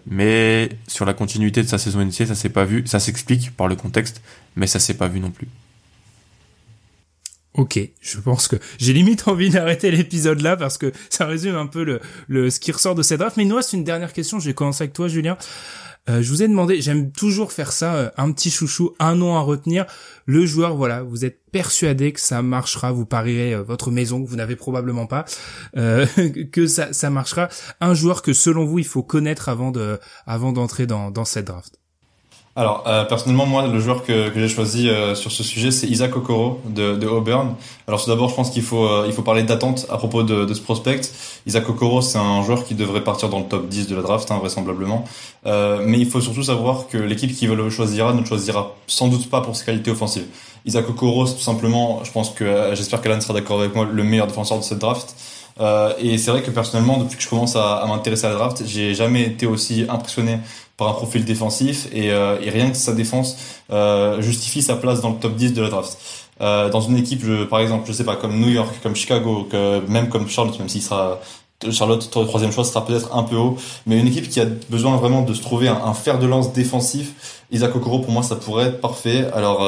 mais 0.07 0.71
sur 0.89 1.05
la 1.05 1.15
continuité 1.15 1.63
de 1.63 1.69
sa 1.69 1.79
saison 1.79 2.01
initiée, 2.01 2.27
ça 2.27 2.35
s'est 2.35 2.49
pas 2.49 2.65
vu. 2.65 2.85
Ça 2.87 2.99
s'explique 2.99 3.57
par 3.57 3.69
le 3.69 3.77
contexte, 3.77 4.23
mais 4.57 4.67
ça 4.67 4.81
s'est 4.81 4.95
pas 4.95 5.07
vu 5.07 5.21
non 5.21 5.31
plus. 5.31 5.47
Ok, 7.55 7.79
je 8.01 8.19
pense 8.19 8.49
que 8.49 8.57
j'ai 8.79 8.95
limite 8.95 9.29
envie 9.29 9.51
d'arrêter 9.51 9.91
l'épisode 9.91 10.41
là 10.41 10.57
parce 10.57 10.79
que 10.79 10.91
ça 11.11 11.27
résume 11.27 11.55
un 11.55 11.67
peu 11.67 11.85
le, 11.85 12.01
le 12.27 12.49
ce 12.49 12.59
qui 12.59 12.73
ressort 12.73 12.95
de 12.95 13.03
cette 13.03 13.21
draft. 13.21 13.37
Mais 13.37 13.45
nous 13.45 13.57
reste 13.57 13.75
une 13.75 13.85
dernière 13.85 14.13
question. 14.13 14.41
Je 14.41 14.47
vais 14.47 14.55
commencer 14.55 14.85
avec 14.85 14.95
toi, 14.95 15.07
Julien. 15.07 15.37
Euh, 16.09 16.21
je 16.21 16.31
vous 16.31 16.43
ai 16.43 16.49
demandé, 16.49 16.81
j'aime 16.81 17.13
toujours 17.13 17.53
faire 17.53 17.73
ça, 17.73 17.95
euh, 17.95 18.11
un 18.17 18.33
petit 18.33 18.51
chouchou, 18.51 18.93
un 18.99 19.15
nom 19.15 19.37
à 19.37 19.41
retenir. 19.41 19.87
Le 20.27 20.45
joueur, 20.47 20.77
voilà, 20.77 21.03
vous 21.03 21.25
êtes 21.25 21.41
persuadé 21.53 22.13
que 22.13 22.21
ça 22.21 22.43
marchera, 22.43 22.91
vous 22.91 23.07
parierez 23.07 23.55
euh, 23.55 23.63
votre 23.63 23.91
maison 23.91 24.25
vous 24.25 24.37
n'avez 24.37 24.57
probablement 24.57 25.07
pas, 25.07 25.25
que 25.75 26.67
ça, 26.67 26.93
ça 26.93 27.11
marchera. 27.11 27.49
Un 27.81 27.95
joueur 27.95 28.23
que 28.23 28.33
selon 28.33 28.65
vous 28.65 28.81
il 28.81 28.87
faut 28.87 29.03
connaître 29.03 29.49
avant 29.49 29.71
de, 29.71 29.99
avant 30.27 30.53
d'entrer 30.53 30.87
dans, 30.87 31.11
dans 31.11 31.25
cette 31.25 31.47
draft. 31.47 31.82
Alors 32.55 32.85
euh, 32.87 33.07
personnellement 33.07 33.47
moi 33.47 33.67
le 33.67 33.81
joueur 33.81 34.05
que, 34.05 34.29
que 34.29 34.39
j'ai 34.39 34.49
choisi 34.49 34.91
euh, 34.91 35.15
sur 35.15 35.33
ce 35.33 35.43
sujet 35.43 35.71
c'est 35.71 35.87
Isaac 35.87 36.15
Okoro 36.15 36.61
de, 36.67 36.97
de 36.97 37.07
Auburn. 37.07 37.55
Alors 37.89 38.05
tout 38.05 38.11
d'abord 38.11 38.29
je 38.29 38.35
pense 38.35 38.51
qu'il 38.51 38.63
faut 38.63 38.85
euh, 38.85 39.05
il 39.07 39.15
faut 39.15 39.23
parler 39.23 39.43
d'attente 39.43 39.87
à 39.89 39.97
propos 39.97 40.23
de, 40.23 40.45
de, 40.45 40.53
ce 40.53 40.61
prospect. 40.61 41.01
Isaac 41.47 41.67
Okoro 41.71 42.03
c'est 42.03 42.19
un 42.19 42.43
joueur 42.43 42.65
qui 42.65 42.75
devrait 42.75 43.03
partir 43.05 43.31
dans 43.31 43.39
le 43.39 43.47
top 43.47 43.69
10 43.69 43.89
de 43.89 43.97
la 43.97 44.03
draft 44.03 44.31
hein, 44.31 44.37
vraisemblablement. 44.39 45.07
mais 45.47 45.99
il 45.99 46.07
faut 46.07 46.21
surtout 46.21 46.43
savoir 46.43 46.89
que 46.89 46.99
l'équipe 46.99 47.35
qui 47.35 47.47
le 47.47 47.71
choisira 47.71 48.13
ne 48.13 48.21
le 48.21 48.27
choisira 48.27 48.77
sans 48.87 49.09
doute 49.09 49.31
pas 49.31 49.41
pour 49.41 49.57
ses 49.57 49.65
qualités 49.65 49.91
offensives. 49.91 50.27
Isaac 50.67 50.91
Okoro 50.91 51.25
c'est 51.25 51.37
tout 51.37 51.41
simplement 51.41 52.05
je 52.05 52.13
pense 52.13 52.29
que 52.29 52.75
j'espère 52.75 53.01
qu'Alan 53.01 53.23
sera 53.23 53.33
d'accord 53.33 53.61
avec 53.61 53.75
moi 53.75 53.89
le 53.91 54.05
meilleur 54.05 54.27
défenseur 54.27 54.59
de 54.59 54.63
cette 54.63 54.79
draft. 54.79 55.17
et 55.99 56.19
c'est 56.19 56.31
vrai 56.31 56.43
que 56.43 56.51
personnellement, 56.51 56.99
depuis 56.99 57.17
que 57.17 57.23
je 57.23 57.31
commence 57.31 57.57
à, 57.57 57.77
à 57.77 57.87
m'intéresser 57.87 58.27
à 58.27 58.31
la 58.31 58.37
draft, 58.37 58.63
j'ai 58.67 58.95
jamais 58.95 59.23
été 59.23 59.47
aussi 59.47 59.87
impressionné 59.89 60.39
par 60.83 60.91
un 60.91 60.95
profil 60.95 61.25
défensif 61.25 61.87
et, 61.93 62.11
euh, 62.11 62.37
rien 62.41 62.71
que 62.71 62.77
sa 62.77 62.93
défense 62.93 63.37
euh, 63.71 64.21
justifie 64.21 64.63
sa 64.63 64.75
place 64.75 65.01
dans 65.01 65.11
le 65.11 65.17
top 65.17 65.37
10 65.37 65.53
de 65.53 65.63
la 65.63 65.69
draft. 65.69 65.97
Euh, 66.41 66.71
dans 66.71 66.81
une 66.81 66.97
équipe, 66.97 67.25
par 67.49 67.61
exemple, 67.61 67.85
je 67.87 67.93
sais 67.93 68.05
pas, 68.05 68.17
comme 68.17 68.37
New 68.41 68.49
York, 68.49 68.75
comme 68.83 68.97
Chicago, 68.97 69.47
que, 69.49 69.81
même 69.87 70.09
comme 70.09 70.29
Charlotte, 70.29 70.59
même 70.59 70.69
s'il 70.69 70.83
sera 70.83 71.21
Charlotte, 71.71 72.11
troisième 72.11 72.51
choix, 72.51 72.65
sera 72.65 72.85
peut-être 72.85 73.15
un 73.15 73.23
peu 73.23 73.37
haut, 73.37 73.57
mais 73.87 73.97
une 73.97 74.09
équipe 74.09 74.29
qui 74.29 74.41
a 74.41 74.47
besoin 74.69 74.97
vraiment 74.97 75.23
de 75.23 75.33
se 75.33 75.41
trouver 75.41 75.69
un, 75.69 75.95
fer 75.95 76.19
de 76.19 76.27
lance 76.27 76.53
défensif, 76.53 77.37
Isaac 77.53 77.77
Okoro, 77.77 78.01
pour 78.01 78.11
moi, 78.11 78.25
ça 78.25 78.35
pourrait 78.35 78.67
être 78.67 78.81
parfait. 78.81 79.31
Alors, 79.33 79.65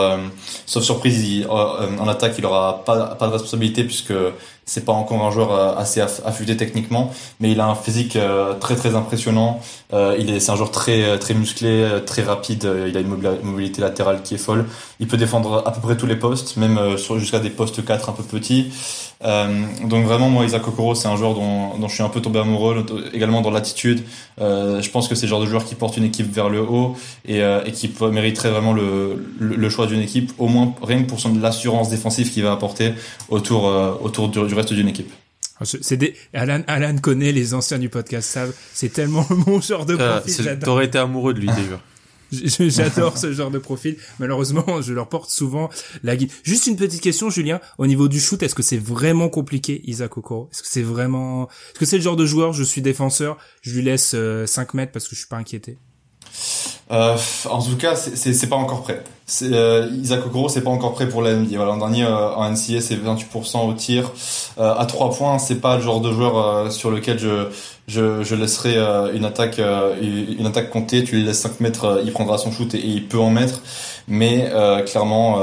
sauf 0.67 0.83
surprise, 0.83 1.47
en 1.49 2.09
attaque, 2.09 2.35
il 2.37 2.45
aura 2.45 2.83
pas 2.85 3.17
de 3.21 3.33
responsabilité 3.33 3.85
puisque 3.85 4.15
c'est 4.67 4.85
pas 4.85 4.93
encore 4.93 5.23
un 5.25 5.31
joueur 5.31 5.53
euh, 5.53 5.75
assez 5.77 6.01
affûté 6.01 6.57
techniquement, 6.57 7.13
mais 7.41 7.51
il 7.53 7.61
a 7.61 7.67
un 7.67 7.75
physique 7.75 8.17
euh, 8.17 8.55
très 8.55 8.77
très 8.77 8.95
impressionnant. 8.95 9.61
Euh, 9.93 10.17
il 10.19 10.31
est, 10.31 10.41
c'est 10.41 10.53
un 10.53 10.57
joueur 10.57 10.71
très 10.71 11.19
très 11.19 11.35
musclé, 11.35 11.87
très 12.07 12.23
rapide. 12.23 12.69
Il 12.89 12.97
a 12.97 13.01
une 13.01 13.09
mobilité 13.43 13.81
latérale 13.81 14.23
qui 14.23 14.35
est 14.35 14.39
folle. 14.39 14.67
Il 15.01 15.07
peut 15.07 15.17
défendre 15.17 15.63
à 15.67 15.71
peu 15.73 15.81
près 15.81 15.97
tous 15.97 16.07
les 16.07 16.17
postes, 16.17 16.57
même 16.57 16.79
jusqu'à 16.97 17.39
des 17.39 17.51
postes 17.51 17.85
4 17.85 18.09
un 18.09 18.13
peu 18.13 18.23
petits. 18.23 18.73
donc 19.23 20.05
vraiment, 20.05 20.29
moi, 20.31 20.45
Isaac 20.45 20.67
Okoro, 20.67 20.95
c'est 20.95 21.09
un 21.09 21.17
joueur 21.17 21.35
dont, 21.35 21.77
dont 21.79 21.89
je 21.89 21.95
suis 21.95 22.03
un 22.03 22.09
peu 22.09 22.21
tombé 22.21 22.39
amoureux, 22.39 22.85
également 23.13 23.41
dans 23.41 23.51
l'attitude. 23.51 24.03
je 24.39 24.91
pense 24.91 25.09
que 25.09 25.15
c'est 25.15 25.27
le 25.27 25.31
genre 25.31 25.41
de 25.41 25.47
joueur 25.47 25.65
qui 25.65 25.75
porte 25.75 25.97
une 25.97 26.05
équipe 26.05 26.33
vers 26.33 26.49
le 26.49 26.61
haut 26.61 26.97
et, 27.27 27.41
et 27.41 27.73
qui 27.73 27.93
mériterait 28.01 28.51
vraiment 28.51 28.73
le, 28.73 29.25
le, 29.39 29.71
choix 29.71 29.87
d'une 29.87 30.01
équipe, 30.01 30.33
au 30.39 30.49
moins 30.49 30.75
rien 30.83 31.03
que 31.03 31.09
pour 31.09 31.21
son 31.21 31.35
l'assurance 31.35 31.91
défensive 31.91 32.31
qu'il 32.31 32.43
va 32.43 32.53
apporter 32.53 32.95
autour 33.29 33.65
autour 34.03 34.29
du, 34.29 34.54
reste 34.55 34.73
d'une 34.73 34.89
équipe. 34.89 35.11
Ah, 35.61 35.65
c'est 35.65 35.97
des 35.97 36.17
Alan 36.33 36.63
Alan 36.67 36.97
connaît 36.99 37.31
les 37.31 37.55
anciens 37.55 37.79
du 37.79 37.89
podcast 37.89 38.29
savent 38.29 38.53
c'est 38.73 38.93
tellement 38.93 39.27
mon 39.47 39.61
genre 39.61 39.87
de 39.87 39.97
profil. 39.97 40.59
T'aurais 40.63 40.87
été 40.87 40.99
amoureux 40.99 41.33
de 41.35 41.41
lui 41.41 41.49
déjà. 41.49 41.81
J'adore 42.69 43.17
ce 43.19 43.33
genre 43.33 43.51
de 43.51 43.59
profil. 43.59 43.97
Malheureusement, 44.19 44.83
je 44.83 44.93
leur 44.93 45.09
porte 45.09 45.31
souvent 45.31 45.71
la 46.03 46.17
guide. 46.17 46.31
Juste 46.43 46.67
une 46.67 46.77
petite 46.77 47.01
question, 47.01 47.31
Julien. 47.31 47.61
Au 47.79 47.87
niveau 47.87 48.09
du 48.09 48.21
shoot, 48.21 48.43
est-ce 48.43 48.55
que 48.55 48.63
c'est 48.63 48.79
vraiment 48.79 49.29
compliqué, 49.29 49.83
Isaac 49.85 50.17
Okoro? 50.17 50.49
Est-ce 50.53 50.63
que 50.63 50.69
c'est 50.69 50.83
vraiment... 50.83 51.47
Est-ce 51.47 51.79
que 51.79 51.87
c'est 51.87 51.97
le 51.97 52.03
genre 52.03 52.17
de 52.17 52.27
joueur, 52.27 52.53
je 52.53 52.65
suis 52.65 52.83
défenseur, 52.83 53.37
je 53.63 53.75
lui 53.75 53.83
laisse 53.83 54.11
5 54.11 54.17
euh, 54.17 54.47
mètres 54.75 54.93
parce 54.93 55.07
que 55.07 55.15
je 55.15 55.21
suis 55.21 55.29
pas 55.29 55.37
inquiété? 55.37 55.79
Euh, 56.91 57.17
en 57.51 57.63
tout 57.63 57.77
cas, 57.77 57.97
c'est 57.97 58.49
pas 58.49 58.57
encore 58.57 58.83
prêt. 58.83 59.03
Euh, 59.43 59.89
Isaac 60.03 60.27
Okoro, 60.27 60.51
c'est 60.51 60.61
pas 60.61 60.71
encore 60.71 60.93
prêt 60.93 61.09
pour 61.09 61.23
la 61.23 61.35
NBA. 61.35 61.57
L'an 61.65 61.79
dernier 61.79 62.05
euh, 62.05 62.35
en 62.35 62.51
NCA, 62.51 62.81
c'est 62.81 62.97
28% 62.97 63.67
au 63.69 63.73
tir 63.73 64.13
euh, 64.59 64.75
à 64.75 64.85
3 64.85 65.13
points. 65.13 65.39
C'est 65.39 65.61
pas 65.61 65.77
le 65.77 65.83
genre 65.83 66.01
de 66.01 66.13
joueur 66.13 66.71
sur 66.71 66.91
lequel 66.91 67.19
je 67.19 67.49
je, 67.87 68.35
laisserai 68.35 68.77
une 69.15 69.25
attaque 69.25 69.59
une 69.59 70.47
attaque 70.47 70.71
compter. 70.71 71.05
Tu 71.05 71.17
lui 71.17 71.25
laisses 71.25 71.41
5 71.41 71.61
mètres, 71.61 72.03
il 72.05 72.13
prendra 72.13 72.39
son 72.39 72.51
shoot 72.51 72.75
et, 72.75 72.81
il 72.85 73.07
peut 73.09 73.19
en 73.19 73.31
mettre. 73.31 73.63
Mais 74.09 74.51
clairement, 74.87 75.39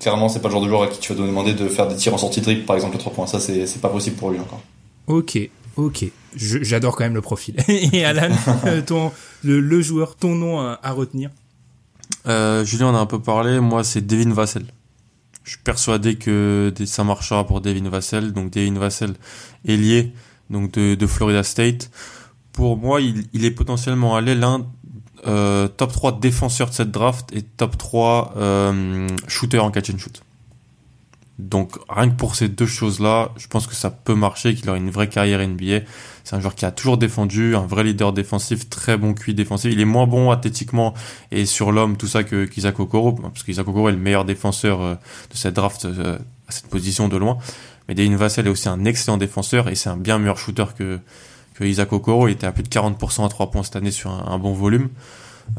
clairement, 0.00 0.28
c'est 0.28 0.40
pas 0.40 0.48
le 0.48 0.52
genre 0.52 0.62
de 0.62 0.68
joueur 0.68 0.82
à 0.82 0.86
qui 0.86 0.98
tu 0.98 1.12
vas 1.12 1.26
demander 1.26 1.52
de 1.52 1.68
faire 1.68 1.88
des 1.88 1.96
tirs 1.96 2.14
en 2.14 2.18
sortie 2.18 2.40
de 2.40 2.54
par 2.54 2.76
exemple 2.76 2.96
à 2.96 2.98
3 2.98 3.12
points. 3.12 3.26
Ça, 3.26 3.40
c'est 3.40 3.80
pas 3.80 3.88
possible 3.88 4.16
pour 4.16 4.30
lui 4.30 4.40
encore. 4.40 4.60
Ok, 5.06 5.38
ok. 5.76 6.06
J'adore 6.36 6.96
quand 6.96 7.04
même 7.04 7.14
le 7.14 7.22
profil. 7.22 7.56
et 7.68 8.04
Alan, 8.04 8.34
ton 8.86 9.10
le, 9.42 9.80
joueur, 9.80 10.16
ton 10.16 10.34
nom 10.34 10.60
à, 10.60 10.90
retenir 10.92 11.30
euh, 12.28 12.64
Julien 12.64 12.88
en 12.88 12.94
a 12.94 12.98
un 12.98 13.06
peu 13.06 13.20
parlé, 13.20 13.60
moi 13.60 13.82
c'est 13.84 14.06
Devin 14.06 14.32
Vassell. 14.32 14.66
Je 15.44 15.50
suis 15.50 15.60
persuadé 15.60 16.16
que 16.16 16.72
ça 16.86 17.04
marchera 17.04 17.46
pour 17.46 17.60
Devin 17.60 17.88
Vassell. 17.88 18.32
Donc 18.32 18.50
Devin 18.50 18.78
Vassell, 18.78 19.14
ailier 19.64 20.12
donc 20.50 20.72
de, 20.72 21.06
Florida 21.06 21.42
State. 21.42 21.90
Pour 22.52 22.76
moi, 22.76 23.00
il, 23.00 23.44
est 23.44 23.50
potentiellement 23.50 24.16
allé 24.16 24.34
l'un 24.34 24.66
euh, 25.26 25.68
top 25.68 25.92
3 25.92 26.18
défenseur 26.20 26.70
de 26.70 26.74
cette 26.74 26.90
draft 26.90 27.30
et 27.32 27.42
top 27.42 27.78
3 27.78 28.34
euh, 28.36 29.08
shooter 29.28 29.58
en 29.58 29.70
catch 29.70 29.90
and 29.90 29.98
shoot. 29.98 30.22
Donc 31.38 31.76
rien 31.88 32.08
que 32.08 32.14
pour 32.14 32.34
ces 32.34 32.48
deux 32.48 32.66
choses-là, 32.66 33.30
je 33.36 33.46
pense 33.46 33.66
que 33.66 33.74
ça 33.74 33.90
peut 33.90 34.14
marcher, 34.14 34.54
qu'il 34.54 34.68
aura 34.70 34.78
une 34.78 34.90
vraie 34.90 35.08
carrière 35.08 35.46
NBA. 35.46 35.80
C'est 36.24 36.34
un 36.34 36.40
joueur 36.40 36.54
qui 36.54 36.64
a 36.64 36.70
toujours 36.70 36.96
défendu, 36.96 37.54
un 37.54 37.66
vrai 37.66 37.84
leader 37.84 38.12
défensif, 38.12 38.70
très 38.70 38.96
bon 38.96 39.12
QI 39.12 39.34
défensif. 39.34 39.70
Il 39.70 39.80
est 39.80 39.84
moins 39.84 40.06
bon 40.06 40.30
athlétiquement 40.30 40.94
et 41.30 41.44
sur 41.44 41.72
l'homme, 41.72 41.98
tout 41.98 42.06
ça 42.06 42.24
que 42.24 42.46
qu'Isaac 42.46 42.80
Okoro, 42.80 43.12
parce 43.12 43.42
qu'Isaac 43.42 43.68
Okoro 43.68 43.90
est 43.90 43.92
le 43.92 43.98
meilleur 43.98 44.24
défenseur 44.24 44.80
euh, 44.80 44.94
de 44.94 45.36
cette 45.36 45.54
draft 45.54 45.84
euh, 45.84 46.18
à 46.48 46.52
cette 46.52 46.68
position 46.68 47.08
de 47.08 47.18
loin. 47.18 47.36
Mais 47.88 47.94
Devin 47.94 48.16
Vassell 48.16 48.46
est 48.46 48.50
aussi 48.50 48.68
un 48.68 48.84
excellent 48.86 49.18
défenseur 49.18 49.68
et 49.68 49.74
c'est 49.74 49.90
un 49.90 49.96
bien 49.96 50.18
meilleur 50.18 50.38
shooter 50.38 50.64
que, 50.76 50.98
que 51.54 51.64
Isaac 51.64 51.92
Okoro. 51.92 52.28
Il 52.28 52.32
était 52.32 52.46
à 52.46 52.52
plus 52.52 52.62
de 52.62 52.68
40% 52.68 53.26
à 53.26 53.28
3 53.28 53.50
points 53.50 53.62
cette 53.62 53.76
année 53.76 53.90
sur 53.90 54.10
un 54.10 54.38
bon 54.38 54.54
volume. 54.54 54.88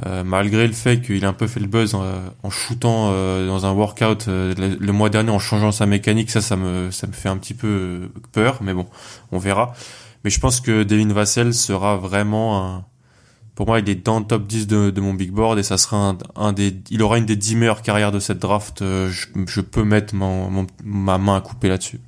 Euh, 0.05 0.23
malgré 0.23 0.67
le 0.67 0.73
fait 0.73 1.01
qu'il 1.01 1.25
a 1.25 1.29
un 1.29 1.33
peu 1.33 1.47
fait 1.47 1.59
le 1.59 1.65
buzz 1.67 1.95
en, 1.95 2.49
shootant 2.51 3.09
euh, 3.11 3.47
dans 3.47 3.65
un 3.65 3.71
workout 3.71 4.27
euh, 4.27 4.53
le, 4.55 4.93
mois 4.93 5.09
dernier 5.09 5.31
en 5.31 5.39
changeant 5.39 5.71
sa 5.71 5.87
mécanique, 5.87 6.29
ça, 6.29 6.41
ça 6.41 6.55
me, 6.55 6.91
ça 6.91 7.07
me 7.07 7.13
fait 7.13 7.29
un 7.29 7.37
petit 7.37 7.55
peu 7.55 8.09
peur, 8.31 8.59
mais 8.61 8.73
bon, 8.73 8.85
on 9.31 9.39
verra. 9.39 9.73
Mais 10.23 10.29
je 10.29 10.39
pense 10.39 10.61
que 10.61 10.83
Devin 10.83 11.11
Vassell 11.13 11.53
sera 11.53 11.97
vraiment 11.97 12.63
un, 12.63 12.85
pour 13.55 13.65
moi, 13.65 13.79
il 13.79 13.89
est 13.89 13.95
dans 13.95 14.19
le 14.19 14.25
top 14.25 14.45
10 14.45 14.67
de, 14.67 15.01
mon 15.01 15.15
big 15.15 15.31
board 15.31 15.57
et 15.57 15.63
ça 15.63 15.79
sera 15.79 16.15
un, 16.35 16.53
des, 16.53 16.75
il 16.91 17.01
aura 17.01 17.17
une 17.17 17.25
des 17.25 17.35
10 17.35 17.55
meilleures 17.55 17.81
carrières 17.81 18.11
de 18.11 18.19
cette 18.19 18.37
draft. 18.39 18.81
Je, 18.81 19.61
peux 19.61 19.83
mettre 19.83 20.13
ma 20.15 21.17
main 21.17 21.37
à 21.37 21.41
couper 21.41 21.69
là-dessus. 21.69 21.99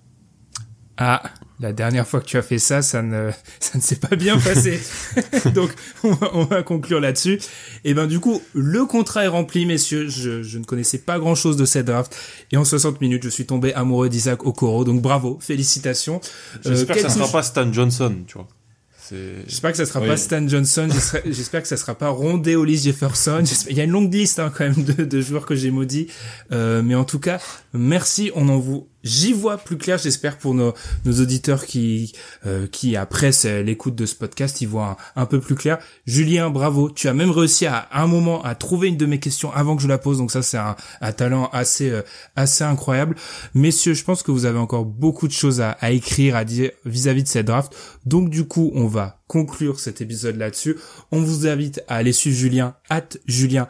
Ah, 0.97 1.23
la 1.60 1.74
dernière 1.74 2.07
fois 2.07 2.22
que 2.22 2.26
tu 2.26 2.38
as 2.38 2.41
fait 2.41 2.57
ça, 2.57 2.82
ça 2.82 3.01
ne, 3.01 3.32
ça 3.60 3.78
ne 3.78 3.82
s'est 3.82 3.97
pas 3.97 4.16
bien 4.16 4.38
passé. 4.38 4.80
Donc, 5.53 5.72
on 6.03 6.14
va, 6.14 6.30
on 6.34 6.43
va 6.45 6.64
conclure 6.64 6.99
là-dessus. 6.99 7.39
Et 7.84 7.93
ben, 7.93 8.07
du 8.07 8.20
coup, 8.20 8.41
le 8.53 8.86
contrat 8.86 9.26
est 9.26 9.28
rempli, 9.28 9.66
messieurs. 9.66 10.07
Je, 10.10 10.43
je 10.43 10.57
ne 10.57 10.64
connaissais 10.64 10.99
pas 10.99 11.20
grand 11.20 11.36
chose 11.36 11.57
de 11.57 11.66
cette 11.66 11.86
draft. 11.86 12.16
Et 12.51 12.57
en 12.57 12.66
60 12.66 13.01
minutes, 13.01 13.24
je 13.24 13.30
suis 13.30 13.45
tombé 13.45 13.74
amoureux 13.74 14.10
d'Isaac 14.10 14.45
Okoro. 14.45 14.84
Donc, 14.84 15.01
bravo. 15.01 15.38
Félicitations. 15.41 16.22
J'espère 16.64 16.95
que 16.95 17.01
ça 17.01 17.10
sera 17.10 17.28
pas 17.28 17.43
Stan 17.43 17.72
Johnson, 17.72 18.16
tu 18.28 18.36
vois. 18.36 18.47
J'espère 19.47 19.72
que 19.72 19.78
ça 19.78 19.86
sera 19.86 20.01
pas 20.01 20.18
Stan 20.18 20.47
Johnson, 20.47 20.88
j'espère 21.26 21.62
que 21.62 21.68
ça 21.68 21.78
sera 21.78 21.95
pas 21.95 22.10
Rondé 22.10 22.55
Hollis 22.55 22.78
Jefferson. 22.78 23.43
Il 23.70 23.76
y 23.76 23.82
a 23.82 23.84
une 23.84 23.91
longue 23.91 24.14
liste 24.14 24.39
hein, 24.39 24.51
quand 24.55 24.66
même 24.66 24.84
de, 24.84 25.03
de 25.03 25.22
joueurs 25.22 25.45
que 25.45 25.55
j'ai 25.55 25.72
maudits, 25.72 26.07
euh, 26.51 26.82
mais 26.84 26.95
en 26.95 27.05
tout 27.05 27.20
cas, 27.20 27.39
merci. 27.74 28.32
On 28.36 28.49
en 28.49 28.60
vous 28.60 28.88
J'y 29.03 29.31
vois 29.31 29.57
plus 29.57 29.77
clair, 29.77 29.97
j'espère 29.97 30.37
pour 30.37 30.53
nos, 30.53 30.73
auditeurs 31.05 31.65
qui 31.65 32.13
euh, 32.45 32.67
qui 32.67 32.97
après 32.97 33.31
l'écoute 33.63 33.95
de 33.95 34.05
ce 34.05 34.15
podcast, 34.15 34.61
ils 34.61 34.67
voient 34.67 34.97
un, 35.15 35.25
peu 35.25 35.39
plus 35.39 35.55
clair. 35.55 35.79
Julien, 36.05 36.49
bravo, 36.49 36.89
tu 36.89 37.07
as 37.07 37.13
même 37.13 37.31
réussi 37.31 37.65
à, 37.65 37.87
un 37.93 38.07
moment 38.07 38.43
à 38.43 38.55
trouver 38.55 38.89
une 38.89 38.97
de 38.97 39.05
mes 39.05 39.19
questions 39.19 39.51
avant 39.53 39.75
que 39.75 39.81
je 39.81 39.87
la 39.87 39.97
pose, 39.97 40.17
donc 40.17 40.31
ça 40.31 40.41
c'est 40.41 40.57
un, 40.57 40.75
talent 41.13 41.49
assez 41.53 41.89
euh, 41.89 42.01
assez 42.35 42.63
incroyable. 42.63 43.15
Messieurs, 43.53 43.93
je 43.93 44.03
pense 44.03 44.21
que 44.21 44.31
vous 44.31 44.45
avez 44.45 44.59
encore 44.59 44.85
beaucoup 44.85 45.27
de 45.27 45.33
choses 45.33 45.61
à, 45.61 45.71
à 45.71 45.91
écrire, 45.91 46.35
à 46.35 46.43
dire 46.43 46.71
vis-à-vis 46.85 47.23
de 47.23 47.27
cette 47.27 47.47
draft. 47.47 47.73
Donc 48.05 48.29
du 48.29 48.45
coup, 48.45 48.71
on 48.75 48.87
va 48.87 49.21
conclure 49.27 49.79
cet 49.79 50.01
épisode 50.01 50.35
là-dessus. 50.35 50.77
On 51.11 51.21
vous 51.21 51.47
invite 51.47 51.83
à 51.87 51.95
aller 51.95 52.11
suivre 52.11 52.35
Julien, 52.35 52.75
at 52.89 53.07
Julien 53.27 53.67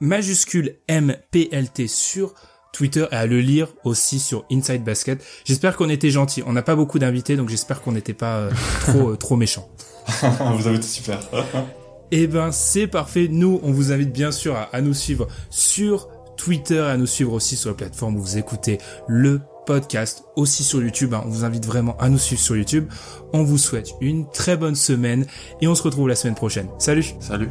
majuscule 0.00 0.76
MPLT 0.88 1.88
sur 1.88 2.34
Twitter 2.72 3.06
et 3.10 3.14
à 3.14 3.26
le 3.26 3.40
lire 3.40 3.68
aussi 3.84 4.18
sur 4.18 4.44
Inside 4.50 4.84
Basket. 4.84 5.24
J'espère 5.44 5.76
qu'on 5.76 5.88
était 5.88 6.10
gentil. 6.10 6.42
On 6.46 6.52
n'a 6.52 6.62
pas 6.62 6.76
beaucoup 6.76 6.98
d'invités, 6.98 7.36
donc 7.36 7.48
j'espère 7.48 7.80
qu'on 7.80 7.92
n'était 7.92 8.14
pas 8.14 8.36
euh, 8.36 8.50
trop 8.80 9.10
euh, 9.10 9.16
trop 9.16 9.36
méchants. 9.36 9.68
vous 10.56 10.66
avez 10.66 10.76
été 10.76 10.86
super. 10.86 11.20
eh 12.10 12.26
ben 12.26 12.52
c'est 12.52 12.86
parfait. 12.86 13.28
Nous, 13.30 13.60
on 13.62 13.72
vous 13.72 13.92
invite 13.92 14.12
bien 14.12 14.32
sûr 14.32 14.56
à, 14.72 14.80
nous 14.80 14.94
suivre 14.94 15.28
sur 15.50 16.08
Twitter 16.36 16.76
et 16.76 16.92
à 16.92 16.96
nous 16.96 17.06
suivre 17.06 17.32
aussi 17.32 17.56
sur 17.56 17.70
la 17.70 17.76
plateforme 17.76 18.16
où 18.16 18.20
vous 18.20 18.38
écoutez 18.38 18.78
le 19.06 19.40
podcast, 19.66 20.24
aussi 20.36 20.64
sur 20.64 20.82
YouTube. 20.82 21.12
Hein. 21.12 21.22
On 21.26 21.28
vous 21.28 21.44
invite 21.44 21.66
vraiment 21.66 21.96
à 21.98 22.08
nous 22.08 22.18
suivre 22.18 22.40
sur 22.40 22.56
YouTube. 22.56 22.88
On 23.34 23.42
vous 23.42 23.58
souhaite 23.58 23.90
une 24.00 24.30
très 24.30 24.56
bonne 24.56 24.76
semaine 24.76 25.26
et 25.60 25.68
on 25.68 25.74
se 25.74 25.82
retrouve 25.82 26.08
la 26.08 26.16
semaine 26.16 26.36
prochaine. 26.36 26.68
Salut. 26.78 27.04
Salut. 27.20 27.50